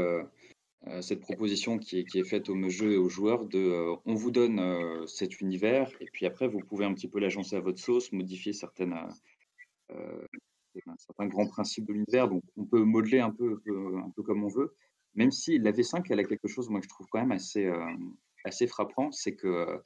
cette 1.00 1.20
proposition 1.20 1.78
qui 1.78 2.00
est, 2.00 2.24
faite 2.24 2.48
aux 2.48 2.68
jeux 2.68 2.92
et 2.92 2.96
aux 2.96 3.08
joueurs 3.08 3.46
de 3.46 3.58
euh, 3.58 3.96
on 4.04 4.14
vous 4.14 4.32
donne 4.32 4.58
euh, 4.58 5.06
cet 5.06 5.40
univers 5.40 5.88
et 6.00 6.06
puis 6.06 6.26
après 6.26 6.48
vous 6.48 6.58
pouvez 6.58 6.84
un 6.84 6.92
petit 6.92 7.08
peu 7.08 7.20
l'agencer 7.20 7.54
à 7.54 7.60
votre 7.60 7.78
sauce, 7.78 8.10
modifier 8.10 8.52
certaines, 8.52 8.96
certains 10.98 11.26
grands 11.26 11.46
principes 11.46 11.86
de 11.86 11.92
l'univers. 11.92 12.28
Donc 12.28 12.42
on 12.56 12.64
peut 12.64 12.82
modeler 12.82 13.20
un 13.20 13.30
peu, 13.30 13.60
un 13.68 14.10
peu 14.10 14.22
comme 14.22 14.42
on 14.42 14.48
veut, 14.48 14.74
même 15.14 15.30
si 15.30 15.58
la 15.58 15.70
V5 15.70 16.04
elle 16.10 16.20
a 16.20 16.24
quelque 16.24 16.48
chose 16.48 16.68
moi 16.68 16.80
que 16.80 16.86
je 16.86 16.90
trouve 16.90 17.06
quand 17.10 17.20
même 17.20 17.32
assez, 17.32 17.70
assez 18.44 18.66
frappant, 18.66 19.12
c'est 19.12 19.36
que 19.36 19.80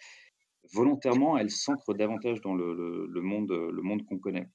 volontairement 0.73 1.37
elle 1.37 1.51
s'ancre 1.51 1.93
davantage 1.93 2.41
dans 2.41 2.55
le, 2.55 3.21
monde, 3.21 3.53
le 3.53 3.83
monde 3.83 4.07
qu'on 4.07 4.19
connaît 4.19 4.49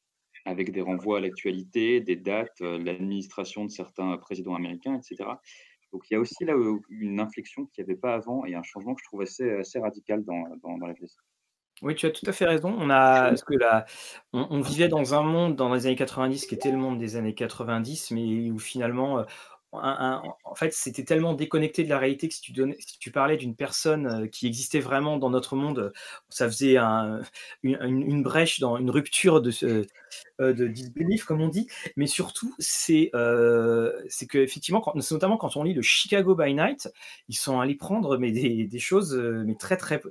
avec 0.45 0.71
des 0.71 0.81
renvois 0.81 1.19
à 1.19 1.21
l'actualité, 1.21 2.01
des 2.01 2.15
dates, 2.15 2.61
l'administration 2.61 3.65
de 3.65 3.69
certains 3.69 4.17
présidents 4.17 4.55
américains, 4.55 4.95
etc. 4.95 5.29
Donc 5.91 6.09
il 6.09 6.13
y 6.13 6.17
a 6.17 6.19
aussi 6.19 6.45
là 6.45 6.53
une 6.89 7.19
inflexion 7.19 7.65
qu'il 7.65 7.83
n'y 7.83 7.91
avait 7.91 7.99
pas 7.99 8.13
avant 8.13 8.45
et 8.45 8.55
un 8.55 8.63
changement 8.63 8.95
que 8.95 9.01
je 9.01 9.07
trouve 9.07 9.21
assez, 9.21 9.51
assez 9.51 9.79
radical 9.79 10.23
dans, 10.23 10.43
dans, 10.63 10.85
la 10.85 10.93
vie. 10.93 11.13
Oui, 11.81 11.95
tu 11.95 12.05
as 12.05 12.11
tout 12.11 12.25
à 12.27 12.31
fait 12.31 12.45
raison. 12.45 12.73
On, 12.77 12.89
a, 12.89 13.29
parce 13.29 13.43
que 13.43 13.55
là, 13.55 13.85
on, 14.33 14.61
vivait 14.61 14.87
dans 14.87 15.15
un 15.15 15.23
monde 15.23 15.55
dans 15.55 15.73
les 15.73 15.87
années 15.87 15.95
90 15.95 16.45
qui 16.45 16.55
était 16.55 16.71
le 16.71 16.77
monde 16.77 16.97
des 16.97 17.15
années 17.15 17.33
90, 17.33 18.11
mais 18.11 18.51
où 18.51 18.59
finalement, 18.59 19.25
en 19.73 20.55
fait, 20.55 20.73
c'était 20.73 21.03
tellement 21.05 21.33
déconnecté 21.33 21.83
de 21.83 21.89
la 21.89 21.97
réalité 21.97 22.27
que 22.27 22.33
si 22.33 22.41
tu, 22.41 22.51
donnais, 22.51 22.75
si 22.79 22.99
tu 22.99 23.11
parlais 23.11 23.37
d'une 23.37 23.55
personne 23.55 24.05
euh, 24.07 24.27
qui 24.27 24.47
existait 24.47 24.79
vraiment 24.81 25.17
dans 25.17 25.29
notre 25.29 25.55
monde, 25.55 25.93
ça 26.29 26.47
faisait 26.47 26.77
un, 26.77 27.21
une, 27.63 28.21
brèche 28.21 28.59
dans 28.59 28.77
une 28.77 28.89
rupture 28.89 29.41
de, 29.41 29.51
euh, 30.41 30.53
de 30.53 30.67
disbelief, 30.67 31.23
comme 31.23 31.41
on 31.41 31.47
dit. 31.47 31.67
Mais 31.95 32.07
surtout, 32.07 32.53
c'est 32.59 33.11
euh, 33.15 33.93
que 34.29 34.39
effectivement, 34.39 34.81
quand, 34.81 34.95
notamment 35.11 35.37
quand 35.37 35.55
on 35.55 35.63
lit 35.63 35.73
le 35.73 35.81
Chicago 35.81 36.35
by 36.35 36.53
Night, 36.53 36.89
ils 37.29 37.37
sont 37.37 37.59
allés 37.59 37.75
prendre 37.75 38.17
mais 38.17 38.31
des, 38.31 38.65
des 38.67 38.79
choses 38.79 39.15
mais 39.15 39.55
très 39.55 39.77
très 39.77 40.01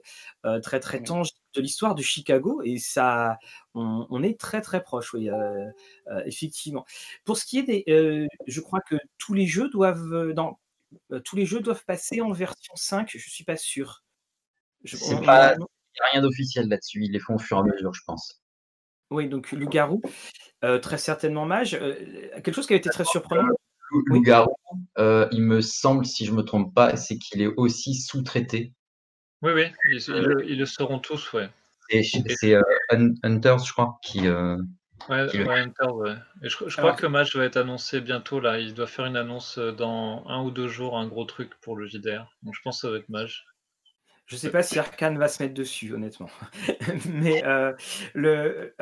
très 0.62 0.80
très, 0.80 1.02
tangibles 1.02 1.39
de 1.54 1.60
l'histoire 1.60 1.94
de 1.94 2.02
Chicago 2.02 2.62
et 2.64 2.78
ça, 2.78 3.38
on, 3.74 4.22
est 4.22 4.38
très 4.38 4.60
très 4.60 4.82
proche, 4.82 5.14
oui, 5.14 5.30
euh, 5.30 5.66
euh, 6.08 6.22
effectivement. 6.26 6.84
Pour 7.24 7.36
ce 7.36 7.44
qui 7.44 7.58
est 7.58 7.62
des, 7.62 7.84
euh, 7.88 8.26
je 8.46 8.60
crois 8.60 8.80
que 8.80 8.96
tous 9.18 9.34
les 9.34 9.46
jeux 9.46 9.68
doivent, 9.68 10.32
dans, 10.32 10.58
tous 11.24 11.36
les 11.36 11.46
jeux 11.46 11.60
doivent 11.60 11.84
passer 11.84 12.20
en 12.20 12.32
version 12.32 12.74
5. 12.74 13.10
Je 13.12 13.30
suis 13.30 13.44
pas 13.44 13.56
sûr. 13.56 14.02
Il 14.84 14.98
n'y 14.98 15.26
a 15.26 15.56
rien 16.12 16.22
d'officiel 16.22 16.68
là-dessus. 16.68 17.04
Ils 17.04 17.12
les 17.12 17.20
font 17.20 17.34
au 17.34 17.38
fur 17.38 17.58
et 17.58 17.60
à 17.60 17.62
mesure, 17.64 17.92
je 17.94 18.02
pense. 18.06 18.42
Oui, 19.10 19.28
donc 19.28 19.50
Loup-garou, 19.50 20.00
très 20.82 20.98
certainement 20.98 21.46
Mage. 21.46 21.72
quelque 21.72 22.52
chose 22.52 22.66
qui 22.66 22.74
a 22.74 22.76
été 22.76 22.90
très 22.90 23.04
surprenant. 23.04 23.48
Loup-garou, 24.06 24.54
il 24.96 25.42
me 25.42 25.60
semble, 25.60 26.06
si 26.06 26.24
je 26.24 26.32
me 26.32 26.42
trompe 26.42 26.72
pas, 26.74 26.96
c'est 26.96 27.18
qu'il 27.18 27.42
est 27.42 27.52
aussi 27.56 27.94
sous-traité. 27.94 28.72
Oui, 29.42 29.52
oui, 29.54 29.72
ils, 30.46 30.58
le 30.58 30.66
seront 30.66 30.98
tous, 30.98 31.32
ouais. 31.32 31.48
C'est 31.90 32.54
euh, 32.54 32.62
Hunters, 33.22 33.64
je 33.64 33.72
crois, 33.72 33.98
qui. 34.02 34.26
Euh, 34.26 34.56
ouais, 35.08 35.28
Hunters, 35.48 35.94
ouais. 35.94 36.14
Et 36.42 36.48
je, 36.48 36.76
crois 36.76 36.92
que 36.92 37.02
le 37.02 37.08
match 37.08 37.34
va 37.34 37.44
être 37.44 37.56
annoncé 37.56 38.00
bientôt, 38.00 38.40
là. 38.40 38.58
Il 38.58 38.74
doit 38.74 38.86
faire 38.86 39.06
une 39.06 39.16
annonce 39.16 39.58
euh, 39.58 39.72
dans 39.72 40.24
un 40.26 40.42
ou 40.42 40.50
deux 40.50 40.68
jours, 40.68 40.98
un 40.98 41.06
gros 41.06 41.24
truc 41.24 41.58
pour 41.60 41.76
le 41.76 41.86
JDR. 41.86 42.26
Donc 42.42 42.54
je 42.54 42.60
pense 42.62 42.76
que 42.76 42.86
ça 42.86 42.90
va 42.90 42.98
être 42.98 43.08
Mage. 43.08 43.46
Je 44.26 44.36
sais 44.36 44.50
pas 44.50 44.62
si 44.62 44.78
Arkane 44.78 45.18
va 45.18 45.26
se 45.26 45.42
mettre 45.42 45.54
dessus, 45.54 45.92
honnêtement. 45.92 46.30
Mais 47.06 47.42
le, 48.14 48.74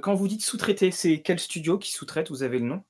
quand 0.00 0.14
vous 0.14 0.28
dites 0.28 0.44
sous-traité, 0.44 0.92
c'est 0.92 1.22
quel 1.22 1.40
studio 1.40 1.76
qui 1.76 1.90
sous-traite? 1.90 2.30
Vous 2.30 2.44
avez 2.44 2.60
le 2.60 2.66
nom? 2.66 2.84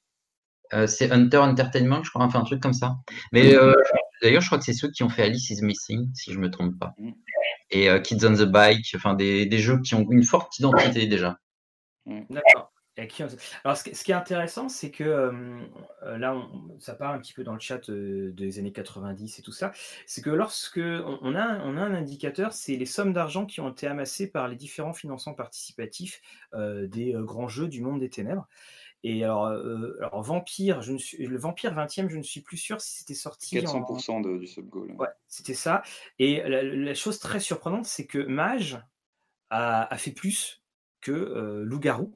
C'est 0.86 1.10
Hunter 1.10 1.38
Entertainment, 1.38 2.02
je 2.02 2.10
crois, 2.10 2.26
enfin 2.26 2.40
un 2.40 2.44
truc 2.44 2.60
comme 2.60 2.74
ça. 2.74 2.96
Mais 3.32 3.54
D'ailleurs, 4.22 4.42
je 4.42 4.46
crois 4.46 4.58
que 4.58 4.64
c'est 4.64 4.72
ceux 4.72 4.90
qui 4.90 5.02
ont 5.02 5.08
fait 5.08 5.22
Alice 5.22 5.50
is 5.50 5.62
Missing, 5.62 6.10
si 6.14 6.32
je 6.32 6.38
ne 6.38 6.42
me 6.42 6.50
trompe 6.50 6.78
pas. 6.78 6.94
Mm. 6.98 7.10
Et 7.70 7.90
euh, 7.90 8.00
Kids 8.00 8.24
on 8.26 8.34
the 8.34 8.42
Bike, 8.42 8.92
enfin 8.96 9.14
des, 9.14 9.58
jeux 9.58 9.80
qui 9.80 9.94
ont 9.94 10.06
une 10.10 10.24
forte 10.24 10.58
identité 10.58 11.06
déjà. 11.06 11.38
Mm. 12.06 12.22
D'accord. 12.30 12.72
Alors, 13.62 13.76
ce 13.76 13.84
qui 14.02 14.10
est 14.10 14.14
intéressant, 14.14 14.68
c'est 14.68 14.90
que 14.90 15.04
euh, 15.04 16.18
là, 16.18 16.34
ça 16.80 16.94
part 16.94 17.12
un 17.12 17.20
petit 17.20 17.32
peu 17.32 17.44
dans 17.44 17.52
le 17.52 17.60
chat 17.60 17.88
euh, 17.90 18.32
des 18.32 18.58
années 18.58 18.72
90 18.72 19.38
et 19.38 19.42
tout 19.42 19.52
ça. 19.52 19.70
C'est 20.04 20.20
que 20.20 20.30
lorsque 20.30 20.80
on, 20.80 21.36
a, 21.36 21.60
on 21.62 21.76
a 21.76 21.80
un 21.80 21.94
indicateur, 21.94 22.52
c'est 22.52 22.74
les 22.74 22.86
sommes 22.86 23.12
d'argent 23.12 23.46
qui 23.46 23.60
ont 23.60 23.70
été 23.70 23.86
amassées 23.86 24.26
par 24.28 24.48
les 24.48 24.56
différents 24.56 24.94
financements 24.94 25.34
participatifs 25.34 26.20
des 26.56 27.14
grands 27.18 27.46
jeux 27.46 27.68
du 27.68 27.82
monde 27.82 28.00
des 28.00 28.10
ténèbres. 28.10 28.48
Et 29.04 29.22
alors, 29.22 29.46
alors 29.46 30.22
Vampire, 30.22 30.82
je 30.82 30.92
ne 30.92 30.98
suis, 30.98 31.24
le 31.24 31.38
Vampire 31.38 31.74
20e, 31.74 32.08
je 32.08 32.16
ne 32.16 32.22
suis 32.22 32.40
plus 32.40 32.56
sûr 32.56 32.80
si 32.80 32.98
c'était 32.98 33.14
sorti. 33.14 33.56
400% 33.56 34.22
de, 34.22 34.38
du 34.38 34.46
subgoal. 34.46 34.92
Ouais, 34.98 35.08
c'était 35.28 35.54
ça. 35.54 35.82
Et 36.18 36.42
la, 36.42 36.94
chose 36.94 37.18
très 37.20 37.40
surprenante, 37.40 37.86
c'est 37.86 38.06
que 38.06 38.18
Mage 38.18 38.82
a, 39.50 39.96
fait 39.96 40.10
plus 40.10 40.62
que 41.00 41.62
Loup-Garou. 41.64 42.12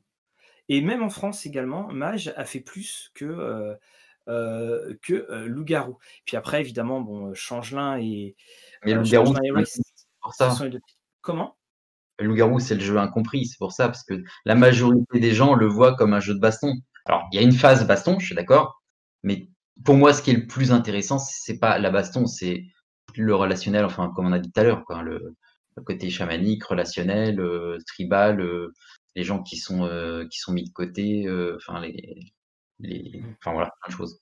Et 0.68 0.80
même 0.80 1.02
en 1.02 1.10
France 1.10 1.46
également, 1.46 1.86
Mage 1.92 2.32
a 2.36 2.44
fait 2.44 2.60
plus 2.60 3.12
que, 3.14 3.78
que 4.26 5.44
Loup-Garou. 5.46 5.98
Puis 6.24 6.36
après, 6.36 6.60
évidemment, 6.60 7.00
bon, 7.00 7.32
Changelin 7.32 7.98
et. 7.98 8.34
Mais 8.84 8.94
Loup-Garou, 8.94 9.34
pour 10.20 10.34
ça. 10.34 10.56
Comment? 11.20 11.56
Loup-garou, 12.23 12.61
c'est 12.61 12.74
le 12.74 12.81
jeu 12.81 12.99
incompris, 12.99 13.47
c'est 13.47 13.59
pour 13.59 13.73
ça, 13.73 13.86
parce 13.86 14.05
que 14.05 14.23
la 14.44 14.55
majorité 14.55 15.20
des 15.20 15.32
gens 15.32 15.55
le 15.55 15.66
voient 15.66 15.94
comme 15.94 16.15
un 16.15 16.20
jeu 16.20 16.35
de 16.35 16.40
baston. 16.40 16.74
Alors, 17.07 17.28
il 17.32 17.36
y 17.36 17.39
a 17.39 17.43
une 17.43 17.53
phase 17.53 17.86
baston, 17.86 18.19
je 18.19 18.27
suis 18.27 18.35
d'accord, 18.35 18.82
mais 19.23 19.49
pour 19.85 19.97
moi, 19.97 20.12
ce 20.12 20.23
qui 20.23 20.31
est 20.31 20.35
le 20.35 20.47
plus 20.47 20.73
intéressant, 20.73 21.19
c'est 21.19 21.59
pas 21.59 21.78
la 21.78 21.90
baston, 21.90 22.27
c'est 22.27 22.65
le 23.16 23.35
relationnel, 23.35 23.85
enfin, 23.85 24.12
comme 24.15 24.27
on 24.27 24.32
a 24.32 24.39
dit 24.39 24.51
tout 24.51 24.61
à 24.61 24.65
l'heure, 24.65 24.85
le, 25.03 25.35
côté 25.86 26.11
chamanique, 26.11 26.65
relationnel, 26.65 27.40
euh, 27.40 27.78
tribal, 27.86 28.40
euh, 28.40 28.73
les 29.16 29.24
gens 29.24 29.43
qui 29.43 29.57
sont, 29.57 29.85
euh, 29.85 30.27
qui 30.31 30.39
sont 30.39 30.53
mis 30.53 30.65
de 30.65 30.73
côté, 30.73 31.27
enfin, 31.57 31.81
les, 31.81 33.23
enfin, 33.40 33.53
voilà, 33.53 33.70
plein 33.82 33.93
de 33.93 33.97
choses. 33.97 34.20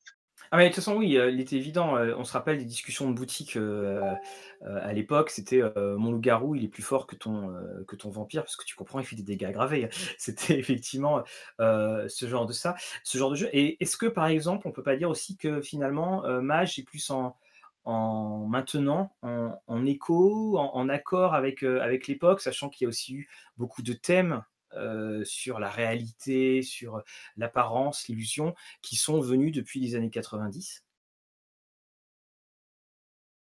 Ah 0.53 0.57
mais 0.57 0.65
de 0.65 0.69
toute 0.71 0.77
façon 0.83 0.97
oui, 0.97 1.11
il 1.13 1.41
était 1.41 1.55
évident, 1.55 1.95
on 1.97 2.25
se 2.25 2.33
rappelle 2.33 2.59
des 2.59 2.65
discussions 2.65 3.09
de 3.09 3.15
boutique, 3.15 3.57
à 3.57 4.93
l'époque, 4.93 5.31
c'était, 5.31 5.63
«Mon 5.77 6.11
loup-garou, 6.11 6.57
il 6.57 6.65
est 6.65 6.69
plus 6.69 6.83
fort 6.83 7.07
que 7.07 7.15
ton, 7.15 7.55
que 7.87 7.95
ton 7.95 8.11
vampire», 8.11 8.43
parce 8.43 8.57
que 8.57 8.65
tu 8.65 8.75
comprends, 8.75 8.99
il 8.99 9.07
fait 9.07 9.15
des 9.15 9.23
dégâts 9.23 9.53
gravés. 9.53 9.89
C'était 10.19 10.59
effectivement, 10.59 11.23
ce 11.61 12.27
genre 12.29 12.47
de 12.47 12.53
ça, 12.53 12.75
ce 13.05 13.17
genre 13.17 13.31
de 13.31 13.37
jeu 13.37 13.49
et 13.53 13.81
est-ce 13.81 13.97
que 13.97 14.07
par 14.07 14.27
exemple, 14.27 14.67
on 14.67 14.73
peut 14.73 14.83
pas 14.83 14.97
dire 14.97 15.09
aussi 15.09 15.37
que 15.37 15.61
finalement, 15.61 16.23
Mage 16.43 16.79
est 16.79 16.85
plus 16.85 17.11
en 17.11 17.37
en 17.85 18.47
maintenant, 18.47 19.15
en 19.23 19.87
écho, 19.87 20.59
en 20.59 20.89
accord 20.91 21.35
avec, 21.35 21.63
avec 21.63 22.09
l'époque, 22.09 22.41
sachant 22.43 22.69
qu'il 22.69 22.85
y 22.85 22.87
a 22.87 22.89
aussi 22.91 23.15
eu 23.15 23.29
beaucoup 23.57 23.83
de 23.83 23.93
thèmes 23.95 24.43
euh, 24.75 25.25
sur 25.25 25.59
la 25.59 25.69
réalité, 25.69 26.63
sur 26.63 27.03
l'apparence, 27.37 28.07
l'illusion, 28.07 28.55
qui 28.83 28.95
sont 28.95 29.21
venus 29.21 29.53
depuis 29.53 29.81
les 29.81 29.97
années 29.97 30.11
90 30.11 30.85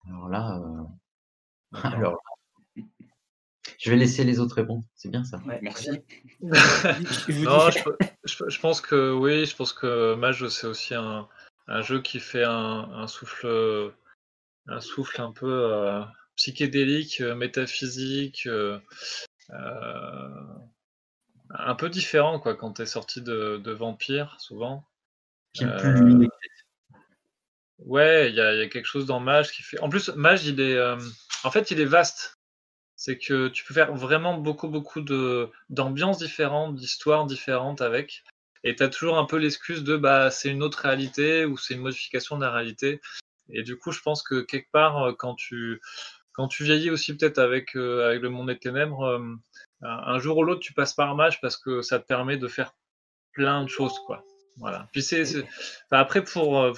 Alors 0.08 0.30
là, 0.30 0.60
euh, 0.60 0.84
alors, 1.84 2.22
je 3.80 3.90
vais 3.90 3.96
laisser 3.96 4.24
les 4.24 4.40
autres 4.40 4.56
répondre. 4.56 4.84
C'est 4.94 5.10
bien 5.10 5.24
ça. 5.24 5.42
merci. 5.64 5.90
je, 6.42 8.60
pense 8.60 8.82
que 8.82 9.12
oui, 9.12 9.48
je 9.48 9.56
pense 9.56 9.74
que 9.74 10.14
Mage 10.14 10.48
c'est 10.50 10.68
aussi 10.68 10.94
un, 10.94 11.28
jeu 11.82 12.04
qui 12.04 12.20
fait 12.20 12.46
un, 12.46 13.08
souffle, 13.08 13.92
un 14.68 14.80
souffle 14.80 15.22
un 15.22 15.32
peu 15.32 15.74
euh, 15.74 16.04
psychédélique, 16.36 17.22
métaphysique 17.22 18.48
un 21.60 21.76
peu 21.76 21.90
différent 21.90 22.40
quoi 22.40 22.56
quand 22.56 22.74
tu 22.74 22.82
es 22.82 22.86
sorti 22.86 23.22
de, 23.22 23.58
de 23.58 23.72
Vampire, 23.72 24.36
souvent. 24.40 24.86
Qui 25.54 25.64
est 25.64 25.78
plus 25.78 26.26
euh, 26.26 26.28
Ouais, 27.80 28.30
il 28.30 28.36
y, 28.36 28.42
a 28.42 28.68
quelque 28.68 28.86
chose 28.86 29.06
dans 29.06 29.20
Mage 29.20 29.52
qui 29.52 29.62
fait. 29.62 29.80
En 29.80 29.90
plus, 29.90 30.10
Mage, 30.10 30.46
il 30.46 30.62
est. 30.62 30.76
Euh, 30.76 30.98
en 31.44 31.52
fait, 31.52 31.72
il 31.72 31.80
est 31.80 31.86
vaste. 31.86 32.36
C'est 32.96 33.18
que 33.18 33.50
tu 33.50 33.66
peux 33.66 33.74
faire 33.74 33.94
vraiment 33.94 34.38
beaucoup, 34.38 34.70
beaucoup 34.70 35.02
de 35.02 35.50
d'ambiances 35.70 36.20
différentes, 36.20 36.76
d'histoires 36.76 37.26
différentes 37.26 37.82
avec. 37.82 38.24
Et 38.64 38.76
tu 38.76 38.84
as 38.84 38.90
toujours 38.90 39.18
un 39.18 39.26
peu 39.26 39.38
l'excuse 39.38 39.84
de 39.84 39.98
bah 39.98 40.32
c'est 40.32 40.50
une 40.50 40.64
autre 40.64 40.80
réalité 40.80 41.46
ou 41.46 41.58
c'est 41.58 41.74
une 41.76 41.82
modification 41.82 42.38
de 42.38 42.46
la 42.46 42.52
réalité. 42.52 43.02
Et 43.50 43.64
du 43.64 43.78
coup, 43.78 43.92
je 43.92 44.02
pense 44.02 44.24
que 44.24 44.42
quelque 44.42 44.72
part, 44.72 45.04
euh, 45.04 45.14
quand 45.14 45.36
tu 45.36 45.82
quand 46.36 46.48
tu 46.48 46.64
vieillis 46.64 46.90
aussi 46.90 47.16
peut-être 47.16 47.40
avec, 47.40 47.76
avec 47.76 48.22
le 48.22 48.30
monde 48.30 48.48
des 48.48 48.58
ténèbres, 48.58 49.38
un 49.82 50.20
jour 50.20 50.38
ou 50.38 50.44
l'autre, 50.44 50.62
tu 50.62 50.74
passes 50.74 50.94
par 50.94 51.16
Mage 51.16 51.42
parce 51.42 51.58
que 51.58 51.82
ça 51.82 52.00
te 52.00 52.06
permet 52.06 52.38
de 52.38 52.48
faire 52.48 52.76
plein 53.34 53.64
de 53.64 53.70
choses, 53.70 54.00
quoi. 54.06 54.26
Voilà. 54.58 54.88
Puis 54.92 55.02
c'est, 55.02 55.26
après 55.92 56.24
pour 56.24 56.62
euh, 56.62 56.74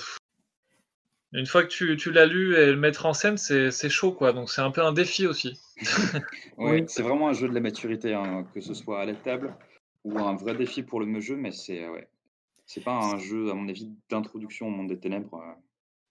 une 1.31 1.45
fois 1.45 1.63
que 1.63 1.69
tu, 1.69 1.95
tu 1.97 2.11
l'as 2.11 2.25
lu 2.25 2.55
et 2.55 2.67
le 2.67 2.77
mettre 2.77 3.05
en 3.05 3.13
scène, 3.13 3.37
c'est, 3.37 3.89
chaud, 3.89 4.11
quoi. 4.11 4.33
Donc 4.33 4.49
c'est 4.49 4.61
un 4.61 4.71
peu 4.71 4.81
un 4.83 4.93
défi 4.93 5.27
aussi. 5.27 5.59
oui, 6.57 6.83
c'est 6.87 7.03
vraiment 7.03 7.29
un 7.29 7.33
jeu 7.33 7.47
de 7.47 7.53
la 7.53 7.59
maturité, 7.59 8.13
hein, 8.13 8.45
que 8.53 8.61
ce 8.61 8.73
soit 8.73 9.01
à 9.01 9.05
la 9.05 9.13
table 9.13 9.55
ou 10.03 10.17
un 10.19 10.35
vrai 10.35 10.55
défi 10.55 10.83
pour 10.83 10.99
le 10.99 11.19
jeu, 11.19 11.35
mais 11.35 11.51
c'est 11.51 11.87
ouais, 11.87 12.07
c'est 12.65 12.83
pas 12.83 12.93
un 12.93 13.17
jeu, 13.19 13.51
à 13.51 13.53
mon 13.53 13.67
avis, 13.69 13.91
d'introduction 14.09 14.67
au 14.67 14.71
monde 14.71 14.87
des 14.87 14.99
ténèbres. 14.99 15.39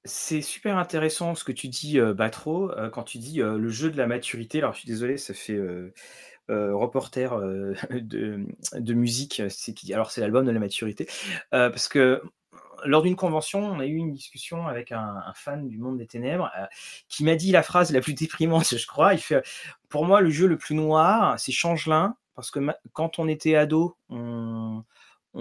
C'est 0.07 0.41
super 0.41 0.79
intéressant 0.79 1.35
ce 1.35 1.45
que 1.45 1.53
tu 1.53 1.69
dis, 1.69 1.99
Batro, 2.01 2.71
quand 2.93 3.03
tu 3.03 3.19
dis 3.19 3.39
le 3.39 3.69
jeu 3.69 3.91
de 3.91 3.97
la 3.97 4.07
maturité. 4.07 4.59
Alors, 4.59 4.73
je 4.73 4.81
suis 4.81 4.89
désolé, 4.89 5.19
ça 5.19 5.35
fait 5.35 5.61
reporter 6.49 7.37
de, 7.91 8.95
musique. 8.95 9.43
Alors, 9.93 10.11
c'est 10.11 10.21
l'album 10.21 10.47
de 10.47 10.51
la 10.51 10.61
maturité. 10.61 11.09
Parce 11.51 11.89
que 11.89 12.23
lors 12.85 13.03
d'une 13.03 13.17
convention, 13.17 13.61
on 13.61 13.81
a 13.81 13.87
eu 13.87 13.95
une 13.95 14.13
discussion 14.13 14.67
avec 14.67 14.93
un, 14.93 15.33
fan 15.35 15.69
du 15.69 15.79
monde 15.79 15.99
des 15.99 16.07
ténèbres 16.07 16.51
qui 17.09 17.25
m'a 17.25 17.35
dit 17.35 17.53
la 17.53 17.63
phrase 17.63 17.93
la 17.93 18.01
plus 18.01 18.15
déprimante, 18.15 18.77
je 18.77 18.87
crois. 18.87 19.15
Il 19.15 19.21
fait 19.21 19.43
Pour 19.89 20.05
moi, 20.05 20.21
le 20.21 20.31
jeu 20.31 20.47
le 20.47 20.57
plus 20.57 20.75
noir, 20.75 21.39
c'est 21.39 21.53
Changelin, 21.53 22.17
parce 22.35 22.51
que 22.51 22.61
quand 22.93 23.19
on 23.19 23.29
était 23.29 23.57
ado, 23.57 23.97
on 24.09 24.85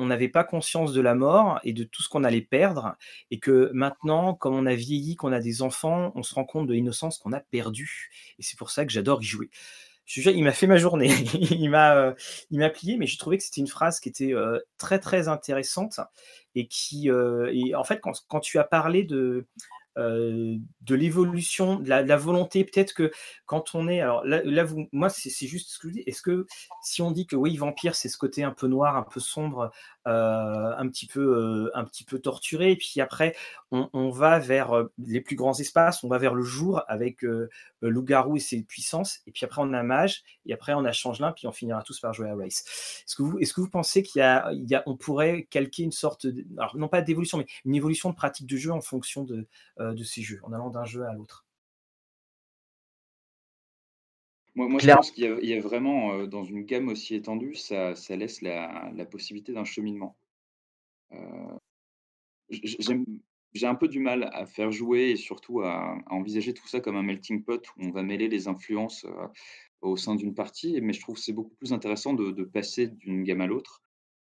n'avait 0.04 0.28
pas 0.28 0.44
conscience 0.44 0.92
de 0.92 1.00
la 1.00 1.16
mort 1.16 1.60
et 1.64 1.72
de 1.72 1.86
tout 1.86 2.04
ce 2.04 2.10
qu'on 2.10 2.26
allait 2.26 2.42
perdre, 2.42 2.98
et 3.32 3.40
que 3.40 3.72
maintenant, 3.74 4.34
comme 4.34 4.56
on 4.56 4.66
a 4.66 4.76
vieilli, 4.76 5.16
qu'on 5.16 5.32
a 5.32 5.40
des 5.40 5.62
enfants, 5.62 6.12
on 6.16 6.24
se 6.24 6.36
rend 6.36 6.44
compte 6.44 6.68
de 6.68 6.74
l'innocence 6.74 7.18
qu'on 7.20 7.32
a 7.32 7.40
perdue. 7.40 8.10
Et 8.40 8.44
c'est 8.44 8.58
pour 8.58 8.72
ça 8.72 8.86
que 8.86 8.92
j'adore 8.92 9.22
y 9.22 9.26
jouer 9.26 9.50
il 10.08 10.44
m'a 10.44 10.52
fait 10.52 10.68
ma 10.68 10.78
journée. 10.78 11.10
il 11.34 11.70
m'a, 11.70 11.96
euh, 11.96 12.14
il 12.52 12.60
m'a 12.60 12.70
plié, 12.70 12.98
mais 12.98 13.08
j'ai 13.08 13.18
trouvé 13.18 13.38
que 13.38 13.44
c'était 13.44 13.62
une 13.62 13.68
phrase 13.68 14.00
qui 14.00 14.10
était 14.10 14.34
euh, 14.34 14.60
très 14.78 15.00
très 15.00 15.28
intéressante 15.28 16.00
et 16.54 16.68
qui, 16.68 17.10
euh, 17.10 17.52
et 17.54 17.76
en 17.76 17.84
fait, 17.84 18.02
quand, 18.02 18.40
tu 18.40 18.60
as 18.60 18.64
parlé 18.64 19.04
de 19.04 19.46
euh, 19.98 20.58
de 20.82 20.96
l'évolution, 20.96 21.78
de, 21.78 21.90
la, 21.90 22.18
volonté. 22.18 22.64
Peut-être 22.66 22.94
que 22.94 23.12
quand 23.46 23.76
on 23.76 23.88
est. 23.88 24.02
Alors 24.02 24.26
là, 24.26 24.64
vous, 24.64 24.88
moi, 24.92 25.10
c'est 25.10 25.48
juste 25.48 25.70
ce 25.72 25.80
que 25.80 25.90
je 25.90 25.94
dis. 25.94 26.04
Est-ce 26.06 26.22
que 26.22 26.46
si 26.84 27.02
on 27.02 27.12
dit 27.12 27.26
que 27.28 27.36
oui, 27.36 27.56
Vampire, 27.58 27.96
c'est 27.96 28.10
ce 28.10 28.18
côté 28.18 28.44
un 28.44 28.52
peu 28.52 28.68
noir, 28.68 28.98
un 28.98 29.04
peu 29.04 29.20
sombre, 29.20 29.72
euh, 30.08 30.74
un, 30.78 30.88
petit 30.88 31.08
peu, 31.08 31.22
euh, 31.22 31.72
un 31.74 31.86
petit 31.86 32.04
peu 32.04 32.20
torturé, 32.20 32.72
et 32.72 32.76
puis 32.76 33.00
après, 33.02 33.36
on, 33.94 34.10
va 34.10 34.40
vers 34.40 34.88
les 34.98 35.22
plus 35.22 35.36
grands 35.36 35.58
espaces, 35.58 36.04
on 36.04 36.08
va 36.08 36.18
vers 36.18 36.34
le 36.34 36.44
jour 36.44 36.82
avec 36.88 37.24
Loup-Garou 37.82 38.38
et 38.38 38.40
ses 38.40 38.62
puissances, 38.64 39.22
et 39.28 39.32
puis 39.32 39.46
après, 39.46 39.62
on 39.62 39.74
a 39.74 39.84
Mage, 39.84 40.24
et 40.46 40.54
après, 40.54 40.74
on 40.74 40.86
a 40.86 40.92
Changelin, 40.92 41.32
puis 41.32 41.48
on 41.48 41.52
finira 41.52 41.84
tous 41.84 42.00
par 42.00 42.14
jouer 42.14 42.30
à 42.30 42.36
Race. 42.36 43.04
Est-ce 43.06 43.16
que 43.16 43.24
vous, 43.24 43.38
que 43.38 43.70
pensez 43.70 44.04
qu'il 44.04 44.20
y, 44.20 44.24
a, 44.76 44.84
on 44.86 44.96
pourrait 44.96 45.48
calquer 45.50 45.84
une 45.84 45.92
sorte, 45.92 46.28
alors 46.58 46.76
non 46.78 46.88
pas 46.88 47.02
d'évolution, 47.02 47.38
mais 47.38 47.46
une 47.66 47.76
évolution 47.76 48.10
de 48.10 48.16
pratique 48.16 48.48
de 48.48 48.58
jeu 48.58 48.72
en 48.72 48.82
fonction 48.82 49.24
de 49.24 49.46
euh, 49.80 49.94
de 49.94 50.04
ces 50.04 50.22
jeux, 50.22 50.40
en 50.44 50.54
allant 50.54 50.70
d'un 50.70 50.86
jeu 50.86 51.04
à 51.06 51.14
l'autre? 51.14 51.46
Moi, 54.56 54.80
je 54.80 54.90
pense 54.90 55.12
qu'il 55.12 55.26
y, 55.26 55.54
a 55.54 55.60
vraiment, 55.60 56.14
euh, 56.14 56.28
dans 56.28 56.46
une 56.46 56.64
gamme 56.64 56.88
aussi 56.88 57.14
étendue, 57.14 57.56
ça, 57.56 57.94
laisse 58.10 58.42
la, 58.42 58.94
possibilité 59.12 59.52
d'un 59.52 59.66
cheminement. 59.66 60.16
Euh, 61.12 61.60
j'ai 63.56 63.68
un 63.68 63.76
peu 63.76 63.88
du 63.88 64.00
mal 64.00 64.30
à 64.34 64.46
faire 64.46 64.72
jouer 64.72 65.12
et 65.12 65.16
surtout 65.16 65.62
à, 65.62 65.98
envisager 66.08 66.54
tout 66.54 66.68
ça 66.68 66.80
comme 66.80 66.96
un 66.96 67.04
melting 67.04 67.44
pot 67.44 67.68
où 67.78 67.86
on 67.86 67.92
va 67.92 68.04
mêler 68.04 68.28
les 68.28 68.48
influences 68.48 69.06
au 69.82 69.98
sein 69.98 70.16
d'une 70.16 70.36
partie, 70.36 70.80
mais 70.82 70.94
je 70.94 71.02
trouve 71.02 71.16
que 71.16 71.22
c'est 71.22 71.34
beaucoup 71.34 71.56
plus 71.56 71.74
intéressant 71.74 72.14
de, 72.14 72.44
passer 72.44 72.88
d'une 72.88 73.24
gamme 73.24 73.42
à 73.42 73.48
l'autre 73.48 73.82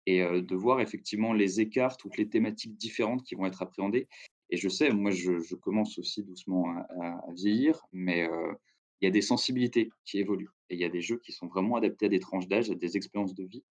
et 0.06 0.20
de 0.20 0.54
voir 0.56 0.80
effectivement 0.80 1.32
les 1.32 1.60
écarts, 1.60 1.96
toutes 1.96 2.16
les 2.16 2.28
thématiques 2.28 2.76
différentes 2.76 3.22
qui 3.22 3.34
vont 3.34 3.46
être 3.46 3.62
appréhendées 3.62 4.08
et 4.50 4.56
je 4.56 4.68
sais, 4.68 4.90
moi, 4.90 5.10
je, 5.12 5.54
commence 5.54 5.98
aussi 5.98 6.22
doucement 6.24 6.68
à, 7.00 7.32
vieillir, 7.32 7.80
mais 7.92 8.28
euh, 8.28 8.52
il 9.00 9.04
y 9.04 9.08
a 9.08 9.10
des 9.10 9.22
sensibilités 9.22 9.90
qui 10.04 10.18
évoluent. 10.18 10.50
Et 10.68 10.74
il 10.74 10.80
y 10.80 10.84
a 10.84 10.88
des 10.88 11.00
jeux 11.00 11.18
qui 11.18 11.32
sont 11.32 11.46
vraiment 11.46 11.76
adaptés 11.76 12.06
à 12.06 12.08
des 12.08 12.18
tranches 12.18 12.48
d'âge, 12.48 12.70
à 12.70 12.74
des 12.74 12.96
expériences 12.96 13.34
de 13.34 13.44
vie. 13.44 13.64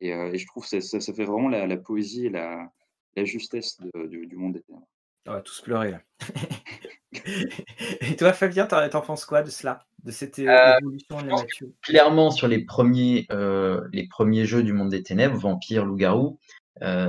Et, 0.00 0.12
euh, 0.12 0.32
je 0.32 0.46
trouve 0.46 0.62
que 0.62 0.80
ça, 0.80 1.00
ça, 1.00 1.12
fait 1.12 1.24
vraiment 1.24 1.48
la, 1.48 1.76
poésie 1.76 2.26
et 2.26 2.30
la, 2.30 2.70
justesse 3.16 3.78
du, 4.08 4.36
monde 4.36 4.54
des 4.54 4.62
ténèbres. 4.62 4.88
On 5.26 5.32
va 5.32 5.40
tous 5.40 5.60
pleurer 5.60 5.90
là. 5.92 6.00
et 8.00 8.16
toi, 8.16 8.32
Fabien, 8.32 8.66
t'en 8.66 9.00
penses 9.00 9.24
quoi 9.24 9.42
de 9.42 9.50
cela 9.50 9.84
de 10.02 10.12
cette 10.12 10.38
euh, 10.38 10.78
évolution 10.80 11.20
de 11.20 11.72
Clairement, 11.82 12.30
sur 12.30 12.48
les 12.48 12.64
premiers, 12.64 13.26
les 13.92 14.08
premiers 14.08 14.46
jeux 14.46 14.62
du 14.62 14.72
monde 14.72 14.88
des 14.88 15.02
ténèbres, 15.02 15.36
Vampire, 15.36 15.84
Loup-Garou, 15.84 16.38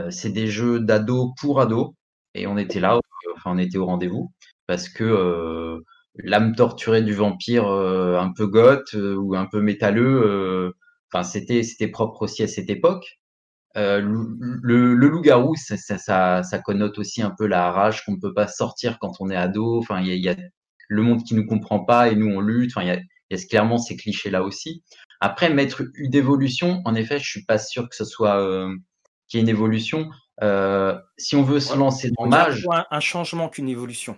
c'est 0.09 0.31
des 0.31 0.47
jeux 0.47 0.79
d'ados 0.79 1.31
pour 1.39 1.61
ados. 1.61 1.93
Et 2.33 2.47
on 2.47 2.57
était 2.57 2.79
là 2.79 2.99
on 3.45 3.57
était 3.57 3.77
au 3.77 3.85
rendez-vous 3.85 4.31
parce 4.67 4.89
que 4.89 5.03
euh, 5.03 5.79
l'âme 6.15 6.55
torturée 6.55 7.01
du 7.01 7.13
vampire 7.13 7.67
euh, 7.67 8.17
un 8.19 8.31
peu 8.33 8.47
goth 8.47 8.93
euh, 8.95 9.15
ou 9.15 9.35
un 9.35 9.45
peu 9.45 9.61
métalleux, 9.61 10.73
enfin 11.11 11.23
c'était 11.23 11.63
c'était 11.63 11.88
propre 11.88 12.23
aussi 12.23 12.43
à 12.43 12.47
cette 12.47 12.69
époque. 12.69 13.19
Le, 13.76 14.93
le 14.93 15.07
loup-garou, 15.07 15.56
ça, 15.56 15.77
ça, 15.77 16.43
ça, 16.43 16.60
connote 16.60 16.99
aussi 16.99 17.22
un 17.22 17.34
peu 17.38 17.48
la 17.48 17.72
rage 17.72 18.03
qu'on 18.06 18.14
ne 18.14 18.19
peut 18.19 18.34
pas 18.34 18.48
sortir 18.48 18.98
quand 18.99 19.14
on 19.19 19.30
est 19.30 19.35
ado. 19.35 19.80
Enfin, 19.80 20.02
il 20.02 20.07
y, 20.07 20.19
y 20.19 20.30
a, 20.30 20.35
le 20.89 21.02
monde 21.02 21.23
qui 21.23 21.35
nous 21.35 21.45
comprend 21.45 21.85
pas 21.85 22.10
et 22.10 22.15
nous 22.15 22.27
on 22.27 22.41
lutte. 22.41 22.72
Enfin, 22.76 22.85
il 22.85 22.89
y 22.89 22.91
a, 22.91 22.99
y 23.30 23.41
a 23.41 23.48
clairement 23.48 23.77
ces 23.77 23.95
clichés 23.95 24.30
là 24.30 24.43
aussi. 24.43 24.84
Après, 25.22 25.53
mettre 25.53 25.84
une 25.95 26.15
évolution, 26.15 26.81
en 26.84 26.95
effet, 26.95 27.19
je 27.19 27.30
suis 27.30 27.45
pas 27.45 27.57
sûr 27.57 27.88
que 27.88 27.95
ce 27.95 28.06
soit 28.06 28.41
euh, 28.41 28.76
qu'il 29.27 29.39
y 29.39 29.41
ait 29.41 29.43
une 29.43 29.49
évolution. 29.49 30.10
Euh, 30.43 30.99
si 31.18 31.35
on 31.35 31.43
veut 31.43 31.60
se 31.60 31.76
lancer 31.76 32.10
dans 32.18 32.26
Mage, 32.26 32.68
un, 32.72 32.85
un 32.89 32.99
changement 32.99 33.48
qu'une 33.48 33.69
évolution. 33.69 34.15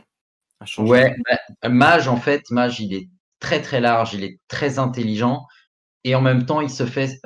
Un 0.61 0.83
ouais, 0.83 1.15
bah, 1.29 1.69
Mage 1.69 2.07
en 2.07 2.17
fait, 2.17 2.49
Mage, 2.49 2.79
il 2.79 2.93
est 2.93 3.09
très 3.39 3.61
très 3.61 3.81
large, 3.81 4.13
il 4.13 4.23
est 4.23 4.39
très 4.47 4.79
intelligent 4.79 5.45
et 6.05 6.15
en 6.15 6.21
même 6.21 6.45
temps, 6.45 6.61
il 6.61 6.69
se 6.69 6.85
fait. 6.85 7.19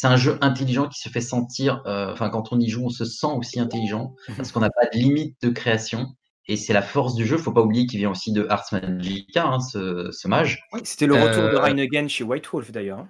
Euh, 0.00 0.06
c'est 0.06 0.06
un 0.06 0.16
jeu 0.16 0.38
intelligent 0.40 0.88
qui 0.88 1.00
se 1.00 1.08
fait 1.08 1.20
sentir. 1.20 1.82
Euh, 1.86 2.12
enfin, 2.12 2.30
quand 2.30 2.52
on 2.52 2.60
y 2.60 2.68
joue, 2.68 2.86
on 2.86 2.90
se 2.90 3.04
sent 3.04 3.26
aussi 3.36 3.60
intelligent 3.60 4.14
mhm. 4.28 4.36
parce 4.36 4.52
qu'on 4.52 4.60
n'a 4.60 4.70
pas 4.70 4.86
de 4.92 4.98
limite 4.98 5.36
de 5.42 5.50
création. 5.50 6.08
Et 6.46 6.56
c'est 6.56 6.72
la 6.72 6.82
force 6.82 7.14
du 7.14 7.26
jeu. 7.26 7.36
Faut 7.36 7.52
pas 7.52 7.62
oublier 7.62 7.86
qu'il 7.86 7.98
vient 7.98 8.10
aussi 8.10 8.32
de 8.32 8.46
Ars 8.48 8.64
Magica, 8.72 9.46
hein, 9.46 9.60
ce, 9.60 10.26
mage. 10.26 10.62
c'était 10.84 11.06
le 11.06 11.14
retour 11.14 11.42
de 11.42 11.56
euh, 11.56 11.84
Again 11.84 12.08
chez 12.08 12.24
White 12.24 12.46
Wolf 12.48 12.72
d'ailleurs. 12.72 13.00
Hein. 13.00 13.08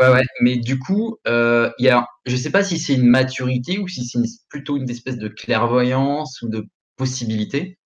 Ouais, 0.00 0.08
ouais. 0.10 0.22
Mais 0.40 0.56
du 0.56 0.78
coup, 0.78 1.18
euh, 1.26 1.70
y 1.78 1.88
a, 1.88 2.06
je 2.26 2.36
sais 2.36 2.50
pas 2.50 2.64
si 2.64 2.78
c'est 2.78 2.94
une 2.94 3.06
maturité 3.06 3.78
ou 3.78 3.86
si 3.86 4.04
c'est 4.04 4.18
plutôt 4.48 4.76
une 4.76 4.88
espèce 4.90 5.18
de 5.18 5.28
clairvoyance 5.28 6.42
ou 6.42 6.48
de 6.48 6.66
possibilité. 6.96 7.78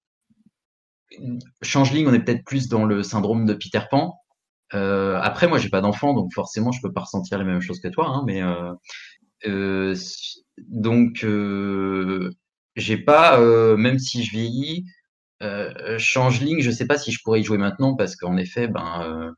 Changeling, 1.63 2.07
on 2.07 2.15
est 2.15 2.21
peut-être 2.21 2.45
plus 2.45 2.69
dans 2.69 2.85
le 2.85 3.03
syndrome 3.03 3.47
de 3.47 3.55
Peter 3.55 3.81
Pan. 3.91 4.15
Euh, 4.75 5.19
après, 5.23 5.49
moi, 5.49 5.59
j'ai 5.59 5.69
pas 5.69 5.81
d'enfant, 5.81 6.15
donc 6.15 6.33
forcément, 6.35 6.73
je 6.73 6.81
peux 6.83 6.93
pas 6.93 7.03
ressentir 7.03 7.39
les 7.39 7.45
mêmes 7.45 7.61
choses 7.61 7.81
que 7.81 7.89
toi. 7.89 8.09
Hein, 8.09 8.25
mais 8.27 8.43
euh, 8.43 8.73
euh 9.47 9.95
donc, 10.59 11.25
j'ai 12.77 12.97
pas, 12.99 13.39
même 13.77 13.99
si 13.99 14.25
je 14.25 14.31
vieillis, 14.33 14.85
Changeling, 15.99 16.61
je 16.61 16.71
sais 16.71 16.87
pas 16.87 16.99
si 16.99 17.13
je 17.13 17.21
pourrais 17.23 17.41
y 17.41 17.45
jouer 17.45 17.59
maintenant 17.59 17.95
parce 17.95 18.17
qu'en 18.17 18.37
effet, 18.37 18.67
ben, 18.67 19.33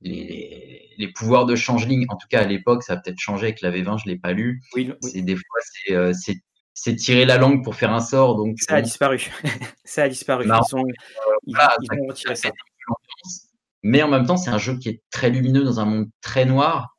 les, 0.00 0.88
les, 0.96 1.12
pouvoirs 1.12 1.44
de 1.44 1.56
Changeling, 1.56 2.06
en 2.08 2.16
tout 2.16 2.28
cas 2.28 2.40
à 2.40 2.46
l'époque, 2.46 2.84
ça 2.84 2.92
a 2.94 2.96
peut-être 2.98 3.18
changé 3.18 3.46
avec 3.46 3.60
la 3.62 3.72
V20, 3.72 4.02
je 4.04 4.08
l'ai 4.08 4.16
pas 4.16 4.32
lu. 4.32 4.62
Oui, 4.74 4.92
C'est 5.00 5.22
des 5.22 5.34
fois, 5.34 6.12
c'est, 6.72 6.96
tirer 6.96 7.24
la 7.24 7.36
langue 7.36 7.64
pour 7.64 7.74
faire 7.74 7.92
un 7.92 8.00
sort, 8.00 8.36
donc. 8.36 8.56
Ça 8.60 8.76
a 8.76 8.82
disparu. 8.82 9.28
ça 9.84 10.04
a 10.04 10.08
disparu. 10.08 10.46
ils, 10.46 10.52
ont, 10.52 10.84
ils, 11.46 11.56
ont 11.56 12.06
retiré 12.06 12.36
ça. 12.36 12.50
Mais 13.82 14.02
en 14.02 14.08
même 14.08 14.26
temps, 14.26 14.36
c'est 14.36 14.50
un 14.50 14.58
jeu 14.58 14.78
qui 14.78 14.88
est 14.88 15.02
très 15.10 15.30
lumineux 15.30 15.64
dans 15.64 15.80
un 15.80 15.84
monde 15.86 16.08
très 16.20 16.44
noir. 16.44 16.96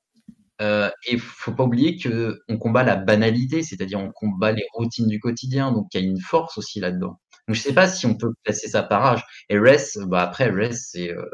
Euh, 0.62 0.90
et 1.08 1.18
faut 1.18 1.54
pas 1.54 1.64
oublier 1.64 1.98
que 1.98 2.40
on 2.48 2.58
combat 2.58 2.84
la 2.84 2.96
banalité, 2.96 3.64
c'est-à-dire 3.64 4.00
on 4.00 4.12
combat 4.12 4.52
les 4.52 4.66
routines 4.74 5.08
du 5.08 5.20
quotidien, 5.20 5.72
donc 5.72 5.88
il 5.94 6.02
y 6.02 6.04
a 6.04 6.08
une 6.08 6.20
force 6.22 6.58
aussi 6.60 6.80
là-dedans. 6.80 7.20
Donc 7.48 7.56
je 7.56 7.62
sais 7.62 7.74
pas 7.74 7.88
si 7.88 8.06
on 8.06 8.16
peut 8.16 8.34
placer 8.44 8.68
ça 8.68 8.84
par 8.84 9.06
âge. 9.06 9.24
Et 9.50 9.58
Res, 9.58 9.98
bah 10.08 10.22
après 10.22 10.50
Res, 10.52 10.74
c'est 10.74 11.12
euh, 11.12 11.26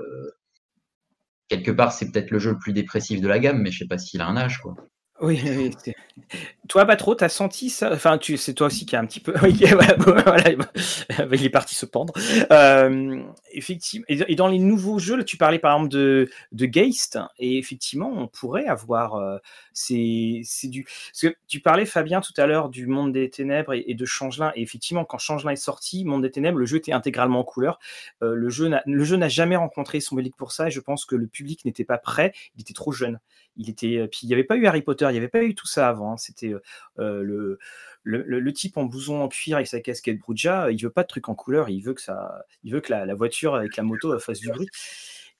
quelque 1.49 1.71
part 1.71 1.91
c'est 1.91 2.11
peut-être 2.11 2.31
le 2.31 2.39
jeu 2.39 2.51
le 2.51 2.59
plus 2.59 2.73
dépressif 2.73 3.19
de 3.21 3.27
la 3.27 3.39
gamme, 3.39 3.61
mais 3.61 3.71
je 3.71 3.79
sais 3.79 3.87
pas 3.87 3.97
s'il 3.97 4.21
a 4.21 4.27
un 4.27 4.37
âge 4.37 4.59
quoi. 4.59 4.75
Oui, 5.19 5.41
oui. 5.43 5.71
Toi, 6.67 6.85
Batro, 6.85 7.15
t'as 7.15 7.29
senti 7.29 7.69
ça? 7.69 7.91
Enfin, 7.93 8.17
tu, 8.17 8.37
c'est 8.37 8.53
toi 8.53 8.67
aussi 8.67 8.85
qui 8.85 8.95
a 8.95 8.99
un 8.99 9.05
petit 9.05 9.19
peu. 9.19 9.33
Voilà, 9.37 10.49
il 11.33 11.45
est 11.45 11.49
parti 11.49 11.75
se 11.75 11.85
pendre. 11.85 12.13
Euh, 12.51 13.21
effectivement. 13.51 14.05
Et 14.09 14.35
dans 14.35 14.47
les 14.47 14.59
nouveaux 14.59 14.99
jeux, 14.99 15.15
là, 15.15 15.23
tu 15.23 15.37
parlais 15.37 15.59
par 15.59 15.73
exemple 15.73 15.89
de, 15.89 16.29
de 16.51 16.65
Geist, 16.65 17.17
et 17.39 17.57
effectivement, 17.57 18.11
on 18.13 18.27
pourrait 18.27 18.65
avoir. 18.65 19.15
Euh, 19.15 19.37
c'est, 19.73 20.41
c'est 20.43 20.67
du. 20.67 20.83
Parce 20.83 21.21
que 21.21 21.37
tu 21.47 21.61
parlais, 21.61 21.85
Fabien, 21.85 22.19
tout 22.19 22.33
à 22.37 22.45
l'heure 22.45 22.69
du 22.69 22.85
Monde 22.87 23.13
des 23.13 23.29
Ténèbres 23.29 23.73
et, 23.73 23.93
de 23.93 24.05
Changelin. 24.05 24.51
Et 24.55 24.61
effectivement, 24.61 25.05
quand 25.05 25.19
Changelin 25.19 25.51
est 25.51 25.55
sorti, 25.55 26.03
Monde 26.03 26.23
des 26.23 26.31
Ténèbres, 26.31 26.57
le 26.57 26.65
jeu 26.65 26.77
était 26.77 26.93
intégralement 26.93 27.39
en 27.39 27.45
couleur. 27.45 27.79
Euh, 28.21 28.35
le 28.35 28.49
jeu 28.49 28.67
n'a, 28.67 28.83
le 28.85 29.03
jeu 29.03 29.15
n'a 29.15 29.29
jamais 29.29 29.55
rencontré 29.55 30.01
son 30.01 30.15
public 30.15 30.35
pour 30.35 30.51
ça, 30.51 30.67
et 30.67 30.71
je 30.71 30.79
pense 30.81 31.05
que 31.05 31.15
le 31.15 31.27
public 31.27 31.63
n'était 31.63 31.85
pas 31.85 31.97
prêt. 31.97 32.33
Il 32.55 32.61
était 32.61 32.73
trop 32.73 32.91
jeune. 32.91 33.19
Il 33.57 33.69
était. 33.69 34.09
N'y 34.23 34.33
avait 34.33 34.43
pas 34.43 34.55
eu 34.55 34.65
Harry 34.65 34.81
Potter, 34.81 35.05
il 35.09 35.11
n'y 35.11 35.17
avait 35.17 35.27
pas 35.27 35.43
eu 35.43 35.55
tout 35.55 35.67
ça 35.67 35.89
avant. 35.89 36.13
Hein. 36.13 36.17
C'était 36.17 36.53
euh, 36.99 37.21
le, 37.21 37.59
le, 38.03 38.53
type 38.53 38.77
en 38.77 38.85
blouson 38.85 39.21
en 39.21 39.27
cuir 39.27 39.57
avec 39.57 39.67
sa 39.67 39.81
casquette 39.81 40.19
Bruja, 40.19 40.71
il 40.71 40.81
veut 40.81 40.89
pas 40.89 41.03
de 41.03 41.07
trucs 41.07 41.27
en 41.29 41.35
couleur, 41.35 41.69
il 41.69 41.81
veut 41.81 41.93
que 41.93 42.01
ça, 42.01 42.45
que 42.63 42.91
la, 42.91 43.13
voiture 43.15 43.55
avec 43.55 43.75
la 43.75 43.83
moto 43.83 44.17
fasse 44.19 44.39
du 44.39 44.49
bruit. 44.49 44.69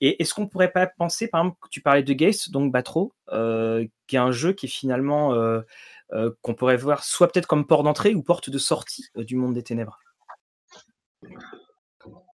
Et 0.00 0.22
est-ce 0.22 0.34
qu'on 0.34 0.46
pourrait 0.46 0.70
pas 0.70 0.86
penser, 0.86 1.28
par 1.28 1.40
exemple, 1.40 1.58
tu 1.70 1.80
parlais 1.80 2.02
de 2.02 2.12
Geist, 2.12 2.50
donc 2.50 2.70
Batro, 2.70 3.14
euh, 3.32 3.84
qui 4.06 4.16
est 4.16 4.20
un 4.20 4.30
jeu 4.30 4.52
qui 4.52 4.66
est 4.66 4.68
finalement 4.68 5.34
euh, 5.34 5.62
qu'on 6.42 6.54
pourrait 6.54 6.76
voir 6.76 7.04
soit 7.04 7.32
peut-être 7.32 7.48
comme 7.48 7.66
port 7.66 7.82
d'entrée 7.82 8.14
ou 8.14 8.22
porte 8.22 8.50
de 8.50 8.58
sortie 8.58 9.06
du 9.16 9.34
monde 9.34 9.54
des 9.54 9.62
ténèbres? 9.62 9.98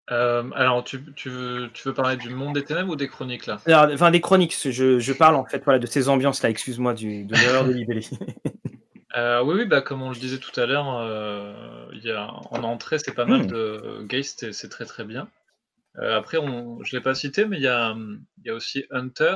Alors, 0.08 0.84
tu, 0.84 0.98
veux, 0.98 1.70
tu, 1.74 1.88
veux, 1.88 1.94
parler 1.94 2.18
du 2.18 2.30
monde 2.30 2.56
des 2.56 2.64
ténèbres 2.64 2.92
ou 2.92 2.96
des 2.96 3.08
chroniques 3.08 3.46
là? 3.46 3.60
Enfin, 3.68 4.12
des 4.12 4.22
chroniques. 4.22 4.56
Je, 4.62 5.00
je, 5.00 5.14
parle 5.14 5.36
en 5.36 5.46
fait 5.46 5.64
voilà, 5.64 5.80
de 5.80 5.88
ces 5.88 6.10
ambiances 6.10 6.44
là. 6.44 6.50
Excuse-moi 6.50 6.94
de 6.94 7.32
l'heure 7.48 7.66
de 7.66 7.72
libellé. 7.74 8.06
Euh, 9.16 9.44
oui, 9.44 9.56
oui, 9.60 9.66
bah, 9.66 9.82
comme 9.82 10.02
on 10.02 10.10
le 10.10 10.16
disait 10.16 10.40
tout 10.40 10.60
à 10.60 10.66
l'heure, 10.66 10.98
euh, 11.00 11.86
il 11.94 12.04
y 12.04 12.12
a, 12.12 12.32
en 12.50 12.64
entrée, 12.64 12.98
c'est 12.98 13.14
pas 13.14 13.26
mal 13.26 13.44
hmm. 13.44 13.48
de 13.48 14.06
Geist, 14.08 14.52
c'est 14.52 14.70
très 14.70 14.86
très 14.86 15.04
bien. 15.04 15.30
Euh, 16.00 16.18
après, 16.18 16.38
on, 16.38 16.84
je 16.84 16.96
l'ai 16.96 17.02
pas 17.02 17.14
cité, 17.14 17.46
mais 17.46 17.58
il 17.58 17.64
y 17.64 17.68
a, 17.68 17.96
il 17.96 18.48
y 18.48 18.50
a 18.50 18.56
aussi 18.56 18.86
Hunter. 18.90 19.36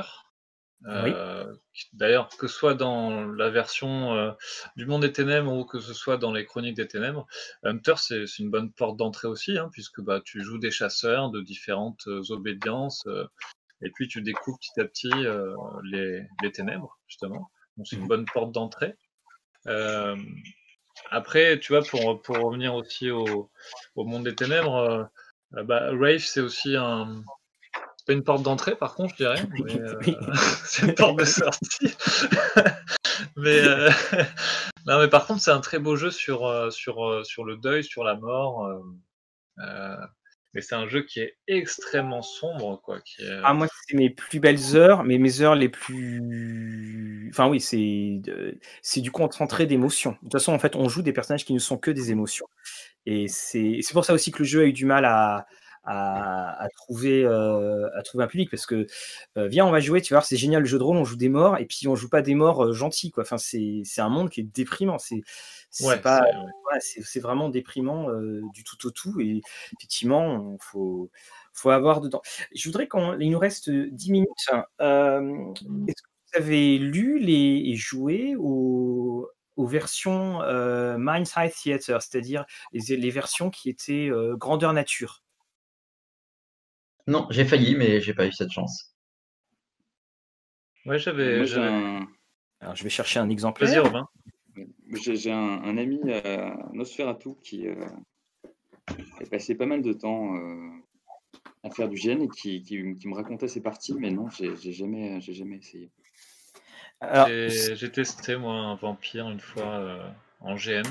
D'ailleurs, 1.92 2.28
que 2.38 2.46
ce 2.46 2.54
soit 2.54 2.74
dans 2.74 3.24
la 3.24 3.50
version 3.50 4.34
du 4.76 4.86
Monde 4.86 5.02
des 5.02 5.12
Ténèbres 5.12 5.52
ou 5.52 5.64
que 5.64 5.80
ce 5.80 5.92
soit 5.92 6.16
dans 6.16 6.32
les 6.32 6.44
Chroniques 6.44 6.76
des 6.76 6.88
Ténèbres, 6.88 7.26
Hunter, 7.62 7.94
c'est 7.96 8.38
une 8.38 8.50
bonne 8.50 8.72
porte 8.72 8.96
d'entrée 8.96 9.28
aussi, 9.28 9.58
hein, 9.58 9.68
puisque 9.72 10.00
bah, 10.00 10.20
tu 10.24 10.42
joues 10.42 10.58
des 10.58 10.70
chasseurs 10.70 11.30
de 11.30 11.40
différentes 11.40 12.06
obédiences, 12.30 13.06
et 13.82 13.90
puis 13.90 14.08
tu 14.08 14.22
découvres 14.22 14.58
petit 14.58 14.80
à 14.80 14.84
petit 14.84 15.10
les, 15.84 16.26
les 16.42 16.52
ténèbres, 16.52 16.98
justement. 17.06 17.50
Donc 17.76 17.86
c'est 17.86 17.96
une 17.96 18.04
mmh 18.04 18.08
bonne 18.08 18.24
porte 18.32 18.52
d'entrée. 18.52 18.96
Euh, 19.66 20.16
après, 21.10 21.58
tu 21.60 21.72
vois, 21.72 21.82
pour, 21.82 22.22
pour 22.22 22.36
revenir 22.38 22.74
aussi 22.74 23.10
au, 23.10 23.50
au 23.94 24.04
monde 24.04 24.24
des 24.24 24.34
ténèbres, 24.34 25.08
euh, 25.56 25.62
bah, 25.62 25.90
Rave, 25.92 26.18
c'est 26.18 26.40
aussi 26.40 26.76
un. 26.76 27.22
Pas 28.08 28.14
une 28.14 28.24
porte 28.24 28.42
d'entrée, 28.42 28.74
par 28.74 28.94
contre, 28.94 29.10
je 29.12 29.24
dirais. 29.24 29.42
Euh, 29.68 30.00
c'est 30.64 30.86
une 30.86 30.94
porte 30.94 31.18
de 31.18 31.24
sortie. 31.24 31.94
mais, 33.36 33.62
non, 34.86 34.98
mais 34.98 35.08
par 35.08 35.26
contre, 35.26 35.42
c'est 35.42 35.50
un 35.50 35.60
très 35.60 35.78
beau 35.78 35.94
jeu 35.96 36.10
sur, 36.10 36.72
sur, 36.72 37.24
sur 37.24 37.44
le 37.44 37.56
deuil, 37.56 37.84
sur 37.84 38.04
la 38.04 38.14
mort. 38.14 38.66
Mais 40.54 40.62
c'est 40.62 40.74
un 40.74 40.88
jeu 40.88 41.02
qui 41.02 41.20
est 41.20 41.36
extrêmement 41.46 42.22
sombre, 42.22 42.80
quoi. 42.82 43.00
Qui 43.02 43.22
Ah, 43.44 43.52
moi, 43.52 43.66
c'est 43.86 43.94
mes 43.94 44.08
plus 44.08 44.40
belles 44.40 44.74
heures, 44.74 45.04
mais 45.04 45.18
mes 45.18 45.42
heures 45.42 45.54
les 45.54 45.68
plus. 45.68 47.28
Enfin, 47.30 47.48
oui, 47.48 47.60
c'est 47.60 48.20
c'est 48.80 49.02
du 49.02 49.10
concentré 49.10 49.66
d'émotions. 49.66 50.12
De 50.12 50.18
toute 50.22 50.32
façon, 50.32 50.54
en 50.54 50.58
fait, 50.58 50.76
on 50.76 50.88
joue 50.88 51.02
des 51.02 51.12
personnages 51.12 51.44
qui 51.44 51.52
ne 51.52 51.58
sont 51.58 51.76
que 51.76 51.90
des 51.90 52.10
émotions. 52.10 52.46
Et 53.04 53.28
c'est 53.28 53.82
pour 53.92 54.04
ça 54.04 54.14
aussi 54.14 54.30
que 54.30 54.38
le 54.38 54.44
jeu 54.44 54.62
a 54.62 54.64
eu 54.64 54.72
du 54.72 54.86
mal 54.86 55.04
à, 55.04 55.46
à, 55.84 56.68
trouver, 56.76 57.24
euh, 57.24 57.88
à 57.96 58.02
trouver 58.02 58.24
un 58.24 58.26
public 58.26 58.50
parce 58.50 58.66
que 58.66 58.86
euh, 59.36 59.48
viens, 59.48 59.66
on 59.66 59.70
va 59.70 59.80
jouer, 59.80 60.02
tu 60.02 60.14
vois, 60.14 60.22
c'est 60.22 60.36
génial 60.36 60.62
le 60.62 60.68
jeu 60.68 60.78
de 60.78 60.82
rôle, 60.82 60.96
on 60.96 61.04
joue 61.04 61.16
des 61.16 61.28
morts 61.28 61.58
et 61.58 61.66
puis 61.66 61.88
on 61.88 61.96
joue 61.96 62.08
pas 62.08 62.22
des 62.22 62.34
morts 62.34 62.64
euh, 62.64 62.72
gentils, 62.72 63.10
quoi. 63.10 63.22
Enfin, 63.22 63.38
c'est 63.38 63.82
un 63.98 64.08
monde 64.08 64.30
qui 64.30 64.40
est 64.40 64.44
déprimant. 64.44 64.98
C'est 64.98 65.22
c'est 65.70 66.00
pas, 66.02 66.24
c'est 66.80 67.20
vraiment 67.20 67.48
déprimant 67.48 68.08
du 68.54 68.64
tout 68.64 68.86
au 68.86 68.90
tout 68.90 69.20
et 69.20 69.42
effectivement, 69.76 70.56
il 70.60 70.64
faut, 70.64 71.10
faut 71.52 71.70
avoir 71.70 72.00
dedans. 72.00 72.22
Je 72.54 72.68
voudrais 72.68 72.88
qu'on, 72.88 73.18
il 73.18 73.30
nous 73.30 73.38
reste 73.38 73.70
10 73.70 74.10
minutes. 74.10 74.28
Est-ce 74.48 76.02
que 76.02 76.08
vous 76.32 76.38
avez 76.38 76.78
lu 76.78 77.18
les, 77.18 77.62
et 77.66 77.74
joué 77.74 78.34
aux, 78.38 79.28
aux 79.56 79.66
versions 79.66 80.40
euh, 80.42 80.96
Mindside 80.96 81.52
Theater, 81.52 82.00
c'est-à-dire 82.02 82.46
les, 82.72 82.96
les, 82.96 83.10
versions 83.10 83.50
qui 83.50 83.68
étaient 83.68 84.10
grandeur 84.38 84.72
nature? 84.72 85.22
Non, 87.08 87.26
j'ai 87.30 87.46
failli, 87.46 87.74
mais 87.74 88.02
j'ai 88.02 88.12
pas 88.12 88.26
eu 88.26 88.32
cette 88.32 88.52
chance. 88.52 88.94
Ouais, 90.84 90.98
j'avais. 90.98 91.42
Alors, 92.60 92.76
je 92.76 92.84
vais 92.84 92.90
chercher 92.90 93.18
un 93.18 93.30
exemple. 93.30 93.64
Vas-y, 93.64 93.78
Robin. 93.78 94.06
J'ai 94.90 95.32
un, 95.32 95.78
ami 95.78 96.00
euh, 96.04 96.50
Nosferatu 96.74 97.30
qui 97.42 97.66
euh, 97.66 97.74
a 98.88 99.26
passé 99.30 99.54
pas 99.54 99.64
mal 99.64 99.80
de 99.80 99.92
temps 99.94 100.36
euh, 100.36 100.70
à 101.62 101.70
faire 101.70 101.88
du 101.88 101.96
GN 101.96 102.22
et 102.22 102.28
qui, 102.28 102.62
me 103.06 103.14
racontait 103.14 103.48
ses 103.48 103.62
parties, 103.62 103.94
mais 103.94 104.10
non, 104.10 104.28
j'ai 104.28 104.72
jamais, 104.72 105.18
jamais 105.22 105.56
essayé. 105.56 105.90
J'ai 107.00 107.90
testé 107.90 108.36
moi 108.36 108.54
un 108.54 108.74
vampire 108.74 109.30
une 109.30 109.40
fois 109.40 109.76
euh, 109.76 110.10
en 110.40 110.56
GN. 110.56 110.82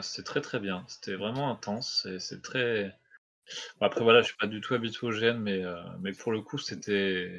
C'est 0.00 0.24
très 0.24 0.40
très 0.40 0.58
bien. 0.58 0.84
C'était 0.86 1.16
vraiment 1.16 1.50
intense. 1.50 2.08
C'est 2.18 2.40
très 2.40 2.96
après, 3.80 4.02
voilà, 4.02 4.22
je 4.22 4.28
suis 4.28 4.36
pas 4.36 4.46
du 4.46 4.60
tout 4.60 4.74
habitué 4.74 5.06
au 5.06 5.10
GN, 5.10 5.38
mais, 5.38 5.64
euh, 5.64 5.80
mais 6.00 6.12
pour 6.12 6.32
le 6.32 6.40
coup, 6.40 6.58
c'était 6.58 7.38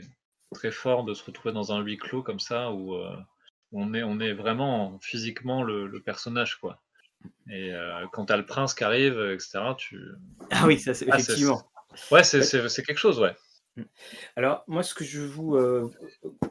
très 0.53 0.71
fort 0.71 1.03
de 1.03 1.13
se 1.13 1.23
retrouver 1.23 1.53
dans 1.53 1.71
un 1.71 1.81
huis 1.81 1.97
clos 1.97 2.23
comme 2.23 2.39
ça, 2.39 2.71
où, 2.71 2.95
euh, 2.95 3.15
on 3.71 3.93
est, 3.93 4.03
on 4.03 4.19
est 4.19 4.33
vraiment 4.33 4.99
physiquement 5.01 5.63
le, 5.63 5.89
personnage, 6.01 6.55
quoi. 6.55 6.81
Et 7.49 7.71
quand 8.11 8.25
tu 8.25 8.33
as 8.33 8.37
le 8.37 8.45
prince 8.45 8.73
qui 8.73 8.83
arrive, 8.83 9.17
etc., 9.33 9.59
tu. 9.77 9.97
Ah 10.51 10.67
oui, 10.67 10.77
ça, 10.77 10.93
c'est 10.93 11.09
ah, 11.09 11.17
effectivement. 11.17 11.63
Ouais, 12.11 12.23
c'est 12.23 12.83
quelque 12.85 12.97
chose, 12.97 13.19
ouais. 13.19 13.35
Mmh. 13.75 13.83
Alors, 14.35 14.63
moi, 14.67 14.83
ce 14.83 14.93
que 14.93 15.03
je 15.03 15.21
vous 15.21 15.57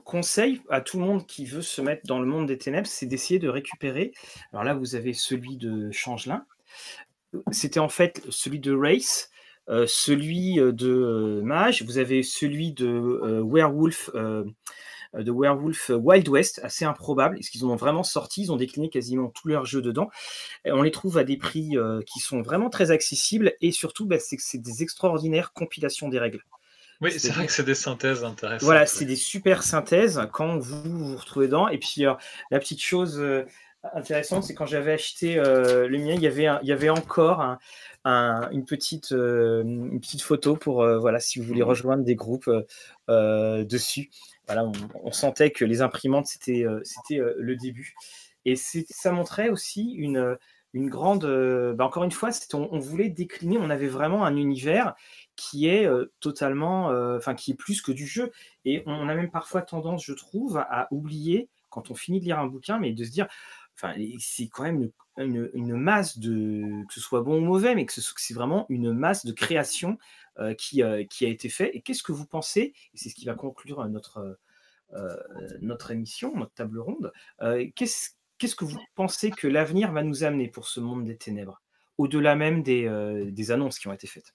conseille 0.04 0.60
à 0.68 0.80
tout 0.80 0.98
le 0.98 1.04
monde 1.04 1.26
qui 1.26 1.46
veut 1.46 1.62
se 1.62 1.80
mettre 1.80 2.06
dans 2.06 2.20
le 2.20 2.26
monde 2.26 2.46
des 2.46 2.58
ténèbres, 2.58 2.86
c'est 2.86 3.06
d'essayer 3.06 3.38
de 3.38 3.48
récupérer. 3.48 4.12
Alors 4.52 4.64
là, 4.64 4.74
vous 4.74 4.94
avez 4.94 5.12
celui 5.12 5.56
de 5.56 5.90
Changelin. 5.90 6.44
C'était 7.50 7.80
en 7.80 7.88
fait 7.88 8.22
celui 8.28 8.60
de 8.60 8.74
Race, 8.74 9.30
celui 9.68 10.56
de 10.56 11.40
Mage. 11.42 11.82
Vous 11.82 11.98
avez 11.98 12.22
celui 12.22 12.72
de 12.72 13.40
Werewolf. 13.42 14.10
de 14.14 15.30
Werewolf 15.30 15.90
Wild 15.90 16.28
West, 16.28 16.60
assez 16.62 16.84
improbable. 16.84 17.38
Est-ce 17.38 17.50
qu'ils 17.50 17.66
ont 17.66 17.76
vraiment 17.76 18.02
sorti? 18.02 18.42
Ils 18.42 18.52
ont 18.52 18.56
décliné 18.56 18.88
quasiment 18.88 19.28
tous 19.28 19.48
leurs 19.48 19.66
jeux 19.66 19.82
dedans. 19.82 20.10
Et 20.64 20.72
on 20.72 20.82
les 20.82 20.90
trouve 20.90 21.18
à 21.18 21.24
des 21.24 21.36
prix 21.36 21.76
qui 22.06 22.20
sont 22.20 22.42
vraiment 22.42 22.70
très 22.70 22.90
accessibles 22.90 23.52
et 23.60 23.72
surtout, 23.72 24.06
bah, 24.06 24.18
c'est 24.18 24.36
que 24.36 24.42
c'est 24.42 24.58
des 24.58 24.82
extraordinaires 24.82 25.52
compilations 25.52 26.08
des 26.08 26.18
règles. 26.18 26.42
Oui, 27.02 27.10
c'est 27.10 27.30
vrai 27.30 27.46
que 27.46 27.52
c'est 27.52 27.64
des 27.64 27.74
synthèses 27.74 28.22
intéressantes. 28.22 28.62
Voilà, 28.62 28.86
c'est 28.86 29.04
des 29.04 29.16
super 29.16 29.64
synthèses 29.64 30.20
quand 30.32 30.56
vous 30.56 31.08
vous 31.08 31.16
retrouvez 31.16 31.46
dedans. 31.46 31.66
Et 31.66 31.78
puis, 31.78 32.06
euh, 32.06 32.14
la 32.52 32.60
petite 32.60 32.80
chose 32.80 33.18
euh, 33.18 33.44
intéressante, 33.94 34.44
c'est 34.44 34.54
quand 34.54 34.66
j'avais 34.66 34.92
acheté 34.92 35.38
euh, 35.38 35.88
le 35.88 35.98
mien, 35.98 36.14
il 36.14 36.20
y 36.20 36.26
avait, 36.26 36.48
il 36.62 36.68
y 36.68 36.72
avait 36.72 36.90
encore 36.90 37.58
une, 38.04 38.64
petite, 38.64 39.10
une 39.10 40.00
petite 40.00 40.22
photo 40.22 40.56
pour, 40.56 40.84
voilà, 40.98 41.20
si 41.20 41.38
vous 41.38 41.44
voulez 41.44 41.62
mmh. 41.62 41.68
rejoindre 41.68 42.04
des 42.04 42.14
groupes 42.14 42.50
dessus. 43.08 44.10
Voilà, 44.46 44.70
on, 45.02 45.12
sentait 45.12 45.50
que 45.50 45.64
les 45.64 45.82
imprimantes, 45.82 46.26
c'était 46.26 46.64
c'était 46.84 47.20
le 47.36 47.56
début. 47.56 47.94
Et 48.44 48.56
ça 48.56 49.12
montrait 49.12 49.50
aussi 49.50 49.92
une, 49.92 50.36
une 50.72 50.88
grande. 50.88 51.26
Bah, 51.76 51.84
encore 51.84 52.04
une 52.04 52.10
fois, 52.10 52.30
on, 52.54 52.68
on, 52.72 52.78
voulait 52.78 53.08
décliner, 53.08 53.58
on 53.58 53.70
avait 53.70 53.88
vraiment 53.88 54.24
un 54.24 54.36
univers 54.36 54.94
qui 55.36 55.68
est 55.68 55.88
totalement, 56.20 56.86
enfin 57.16 57.34
qui 57.34 57.52
est 57.52 57.56
plus 57.56 57.82
que 57.82 57.92
du 57.92 58.06
jeu. 58.06 58.32
Et 58.64 58.82
on 58.86 59.08
a 59.08 59.14
même 59.14 59.30
parfois 59.30 59.62
tendance, 59.62 60.04
je 60.04 60.12
trouve, 60.12 60.58
à, 60.58 60.88
oublier 60.90 61.48
quand 61.72 61.90
on 61.90 61.94
finit 61.94 62.20
de 62.20 62.26
lire 62.26 62.38
un 62.38 62.46
bouquin, 62.46 62.78
mais 62.78 62.92
de 62.92 63.02
se 63.02 63.10
dire, 63.10 63.26
c'est 64.18 64.48
quand 64.48 64.64
même 64.64 64.90
une, 65.18 65.74
masse 65.74 66.18
de, 66.18 66.84
que 66.86 66.94
ce 66.94 67.00
soit 67.00 67.22
bon 67.22 67.38
ou 67.38 67.44
mauvais, 67.44 67.74
mais 67.74 67.86
que 67.86 67.92
c'est 67.92 68.34
vraiment 68.34 68.66
une 68.68 68.92
masse 68.92 69.26
de 69.26 69.32
création 69.32 69.98
qui, 70.58 70.82
qui 71.10 71.26
a 71.26 71.28
été 71.28 71.48
fait. 71.48 71.76
Et 71.76 71.82
qu'est-ce 71.82 72.02
que 72.02 72.12
vous 72.12 72.26
pensez 72.26 72.74
Et 72.94 72.96
c'est 72.96 73.08
ce 73.08 73.14
qui 73.14 73.24
va 73.24 73.34
conclure 73.34 73.86
notre 73.88 74.38
notre 75.60 75.90
émission, 75.90 76.36
notre 76.36 76.52
table 76.52 76.78
ronde. 76.78 77.12
qu'est-ce 77.74 78.10
Qu'est-ce 78.42 78.56
que 78.56 78.64
vous 78.64 78.80
pensez 78.96 79.30
que 79.30 79.46
l'avenir 79.46 79.92
va 79.92 80.02
nous 80.02 80.24
amener 80.24 80.48
pour 80.48 80.66
ce 80.66 80.80
monde 80.80 81.04
des 81.04 81.16
ténèbres, 81.16 81.62
au-delà 81.96 82.34
même 82.34 82.64
des, 82.64 83.50
annonces 83.52 83.78
qui 83.78 83.86
ont 83.86 83.92
été 83.92 84.08
faites? 84.08 84.34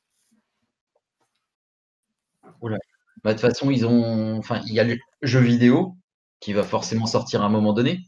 Bah, 2.61 3.33
de 3.33 3.33
toute 3.33 3.41
façon, 3.41 3.69
ils 3.69 3.85
ont. 3.85 4.37
Enfin, 4.37 4.61
il 4.65 4.73
y 4.73 4.79
a 4.79 4.85
le 4.85 4.97
jeu 5.23 5.41
vidéo 5.41 5.97
qui 6.39 6.53
va 6.53 6.63
forcément 6.63 7.05
sortir 7.05 7.41
à 7.41 7.47
un 7.47 7.49
moment 7.49 7.73
donné 7.73 7.99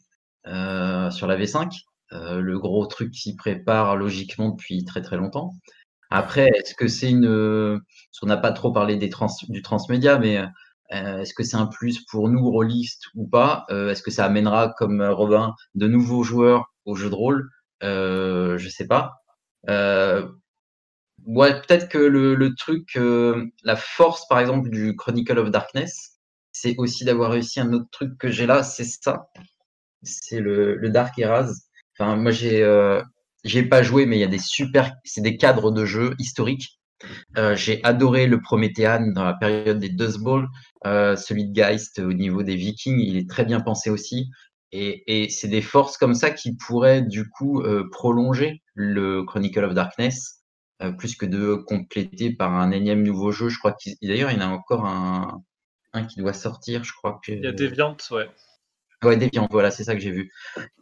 euh, 0.47 1.11
sur 1.11 1.27
la 1.27 1.35
V5. 1.37 1.85
Euh, 2.11 2.41
le 2.41 2.57
gros 2.59 2.85
truc 2.87 3.11
qui 3.11 3.35
prépare 3.35 3.95
logiquement 3.95 4.49
depuis 4.49 4.83
très 4.85 5.01
très 5.01 5.17
longtemps. 5.17 5.53
Après, 6.11 6.49
est-ce 6.55 6.75
que 6.75 6.87
c'est 6.87 7.09
une. 7.09 7.79
On 8.21 8.25
n'a 8.27 8.37
pas 8.37 8.51
trop 8.51 8.71
parlé 8.71 8.97
des 8.97 9.09
du 9.49 9.61
transmédia, 9.61 10.17
mais 10.19 10.39
euh, 10.93 11.19
est-ce 11.21 11.33
que 11.33 11.43
c'est 11.43 11.57
un 11.57 11.67
plus 11.67 12.03
pour 12.05 12.29
nous, 12.29 12.49
rôlistes 12.49 13.05
ou 13.15 13.27
pas? 13.27 13.65
Est-ce 13.69 14.03
que 14.03 14.11
ça 14.11 14.25
amènera, 14.25 14.73
comme 14.77 15.01
Robin, 15.03 15.53
de 15.75 15.87
nouveaux 15.87 16.23
joueurs 16.23 16.73
au 16.85 16.95
jeu 16.95 17.09
de 17.09 17.15
rôle? 17.15 17.49
Je 17.81 18.63
ne 18.63 18.69
sais 18.69 18.87
pas. 18.87 19.13
Ouais, 21.25 21.53
peut-être 21.61 21.89
que 21.89 21.97
le, 21.97 22.35
le 22.35 22.55
truc, 22.55 22.95
euh, 22.95 23.45
la 23.63 23.75
force, 23.75 24.27
par 24.27 24.39
exemple, 24.39 24.69
du 24.69 24.95
Chronicle 24.95 25.37
of 25.37 25.51
Darkness, 25.51 26.17
c'est 26.51 26.75
aussi 26.77 27.05
d'avoir 27.05 27.31
réussi 27.31 27.59
un 27.59 27.71
autre 27.73 27.87
truc 27.91 28.17
que 28.17 28.29
j'ai 28.31 28.45
là, 28.45 28.63
c'est 28.63 28.83
ça. 28.85 29.27
C'est 30.03 30.39
le, 30.39 30.75
le 30.75 30.89
Dark 30.89 31.17
Eras. 31.19 31.51
Enfin, 31.97 32.15
moi, 32.15 32.31
j'ai, 32.31 32.63
euh, 32.63 33.01
j'ai 33.43 33.63
pas 33.63 33.83
joué, 33.83 34.05
mais 34.05 34.17
il 34.17 34.21
y 34.21 34.23
a 34.23 34.27
des 34.27 34.39
super, 34.39 34.93
c'est 35.03 35.21
des 35.21 35.37
cadres 35.37 35.71
de 35.71 35.85
jeu 35.85 36.15
historiques. 36.19 36.79
Euh, 37.37 37.55
j'ai 37.55 37.83
adoré 37.83 38.27
le 38.27 38.41
Prométhéan 38.41 39.11
dans 39.13 39.23
la 39.23 39.33
période 39.33 39.79
des 39.79 39.89
Dust 39.89 40.19
Bowl, 40.19 40.47
euh, 40.85 41.15
celui 41.15 41.47
de 41.47 41.53
Geist 41.53 41.99
au 41.99 42.13
niveau 42.13 42.43
des 42.43 42.55
Vikings, 42.55 42.99
il 42.99 43.17
est 43.17 43.29
très 43.29 43.45
bien 43.45 43.61
pensé 43.61 43.89
aussi. 43.89 44.29
Et, 44.71 45.23
et 45.23 45.29
c'est 45.29 45.47
des 45.47 45.61
forces 45.61 45.97
comme 45.97 46.13
ça 46.13 46.29
qui 46.29 46.55
pourraient 46.55 47.01
du 47.01 47.27
coup 47.29 47.63
prolonger 47.91 48.61
le 48.75 49.23
Chronicle 49.23 49.63
of 49.63 49.73
Darkness 49.73 50.43
plus 50.97 51.15
que 51.15 51.25
de 51.25 51.55
compléter 51.55 52.33
par 52.33 52.53
un 52.53 52.71
énième 52.71 53.03
nouveau 53.03 53.31
jeu. 53.31 53.49
Je 53.49 53.57
crois 53.57 53.73
qu'il 53.73 53.95
d'ailleurs 54.01 54.31
il 54.31 54.39
y 54.39 54.43
en 54.43 54.49
a 54.49 54.53
encore 54.53 54.85
un, 54.85 55.41
un 55.93 56.05
qui 56.05 56.19
doit 56.19 56.33
sortir, 56.33 56.83
je 56.83 56.93
crois 56.93 57.19
que. 57.25 57.31
Il 57.31 57.43
y 57.43 57.47
a 57.47 57.51
Deviant, 57.51 57.97
ouais. 58.11 58.29
Ouais, 59.03 59.15
Deviant, 59.15 59.47
voilà, 59.49 59.71
c'est 59.71 59.85
ça 59.85 59.93
que 59.93 60.01
j'ai 60.01 60.11
vu. 60.11 60.31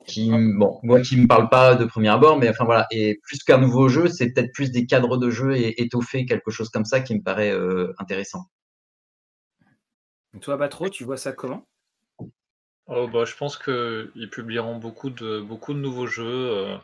Qui, 0.08 0.32
bon, 0.32 0.80
moi 0.82 1.02
qui 1.02 1.18
me 1.18 1.28
parle 1.28 1.50
pas 1.50 1.76
de 1.76 1.86
premier 1.86 2.10
abord, 2.10 2.40
mais 2.40 2.50
enfin 2.50 2.66
voilà, 2.66 2.88
et 2.90 3.20
plus 3.24 3.44
qu'un 3.44 3.60
nouveau 3.60 3.90
jeu, 3.90 4.08
c'est 4.08 4.32
peut-être 4.32 4.52
plus 4.54 4.72
des 4.72 4.88
cadres 4.88 5.18
de 5.18 5.30
jeu 5.30 5.56
et 5.56 5.82
étoffer 5.82 6.26
quelque 6.26 6.50
chose 6.50 6.70
comme 6.70 6.86
ça 6.86 7.02
qui 7.02 7.14
me 7.14 7.22
paraît 7.22 7.52
euh, 7.52 7.94
intéressant. 8.00 8.46
toi, 10.42 10.58
Batro, 10.58 10.90
tu 10.90 11.04
vois 11.04 11.18
ça 11.18 11.32
comment? 11.32 11.68
Oh, 12.88 13.08
bah, 13.08 13.26
Je 13.26 13.36
pense 13.36 13.58
qu'ils 13.58 14.30
publieront 14.32 14.78
beaucoup 14.78 15.10
de, 15.10 15.40
beaucoup 15.42 15.74
de 15.74 15.80
nouveaux 15.80 16.08
jeux 16.08 16.26
euh, 16.26 16.78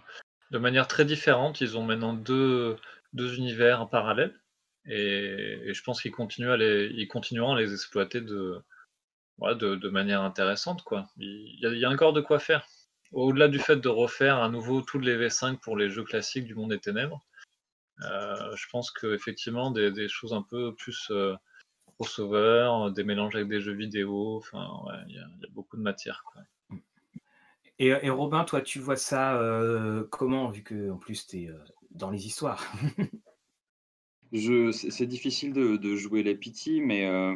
de 0.52 0.58
manière 0.60 0.88
très 0.88 1.06
différente. 1.06 1.62
Ils 1.62 1.78
ont 1.78 1.84
maintenant 1.84 2.14
deux, 2.14 2.76
deux 3.14 3.38
univers 3.38 3.82
en 3.82 3.88
parallèle. 3.88 4.40
Et, 4.86 5.74
je 5.74 5.84
pense 5.84 6.02
qu'ils 6.02 6.12
continuent 6.12 6.52
à 6.52 6.58
les, 6.58 6.92
ils 6.94 7.08
continueront 7.08 7.54
à 7.54 7.60
les 7.60 7.74
exploiter 7.74 8.22
de, 8.22 8.62
de, 9.40 9.90
manière 9.90 10.22
intéressante. 10.22 10.84
Quoi. 10.84 11.08
Il, 11.18 11.60
y 11.60 11.86
a, 11.86 11.90
encore 11.90 12.14
de 12.14 12.22
quoi 12.22 12.40
faire. 12.40 12.66
Au-delà 13.12 13.48
du 13.48 13.60
fait 13.60 13.78
de 13.78 13.90
refaire 13.90 14.38
à 14.38 14.50
nouveau 14.50 14.82
tous 14.82 15.00
les 15.00 15.16
V5 15.16 15.60
pour 15.60 15.78
les 15.78 15.90
jeux 15.90 16.04
classiques 16.04 16.46
du 16.46 16.56
monde 16.56 16.72
des 16.72 16.80
ténèbres, 16.80 17.26
euh, 18.02 18.56
je 18.56 18.66
pense 18.72 18.92
qu'effectivement, 18.92 19.70
des, 19.72 19.92
des 19.92 20.08
choses 20.08 20.34
un 20.34 20.42
peu 20.42 20.74
plus 20.74 21.10
euh, 21.12 21.36
crossover, 22.00 22.92
des 22.96 23.04
mélanges 23.04 23.36
avec 23.36 23.48
des 23.50 23.62
jeux 23.62 23.76
vidéo, 23.76 24.38
enfin, 24.38 24.68
il 25.08 25.16
y, 25.16 25.20
a 25.20 25.50
beaucoup 25.52 25.78
de 25.78 25.84
matière. 25.84 26.24
Et, 27.80 27.88
et, 27.88 28.10
Robin, 28.10 28.44
toi, 28.46 28.62
tu 28.62 28.80
vois 28.80 28.96
ça 28.96 29.36
euh, 29.36 30.04
comment, 30.10 30.50
vu 30.50 30.64
que 30.64 30.92
en 30.92 30.98
plus 30.98 31.28
tu 31.28 31.44
es 31.44 31.50
dans 31.92 32.10
les 32.10 32.26
histoires? 32.26 32.64
c'est 34.72 35.06
difficile 35.06 35.54
de, 35.54 35.96
jouer 35.96 36.24
les 36.24 36.36
pity, 36.36 36.82
mais 36.82 37.06
euh, 37.06 37.36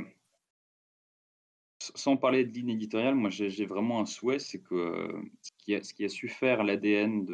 sans 1.98 2.18
parler 2.18 2.46
de 2.46 2.52
ligne 2.52 2.72
éditoriale, 2.72 3.16
moi 3.16 3.30
j'ai 3.30 3.66
vraiment 3.66 4.00
un 4.00 4.06
souhait, 4.06 4.40
c'est 4.40 4.62
que 4.62 5.08
ce 5.42 5.52
qui, 5.58 5.76
a, 5.76 5.80
a, 5.80 6.10
su 6.10 6.28
faire 6.28 6.64
l'ADN 6.64 7.26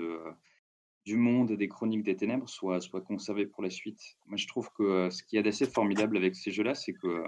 du 1.05 1.17
monde 1.17 1.51
et 1.51 1.57
des 1.57 1.67
chroniques 1.67 2.03
des 2.03 2.15
ténèbres 2.15 2.47
soit, 2.49 2.79
conservé 3.05 3.45
pour 3.45 3.63
la 3.63 3.69
suite. 3.69 4.01
Moi 4.27 4.37
je 4.37 4.47
trouve 4.47 4.69
que 4.77 5.09
ce 5.09 5.23
qui 5.23 5.37
est 5.37 5.47
assez 5.47 5.65
formidable 5.65 6.17
avec 6.17 6.35
ces 6.35 6.51
jeux-là, 6.51 6.75
c'est 6.75 6.93
que 6.93 7.23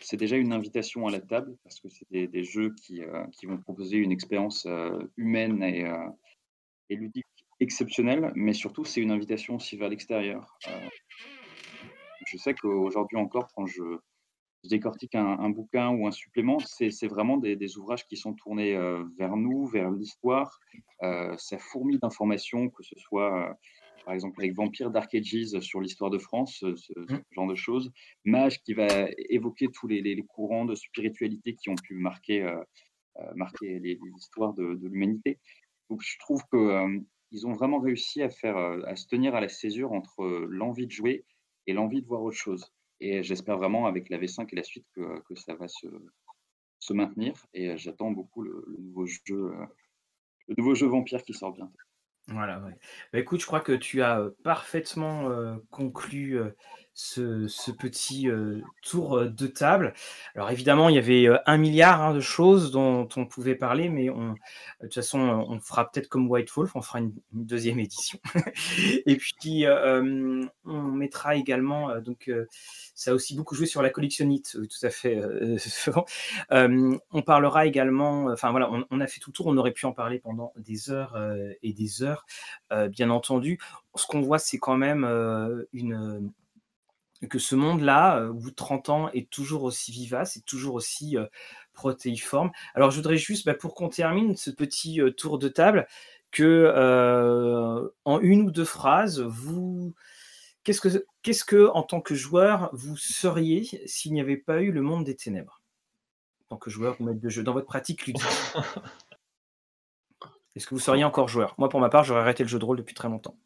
c'est 0.00 0.16
déjà 0.16 0.36
une 0.36 0.52
invitation 0.52 1.06
à 1.06 1.10
la 1.10 1.20
table, 1.20 1.56
parce 1.64 1.80
que 1.80 1.88
c'est 1.88 2.26
des, 2.26 2.44
jeux 2.44 2.72
qui, 2.74 3.02
euh, 3.02 3.24
qui, 3.32 3.46
vont 3.46 3.58
proposer 3.58 3.96
une 3.96 4.12
expérience 4.12 4.64
euh, 4.66 4.96
humaine 5.16 5.62
et, 5.62 5.84
et 6.88 6.96
ludique 6.96 7.26
exceptionnel, 7.62 8.32
mais 8.34 8.52
surtout, 8.52 8.84
c'est 8.84 9.00
une 9.00 9.10
invitation 9.10 9.56
aussi 9.56 9.76
vers 9.76 9.88
l'extérieur. 9.88 10.58
Euh, 10.68 10.88
je 12.26 12.36
sais 12.36 12.54
qu'aujourd'hui 12.54 13.16
encore, 13.16 13.48
quand 13.54 13.66
je, 13.66 13.82
décortique 14.64 15.14
un, 15.14 15.50
bouquin 15.50 15.90
ou 15.90 16.06
un 16.06 16.10
supplément, 16.10 16.58
c'est 16.60 17.06
vraiment 17.06 17.36
des, 17.36 17.78
ouvrages 17.78 18.06
qui 18.06 18.16
sont 18.16 18.34
tournés 18.34 18.74
euh, 18.74 19.04
vers 19.18 19.36
nous, 19.36 19.66
vers 19.66 19.90
l'histoire. 19.90 20.58
Euh, 21.02 21.34
ça 21.38 21.58
fourmille 21.58 21.98
d'informations, 21.98 22.68
que 22.70 22.82
ce 22.82 22.94
soit 22.98 23.56
par 24.04 24.14
exemple 24.14 24.40
avec 24.40 24.54
Vampire 24.54 24.90
Dark 24.90 25.14
Ages 25.14 25.60
sur 25.60 25.80
l'histoire 25.80 26.10
de 26.10 26.18
France, 26.18 26.56
ce, 26.58 26.98
mmh. 26.98 27.22
genre 27.30 27.46
de 27.46 27.54
choses. 27.54 27.92
Mage 28.24 28.60
qui 28.62 28.74
va 28.74 28.88
évoquer 29.28 29.68
tous 29.72 29.86
les, 29.86 30.24
courants 30.28 30.64
de 30.64 30.74
spiritualité 30.74 31.54
qui 31.54 31.70
ont 31.70 31.76
pu 31.76 31.94
marquer, 31.94 32.44
marquer 33.36 33.78
l'histoire 33.78 34.54
de, 34.54 34.74
de 34.74 34.88
l'humanité. 34.88 35.38
Donc 35.88 36.02
je 36.02 36.18
trouve 36.18 36.42
que 36.50 37.00
ils 37.32 37.46
ont 37.46 37.52
vraiment 37.52 37.80
réussi 37.80 38.22
à, 38.22 38.30
faire, 38.30 38.56
euh, 38.56 38.82
à 38.86 38.94
se 38.94 39.06
tenir 39.06 39.34
à 39.34 39.40
la 39.40 39.48
césure 39.48 39.92
entre 39.92 40.22
euh, 40.22 40.46
l'envie 40.50 40.86
de 40.86 40.92
jouer 40.92 41.24
et 41.66 41.72
l'envie 41.72 42.02
de 42.02 42.06
voir 42.06 42.22
autre 42.22 42.36
chose. 42.36 42.72
Et 43.04 43.24
j'espère 43.24 43.58
vraiment 43.58 43.86
avec 43.86 44.08
la 44.10 44.18
V5 44.18 44.46
et 44.52 44.56
la 44.56 44.62
suite 44.62 44.86
que, 44.94 45.34
ça 45.34 45.54
va 45.54 45.66
se, 45.66 46.92
maintenir. 46.92 47.34
Et 47.52 47.70
euh, 47.70 47.76
j'attends 47.76 48.12
beaucoup 48.12 48.42
le, 48.42 48.64
nouveau 48.78 49.06
jeu, 49.06 49.52
le 50.46 50.54
nouveau 50.56 50.74
jeu 50.74 50.86
Vampire 50.86 51.22
qui 51.24 51.34
sort 51.34 51.52
bientôt. 51.52 51.76
Voilà, 52.28 52.60
bah, 52.60 53.18
écoute, 53.18 53.40
je 53.40 53.46
crois 53.46 53.60
que 53.60 53.72
tu 53.72 54.02
as 54.02 54.30
parfaitement 54.44 55.58
conclu 55.70 56.38
ce, 56.94 57.70
petit 57.70 58.28
tour 58.82 59.26
de 59.26 59.46
table. 59.46 59.94
Alors 60.34 60.50
évidemment, 60.50 60.88
il 60.88 60.96
y 60.96 60.98
avait 60.98 61.28
un 61.46 61.56
milliard 61.56 62.02
hein, 62.02 62.14
de 62.14 62.20
choses 62.20 62.70
dont 62.70 63.08
on 63.16 63.26
pouvait 63.26 63.54
parler, 63.54 63.88
mais 63.88 64.06
de 64.06 64.34
toute 64.82 64.94
façon, 64.94 65.18
on 65.18 65.60
fera 65.60 65.90
peut-être 65.90 66.08
comme 66.08 66.28
White 66.30 66.50
Wolf, 66.50 66.72
on 66.74 66.82
fera 66.82 67.00
une, 67.00 67.12
deuxième 67.32 67.78
édition. 67.78 68.18
Et 69.06 69.16
puis, 69.16 69.64
on 69.66 70.82
mettra 70.82 71.36
également, 71.36 71.98
donc 72.00 72.30
ça 72.94 73.12
a 73.12 73.14
aussi 73.14 73.34
beaucoup 73.34 73.54
joué 73.54 73.66
sur 73.66 73.82
la 73.82 73.90
collectionnite, 73.90 74.52
tout 74.52 74.86
à 74.86 74.90
fait. 74.90 75.20
on 76.50 77.22
parlera 77.22 77.66
également, 77.66 78.26
enfin 78.26 78.50
voilà, 78.50 78.70
on, 78.90 79.00
a 79.00 79.06
fait 79.06 79.20
tout 79.20 79.30
le 79.30 79.34
tour, 79.34 79.46
on 79.46 79.56
aurait 79.56 79.72
pu 79.72 79.86
en 79.86 79.92
parler 79.92 80.18
pendant 80.18 80.52
des 80.56 80.90
heures 80.90 81.16
et 81.62 81.72
des 81.72 82.02
heures, 82.02 82.26
bien 82.90 83.10
entendu. 83.10 83.58
Ce 83.94 84.06
qu'on 84.06 84.20
voit, 84.20 84.38
c'est 84.38 84.58
quand 84.58 84.76
même 84.76 85.04
une 85.72 86.30
que 87.28 87.38
ce 87.38 87.54
monde-là, 87.54 88.18
euh, 88.18 88.28
au 88.30 88.34
bout 88.34 88.50
de 88.50 88.56
30 88.56 88.88
ans, 88.88 89.10
est 89.12 89.30
toujours 89.30 89.62
aussi 89.64 89.92
vivace, 89.92 90.36
est 90.36 90.46
toujours 90.46 90.74
aussi 90.74 91.16
euh, 91.16 91.26
protéiforme. 91.72 92.50
Alors, 92.74 92.90
je 92.90 92.96
voudrais 92.96 93.16
juste, 93.16 93.46
bah, 93.46 93.54
pour 93.54 93.74
qu'on 93.74 93.88
termine 93.88 94.36
ce 94.36 94.50
petit 94.50 95.00
euh, 95.00 95.10
tour 95.10 95.38
de 95.38 95.48
table, 95.48 95.86
que 96.30 96.72
en 98.04 98.20
une 98.20 98.42
ou 98.42 98.50
deux 98.50 98.64
phrases, 98.64 99.20
vous, 99.20 99.94
qu'est-ce 100.64 100.80
que, 100.80 101.04
qu'est-ce 101.22 101.44
que, 101.44 101.68
en 101.74 101.82
tant 101.82 102.00
que 102.00 102.14
joueur, 102.14 102.70
vous 102.72 102.96
seriez 102.96 103.64
s'il 103.86 104.14
n'y 104.14 104.20
avait 104.20 104.38
pas 104.38 104.62
eu 104.62 104.72
le 104.72 104.80
monde 104.80 105.04
des 105.04 105.14
ténèbres? 105.14 105.60
En 106.44 106.54
tant 106.54 106.56
que 106.56 106.70
joueur 106.70 106.96
ou 107.00 107.04
maître 107.04 107.20
de 107.20 107.28
jeu, 107.28 107.42
dans 107.42 107.52
votre 107.52 107.66
pratique 107.66 108.06
ludique 108.06 108.24
Est-ce 110.54 110.66
que 110.66 110.74
vous 110.74 110.80
seriez 110.80 111.04
encore 111.04 111.28
joueur? 111.28 111.54
Moi, 111.58 111.68
pour 111.68 111.80
ma 111.80 111.88
part, 111.88 112.04
j'aurais 112.04 112.20
arrêté 112.20 112.42
le 112.42 112.48
jeu 112.48 112.58
de 112.58 112.64
rôle 112.64 112.76
depuis 112.76 112.94
très 112.94 113.08
longtemps. 113.08 113.36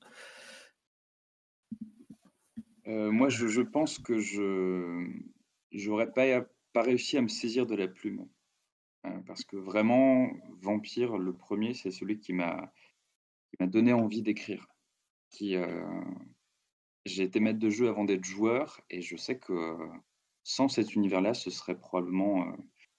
Euh, 2.88 3.10
moi, 3.10 3.28
je, 3.28 3.60
pense 3.62 3.98
que 3.98 4.18
je 4.18 5.08
n'aurais 5.72 6.12
pas, 6.12 6.42
pas 6.72 6.82
réussi 6.82 7.16
à 7.16 7.22
me 7.22 7.28
saisir 7.28 7.66
de 7.66 7.74
la 7.74 7.88
plume. 7.88 8.28
Euh, 9.06 9.18
parce 9.26 9.44
que 9.44 9.56
vraiment, 9.56 10.30
Vampire, 10.60 11.18
le 11.18 11.32
premier, 11.32 11.74
c'est 11.74 11.90
celui 11.90 12.18
qui 12.18 12.32
m'a 12.32 12.72
donné 13.60 13.92
envie 13.92 14.22
d'écrire. 14.22 14.68
Qui, 15.30 15.56
euh, 15.56 15.84
j'ai 17.04 17.24
été 17.24 17.40
maître 17.40 17.58
de 17.58 17.70
jeu 17.70 17.88
avant 17.88 18.04
d'être 18.04 18.24
joueur, 18.24 18.80
et 18.90 19.02
je 19.02 19.16
sais 19.16 19.38
que 19.38 19.76
sans 20.44 20.68
cet 20.68 20.94
univers-là, 20.94 21.34
ce 21.34 21.50
serait 21.50 21.78
probablement. 21.78 22.56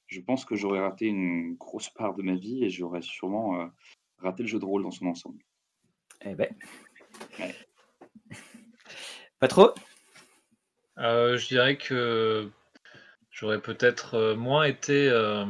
je 0.07 0.19
pense 0.21 0.45
que 0.45 0.55
j'aurais 0.55 0.81
raté 0.81 1.07
une 1.07 1.55
grosse 1.55 1.89
part 1.89 2.13
de 2.13 2.23
ma 2.23 2.35
vie, 2.35 2.63
et 2.63 2.69
j'aurais 2.69 3.01
sûrement 3.01 3.69
raté 4.17 4.43
le 4.43 4.49
jeu 4.49 4.59
de 4.59 4.65
rôle 4.65 4.83
dans 4.83 4.91
son 4.91 5.07
ensemble. 5.07 5.43
Eh 6.25 6.35
ben. 6.35 6.53
Pas 9.39 9.47
trop? 9.47 9.73
Euh, 10.97 11.37
Je 11.37 11.47
dirais 11.47 11.77
que 11.77 12.49
j'aurais 13.29 13.61
peut-être 13.61 14.15
euh, 14.15 14.35
moins 14.35 14.63
été 14.63 15.09
euh, 15.09 15.45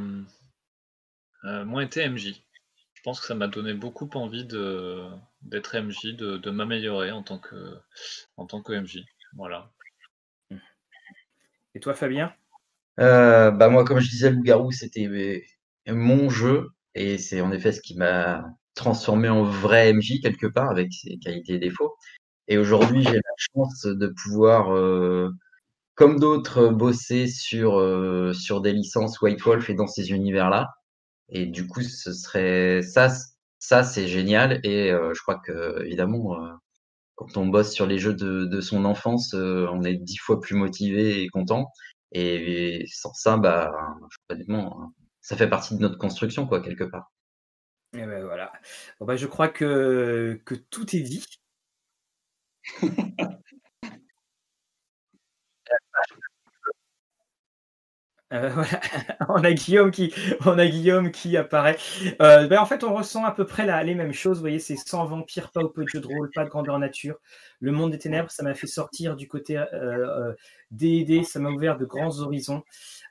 moins 1.43 1.84
été 1.84 2.07
MJ. 2.07 2.43
Je 2.93 3.01
pense 3.03 3.22
que 3.22 3.26
ça 3.27 3.35
m'a 3.35 3.47
donné 3.47 3.73
beaucoup 3.73 4.09
envie 4.15 4.43
d'être 4.43 5.77
MJ, 5.77 6.15
de, 6.18 6.49
m'améliorer 6.49 7.11
en 7.11 7.23
tant 7.23 7.39
que 7.39 7.77
en 8.35 8.45
tant 8.45 8.61
que 8.61 8.73
MJ. 8.73 9.05
Voilà. 9.38 9.72
Et 11.73 11.80
toi, 11.80 11.93
Fabien? 11.93 12.34
Bah 12.97 13.69
moi, 13.69 13.85
comme 13.85 13.99
je 13.99 14.09
disais, 14.09 14.31
le 14.31 14.41
garou 14.41 14.72
c'était 14.72 15.07
mon 15.88 16.30
jeu 16.30 16.72
et 16.95 17.18
c'est 17.18 17.39
en 17.39 17.53
effet 17.53 17.72
ce 17.72 17.80
qui 17.80 17.95
m'a 17.95 18.43
transformé 18.73 19.30
en 19.30 19.43
vrai 19.43 19.93
MJ 19.93 20.19
quelque 20.22 20.47
part 20.47 20.69
avec 20.69 20.91
ses 20.91 21.18
qualités 21.19 21.53
et 21.53 21.59
défauts. 21.59 21.95
Et 22.49 22.57
aujourd'hui, 22.57 23.03
j'ai 23.03 23.22
chance 23.38 23.85
de 23.85 24.07
pouvoir, 24.07 24.73
euh, 24.76 25.30
comme 25.95 26.19
d'autres, 26.19 26.69
bosser 26.69 27.27
sur, 27.27 27.80
euh, 27.80 28.34
sur 28.34 28.61
des 28.61 28.73
licences 28.73 29.22
White 29.22 29.41
Wolf 29.41 29.69
et 29.69 29.76
dans 29.76 29.88
ces 29.88 30.11
univers-là. 30.11 30.68
Et 31.30 31.45
du 31.45 31.68
coup, 31.68 31.81
ce 31.81 32.14
serait 32.14 32.81
ça, 32.81 33.09
ça 33.59 33.84
c'est 33.84 34.07
génial. 34.07 34.59
Et 34.64 34.91
euh, 34.91 35.14
je 35.14 35.22
crois 35.22 35.39
que 35.39 35.84
évidemment, 35.85 36.38
quand 37.15 37.38
on 37.38 37.47
bosse 37.47 37.73
sur 37.73 37.88
les 37.88 37.99
jeux 37.99 38.14
de, 38.14 38.61
son 38.61 38.85
enfance, 38.85 39.34
on 39.34 39.84
est 39.84 39.95
dix 39.95 40.18
fois 40.18 40.39
plus 40.41 40.55
motivé 40.55 41.23
et 41.23 41.30
content. 41.30 41.68
Et, 42.14 42.85
sans 42.88 43.14
ça, 43.14 43.38
bah, 43.38 43.72
ça 45.22 45.35
fait 45.38 45.49
partie 45.49 45.76
de 45.76 45.81
notre 45.81 45.97
construction, 45.97 46.47
quoi, 46.47 46.61
quelque 46.61 46.85
part. 46.85 47.11
Et 47.93 48.05
ben 48.05 48.23
voilà. 48.23 48.51
Bon, 48.99 49.05
bah, 49.05 49.15
je 49.15 49.27
crois 49.27 49.49
que 49.49 50.41
tout 50.69 50.95
est 50.95 51.01
dit. 51.01 51.26
Euh, 58.34 58.49
on 59.30 59.44
a 59.44 59.53
Guillaume 59.53 59.91
qui, 59.91 61.38
apparaît. 61.38 61.77
Euh, 62.22 62.48
ben, 62.48 62.60
en 62.60 62.65
fait, 62.65 62.84
on 62.84 62.94
ressent 62.94 63.23
à 63.23 63.31
peu 63.31 63.45
près 63.45 63.84
les 63.84 63.95
mêmes 63.95 64.14
choses. 64.14 64.38
Vous 64.38 64.41
voyez, 64.41 64.60
c'est 64.60 64.76
sans 64.76 65.06
vampire, 65.06 65.52
pas 65.52 65.61
au 65.61 65.69
peu 65.69 65.84
de 65.84 65.88
jeu 65.88 66.02
de 66.02 66.07
rôle, 66.07 66.30
pas 66.34 66.44
de 66.44 66.49
grandeur 66.49 66.77
nature. 66.80 67.15
Le 67.60 67.72
monde 67.72 67.91
des 67.91 67.99
ténèbres, 67.99 68.30
ça 68.30 68.44
m'a 68.44 68.53
fait 68.53 68.68
sortir 68.68 69.15
du 69.15 69.27
côté 69.27 69.57
euh, 69.57 70.34
D&D, 70.72 71.23
ça 71.23 71.39
m'a 71.39 71.49
ouvert 71.49 71.77
de 71.77 71.85
grands 71.85 72.19
horizons. 72.19 72.64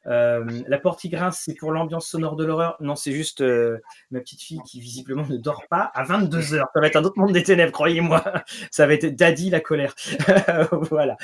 Euh, 0.06 0.44
la 0.66 0.78
porte 0.78 1.00
qui 1.00 1.08
grince, 1.08 1.42
c'est 1.44 1.54
pour 1.54 1.72
l'ambiance 1.72 2.06
sonore 2.08 2.36
de 2.36 2.44
l'horreur. 2.44 2.76
Non, 2.80 2.94
c'est 2.94 3.12
juste 3.12 3.40
euh, 3.40 3.78
ma 4.10 4.20
petite 4.20 4.42
fille 4.42 4.60
qui 4.66 4.80
visiblement 4.80 5.26
ne 5.26 5.36
dort 5.36 5.64
pas 5.68 5.90
à 5.94 6.04
22 6.04 6.54
heures. 6.54 6.68
Ça 6.74 6.80
va 6.80 6.86
être 6.86 6.96
un 6.96 7.04
autre 7.04 7.18
monde 7.18 7.32
des 7.32 7.42
ténèbres, 7.42 7.72
croyez-moi. 7.72 8.22
Ça 8.70 8.86
va 8.86 8.94
être 8.94 9.06
Daddy 9.06 9.50
la 9.50 9.60
colère. 9.60 9.94
voilà. 10.90 11.16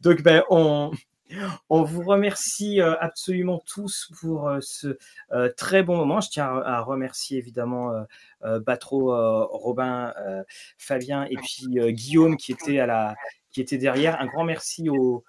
Donc, 0.00 0.22
ben, 0.22 0.42
on, 0.50 0.90
on 1.70 1.82
vous 1.82 2.02
remercie 2.02 2.80
euh, 2.80 2.94
absolument 3.00 3.62
tous 3.66 4.10
pour 4.20 4.50
ce 4.60 4.98
très 5.56 5.82
bon 5.82 5.96
moment. 5.96 6.20
Je 6.20 6.28
tiens 6.30 6.46
à, 6.64 6.80
remercier 6.80 7.38
évidemment 7.38 7.92
Batro, 8.42 9.14
Robin, 9.46 10.12
Fabien 10.76 11.24
et 11.24 11.36
puis 11.36 11.92
Guillaume 11.92 12.36
qui 12.36 12.52
était 12.52 12.78
à 12.78 12.86
la 12.86 13.14
était 13.60 13.78
derrière. 13.78 14.20
Un 14.20 14.26
grand 14.26 14.44
merci 14.44 14.88
au, 14.88 15.24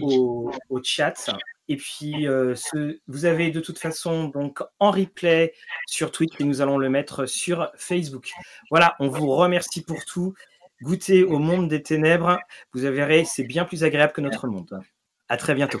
au, 0.00 0.82
chat. 0.82 1.30
Et 1.68 1.76
puis, 1.76 2.28
euh, 2.28 2.54
ce, 2.54 2.98
vous 3.08 3.24
avez 3.24 3.50
de 3.50 3.60
toute 3.60 3.78
façon 3.78 4.24
donc 4.24 4.62
en 4.78 4.90
replay 4.90 5.52
sur 5.86 6.12
Twitch 6.12 6.40
et 6.40 6.44
nous 6.44 6.60
allons 6.60 6.78
le 6.78 6.88
mettre 6.88 7.26
sur 7.26 7.70
Facebook. 7.76 8.30
Voilà, 8.70 8.94
on 9.00 9.08
vous 9.08 9.28
remercie 9.34 9.82
pour 9.82 10.04
tout. 10.04 10.34
Goûtez 10.82 11.24
au 11.24 11.38
monde 11.38 11.68
des 11.68 11.82
ténèbres. 11.82 12.38
Vous 12.72 12.80
verrez, 12.80 13.24
c'est 13.24 13.44
bien 13.44 13.64
plus 13.64 13.82
agréable 13.82 14.12
que 14.12 14.20
notre 14.20 14.46
monde. 14.46 14.80
À 15.28 15.36
très 15.36 15.54
bientôt. 15.54 15.80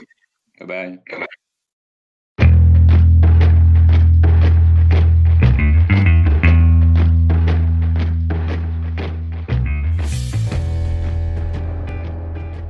Bye. 0.60 1.00